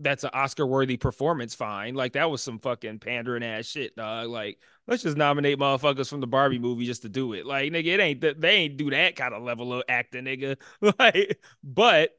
That's 0.00 0.24
an 0.24 0.30
Oscar-worthy 0.32 0.96
performance. 0.96 1.54
Fine, 1.54 1.94
like 1.94 2.14
that 2.14 2.30
was 2.30 2.42
some 2.42 2.58
fucking 2.58 2.98
pandering 2.98 3.44
ass 3.44 3.66
shit, 3.66 3.94
dog. 3.94 4.28
Like, 4.28 4.58
let's 4.86 5.02
just 5.02 5.16
nominate 5.16 5.58
motherfuckers 5.58 6.08
from 6.08 6.20
the 6.20 6.26
Barbie 6.26 6.58
movie 6.58 6.86
just 6.86 7.02
to 7.02 7.08
do 7.08 7.32
it. 7.32 7.46
Like, 7.46 7.72
nigga, 7.72 7.86
it 7.86 8.00
ain't 8.00 8.20
that 8.22 8.40
they 8.40 8.56
ain't 8.56 8.76
do 8.76 8.90
that 8.90 9.16
kind 9.16 9.34
of 9.34 9.42
level 9.42 9.72
of 9.72 9.84
acting, 9.88 10.24
nigga. 10.24 10.56
Like, 10.98 11.40
but 11.62 12.10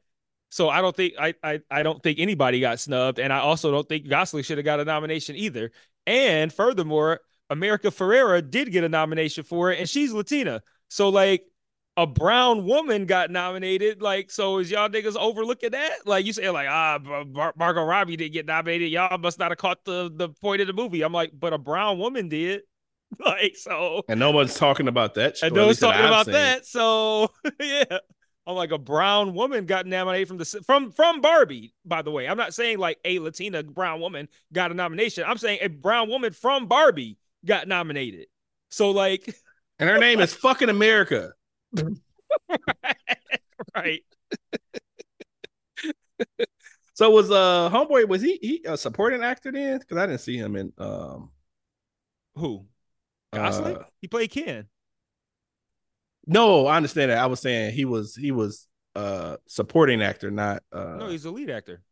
so 0.50 0.68
I 0.68 0.80
don't 0.80 0.96
think 0.96 1.14
I, 1.18 1.34
I 1.42 1.60
I 1.70 1.82
don't 1.82 2.02
think 2.02 2.18
anybody 2.18 2.60
got 2.60 2.80
snubbed, 2.80 3.18
and 3.18 3.32
I 3.32 3.38
also 3.38 3.70
don't 3.70 3.88
think 3.88 4.08
Gosling 4.08 4.44
should 4.44 4.58
have 4.58 4.64
got 4.64 4.80
a 4.80 4.84
nomination 4.84 5.36
either. 5.36 5.70
And 6.06 6.52
furthermore, 6.52 7.20
America 7.50 7.88
Ferrera 7.88 8.48
did 8.48 8.72
get 8.72 8.84
a 8.84 8.88
nomination 8.88 9.44
for 9.44 9.70
it, 9.70 9.80
and 9.80 9.88
she's 9.88 10.12
Latina. 10.12 10.62
So 10.88 11.08
like 11.08 11.44
a 11.96 12.06
brown 12.06 12.64
woman 12.64 13.06
got 13.06 13.30
nominated. 13.30 14.02
Like, 14.02 14.30
so 14.30 14.58
is 14.58 14.70
y'all 14.70 14.88
niggas 14.88 15.16
overlooking 15.16 15.70
that? 15.70 16.06
Like 16.06 16.26
you 16.26 16.32
say, 16.32 16.50
like 16.50 16.68
ah, 16.68 16.98
Mar- 17.02 17.54
Margot 17.56 17.84
Robbie 17.84 18.16
didn't 18.16 18.32
get 18.32 18.46
nominated. 18.46 18.90
Y'all 18.90 19.16
must 19.18 19.38
not 19.38 19.50
have 19.50 19.58
caught 19.58 19.84
the 19.84 20.10
the 20.14 20.28
point 20.28 20.60
of 20.60 20.66
the 20.66 20.72
movie. 20.72 21.02
I'm 21.02 21.12
like, 21.12 21.32
but 21.38 21.52
a 21.52 21.58
brown 21.58 21.98
woman 21.98 22.28
did. 22.28 22.62
Like 23.24 23.56
so. 23.56 24.02
and 24.08 24.18
no 24.18 24.32
one's 24.32 24.56
talking 24.56 24.88
about 24.88 25.14
that. 25.14 25.36
And 25.40 25.54
no 25.54 25.66
one's 25.66 25.78
that 25.78 25.92
talking 25.92 26.04
about 26.06 26.24
seen. 26.26 26.32
that. 26.34 26.66
So 26.66 27.30
yeah, 27.60 27.98
I'm 28.46 28.56
like 28.56 28.72
a 28.72 28.78
brown 28.78 29.32
woman 29.32 29.64
got 29.64 29.86
nominated 29.86 30.26
from 30.26 30.38
the 30.38 30.44
from 30.66 30.90
from 30.90 31.20
Barbie. 31.20 31.72
By 31.84 32.02
the 32.02 32.10
way, 32.10 32.26
I'm 32.26 32.36
not 32.36 32.52
saying 32.52 32.78
like 32.78 32.98
a 33.04 33.20
Latina 33.20 33.62
brown 33.62 34.00
woman 34.00 34.28
got 34.52 34.72
a 34.72 34.74
nomination. 34.74 35.24
I'm 35.24 35.38
saying 35.38 35.60
a 35.62 35.68
brown 35.68 36.08
woman 36.08 36.32
from 36.32 36.66
Barbie 36.66 37.16
got 37.44 37.68
nominated. 37.68 38.26
So 38.70 38.90
like, 38.90 39.34
and 39.78 39.88
her 39.88 39.98
name 39.98 40.20
is 40.20 40.34
fucking 40.46 40.68
America. 40.68 41.32
right? 43.74 44.02
So 46.94 47.10
was 47.10 47.30
uh 47.30 47.68
homeboy 47.70 48.08
was 48.08 48.22
he 48.22 48.38
he 48.40 48.64
a 48.66 48.76
supporting 48.76 49.22
actor 49.22 49.52
then? 49.52 49.78
Because 49.78 49.98
I 49.98 50.06
didn't 50.06 50.20
see 50.20 50.36
him 50.36 50.56
in 50.56 50.72
um 50.78 51.30
Who? 52.36 52.66
Gosling? 53.32 53.76
uh, 53.76 53.84
he 54.00 54.08
played 54.08 54.30
Ken. 54.30 54.66
no, 56.26 56.66
I 56.66 56.76
understand 56.76 57.10
that. 57.10 57.18
I 57.18 57.26
was 57.26 57.40
saying 57.40 57.74
he 57.74 57.84
was 57.84 58.14
he 58.16 58.32
was 58.32 58.66
uh 58.94 59.36
supporting 59.46 60.00
actor, 60.02 60.30
not 60.30 60.62
uh 60.72 60.96
No, 60.98 61.08
he's 61.08 61.26
a 61.26 61.30
lead 61.30 61.50
actor. 61.50 61.82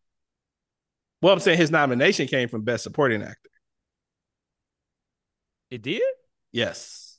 well 1.20 1.35
I'm 1.35 1.41
saying 1.41 1.59
his 1.59 1.70
nomination 1.70 2.26
came 2.26 2.49
from 2.49 2.62
best 2.62 2.82
supporting 2.85 3.22
actor. 3.22 3.51
It 5.70 5.82
did. 5.82 6.03
Yes. 6.51 7.18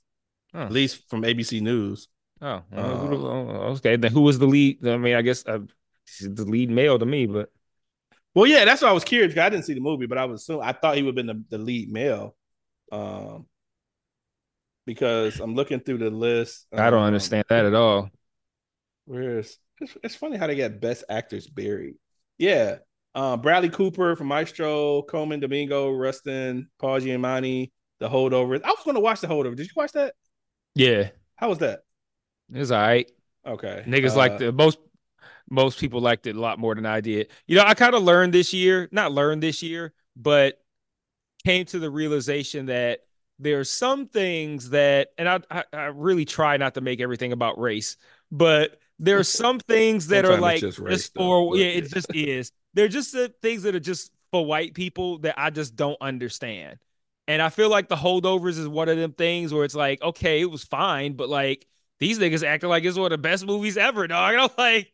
Huh. 0.53 0.63
At 0.63 0.72
least 0.72 1.07
from 1.09 1.22
ABC 1.24 1.61
News. 1.61 2.07
Oh, 2.42 2.64
Uh, 2.76 3.08
oh, 3.12 3.74
okay. 3.78 3.96
Then 3.96 4.12
who 4.12 4.22
was 4.22 4.40
the 4.40 4.46
lead? 4.48 4.86
I 4.86 4.98
mean, 4.98 5.16
I 5.16 5.22
guess 5.22 5.46
uh, 5.46 5.60
the 6.22 6.46
lead 6.46 6.70
male 6.70 7.00
to 7.00 7.06
me, 7.06 7.26
but 7.28 7.50
Well, 8.34 8.48
yeah, 8.48 8.66
that's 8.66 8.82
why 8.82 8.90
I 8.90 8.94
was 8.94 9.04
curious. 9.04 9.38
I 9.38 9.50
didn't 9.50 9.66
see 9.66 9.74
the 9.74 9.80
movie, 9.80 10.08
but 10.08 10.18
I 10.18 10.26
was 10.26 10.46
so 10.46 10.62
I 10.62 10.74
thought 10.74 10.96
he 10.98 11.04
would 11.04 11.18
have 11.18 11.28
been 11.28 11.44
the, 11.50 11.58
the 11.58 11.64
lead 11.64 11.92
male. 11.92 12.36
Um, 12.92 13.48
because 14.86 15.40
I'm 15.40 15.56
looking 15.56 15.80
through 15.80 16.00
the 16.00 16.10
list. 16.10 16.68
I 16.76 16.90
don't 16.90 17.02
um, 17.02 17.06
understand 17.06 17.46
that 17.50 17.66
at 17.66 17.74
all. 17.74 18.10
Where's 19.06 19.58
it's, 19.82 19.98
it's 20.04 20.16
funny 20.16 20.38
how 20.38 20.48
they 20.48 20.56
get 20.56 20.82
best 20.82 21.04
actors 21.10 21.48
buried. 21.48 21.96
Yeah. 22.38 22.78
Um, 23.14 23.42
Bradley 23.42 23.70
Cooper 23.70 24.16
from 24.16 24.28
Maestro, 24.28 25.02
Colman 25.04 25.40
Domingo, 25.40 25.92
Rustin, 25.92 26.70
Paul 26.80 27.00
Giamatti, 27.00 27.72
The 28.00 28.10
Holdovers. 28.10 28.62
I 28.64 28.70
was 28.70 28.84
going 28.84 28.96
to 28.96 29.02
watch 29.02 29.22
The 29.22 29.28
Holdover. 29.28 29.56
Did 29.56 29.68
you 29.68 29.74
watch 29.76 29.94
that? 29.94 30.16
Yeah, 30.76 31.10
How 31.38 31.48
was 31.50 31.60
that? 31.60 31.85
It 32.54 32.60
was 32.60 32.72
all 32.72 32.82
right. 32.82 33.10
Okay. 33.46 33.84
Niggas 33.88 34.14
Uh, 34.14 34.18
liked 34.18 34.41
it. 34.41 34.52
Most 34.54 34.80
most 35.50 35.80
people 35.80 36.02
liked 36.02 36.26
it 36.28 36.36
a 36.36 36.39
lot 36.39 36.58
more 36.58 36.74
than 36.74 36.86
I 36.86 37.02
did. 37.02 37.30
You 37.46 37.56
know, 37.58 37.64
I 37.66 37.76
kind 37.76 37.93
of 37.93 38.02
learned 38.04 38.34
this 38.34 38.54
year, 38.54 38.89
not 38.91 39.12
learned 39.12 39.43
this 39.43 39.62
year, 39.62 39.93
but 40.16 40.60
came 41.46 41.66
to 41.66 41.80
the 41.80 41.89
realization 41.89 42.66
that 42.66 43.02
there 43.38 43.60
are 43.60 43.66
some 43.66 44.08
things 44.08 44.72
that, 44.72 45.10
and 45.18 45.30
I, 45.30 45.39
I, 45.52 45.64
I 45.72 45.86
really 45.88 46.26
try 46.26 46.58
not 46.58 46.74
to 46.76 46.82
make 46.82 47.00
everything 47.00 47.32
about 47.32 47.60
race, 47.60 47.98
but 48.32 48.80
there 48.98 49.20
are 49.20 49.24
some 49.24 49.60
things 49.60 50.08
that 50.08 50.26
are 50.26 50.39
like 50.39 50.62
just, 50.62 50.84
just 50.88 51.14
though, 51.14 51.52
for 51.52 51.58
yeah, 51.58 51.66
yeah. 51.66 51.78
it 51.78 51.89
just 51.89 52.16
is. 52.16 52.52
They're 52.74 52.88
just 52.88 53.12
the 53.12 53.32
things 53.41 53.64
that 53.64 53.76
are 53.76 53.80
just 53.80 54.12
for 54.32 54.46
white 54.46 54.74
people 54.74 55.20
that 55.20 55.36
I 55.38 55.50
just 55.50 55.76
don't 55.76 55.98
understand. 56.02 56.80
And 57.28 57.41
I 57.41 57.50
feel 57.50 57.70
like 57.70 57.89
the 57.89 57.96
holdovers 57.96 58.58
is 58.58 58.68
one 58.68 58.89
of 58.89 58.98
them 58.98 59.14
things 59.14 59.54
where 59.54 59.66
it's 59.66 59.76
like, 59.76 60.02
okay, 60.02 60.41
it 60.41 60.50
was 60.50 60.64
fine, 60.64 61.14
but 61.14 61.30
like 61.30 61.68
these 62.00 62.20
niggas 62.20 62.46
acting 62.46 62.70
like 62.70 62.84
it's 62.84 62.98
one 62.98 63.06
of 63.06 63.12
the 63.12 63.18
best 63.18 63.46
movies 63.46 63.78
ever, 63.78 64.08
dog. 64.08 64.34
And 64.34 64.41
I'm 64.41 64.50
like, 64.58 64.91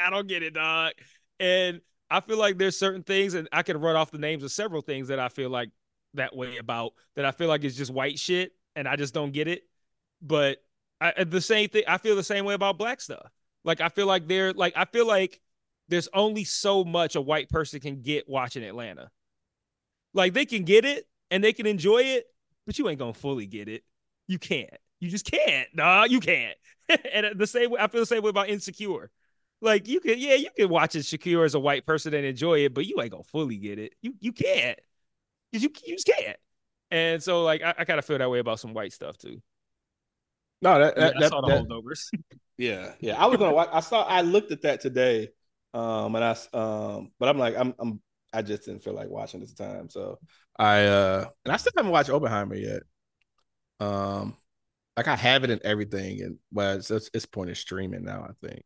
I 0.00 0.10
don't 0.10 0.28
get 0.28 0.42
it, 0.42 0.54
dog. 0.54 0.92
And 1.40 1.80
I 2.10 2.20
feel 2.20 2.38
like 2.38 2.58
there's 2.58 2.78
certain 2.78 3.02
things, 3.02 3.34
and 3.34 3.48
I 3.52 3.62
can 3.62 3.78
run 3.78 3.96
off 3.96 4.10
the 4.10 4.18
names 4.18 4.42
of 4.42 4.50
several 4.50 4.80
things 4.82 5.08
that 5.08 5.18
I 5.18 5.28
feel 5.28 5.50
like 5.50 5.70
that 6.14 6.34
way 6.34 6.56
about 6.56 6.94
that 7.16 7.24
I 7.24 7.32
feel 7.32 7.48
like 7.48 7.64
it's 7.64 7.76
just 7.76 7.92
white 7.92 8.18
shit, 8.18 8.52
and 8.74 8.88
I 8.88 8.96
just 8.96 9.14
don't 9.14 9.32
get 9.32 9.48
it. 9.48 9.62
But 10.22 10.58
I, 11.00 11.24
the 11.24 11.40
same 11.40 11.68
thing, 11.68 11.84
I 11.86 11.98
feel 11.98 12.16
the 12.16 12.22
same 12.22 12.44
way 12.44 12.54
about 12.54 12.78
black 12.78 13.00
stuff. 13.00 13.30
Like 13.64 13.80
I 13.80 13.88
feel 13.88 14.06
like 14.06 14.26
they're 14.26 14.52
like 14.52 14.72
I 14.76 14.84
feel 14.86 15.06
like 15.06 15.40
there's 15.88 16.08
only 16.12 16.44
so 16.44 16.84
much 16.84 17.16
a 17.16 17.20
white 17.20 17.48
person 17.48 17.80
can 17.80 18.02
get 18.02 18.28
watching 18.28 18.64
Atlanta. 18.64 19.10
Like 20.14 20.32
they 20.34 20.46
can 20.46 20.64
get 20.64 20.84
it 20.84 21.06
and 21.30 21.42
they 21.42 21.52
can 21.52 21.66
enjoy 21.66 22.02
it, 22.02 22.26
but 22.66 22.78
you 22.78 22.88
ain't 22.88 22.98
gonna 22.98 23.14
fully 23.14 23.46
get 23.46 23.68
it. 23.68 23.84
You 24.26 24.38
can't. 24.38 24.70
You 25.00 25.08
just 25.10 25.30
can't. 25.30 25.68
Nah, 25.74 26.04
you 26.04 26.20
can't. 26.20 26.56
and 27.12 27.38
the 27.38 27.46
same 27.46 27.70
way, 27.70 27.80
I 27.80 27.86
feel 27.88 28.00
the 28.00 28.06
same 28.06 28.22
way 28.22 28.30
about 28.30 28.48
Insecure. 28.48 29.10
Like 29.60 29.88
you 29.88 30.00
can, 30.00 30.18
yeah, 30.18 30.34
you 30.34 30.48
can 30.56 30.68
watch 30.68 30.94
it 30.94 30.98
Insecure 30.98 31.44
as 31.44 31.54
a 31.54 31.60
white 31.60 31.84
person 31.86 32.14
and 32.14 32.24
enjoy 32.24 32.60
it, 32.64 32.74
but 32.74 32.86
you 32.86 33.00
ain't 33.00 33.10
gonna 33.10 33.24
fully 33.24 33.56
get 33.56 33.78
it. 33.78 33.92
You 34.02 34.14
you 34.20 34.32
can't. 34.32 34.78
Cause 35.52 35.62
you 35.62 35.70
you 35.84 35.94
just 35.96 36.06
can't. 36.06 36.36
And 36.90 37.22
so 37.22 37.42
like 37.42 37.62
I, 37.62 37.74
I 37.78 37.84
kind 37.84 37.98
of 37.98 38.04
feel 38.04 38.18
that 38.18 38.30
way 38.30 38.38
about 38.38 38.60
some 38.60 38.72
white 38.74 38.92
stuff 38.92 39.18
too. 39.18 39.40
No, 40.62 40.78
that, 40.78 40.94
Yeah, 40.96 41.04
that, 41.04 41.16
I 41.16 41.20
that- 41.20 41.28
saw 41.30 41.40
the 41.40 41.48
that- 41.48 41.64
holdovers. 41.68 42.08
Yeah, 42.60 42.94
yeah. 42.98 43.14
I 43.22 43.26
was 43.26 43.38
gonna 43.38 43.54
watch. 43.54 43.68
I 43.72 43.78
saw. 43.78 44.02
I 44.02 44.22
looked 44.22 44.50
at 44.50 44.62
that 44.62 44.80
today, 44.80 45.28
um, 45.74 46.16
and 46.16 46.24
I 46.24 46.30
um, 46.52 47.12
but 47.20 47.28
I'm 47.28 47.38
like, 47.38 47.54
I'm, 47.56 47.72
I'm, 47.78 48.00
I 48.32 48.42
just 48.42 48.64
didn't 48.64 48.82
feel 48.82 48.94
like 48.94 49.08
watching 49.08 49.38
this 49.38 49.54
time. 49.54 49.88
So 49.88 50.18
I, 50.58 50.86
uh, 50.86 51.26
and 51.44 51.52
I 51.54 51.56
still 51.56 51.70
haven't 51.76 51.92
watched 51.92 52.10
Oppenheimer 52.10 52.56
yet. 52.56 52.82
Um, 53.78 54.36
like 54.98 55.08
I 55.08 55.16
have 55.16 55.44
it 55.44 55.50
in 55.50 55.60
everything, 55.64 56.22
and 56.22 56.36
well, 56.52 56.76
it's 56.76 56.90
it's, 56.90 57.10
it's 57.14 57.26
point 57.26 57.50
of 57.50 57.58
streaming 57.58 58.04
now. 58.04 58.26
I 58.28 58.46
think. 58.46 58.62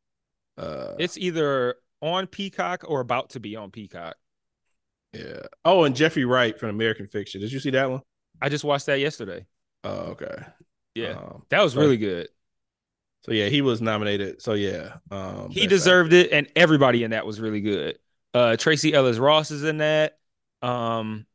Uh, 0.58 0.94
It's 0.98 1.16
either 1.16 1.76
on 2.00 2.26
Peacock 2.26 2.84
or 2.88 3.00
about 3.00 3.30
to 3.30 3.40
be 3.40 3.56
on 3.56 3.70
Peacock. 3.70 4.16
yeah. 5.12 5.40
Oh, 5.64 5.84
and 5.84 5.94
Jeffrey 5.94 6.24
Wright 6.24 6.58
from 6.58 6.70
American 6.70 7.06
Fiction. 7.06 7.40
Did 7.40 7.52
you 7.52 7.60
see 7.60 7.70
that 7.70 7.90
one? 7.90 8.02
I 8.40 8.48
just 8.48 8.64
watched 8.64 8.86
that 8.86 8.98
yesterday. 9.00 9.46
Oh, 9.84 10.16
okay. 10.16 10.44
Yeah, 10.94 11.12
Um, 11.12 11.44
that 11.50 11.62
was 11.62 11.72
so- 11.74 11.80
really 11.80 11.96
good. 11.96 12.28
so 13.24 13.32
yeah, 13.32 13.46
he 13.48 13.62
was 13.62 13.80
nominated. 13.80 14.42
So 14.42 14.54
yeah, 14.54 14.96
um, 15.10 15.50
He 15.50 15.60
best 15.60 15.70
deserved 15.70 16.12
it, 16.12 16.32
and 16.32 16.48
everybody 16.56 17.04
in 17.04 17.12
that 17.12 17.24
was 17.26 17.40
really 17.40 17.60
good. 17.60 17.98
Uh, 18.34 18.56
Tracee 18.56 18.92
Ellis 18.94 19.18
Ross 19.18 19.50
is 19.50 19.62
in 19.64 19.78
that. 19.78 20.18
Um, 20.62 21.26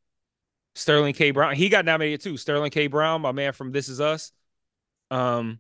Sterling 0.75 1.13
K. 1.13 1.31
Brown, 1.31 1.55
he 1.55 1.69
got 1.69 1.85
nominated 1.85 2.21
too. 2.21 2.37
Sterling 2.37 2.69
K. 2.71 2.87
Brown, 2.87 3.21
my 3.21 3.31
man 3.31 3.53
from 3.53 3.71
This 3.71 3.89
Is 3.89 3.99
Us. 3.99 4.31
Um, 5.11 5.59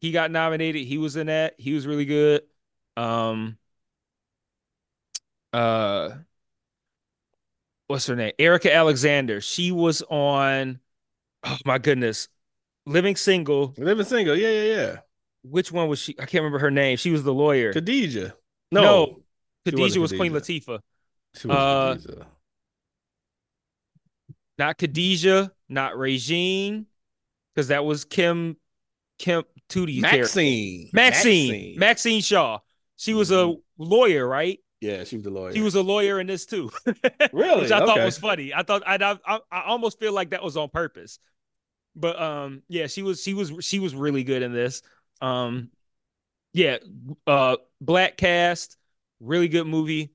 he 0.00 0.12
got 0.12 0.30
nominated. 0.30 0.86
He 0.86 0.98
was 0.98 1.16
in 1.16 1.26
that. 1.28 1.54
He 1.58 1.72
was 1.74 1.86
really 1.86 2.04
good. 2.04 2.42
Um, 2.96 3.58
uh, 5.52 6.10
what's 7.86 8.06
her 8.06 8.16
name? 8.16 8.32
Erika 8.38 8.72
Alexander. 8.74 9.40
She 9.40 9.72
was 9.72 10.02
on. 10.02 10.80
Oh 11.44 11.58
my 11.64 11.78
goodness, 11.78 12.28
Living 12.86 13.16
Single. 13.16 13.74
Living 13.76 14.04
Single. 14.06 14.36
Yeah, 14.36 14.48
yeah, 14.50 14.74
yeah. 14.76 14.96
Which 15.42 15.70
one 15.70 15.88
was 15.88 15.98
she? 15.98 16.12
I 16.18 16.24
can't 16.26 16.42
remember 16.42 16.58
her 16.58 16.70
name. 16.70 16.96
She 16.96 17.10
was 17.10 17.22
the 17.22 17.34
lawyer. 17.34 17.72
Khadijah. 17.72 18.34
No, 18.72 18.82
No, 18.82 19.22
she 19.66 19.70
Khadijah 19.70 20.00
wasn't 20.00 20.20
Queen. 20.20 20.32
Latifah. 20.32 20.80
She 21.34 21.48
was 21.48 21.56
Uh, 21.56 21.94
Khadijah. 21.94 22.26
not 24.58 24.78
Khadijah, 24.78 25.52
not 25.68 25.98
Regine, 25.98 26.86
because 27.54 27.68
that 27.68 27.84
was 27.84 28.04
Kim 28.04 28.56
Kim 29.18 29.44
Tootie's 29.68 30.02
character. 30.02 30.26
Maxine. 30.26 30.90
Maxine. 30.92 31.78
Maxine 31.78 32.20
Shaw. 32.20 32.58
She 32.96 33.14
was 33.14 33.30
a 33.30 33.34
Mhm. 33.34 33.60
lawyer, 33.78 34.26
right? 34.26 34.58
Yeah, 34.80 35.04
she 35.04 35.16
was 35.16 35.26
a 35.26 35.30
lawyer. 35.30 35.52
She 35.52 35.60
was 35.60 35.74
a 35.74 35.82
lawyer 35.82 36.20
in 36.20 36.26
this 36.26 36.46
too. 36.46 36.70
Really? 37.32 37.62
Which 37.62 37.70
I 37.72 37.78
thought 37.80 37.90
Okay. 37.90 38.04
was 38.04 38.18
funny. 38.18 38.52
I 38.54 38.62
thought 38.62 38.82
I, 38.86 38.96
I 39.26 39.40
I 39.50 39.62
almost 39.64 39.98
feel 39.98 40.12
like 40.12 40.30
that 40.30 40.42
was 40.42 40.56
on 40.56 40.68
purpose. 40.68 41.18
But 41.96 42.20
um 42.20 42.62
yeah, 42.68 42.86
she 42.86 43.02
was 43.02 43.22
she 43.22 43.34
was 43.34 43.52
she 43.60 43.78
was 43.78 43.94
really 43.94 44.24
good 44.24 44.42
in 44.42 44.52
this. 44.52 44.82
Um 45.20 45.70
yeah, 46.52 46.78
uh 47.26 47.56
black 47.80 48.16
cast, 48.16 48.76
really 49.20 49.48
good 49.48 49.66
movie. 49.66 50.12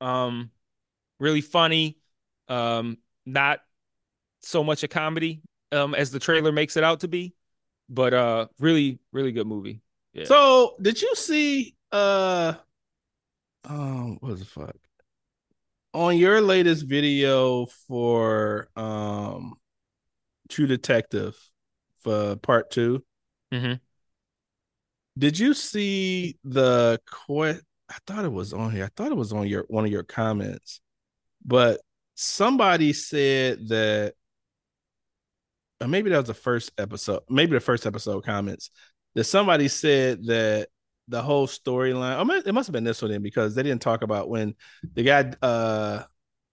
Um 0.00 0.50
really 1.20 1.40
funny. 1.40 1.98
Um 2.48 2.98
not 3.26 3.60
so 4.40 4.64
much 4.64 4.82
a 4.82 4.88
comedy 4.88 5.42
um 5.72 5.94
as 5.94 6.10
the 6.10 6.18
trailer 6.18 6.52
makes 6.52 6.76
it 6.76 6.84
out 6.84 7.00
to 7.00 7.08
be, 7.08 7.34
but 7.92 8.14
uh 8.14 8.46
really 8.58 8.98
really 9.12 9.32
good 9.32 9.46
movie. 9.46 9.80
Yeah. 10.12 10.24
So, 10.24 10.76
did 10.80 11.00
you 11.00 11.14
see 11.14 11.76
uh 11.92 12.54
um 13.64 14.16
what 14.20 14.38
the 14.38 14.44
fuck? 14.44 14.76
On 15.94 16.16
your 16.16 16.40
latest 16.40 16.86
video 16.86 17.66
for 17.86 18.68
um 18.76 19.54
True 20.48 20.66
Detective 20.66 21.36
for 22.00 22.36
part 22.36 22.70
2, 22.70 23.04
Mhm. 23.52 23.80
did 25.18 25.38
you 25.38 25.54
see 25.54 26.38
the 26.44 27.00
que- 27.06 27.60
I 27.88 27.98
thought 28.06 28.24
it 28.24 28.32
was 28.32 28.52
on 28.54 28.72
here. 28.72 28.84
I 28.84 28.88
thought 28.96 29.12
it 29.12 29.16
was 29.16 29.32
on 29.34 29.46
your 29.46 29.64
one 29.68 29.84
of 29.84 29.90
your 29.90 30.02
comments. 30.02 30.80
But 31.44 31.80
somebody 32.14 32.92
said 32.94 33.68
that 33.68 34.14
or 35.82 35.88
maybe 35.88 36.10
that 36.10 36.18
was 36.18 36.26
the 36.26 36.34
first 36.34 36.72
episode, 36.78 37.22
maybe 37.28 37.52
the 37.52 37.60
first 37.60 37.86
episode 37.86 38.24
comments 38.24 38.70
that 39.14 39.24
somebody 39.24 39.68
said 39.68 40.24
that 40.26 40.68
the 41.08 41.20
whole 41.20 41.46
storyline. 41.46 42.18
I 42.18 42.24
mean, 42.24 42.42
it 42.46 42.52
must 42.52 42.68
have 42.68 42.72
been 42.72 42.84
this 42.84 43.02
one 43.02 43.10
then 43.10 43.22
because 43.22 43.54
they 43.54 43.62
didn't 43.62 43.82
talk 43.82 44.02
about 44.02 44.28
when 44.28 44.54
the 44.94 45.02
guy 45.02 45.32
uh 45.42 46.02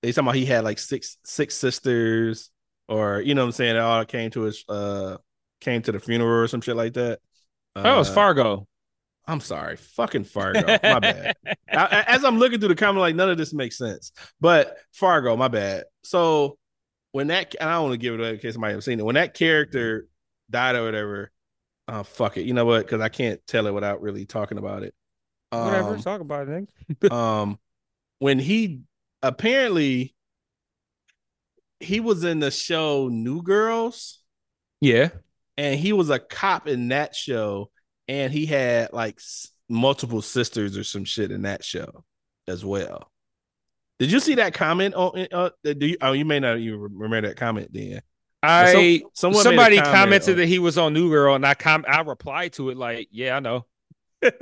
they 0.02 0.12
talking 0.12 0.26
about 0.26 0.36
he 0.36 0.46
had 0.46 0.64
like 0.64 0.80
six 0.80 1.18
six 1.24 1.56
sisters 1.56 2.50
or 2.88 3.22
you 3.22 3.36
know 3.36 3.42
what 3.42 3.48
I'm 3.48 3.52
saying, 3.54 3.76
it 3.76 3.80
all 3.80 4.04
came 4.06 4.32
to 4.32 4.42
his 4.42 4.66
uh 4.68 5.18
came 5.62 5.82
to 5.84 5.92
the 5.92 6.00
funeral 6.00 6.44
or 6.44 6.48
some 6.48 6.62
shit 6.62 6.76
like 6.76 6.94
that. 6.94 7.20
That 7.76 7.96
was 7.98 8.10
Uh, 8.10 8.14
Fargo. 8.14 8.68
I'm 9.28 9.40
sorry, 9.42 9.76
fucking 9.78 10.24
Fargo. 10.24 10.66
My 10.82 11.00
bad. 11.00 11.36
I- 11.72 12.04
as 12.08 12.24
I'm 12.26 12.40
looking 12.40 12.60
through 12.60 12.70
the 12.70 12.76
comment, 12.76 13.02
like 13.02 13.16
none 13.16 13.30
of 13.30 13.38
this 13.38 13.54
makes 13.54 13.78
sense. 13.78 14.12
But 14.42 14.76
Fargo, 14.92 15.36
my 15.38 15.48
bad. 15.50 15.84
So 16.04 16.58
when 17.12 17.28
that, 17.28 17.56
I 17.60 17.72
don't 17.74 17.84
want 17.84 17.94
to 17.94 17.98
give 17.98 18.14
it 18.14 18.20
away 18.20 18.32
in 18.34 18.40
case 18.40 18.54
somebody 18.54 18.74
has 18.76 18.86
seen 18.86 19.00
it. 19.00 19.06
When 19.06 19.16
that 19.16 19.34
character 19.34 20.08
died 20.50 20.76
or 20.76 20.84
whatever, 20.84 21.32
uh, 21.88 22.04
fuck 22.04 22.38
it. 22.38 22.44
You 22.46 22.54
know 22.54 22.66
what? 22.66 22.86
Because 22.86 23.02
I 23.02 23.10
can't 23.10 23.40
tell 23.48 23.66
it 23.68 23.74
without 23.74 24.02
really 24.02 24.26
talking 24.26 24.58
about 24.60 24.84
it. 24.84 24.94
Whatever, 25.52 25.96
Um, 25.96 26.02
talk 26.02 26.22
about 26.22 26.48
it. 26.48 26.70
Um, 27.12 27.58
when 28.20 28.38
he 28.38 28.82
apparently 29.24 30.14
he 31.80 32.00
was 32.00 32.24
in 32.24 32.40
the 32.40 32.52
show 32.52 33.08
New 33.08 33.42
Girls 33.42 34.20
Yeah. 34.82 35.10
and 35.58 35.80
he 35.80 35.94
was 35.94 36.10
a 36.10 36.20
cop 36.20 36.68
in 36.68 36.90
that 36.90 37.16
show 37.16 37.72
and 38.08 38.32
he 38.34 38.46
had 38.46 38.92
like 38.94 39.16
s- 39.18 39.50
multiple 39.70 40.22
sisters 40.22 40.78
or 40.78 40.84
some 40.84 41.06
shit 41.06 41.32
in 41.32 41.44
that 41.44 41.64
show 41.64 42.04
as 42.48 42.66
well 42.66 43.09
did 44.00 44.12
you 44.12 44.20
see 44.20 44.36
that 44.36 44.54
comment 44.54 44.96
on 44.96 45.28
uh, 45.32 45.50
do 45.64 45.86
you 45.88 45.98
oh 46.02 46.14
you 46.14 46.26
may 46.26 46.40
not 46.40 46.58
even 46.58 46.80
remember 46.80 47.28
that 47.28 47.38
comment 47.38 47.70
then 47.72 48.02
I 48.42 49.02
someone 49.14 49.44
somebody 49.44 49.76
comment 49.78 49.94
commented 49.96 50.30
on- 50.32 50.38
that 50.38 50.46
he 50.48 50.60
was 50.60 50.78
on 50.78 50.94
New 50.94 51.10
Girl, 51.10 51.36
and 51.36 51.46
I 51.46 51.54
com- 51.56 51.84
I 51.88 52.00
replied 52.02 52.54
to 52.54 52.70
it 52.70 52.78
like, 52.78 53.10
"Yeah, 53.12 53.36
I 53.36 53.42
know," 53.42 53.66
but, 54.22 54.42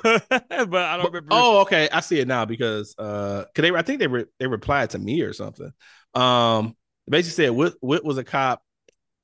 but 0.00 0.74
I 0.74 0.96
don't 0.96 1.06
remember. 1.06 1.28
oh 1.30 1.60
okay 1.62 1.88
i 1.92 2.00
see 2.00 2.20
it 2.20 2.28
now 2.28 2.44
because 2.44 2.94
uh 2.98 3.44
cause 3.54 3.62
they 3.62 3.74
i 3.74 3.82
think 3.82 3.98
they 4.00 4.06
re- 4.06 4.26
they 4.38 4.46
replied 4.46 4.90
to 4.90 4.98
me 4.98 5.22
or 5.22 5.32
something 5.32 5.72
um 6.14 6.76
basically 7.08 7.44
said 7.46 7.50
Witt, 7.50 7.74
Witt 7.80 8.04
was 8.04 8.16
a 8.18 8.24
cop 8.24 8.62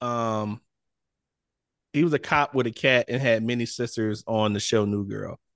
um 0.00 0.60
he 1.92 2.02
was 2.04 2.12
a 2.12 2.18
cop 2.18 2.54
with 2.54 2.66
a 2.66 2.70
cat 2.72 3.06
and 3.08 3.20
had 3.22 3.42
many 3.44 3.66
sisters 3.66 4.22
on 4.26 4.52
the 4.52 4.60
show 4.60 4.84
New 4.84 5.04
Girl. 5.06 5.38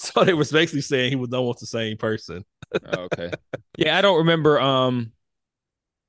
So 0.00 0.22
they 0.22 0.32
was 0.34 0.52
basically 0.52 0.82
saying 0.82 1.10
he 1.10 1.16
was 1.16 1.32
almost 1.32 1.58
the 1.58 1.66
same 1.66 1.96
person. 1.96 2.44
Oh, 2.86 3.02
okay. 3.02 3.30
yeah, 3.78 3.96
I 3.96 4.02
don't 4.02 4.18
remember 4.18 4.60
um 4.60 5.12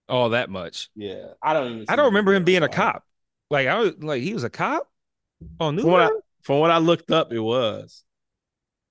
all 0.08 0.30
that 0.30 0.50
much. 0.50 0.90
Yeah, 0.96 1.34
I 1.42 1.54
don't. 1.54 1.72
Even 1.74 1.86
I 1.88 1.96
don't 1.96 2.06
remember 2.06 2.34
him 2.34 2.44
being 2.44 2.64
a 2.64 2.70
cop. 2.70 3.04
Like 3.50 3.68
I 3.68 3.80
was 3.80 3.94
like 4.00 4.22
he 4.22 4.34
was 4.34 4.44
a 4.44 4.50
cop 4.50 4.90
on 5.60 5.76
New 5.76 5.84
From 5.84 5.92
what, 5.92 6.02
I, 6.02 6.10
from 6.44 6.60
what 6.60 6.72
I 6.72 6.78
looked 6.78 7.12
up, 7.12 7.32
it 7.32 7.40
was. 7.40 8.04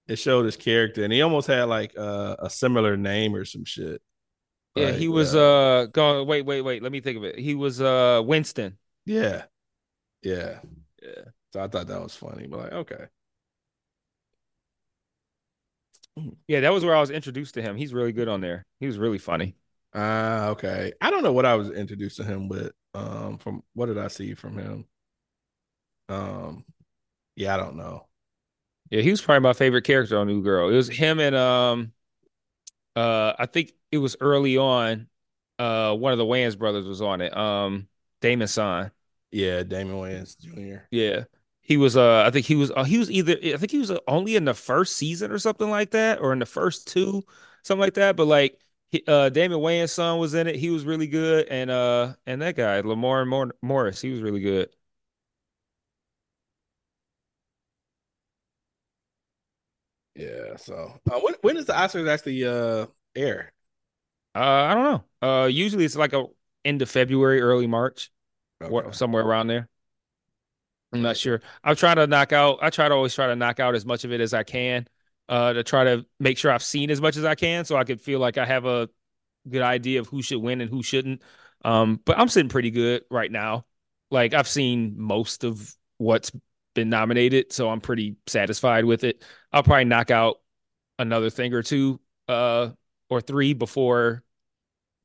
It 0.09 0.17
showed 0.17 0.47
his 0.47 0.57
character, 0.57 1.05
and 1.05 1.13
he 1.13 1.21
almost 1.21 1.49
had 1.49 1.65
like 1.65 1.93
uh, 1.97 2.37
a 2.39 2.49
similar 2.49 2.97
name 2.97 3.35
or 3.35 3.45
some 3.45 3.65
shit. 3.65 4.01
Yeah, 4.75 4.87
Like, 4.87 4.95
he 4.97 5.09
was 5.09 5.35
uh, 5.35 5.39
uh 5.39 5.87
going 5.87 6.27
wait, 6.27 6.47
wait, 6.47 6.63
wait, 6.63 6.83
let 6.83 6.93
me 6.93 7.01
think 7.01 7.19
of 7.19 7.25
it. 7.25 7.39
He 7.39 7.55
was 7.55 7.81
uh 7.81 8.23
Winston. 8.25 8.79
yeah, 9.07 9.45
yeah, 10.23 10.61
Yeah. 11.03 11.25
So 11.53 11.61
I 11.61 11.69
thought 11.69 11.87
that 11.87 12.03
was 12.03 12.15
funny, 12.15 12.47
but 12.47 12.59
like, 12.61 12.73
okay, 12.73 13.05
Yeah, 16.47 16.61
that 16.61 16.73
was 16.73 16.85
where 16.85 16.97
I 16.97 17.01
was 17.01 17.11
introduced 17.11 17.55
to 17.55 17.63
him. 17.63 17.77
He's 17.77 17.95
really 17.95 18.13
good 18.13 18.29
on 18.29 18.41
there. 18.41 18.67
He 18.81 18.87
was 18.87 18.99
really 18.99 19.19
funny. 19.19 19.57
ah, 19.95 20.49
okay. 20.49 20.93
I 21.01 21.11
don't 21.11 21.23
know 21.23 21.33
what 21.33 21.47
I 21.47 21.55
was 21.55 21.71
introduced 21.71 22.17
to 22.19 22.25
him 22.25 22.49
with. 22.49 22.73
Um, 22.95 23.39
from 23.39 23.63
what 23.75 23.87
did 23.87 23.99
I 23.99 24.09
see 24.09 24.35
from 24.35 24.59
him? 24.59 24.87
Um, 26.09 26.65
yeah, 27.37 27.55
I 27.55 27.59
don't 27.59 27.77
know. 27.77 28.09
Yeah, 28.91 29.03
he 29.03 29.11
was 29.11 29.21
probably 29.21 29.41
my 29.43 29.53
favorite 29.53 29.83
character 29.85 30.19
on 30.19 30.27
New 30.27 30.43
Girl. 30.43 30.69
It 30.71 30.77
was 30.77 30.89
him 30.89 31.21
and 31.21 31.37
um 31.37 31.93
uh 32.97 33.35
I 33.39 33.47
think 33.47 33.73
it 33.93 33.99
was 33.99 34.17
early 34.21 34.57
on. 34.57 35.09
Uh 35.59 35.95
one 35.97 36.13
of 36.13 36.19
the 36.19 36.25
Wayans 36.25 36.59
brothers 36.59 36.87
was 36.87 37.03
on 37.03 37.21
it. 37.21 37.37
Um 37.37 37.89
Damon 38.21 38.49
Son. 38.49 38.91
Yeah, 39.31 39.63
Damon 39.63 39.97
Wayans 39.97 40.39
Jr. 40.39 40.89
Yeah. 40.91 41.25
He 41.69 41.77
was 41.77 41.97
uh 41.97 42.25
I 42.27 42.31
think 42.31 42.47
he 42.47 42.57
was 42.57 42.71
uh, 42.73 42.85
he 42.85 42.99
was 42.99 43.11
either 43.11 43.35
I 43.45 43.57
think 43.59 43.71
he 43.71 43.79
was 43.79 43.91
uh, 43.91 43.99
only 44.09 44.37
in 44.37 44.45
the 44.47 44.55
first 44.55 44.97
season 44.97 45.31
or 45.31 45.39
something 45.39 45.71
like 45.71 45.91
that 45.93 46.19
or 46.21 46.33
in 46.33 46.39
the 46.41 46.47
first 46.47 46.89
two 46.89 47.25
something 47.63 47.81
like 47.81 47.95
that 47.95 48.17
but 48.17 48.27
like 48.27 48.59
he, 48.91 49.05
uh 49.07 49.29
Damon 49.29 49.59
Wayans' 49.61 49.91
son 49.91 50.19
was 50.19 50.33
in 50.35 50.47
it. 50.47 50.57
He 50.57 50.71
was 50.71 50.85
really 50.87 51.07
good 51.09 51.47
and 51.49 51.71
uh 51.71 52.15
and 52.27 52.43
that 52.43 52.57
guy 52.57 52.81
Lamar 52.81 53.27
Mor- 53.27 53.55
Morris, 53.63 54.01
he 54.01 54.11
was 54.11 54.23
really 54.23 54.41
good. 54.41 54.71
Yeah. 60.15 60.57
So 60.57 61.01
uh, 61.11 61.21
when 61.21 61.35
when 61.43 61.55
does 61.57 61.67
the 61.67 61.73
Oscars 61.75 62.09
actually 62.09 62.45
uh 62.45 62.87
air? 63.15 63.53
Uh 64.35 64.39
I 64.41 64.75
don't 64.75 64.85
know. 65.23 65.29
Uh 65.29 65.47
usually 65.47 65.85
it's 65.85 65.97
like 65.97 66.13
a 66.13 66.27
end 66.65 66.83
of 66.83 66.91
February, 66.91 67.41
early 67.41 67.67
March, 67.67 68.11
or 68.69 68.93
somewhere 68.93 69.25
around 69.25 69.49
there. 69.49 69.69
I'm 70.93 71.03
not 71.03 71.17
sure. 71.17 71.41
I'm 71.63 71.77
trying 71.77 71.97
to 71.97 72.07
knock 72.07 72.33
out. 72.33 72.59
I 72.63 72.71
try 72.71 72.89
to 72.89 72.95
always 72.95 73.15
try 73.15 73.27
to 73.27 73.37
knock 73.37 73.61
out 73.61 73.75
as 73.75 73.85
much 73.85 74.05
of 74.05 74.13
it 74.13 74.21
as 74.21 74.33
I 74.33 74.43
can, 74.43 74.87
uh, 75.29 75.53
to 75.53 75.63
try 75.63 75.85
to 75.85 76.07
make 76.19 76.39
sure 76.39 76.51
I've 76.51 76.63
seen 76.63 76.91
as 76.91 77.01
much 77.01 77.17
as 77.17 77.25
I 77.25 77.35
can, 77.35 77.65
so 77.65 77.77
I 77.77 77.85
could 77.85 78.01
feel 78.01 78.21
like 78.21 78.39
I 78.39 78.47
have 78.47 78.65
a 78.65 78.89
good 79.49 79.63
idea 79.63 80.01
of 80.01 80.07
who 80.07 80.23
should 80.23 80.41
win 80.41 80.61
and 80.61 80.71
who 80.71 80.83
shouldn't. 80.83 81.23
Um, 81.65 82.01
but 82.05 82.19
I'm 82.19 82.29
sitting 82.29 82.49
pretty 82.49 82.71
good 82.71 83.05
right 83.11 83.31
now. 83.31 83.67
Like 84.11 84.33
I've 84.33 84.49
seen 84.49 84.95
most 84.97 85.45
of 85.45 85.75
what's 85.99 86.33
been 86.75 86.89
nominated, 86.89 87.53
so 87.53 87.69
I'm 87.69 87.81
pretty 87.81 88.17
satisfied 88.27 88.85
with 88.85 89.05
it. 89.05 89.25
I'll 89.53 89.63
probably 89.63 89.85
knock 89.85 90.11
out 90.11 90.41
another 90.99 91.29
thing 91.31 91.53
or 91.53 91.63
two, 91.63 92.01
uh, 92.29 92.71
or 93.11 93.21
three 93.21 93.53
before 93.53 94.25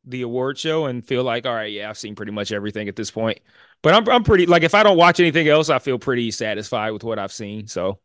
the 0.05 0.21
award 0.21 0.57
show 0.57 0.85
and 0.85 1.05
feel 1.05 1.23
like, 1.23 1.45
all 1.45 1.53
right, 1.53 1.71
yeah, 1.71 1.89
I've 1.89 1.97
seen 1.97 2.15
pretty 2.15 2.31
much 2.31 2.51
everything 2.51 2.87
at 2.89 2.95
this 2.95 3.11
point. 3.11 3.39
But 3.83 3.93
I'm 3.93 4.09
I'm 4.09 4.23
pretty 4.23 4.47
like 4.47 4.63
if 4.63 4.75
I 4.75 4.83
don't 4.83 4.97
watch 4.97 5.19
anything 5.19 5.47
else, 5.49 5.69
I 5.69 5.79
feel 5.79 5.99
pretty 5.99 6.31
satisfied 6.31 6.91
with 6.91 7.03
what 7.03 7.19
I've 7.19 7.33
seen. 7.33 7.67
So 7.67 7.99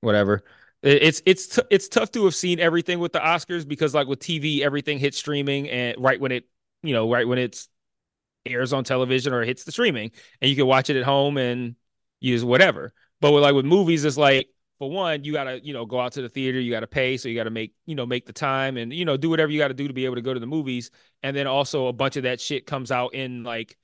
whatever. 0.00 0.42
It- 0.82 1.02
It's 1.02 1.22
it's 1.26 1.46
t- 1.46 1.62
it's 1.70 1.88
tough 1.88 2.10
to 2.12 2.24
have 2.24 2.34
seen 2.34 2.58
everything 2.60 2.98
with 2.98 3.12
the 3.12 3.20
Oscars 3.20 3.66
because 3.66 3.94
like 3.94 4.06
with 4.08 4.18
TV, 4.18 4.62
everything 4.64 4.98
hits 4.98 5.16
streaming 5.18 5.68
and 5.70 5.96
right 5.98 6.20
when 6.20 6.32
it 6.32 6.48
you 6.82 6.92
know 6.92 7.10
right 7.10 7.26
when 7.26 7.38
it's 7.38 7.68
airs 8.46 8.72
on 8.72 8.84
television 8.84 9.32
or 9.34 9.42
hits 9.44 9.64
the 9.64 9.72
streaming 9.72 10.10
and 10.40 10.50
you 10.50 10.56
can 10.56 10.66
watch 10.66 10.90
it 10.90 10.96
at 10.96 11.04
home 11.04 11.38
and 11.38 11.76
use 12.20 12.44
whatever. 12.44 12.92
But 13.20 13.32
with 13.32 13.42
like 13.44 13.54
with 13.54 13.66
movies, 13.66 14.04
it's 14.04 14.16
like 14.18 14.48
for 14.78 14.90
one, 14.90 15.24
you 15.24 15.32
gotta 15.34 15.60
you 15.64 15.72
know 15.74 15.86
go 15.86 16.00
out 16.00 16.12
to 16.14 16.22
the 16.22 16.28
theater, 16.30 16.60
you 16.60 16.72
gotta 16.72 16.86
pay, 16.88 17.16
so 17.18 17.28
you 17.28 17.36
gotta 17.36 17.50
make 17.50 17.74
you 17.86 17.94
know 17.96 18.06
make 18.06 18.26
the 18.26 18.32
time 18.34 18.76
and 18.78 18.92
you 18.92 19.04
know 19.04 19.16
do 19.18 19.30
whatever 19.30 19.52
you 19.52 19.58
gotta 19.58 19.74
do 19.74 19.88
to 19.88 19.94
be 19.94 20.04
able 20.06 20.16
to 20.16 20.22
go 20.22 20.34
to 20.34 20.40
the 20.40 20.46
movies. 20.46 20.90
And 21.22 21.36
then 21.36 21.46
also 21.48 21.88
a 21.88 21.92
bunch 21.92 22.16
of 22.16 22.24
that 22.24 22.40
shit 22.40 22.66
comes 22.66 22.92
out 22.92 23.14
in 23.14 23.44
like 23.44 23.76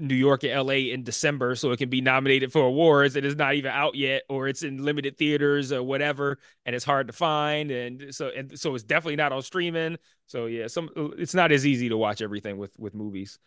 New 0.00 0.14
York 0.14 0.44
and 0.44 0.66
LA 0.66 0.92
in 0.92 1.02
December, 1.02 1.54
so 1.54 1.70
it 1.70 1.76
can 1.76 1.90
be 1.90 2.00
nominated 2.00 2.50
for 2.52 2.62
awards 2.62 3.16
it's 3.16 3.36
not 3.36 3.54
even 3.54 3.70
out 3.70 3.94
yet, 3.94 4.22
or 4.28 4.48
it's 4.48 4.62
in 4.62 4.82
limited 4.82 5.18
theaters 5.18 5.72
or 5.72 5.82
whatever, 5.82 6.38
and 6.64 6.74
it's 6.74 6.84
hard 6.84 7.06
to 7.06 7.12
find, 7.12 7.70
and 7.70 8.14
so 8.14 8.30
and 8.34 8.58
so 8.58 8.74
it's 8.74 8.84
definitely 8.84 9.16
not 9.16 9.32
on 9.32 9.42
streaming. 9.42 9.98
So 10.26 10.46
yeah, 10.46 10.66
some 10.66 10.88
it's 11.18 11.34
not 11.34 11.52
as 11.52 11.66
easy 11.66 11.90
to 11.90 11.96
watch 11.96 12.22
everything 12.22 12.56
with 12.56 12.72
with 12.78 12.94
movies 12.94 13.38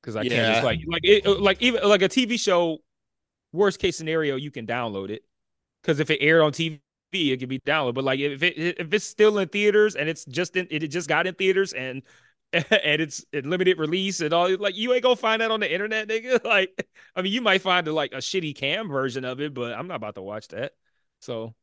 because 0.00 0.16
I 0.16 0.22
can't 0.26 0.54
just 0.54 0.64
like 0.64 0.80
like 0.86 1.04
it, 1.04 1.26
like 1.26 1.60
even 1.60 1.86
like 1.88 2.02
a 2.02 2.08
TV 2.08 2.38
show. 2.38 2.78
Worst 3.50 3.80
case 3.80 3.96
scenario, 3.96 4.36
you 4.36 4.50
can 4.50 4.66
download 4.66 5.08
it 5.08 5.22
because 5.82 6.00
if 6.00 6.10
it 6.10 6.18
aired 6.20 6.42
on 6.42 6.52
TV, 6.52 6.80
it 7.12 7.38
can 7.40 7.48
be 7.48 7.58
downloaded. 7.60 7.94
But 7.94 8.04
like 8.04 8.20
if 8.20 8.42
it 8.42 8.58
if 8.58 8.92
it's 8.92 9.06
still 9.06 9.38
in 9.38 9.48
theaters 9.48 9.96
and 9.96 10.06
it's 10.08 10.26
just 10.26 10.54
in 10.56 10.68
it 10.70 10.86
just 10.88 11.08
got 11.08 11.26
in 11.26 11.34
theaters 11.34 11.72
and 11.72 12.02
and 12.52 13.02
it's 13.02 13.24
in 13.32 13.50
limited 13.50 13.78
release 13.78 14.20
and 14.20 14.32
all 14.32 14.54
like 14.56 14.76
you 14.76 14.92
ain't 14.92 15.02
gonna 15.02 15.16
find 15.16 15.42
that 15.42 15.50
on 15.50 15.60
the 15.60 15.72
internet, 15.72 16.08
nigga. 16.08 16.42
Like 16.44 16.86
I 17.14 17.22
mean, 17.22 17.32
you 17.32 17.40
might 17.42 17.62
find 17.62 17.86
a, 17.88 17.92
like 17.92 18.12
a 18.12 18.18
shitty 18.18 18.54
cam 18.56 18.88
version 18.88 19.24
of 19.24 19.40
it, 19.40 19.52
but 19.54 19.72
I'm 19.72 19.86
not 19.86 19.96
about 19.96 20.14
to 20.14 20.22
watch 20.22 20.48
that. 20.48 20.72
So 21.20 21.54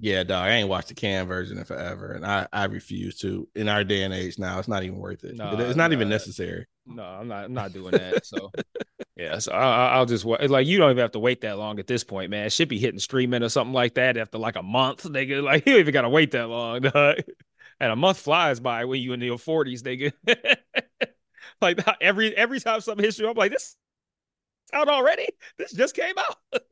Yeah, 0.00 0.24
dog. 0.24 0.44
I 0.44 0.50
ain't 0.50 0.68
watched 0.68 0.88
the 0.88 0.94
cam 0.94 1.26
version 1.26 1.58
in 1.58 1.64
forever, 1.64 2.12
and 2.12 2.26
I 2.26 2.46
I 2.52 2.64
refuse 2.64 3.16
to. 3.20 3.48
In 3.54 3.68
our 3.68 3.84
day 3.84 4.02
and 4.02 4.12
age 4.12 4.38
now, 4.38 4.58
it's 4.58 4.68
not 4.68 4.82
even 4.82 4.98
worth 4.98 5.24
it. 5.24 5.36
Nah, 5.36 5.60
it's 5.60 5.76
not 5.76 5.92
even 5.92 6.08
necessary. 6.08 6.66
no, 6.86 7.02
I'm 7.02 7.28
not. 7.28 7.44
I'm 7.44 7.54
not 7.54 7.72
doing 7.72 7.92
that. 7.92 8.26
So 8.26 8.52
yeah, 9.16 9.38
so 9.38 9.52
I, 9.52 9.58
I- 9.58 9.94
I'll 9.94 10.06
just 10.06 10.24
like 10.24 10.66
you 10.66 10.78
don't 10.78 10.90
even 10.90 11.02
have 11.02 11.12
to 11.12 11.18
wait 11.18 11.42
that 11.42 11.58
long 11.58 11.78
at 11.78 11.86
this 11.86 12.04
point, 12.04 12.30
man. 12.30 12.46
It 12.46 12.52
should 12.52 12.68
be 12.68 12.78
hitting 12.78 12.98
streaming 13.00 13.42
or 13.42 13.48
something 13.48 13.72
like 13.74 13.94
that 13.94 14.16
after 14.16 14.38
like 14.38 14.56
a 14.56 14.62
month, 14.62 15.04
nigga. 15.04 15.42
Like 15.42 15.66
you 15.66 15.78
even 15.78 15.92
gotta 15.92 16.08
wait 16.08 16.32
that 16.32 16.48
long, 16.48 16.82
dog. 16.82 17.18
And 17.80 17.92
a 17.92 17.96
month 17.96 18.18
flies 18.18 18.60
by 18.60 18.84
when 18.84 19.00
you 19.00 19.12
in 19.12 19.20
your 19.20 19.38
40s, 19.38 19.82
nigga. 19.82 20.12
like 21.60 21.80
every 22.00 22.36
every 22.36 22.60
time 22.60 22.80
something 22.80 23.04
hits 23.04 23.18
you, 23.18 23.28
I'm 23.28 23.36
like, 23.36 23.52
this 23.52 23.76
out 24.72 24.88
already. 24.88 25.28
This 25.58 25.72
just 25.72 25.94
came 25.94 26.14
out. 26.18 26.36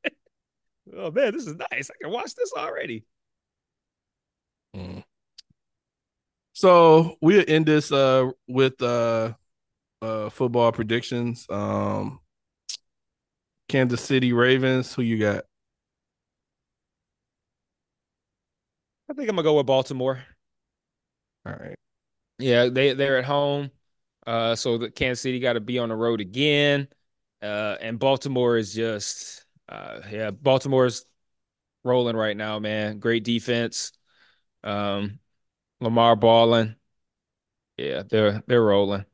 oh 0.96 1.10
man, 1.10 1.32
this 1.32 1.46
is 1.46 1.56
nice. 1.70 1.90
I 1.90 1.94
can 2.02 2.12
watch 2.12 2.34
this 2.34 2.52
already. 2.56 3.04
Mm. 4.76 5.04
So 6.52 7.16
we'll 7.20 7.44
end 7.46 7.66
this 7.66 7.92
uh 7.92 8.30
with 8.48 8.80
uh 8.82 9.32
uh 10.00 10.30
football 10.30 10.72
predictions. 10.72 11.46
Um 11.50 12.20
Kansas 13.68 14.00
City 14.00 14.32
Ravens, 14.32 14.92
who 14.94 15.02
you 15.02 15.18
got? 15.18 15.44
I 19.10 19.14
think 19.14 19.28
I'm 19.28 19.36
gonna 19.36 19.44
go 19.44 19.56
with 19.56 19.66
Baltimore. 19.66 20.22
All 21.47 21.52
right. 21.52 21.77
Yeah, 22.39 22.69
they 22.69 22.94
they're 22.94 23.19
at 23.19 23.24
home. 23.24 23.70
Uh, 24.27 24.55
so 24.55 24.78
the 24.78 24.90
Kansas 24.90 25.20
City 25.20 25.40
got 25.40 25.55
to 25.55 25.60
be 25.60 25.78
on 25.78 25.89
the 25.89 25.97
road 25.97 26.20
again. 26.20 26.89
Uh, 27.40 27.77
and 27.81 27.98
Baltimore 27.98 28.56
is 28.56 28.73
just, 28.73 29.44
uh, 29.69 30.01
yeah, 30.10 30.31
Baltimore's 30.31 31.05
rolling 31.82 32.16
right 32.16 32.36
now, 32.36 32.59
man. 32.60 33.01
Great 33.01 33.24
defense. 33.24 33.93
Um, 34.62 35.19
Lamar 35.81 36.14
balling. 36.14 36.77
Yeah, 37.77 38.02
they're 38.09 38.43
they're 38.47 38.62
rolling. 38.62 39.05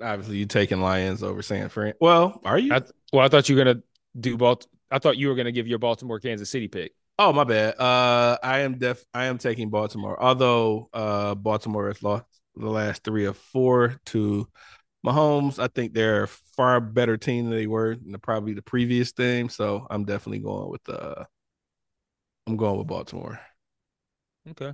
Obviously, 0.00 0.36
you 0.38 0.46
taking 0.46 0.80
Lions 0.80 1.22
over 1.22 1.42
San 1.42 1.68
Fran. 1.68 1.94
Well, 2.00 2.40
are 2.44 2.58
you? 2.58 2.72
I, 2.72 2.82
well, 3.12 3.24
I 3.24 3.28
thought 3.28 3.48
you 3.48 3.56
were 3.56 3.64
gonna 3.64 3.82
do 4.18 4.36
Balt. 4.36 4.66
I 4.90 4.98
thought 4.98 5.16
you 5.16 5.28
were 5.28 5.34
gonna 5.34 5.52
give 5.52 5.66
your 5.66 5.78
Baltimore 5.78 6.20
Kansas 6.20 6.48
City 6.48 6.68
pick. 6.68 6.92
Oh, 7.20 7.32
my 7.32 7.44
bad. 7.44 7.78
Uh, 7.78 8.38
I 8.42 8.60
am 8.60 8.78
def. 8.78 9.04
I 9.12 9.26
am 9.26 9.38
taking 9.38 9.70
Baltimore. 9.70 10.20
Although, 10.20 10.88
uh, 10.92 11.34
Baltimore 11.34 11.88
has 11.88 12.02
lost 12.02 12.24
the 12.56 12.68
last 12.68 13.04
three 13.04 13.26
or 13.26 13.34
four 13.34 14.00
to 14.06 14.48
Mahomes. 15.06 15.58
I 15.58 15.68
think 15.68 15.92
they're 15.92 16.24
a 16.24 16.28
far 16.28 16.80
better 16.80 17.16
team 17.16 17.44
than 17.44 17.58
they 17.58 17.66
were 17.66 17.92
in 17.92 18.12
the, 18.12 18.18
probably 18.18 18.54
the 18.54 18.62
previous 18.62 19.12
thing. 19.12 19.50
So 19.50 19.86
I'm 19.90 20.04
definitely 20.04 20.40
going 20.40 20.70
with 20.70 20.88
uh, 20.88 21.24
I'm 22.46 22.56
going 22.56 22.78
with 22.78 22.86
Baltimore. 22.86 23.38
Okay. 24.50 24.72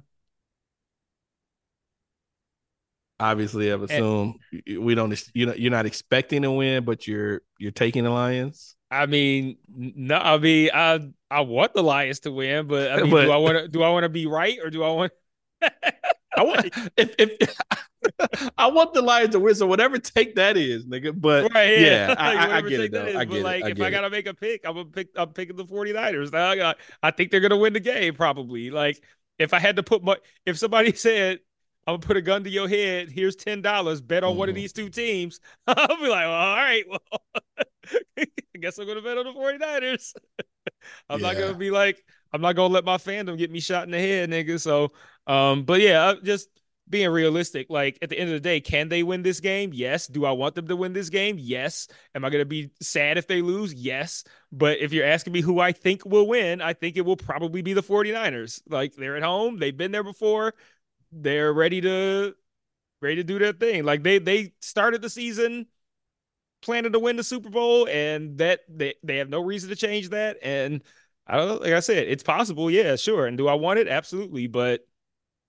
Obviously, 3.18 3.73
I've 3.73 3.82
assumed 3.82 4.35
we 4.78 4.94
don't. 4.94 5.20
You 5.35 5.47
know, 5.47 5.55
you're 5.55 5.70
not 5.70 5.86
expecting 5.86 6.43
to 6.43 6.51
win, 6.51 6.85
but 6.85 7.06
you're 7.06 7.40
you're 7.59 7.73
taking 7.73 8.05
the 8.05 8.10
Lions. 8.10 8.76
I 8.91 9.07
mean, 9.07 9.57
no, 9.69 10.17
I 10.17 10.39
mean, 10.39 10.71
I 10.73 11.01
I 11.31 11.41
want 11.41 11.75
the 11.75 11.83
Lions 11.83 12.21
to 12.21 12.33
win, 12.33 12.67
but 12.69 12.93
I 12.93 13.03
mean, 13.03 13.11
But- 13.11 13.25
do 13.27 13.31
I 13.33 13.37
want 13.37 13.59
to 13.59 13.69
do 13.69 13.83
I 13.83 13.91
want 13.91 14.05
to 14.05 14.09
be 14.09 14.27
right 14.27 14.59
or 14.63 14.71
do 14.71 14.83
I 14.85 14.91
want? 14.91 15.13
I 15.63 16.43
want 16.43 16.67
if 16.97 17.15
if 17.19 17.57
I 18.59 18.69
want 18.69 18.95
the 18.95 19.03
Lions 19.03 19.31
to 19.31 19.41
win, 19.41 19.55
so 19.55 19.67
whatever 19.67 19.99
take 19.99 20.37
that 20.37 20.57
is, 20.57 20.85
nigga. 20.87 21.19
But 21.19 21.53
Right, 21.55 21.79
yeah, 21.81 22.15
Like, 22.19 22.19
I, 22.19 22.59
I, 22.59 22.61
get 22.63 22.81
it 22.81 22.93
though. 22.93 23.05
that 23.05 23.09
is, 23.09 23.17
I 23.17 23.25
but, 23.25 23.31
get 23.31 23.43
like, 23.43 23.65
it. 23.65 23.67
I 23.67 23.71
if 23.71 23.77
get 23.77 23.87
I 23.87 23.91
gotta 23.91 24.11
make 24.11 24.27
a 24.27 24.35
pick, 24.35 24.63
I'm 24.65 24.75
gonna 24.75 24.85
pick. 24.87 25.09
I'm 25.17 25.31
picking 25.33 25.57
the 25.57 25.65
49ers. 25.65 26.33
Now, 26.33 26.49
I, 26.51 26.57
got, 26.57 26.77
I 27.03 27.11
think 27.11 27.31
they're 27.31 27.41
gonna 27.41 27.57
win 27.57 27.73
the 27.73 27.81
game. 27.81 28.15
Probably. 28.15 28.71
Like 28.71 29.03
if 29.39 29.53
I 29.55 29.59
had 29.59 29.77
to 29.77 29.83
put 29.83 30.03
my, 30.05 30.17
if 30.45 30.59
somebody 30.59 30.93
said. 30.95 31.41
I'm 31.89 31.93
gonna 31.93 32.07
put 32.09 32.17
a 32.17 32.21
gun 32.21 32.43
to 32.43 32.51
your 32.51 32.69
head. 32.69 33.11
Here's 33.11 33.37
ten 33.37 33.63
dollars. 33.63 34.01
Bet 34.01 34.25
on 34.25 34.37
one 34.37 34.49
of 34.49 34.57
Mhm. 34.57 34.59
these 34.59 34.73
two 34.73 34.89
teams. 34.89 35.39
I'll 35.69 35.87
be 35.87 36.09
like, 36.09 36.25
well, 36.27 36.33
all 36.33 36.57
right. 36.57 36.85
Well, 36.89 37.21
I 38.19 38.27
guess 38.61 38.79
I'm 38.79 38.87
gonna 38.87 39.03
bet 39.03 39.19
on 39.19 39.25
the 39.25 39.33
49ers. 39.33 40.15
I'm 41.11 41.21
not 41.21 41.37
gonna 41.37 41.55
be 41.55 41.71
like, 41.71 42.03
I'm 42.33 42.41
not 42.41 42.55
gonna 42.55 42.73
let 42.73 42.85
my 42.85 42.97
fandom 42.97 43.39
get 43.39 43.51
me 43.51 43.61
shot 43.61 43.85
in 43.85 43.91
the 43.91 43.99
head, 43.99 44.31
nigga. 44.31 44.61
So, 44.61 44.93
um, 45.27 45.65
but 45.65 45.81
yeah, 45.81 46.15
just 46.23 46.49
being 46.89 47.11
realistic. 47.11 47.67
Like 47.69 47.99
at 48.03 48.11
the 48.11 48.19
end 48.19 48.31
of 48.31 48.35
the 48.35 48.41
day, 48.41 48.61
can 48.61 48.89
they 48.89 49.03
win 49.03 49.23
this 49.23 49.41
game? 49.41 49.71
Yes. 49.73 50.07
Do 50.07 50.25
I 50.25 50.33
want 50.33 50.55
them 50.55 50.69
to 50.69 50.77
win 50.77 50.93
this 50.93 51.09
game? 51.09 51.37
Yes. 51.39 51.89
Am 52.15 52.25
I 52.25 52.31
gonna 52.31 52.45
be 52.45 52.71
sad 52.81 53.19
if 53.19 53.27
they 53.27 53.43
lose? 53.43 53.75
Yes. 53.75 54.25
But 54.53 54.79
if 54.79 54.93
you're 54.93 55.07
asking 55.07 55.33
me 55.33 55.41
who 55.41 55.61
I 55.61 55.73
think 55.73 56.05
will 56.05 56.29
win, 56.29 56.61
I 56.61 56.73
think 56.73 56.97
it 56.97 57.05
will 57.05 57.17
probably 57.17 57.63
be 57.63 57.73
the 57.73 57.83
49ers. 57.83 58.63
Like 58.69 58.95
they're 58.95 59.17
at 59.17 59.23
home, 59.23 59.59
they've 59.59 59.77
been 59.77 59.93
there 59.93 60.05
before. 60.05 60.55
They're 61.13 61.53
ready 61.53 61.81
to 61.81 62.35
ready 63.01 63.17
to 63.17 63.25
do 63.25 63.39
their 63.39 63.53
thing. 63.53 63.85
Like 63.85 64.03
they 64.03 64.19
they 64.19 64.53
started 64.61 65.03
the 65.03 65.11
season 65.11 65.67
planning 66.67 66.93
to 66.93 66.99
win 66.99 67.17
the 67.17 67.25
Super 67.25 67.49
Bowl, 67.49 67.89
and 67.89 68.37
that 68.39 68.61
they, 68.69 68.95
they 69.03 69.17
have 69.17 69.31
no 69.31 69.41
reason 69.41 69.71
to 69.71 69.77
change 69.77 70.11
that. 70.11 70.37
And 70.43 70.83
I 71.27 71.37
don't 71.37 71.49
know, 71.49 71.55
like 71.55 71.73
I 71.73 71.81
said, 71.81 72.07
it's 72.09 72.23
possible, 72.23 72.71
yeah, 72.71 72.97
sure. 72.97 73.27
And 73.27 73.39
do 73.39 73.49
I 73.49 73.55
want 73.55 73.79
it? 73.79 73.89
Absolutely. 73.89 74.47
But 74.47 74.87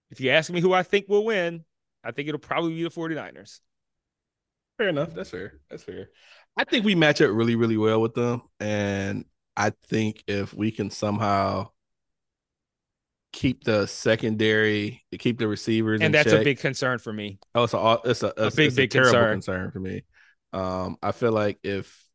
if 0.09 0.21
you 0.21 0.29
ask 0.29 0.49
me 0.49 0.61
who 0.61 0.73
I 0.73 0.83
think 0.83 1.09
will 1.09 1.25
win, 1.25 1.65
I 2.03 2.11
think 2.11 2.29
it'll 2.29 2.39
probably 2.39 2.73
be 2.73 2.83
the 2.83 2.89
49ers. 2.89 3.59
Fair 4.77 4.89
enough. 4.89 5.13
That's 5.13 5.31
fair. 5.31 5.59
That's 5.69 5.83
fair. 5.83 6.09
I 6.55 6.63
think 6.63 6.85
we 6.85 6.95
match 6.95 7.21
up 7.21 7.31
really, 7.31 7.55
really 7.55 7.77
well 7.77 8.01
with 8.01 8.13
them, 8.13 8.41
and 8.59 9.25
I 9.55 9.71
think 9.89 10.23
if 10.27 10.53
we 10.53 10.71
can 10.71 10.89
somehow 10.89 11.69
keep 13.33 13.63
the 13.63 13.85
secondary, 13.85 15.03
keep 15.19 15.37
the 15.37 15.47
receivers, 15.47 15.99
in 15.99 16.05
And 16.05 16.13
that's 16.13 16.31
a 16.31 16.43
big 16.43 16.59
concern 16.59 16.97
for 16.97 17.13
me. 17.13 17.39
Oh, 17.53 17.63
it's 17.63 17.73
a 17.73 17.99
it's 18.05 18.23
a, 18.23 18.33
it's, 18.37 18.55
big, 18.55 18.67
it's 18.67 18.75
big 18.75 18.89
terrible 18.89 19.11
concern. 19.11 19.33
concern. 19.33 19.71
for 19.71 19.79
me. 19.79 20.03
Um, 20.53 20.97
I 21.01 21.11
feel 21.11 21.31
like 21.31 21.59
if 21.63 22.05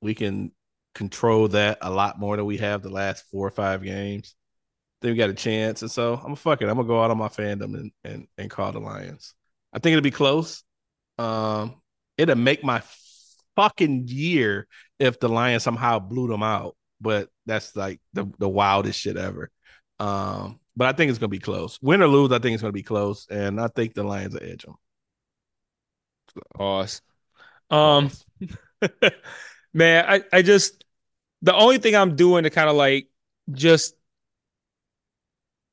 we 0.00 0.14
can 0.14 0.52
control 0.94 1.48
that 1.48 1.78
a 1.82 1.90
lot 1.90 2.18
more 2.18 2.36
than 2.36 2.46
we 2.46 2.58
have 2.58 2.82
the 2.82 2.90
last 2.90 3.24
four 3.30 3.46
or 3.46 3.50
five 3.50 3.82
games, 3.82 4.34
then 5.00 5.12
we 5.12 5.16
got 5.16 5.30
a 5.30 5.34
chance. 5.34 5.82
And 5.82 5.90
so 5.90 6.14
I'm 6.14 6.34
fuck 6.36 6.62
it. 6.62 6.68
I'm 6.68 6.76
gonna 6.76 6.88
go 6.88 7.02
out 7.02 7.10
on 7.10 7.18
my 7.18 7.28
fandom 7.28 7.74
and 7.74 7.92
and 8.04 8.26
and 8.38 8.50
call 8.50 8.72
the 8.72 8.80
Lions. 8.80 9.34
I 9.72 9.78
think 9.78 9.92
it'll 9.92 10.02
be 10.02 10.10
close. 10.10 10.62
Um, 11.18 11.80
it'll 12.18 12.36
make 12.36 12.64
my 12.64 12.82
fucking 13.56 14.08
year 14.08 14.66
if 14.98 15.20
the 15.20 15.28
Lions 15.28 15.62
somehow 15.62 15.98
blew 15.98 16.28
them 16.28 16.42
out. 16.42 16.76
But 17.00 17.28
that's 17.46 17.74
like 17.76 18.00
the 18.12 18.30
the 18.38 18.48
wildest 18.48 19.00
shit 19.00 19.16
ever. 19.16 19.50
Um, 19.98 20.60
but 20.76 20.88
I 20.88 20.92
think 20.92 21.10
it's 21.10 21.18
gonna 21.18 21.28
be 21.28 21.38
close. 21.38 21.78
Win 21.82 22.02
or 22.02 22.08
lose, 22.08 22.32
I 22.32 22.38
think 22.38 22.54
it's 22.54 22.62
gonna 22.62 22.72
be 22.72 22.82
close, 22.82 23.26
and 23.30 23.60
I 23.60 23.68
think 23.68 23.94
the 23.94 24.04
Lions 24.04 24.34
will 24.34 24.42
edge 24.42 24.64
them. 24.64 24.76
Pause. 26.54 27.00
Um, 27.70 28.10
man, 29.74 30.04
I, 30.08 30.22
I 30.32 30.42
just 30.42 30.84
the 31.42 31.54
only 31.54 31.78
thing 31.78 31.96
I'm 31.96 32.16
doing 32.16 32.44
to 32.44 32.50
kind 32.50 32.68
of 32.70 32.76
like 32.76 33.08
just 33.52 33.94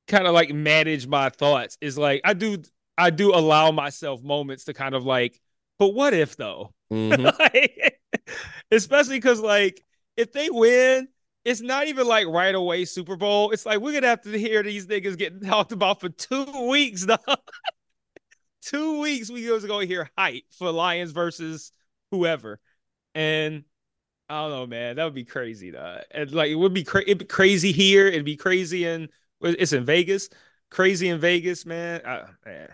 kind 0.07 0.25
of 0.25 0.33
like 0.33 0.53
manage 0.53 1.07
my 1.07 1.29
thoughts 1.29 1.77
is 1.81 1.97
like 1.97 2.21
I 2.23 2.33
do 2.33 2.61
I 2.97 3.09
do 3.09 3.33
allow 3.35 3.71
myself 3.71 4.23
moments 4.23 4.65
to 4.65 4.73
kind 4.73 4.95
of 4.95 5.05
like, 5.05 5.39
but 5.79 5.89
what 5.93 6.13
if 6.13 6.35
though? 6.37 6.73
Mhm. 6.91 7.33
Like, 7.39 7.99
especially 8.71 9.17
because 9.17 9.39
like 9.41 9.83
if 10.15 10.31
they 10.31 10.49
win, 10.49 11.07
it's 11.45 11.61
not 11.61 11.87
even 11.87 12.07
like 12.07 12.27
right 12.27 12.55
away 12.55 12.85
Super 12.85 13.15
Bowl. 13.15 13.51
It's 13.51 13.65
like 13.65 13.79
we're 13.79 13.93
gonna 13.93 14.07
have 14.07 14.21
to 14.21 14.37
hear 14.37 14.63
these 14.63 14.87
niggas 14.87 15.17
getting 15.17 15.41
talked 15.41 15.71
about 15.71 15.99
for 15.99 16.09
two 16.09 16.67
weeks, 16.69 17.05
dog. 17.07 17.19
two 18.61 18.99
weeks 19.01 19.29
we 19.29 19.49
was 19.49 19.65
gonna 19.65 19.85
hear 19.85 20.09
hype 20.17 20.43
for 20.57 20.71
Lions 20.71 21.11
versus 21.11 21.71
whoever, 22.11 22.59
and 23.15 23.63
I 24.29 24.41
don't 24.41 24.51
know, 24.51 24.67
man. 24.67 24.95
That 24.97 25.05
would 25.05 25.13
be 25.13 25.25
crazy, 25.25 25.71
though. 25.71 26.01
And 26.11 26.31
like 26.31 26.49
it 26.49 26.55
would 26.55 26.73
be 26.73 26.84
cra- 26.84 27.03
it'd 27.03 27.19
be 27.19 27.25
crazy 27.25 27.71
here. 27.71 28.07
It'd 28.07 28.25
be 28.25 28.35
crazy 28.35 28.85
in 28.85 29.09
it's 29.41 29.73
in 29.73 29.85
Vegas. 29.85 30.29
Crazy 30.69 31.09
in 31.09 31.19
Vegas, 31.19 31.65
man. 31.65 32.01
Uh, 32.01 32.27
man. 32.45 32.69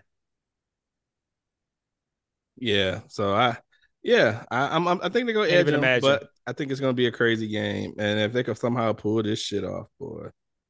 Yeah. 2.58 3.02
So 3.08 3.34
I, 3.34 3.58
yeah, 4.02 4.44
I, 4.50 4.76
I'm, 4.76 4.88
I'm 4.88 5.00
think 5.00 5.26
they're 5.26 5.34
gonna 5.34 5.50
edge 5.50 5.68
imagine. 5.68 6.02
but 6.02 6.30
I 6.48 6.54
think 6.54 6.72
it's 6.72 6.80
gonna 6.82 6.94
be 6.94 7.08
a 7.08 7.12
crazy 7.12 7.48
game, 7.48 7.94
and 7.98 8.20
if 8.20 8.34
they 8.34 8.44
can 8.44 8.56
somehow 8.56 8.94
pull 8.94 9.22
this 9.24 9.40
shit 9.40 9.64
off, 9.64 9.88
boy. 10.00 10.30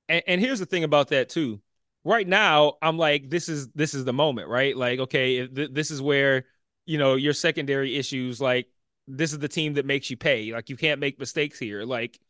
and, 0.10 0.24
and 0.28 0.42
here's 0.42 0.60
the 0.60 0.66
thing 0.66 0.84
about 0.84 1.10
that 1.10 1.30
too 1.30 1.62
right 2.04 2.28
now 2.28 2.74
i'm 2.82 2.98
like 2.98 3.30
this 3.30 3.48
is 3.48 3.70
this 3.70 3.94
is 3.94 4.04
the 4.04 4.14
moment 4.14 4.50
right 4.50 4.76
like 4.76 5.00
okay 5.00 5.38
if 5.38 5.56
th- 5.56 5.70
this 5.72 5.90
is 5.90 6.02
where 6.02 6.46
you 6.86 6.98
know 6.98 7.16
your 7.16 7.34
secondary 7.34 7.96
issues 7.96 8.42
like 8.42 8.68
this 9.08 9.34
is 9.34 9.40
the 9.40 9.48
team 9.50 9.74
that 9.76 9.86
makes 9.86 10.10
you 10.10 10.18
pay. 10.18 10.54
Like 10.54 10.70
you 10.70 10.78
can't 10.78 11.00
make 11.00 11.20
mistakes 11.20 11.60
here. 11.60 11.84
Like 11.84 12.16
if 12.16 12.22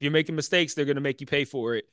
you're 0.00 0.12
making 0.12 0.34
mistakes 0.36 0.74
they're 0.74 0.84
going 0.84 0.96
to 0.96 1.00
make 1.02 1.20
you 1.20 1.26
pay 1.26 1.44
for 1.44 1.74
it. 1.76 1.84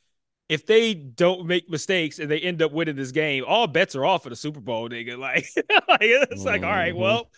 If 0.47 0.65
they 0.65 0.95
don't 0.95 1.45
make 1.45 1.69
mistakes 1.69 2.17
and 2.17 2.29
they 2.31 2.39
end 2.39 2.61
up 2.63 2.71
winning 2.71 2.95
this 2.95 3.11
game 3.11 3.43
all 3.47 3.67
bets 3.67 3.95
are 3.95 4.05
off 4.05 4.23
for 4.23 4.29
the 4.29 4.35
super 4.35 4.59
bowl 4.61 4.89
nigga. 4.89 5.17
Like, 5.19 5.45
like 5.87 5.99
it's 6.01 6.43
like 6.45 6.63
all 6.63 6.69
right 6.71 6.93
Mhm. 6.93 6.97
well 6.97 7.29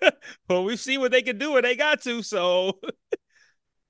well 0.48 0.64
we've 0.64 0.80
seen 0.80 1.00
what 1.00 1.10
they 1.12 1.22
can 1.22 1.38
do 1.38 1.56
and 1.56 1.64
they 1.64 1.76
got 1.76 2.02
to 2.02 2.22
so. 2.22 2.78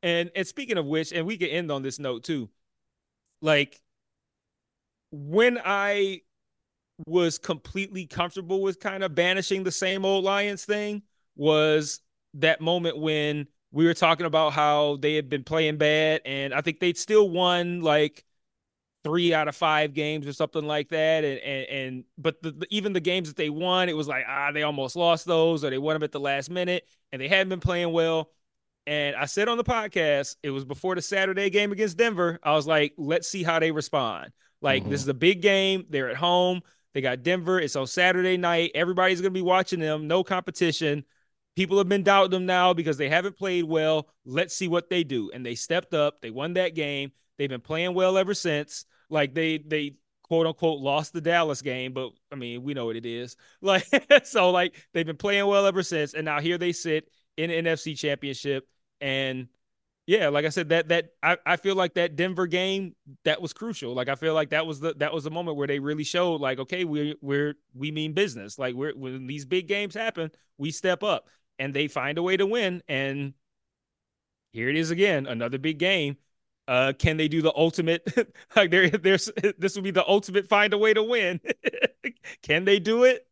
And 0.02 0.30
and 0.34 0.46
speaking 0.46 0.78
of 0.78 0.86
which 0.86 1.12
and 1.12 1.26
we 1.26 1.36
can 1.36 1.48
end 1.48 1.70
on 1.70 1.82
this 1.82 1.98
note 1.98 2.24
too. 2.24 2.48
Like 3.42 3.80
when 5.10 5.58
I 5.64 6.22
was 7.06 7.38
completely 7.38 8.06
comfortable 8.06 8.62
with 8.62 8.80
kind 8.80 9.02
of 9.02 9.14
banishing 9.14 9.62
the 9.64 9.72
same 9.72 10.04
old 10.04 10.24
Lions 10.24 10.64
thing 10.64 11.02
was 11.36 12.00
that 12.34 12.60
moment 12.60 12.98
when 12.98 13.46
we 13.72 13.84
were 13.86 13.94
talking 13.94 14.26
about 14.26 14.52
how 14.52 14.96
they 14.96 15.14
had 15.14 15.28
been 15.28 15.44
playing 15.44 15.76
bad 15.78 16.20
and 16.24 16.52
I 16.52 16.60
think 16.60 16.80
they'd 16.80 16.98
still 16.98 17.28
won 17.28 17.80
like 17.82 18.24
three 19.02 19.32
out 19.32 19.48
of 19.48 19.56
five 19.56 19.94
games 19.94 20.26
or 20.26 20.32
something 20.32 20.64
like 20.64 20.90
that 20.90 21.24
and 21.24 21.38
and, 21.40 21.66
and 21.68 22.04
but 22.18 22.42
the, 22.42 22.50
the- 22.52 22.66
even 22.70 22.92
the 22.92 23.00
games 23.00 23.28
that 23.28 23.36
they 23.36 23.48
won 23.48 23.88
it 23.88 23.96
was 23.96 24.06
like 24.08 24.24
ah 24.28 24.52
they 24.52 24.62
almost 24.62 24.94
lost 24.96 25.24
those 25.24 25.64
or 25.64 25.70
they 25.70 25.78
won 25.78 25.94
them 25.94 26.02
at 26.02 26.12
the 26.12 26.20
last 26.20 26.50
minute 26.50 26.86
and 27.12 27.20
they 27.22 27.28
hadn't 27.28 27.48
been 27.48 27.60
playing 27.60 27.92
well 27.92 28.30
and 28.86 29.14
I 29.14 29.26
said 29.26 29.48
on 29.48 29.58
the 29.58 29.62
podcast, 29.62 30.36
it 30.42 30.50
was 30.50 30.64
before 30.64 30.94
the 30.94 31.02
Saturday 31.02 31.50
game 31.50 31.70
against 31.70 31.98
Denver. 31.98 32.40
I 32.42 32.52
was 32.54 32.66
like, 32.66 32.94
let's 32.96 33.28
see 33.28 33.42
how 33.42 33.58
they 33.60 33.70
respond. 33.70 34.32
Like, 34.62 34.84
Mhm. 34.84 34.88
this 34.90 35.02
is 35.02 35.08
a 35.08 35.14
big 35.14 35.42
game. 35.42 35.84
They're 35.90 36.08
at 36.08 36.16
home. 36.16 36.62
They 36.94 37.00
got 37.00 37.22
Denver. 37.22 37.60
It's 37.60 37.76
on 37.76 37.86
Saturday 37.86 38.36
night. 38.36 38.72
Everybody's 38.74 39.20
going 39.20 39.32
to 39.32 39.38
be 39.38 39.42
watching 39.42 39.80
them. 39.80 40.08
No 40.08 40.24
competition. 40.24 41.04
People 41.56 41.78
have 41.78 41.88
been 41.88 42.02
doubting 42.02 42.30
them 42.30 42.46
now 42.46 42.72
because 42.72 42.96
they 42.96 43.08
haven't 43.08 43.36
played 43.36 43.64
well. 43.64 44.08
Let's 44.24 44.56
see 44.56 44.68
what 44.68 44.88
they 44.88 45.04
do. 45.04 45.30
And 45.32 45.44
they 45.44 45.54
stepped 45.54 45.94
up. 45.94 46.20
They 46.20 46.30
won 46.30 46.54
that 46.54 46.74
game. 46.74 47.12
They've 47.38 47.48
been 47.48 47.60
playing 47.60 47.94
well 47.94 48.18
ever 48.18 48.34
since. 48.34 48.84
Like, 49.08 49.34
they, 49.34 49.58
they, 49.58 49.94
quote 50.30 50.46
unquote 50.46 50.80
lost 50.80 51.12
the 51.12 51.20
Dallas 51.20 51.60
game, 51.60 51.92
but 51.92 52.10
I 52.30 52.36
mean, 52.36 52.62
we 52.62 52.72
know 52.72 52.86
what 52.86 52.96
it 52.96 53.04
is. 53.04 53.36
Like, 53.60 53.84
so 54.24 54.50
like 54.50 54.74
they've 54.94 55.04
been 55.04 55.16
playing 55.16 55.46
well 55.46 55.66
ever 55.66 55.82
since. 55.82 56.14
And 56.14 56.24
now 56.24 56.40
here 56.40 56.56
they 56.56 56.72
sit 56.72 57.10
in 57.36 57.50
an 57.50 57.64
NFC 57.64 57.98
championship. 57.98 58.66
And 59.00 59.48
yeah, 60.10 60.28
like 60.28 60.44
I 60.44 60.48
said, 60.48 60.70
that 60.70 60.88
that 60.88 61.12
I, 61.22 61.36
I 61.46 61.56
feel 61.56 61.76
like 61.76 61.94
that 61.94 62.16
Denver 62.16 62.48
game 62.48 62.96
that 63.22 63.40
was 63.40 63.52
crucial. 63.52 63.94
Like 63.94 64.08
I 64.08 64.16
feel 64.16 64.34
like 64.34 64.50
that 64.50 64.66
was 64.66 64.80
the 64.80 64.92
that 64.94 65.14
was 65.14 65.22
the 65.22 65.30
moment 65.30 65.56
where 65.56 65.68
they 65.68 65.78
really 65.78 66.02
showed 66.02 66.40
like, 66.40 66.58
okay, 66.58 66.82
we're 66.82 67.14
we're 67.20 67.54
we 67.74 67.92
mean 67.92 68.12
business. 68.12 68.58
Like 68.58 68.74
we're 68.74 68.92
when 68.92 69.28
these 69.28 69.44
big 69.44 69.68
games 69.68 69.94
happen, 69.94 70.32
we 70.58 70.72
step 70.72 71.04
up 71.04 71.28
and 71.60 71.72
they 71.72 71.86
find 71.86 72.18
a 72.18 72.24
way 72.24 72.36
to 72.36 72.44
win. 72.44 72.82
And 72.88 73.34
here 74.52 74.68
it 74.68 74.74
is 74.74 74.90
again, 74.90 75.26
another 75.26 75.58
big 75.58 75.78
game. 75.78 76.16
Uh, 76.66 76.92
can 76.98 77.16
they 77.16 77.28
do 77.28 77.40
the 77.40 77.52
ultimate? 77.54 78.02
like 78.56 78.72
there, 78.72 78.90
there's 78.90 79.30
this 79.58 79.76
will 79.76 79.82
be 79.82 79.92
the 79.92 80.08
ultimate 80.08 80.48
find 80.48 80.72
a 80.72 80.78
way 80.78 80.92
to 80.92 81.04
win. 81.04 81.40
can 82.42 82.64
they 82.64 82.80
do 82.80 83.04
it? 83.04 83.28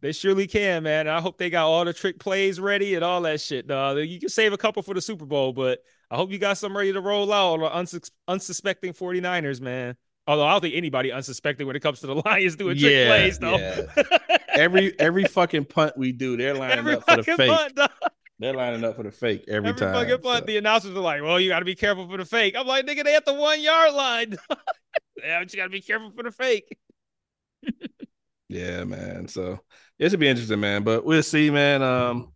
They 0.00 0.12
surely 0.12 0.46
can, 0.46 0.84
man. 0.84 1.08
I 1.08 1.20
hope 1.20 1.38
they 1.38 1.50
got 1.50 1.66
all 1.66 1.84
the 1.84 1.92
trick 1.92 2.20
plays 2.20 2.60
ready 2.60 2.94
and 2.94 3.02
all 3.04 3.20
that 3.22 3.40
shit. 3.40 3.66
Dog. 3.66 3.98
You 3.98 4.20
can 4.20 4.28
save 4.28 4.52
a 4.52 4.56
couple 4.56 4.82
for 4.82 4.94
the 4.94 5.00
Super 5.00 5.26
Bowl, 5.26 5.52
but 5.52 5.80
I 6.10 6.16
hope 6.16 6.30
you 6.30 6.38
got 6.38 6.56
some 6.56 6.76
ready 6.76 6.92
to 6.92 7.00
roll 7.00 7.32
out 7.32 7.54
on 7.54 7.60
the 7.60 7.68
unsus- 7.98 8.10
unsuspecting 8.28 8.92
49ers, 8.92 9.60
man. 9.60 9.96
Although 10.28 10.46
I 10.46 10.52
don't 10.52 10.60
think 10.60 10.74
anybody 10.76 11.10
unsuspecting 11.10 11.66
when 11.66 11.74
it 11.74 11.80
comes 11.80 12.00
to 12.00 12.06
the 12.06 12.14
Lions 12.24 12.54
doing 12.54 12.76
trick 12.78 12.92
Yeah, 12.92 13.06
plays, 13.08 13.38
though. 13.38 13.56
yeah. 13.56 13.82
Every 14.54 14.98
every 14.98 15.24
fucking 15.24 15.66
punt 15.66 15.96
we 15.96 16.10
do, 16.12 16.36
they're 16.36 16.54
lining 16.54 16.78
Every 16.78 16.94
up 16.96 17.04
for 17.08 17.16
the 17.16 17.22
fake. 17.22 17.48
punt. 17.50 17.78
They're 18.40 18.54
lining 18.54 18.82
up 18.84 18.96
for 18.96 19.02
the 19.04 19.10
fake 19.12 19.44
every, 19.48 19.68
Every 19.70 19.78
time. 19.80 19.94
fucking 19.94 20.18
punt, 20.22 20.40
so. 20.40 20.46
the 20.46 20.56
announcers 20.56 20.96
are 20.96 21.00
like, 21.00 21.22
"Well, 21.22 21.38
you 21.38 21.48
got 21.48 21.60
to 21.60 21.64
be 21.64 21.74
careful 21.76 22.08
for 22.08 22.16
the 22.16 22.24
fake." 22.24 22.54
I'm 22.58 22.66
like, 22.66 22.84
"Nigga, 22.86 23.04
they 23.04 23.14
at 23.14 23.24
the 23.24 23.34
one 23.34 23.60
yard 23.60 23.94
line." 23.94 24.36
yeah, 25.22 25.40
but 25.40 25.52
you 25.52 25.56
got 25.58 25.64
to 25.64 25.70
be 25.70 25.80
careful 25.80 26.10
for 26.10 26.24
the 26.24 26.32
fake. 26.32 26.76
Yeah, 28.48 28.84
man. 28.84 29.28
So 29.28 29.60
it 29.98 30.10
should 30.10 30.20
be 30.20 30.28
interesting, 30.28 30.60
man. 30.60 30.82
But 30.82 31.04
we'll 31.04 31.22
see, 31.22 31.50
man. 31.50 31.82
Um, 31.82 32.32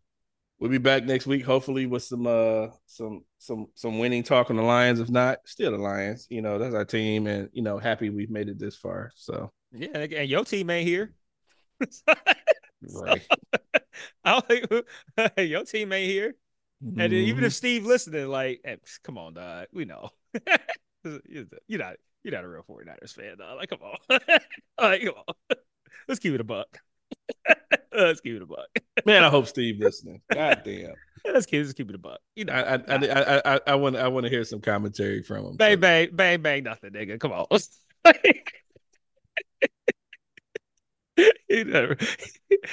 we'll 0.63 0.71
be 0.71 0.79
back 0.79 1.05
next 1.05 1.27
week, 1.27 1.45
hopefully, 1.45 1.87
with 1.87 2.05
some 2.05 2.27
uh 2.27 2.69
some 2.87 3.25
some 3.39 3.67
some 3.75 3.99
winning 3.99 4.23
talk 4.23 4.49
on 4.49 4.57
the 4.57 4.63
Lions. 4.63 5.01
If 5.01 5.11
not, 5.11 5.39
still 5.45 5.73
the 5.73 5.79
Lions. 5.79 6.27
You 6.31 6.41
know, 6.41 6.59
that's 6.59 6.75
our 6.75 6.85
team, 6.85 7.27
and 7.27 7.51
you 7.53 7.63
know, 7.63 7.79
happy 7.79 8.11
we've 8.11 8.31
made 8.31 8.49
it 8.49 8.59
this 8.59 8.77
far. 8.77 9.11
So 9.17 9.53
Yeah, 9.73 9.99
and 9.99 10.29
your 10.29 10.45
team 10.45 10.71
ain't 10.71 10.89
here. 10.89 11.13
right. 12.09 13.27
I 14.25 14.33
don't 14.33 14.49
think 14.49 14.87
your 15.51 15.65
team 15.65 15.93
ain't 15.93 16.11
here. 16.11 16.37
And 16.81 16.97
then 16.97 17.13
even 17.13 17.45
if 17.45 17.53
Steve 17.53 17.87
listening, 17.87 18.27
like, 18.27 18.61
hey, 18.65 18.79
come 19.05 19.17
on, 19.17 19.35
dog, 19.35 19.69
we 19.73 19.85
know. 19.85 20.11
you're 21.05 21.79
not 21.79 21.95
you're 22.25 22.35
not 22.35 22.45
a 22.45 22.49
real 22.49 22.65
49ers 22.69 23.15
fan, 23.15 23.39
dog. 23.39 23.57
Like, 23.57 23.71
come 23.71 23.81
on. 23.83 24.19
like, 24.81 25.03
come 25.03 25.15
on. 25.29 25.57
Let's 26.09 26.21
keep 26.21 26.35
it 26.35 26.41
a 26.41 26.45
buck. 26.45 26.81
Let's 27.95 28.21
keep 28.21 28.37
it 28.37 28.43
a 28.43 28.47
buck. 28.47 28.69
man, 29.05 29.23
I 29.25 29.29
hope 29.29 29.47
Steve 29.47 29.77
listening. 29.79 30.21
God 30.33 30.63
damn. 30.65 30.95
Let's 31.25 31.47
keep 31.47 31.61
let's 31.61 31.73
keep 31.73 31.89
it 31.89 31.95
a 31.95 31.99
buck. 31.99 32.19
You 32.35 32.47
know, 32.47 32.53
I 32.53 32.75
I 32.75 32.75
I 32.75 32.97
I, 32.97 33.55
I, 33.55 33.61
I 33.69 33.75
want 33.77 33.95
I 33.97 34.09
want 34.09 34.25
to 34.25 34.31
hear 34.31 34.43
some 34.43 34.61
commentary 34.61 35.23
from 35.23 35.45
him. 35.47 35.57
bang 35.57 35.77
So- 35.77 35.81
bang 35.81 36.09
bang 36.13 36.43
bang 36.43 36.65
nothing, 36.65 36.91
nigga. 36.91 37.21
Come 37.21 37.31
on. 37.31 37.47
he, 41.17 41.65
never, 41.65 41.97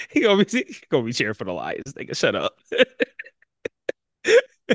he 0.09 0.21
gonna 0.21 0.43
be 0.43 0.49
he 0.51 0.65
gonna 0.89 1.03
be 1.05 1.13
cheering 1.13 1.35
for 1.35 1.43
the 1.43 1.53
Lions, 1.53 1.93
nigga. 1.93 2.15
Shut 2.17 2.33
up. 2.35 2.53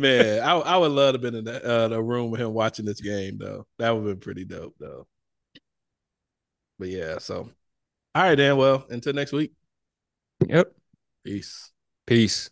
Man, 0.01 0.43
I 0.43 0.53
I 0.53 0.77
would 0.77 0.91
love 0.93 1.15
to 1.15 1.19
have 1.19 1.23
been 1.23 1.35
in 1.37 1.45
the, 1.45 1.65
uh, 1.65 1.89
the 1.89 2.03
room 2.03 2.31
with 2.31 2.41
him 2.41 2.53
watching 2.53 2.85
this 2.85 3.01
game 3.01 3.39
though. 3.39 3.67
That 3.79 3.91
would 3.91 4.07
have 4.07 4.17
been 4.17 4.21
pretty 4.21 4.45
dope 4.45 4.75
though. 4.79 5.07
But 6.79 6.89
yeah, 6.89 7.19
so 7.19 7.51
all 8.15 8.23
right 8.23 8.35
Dan. 8.35 8.57
Well, 8.57 8.87
until 8.91 9.13
next 9.13 9.33
week. 9.33 9.53
Yep. 10.49 10.73
Peace. 11.25 11.73
Peace. 12.07 12.51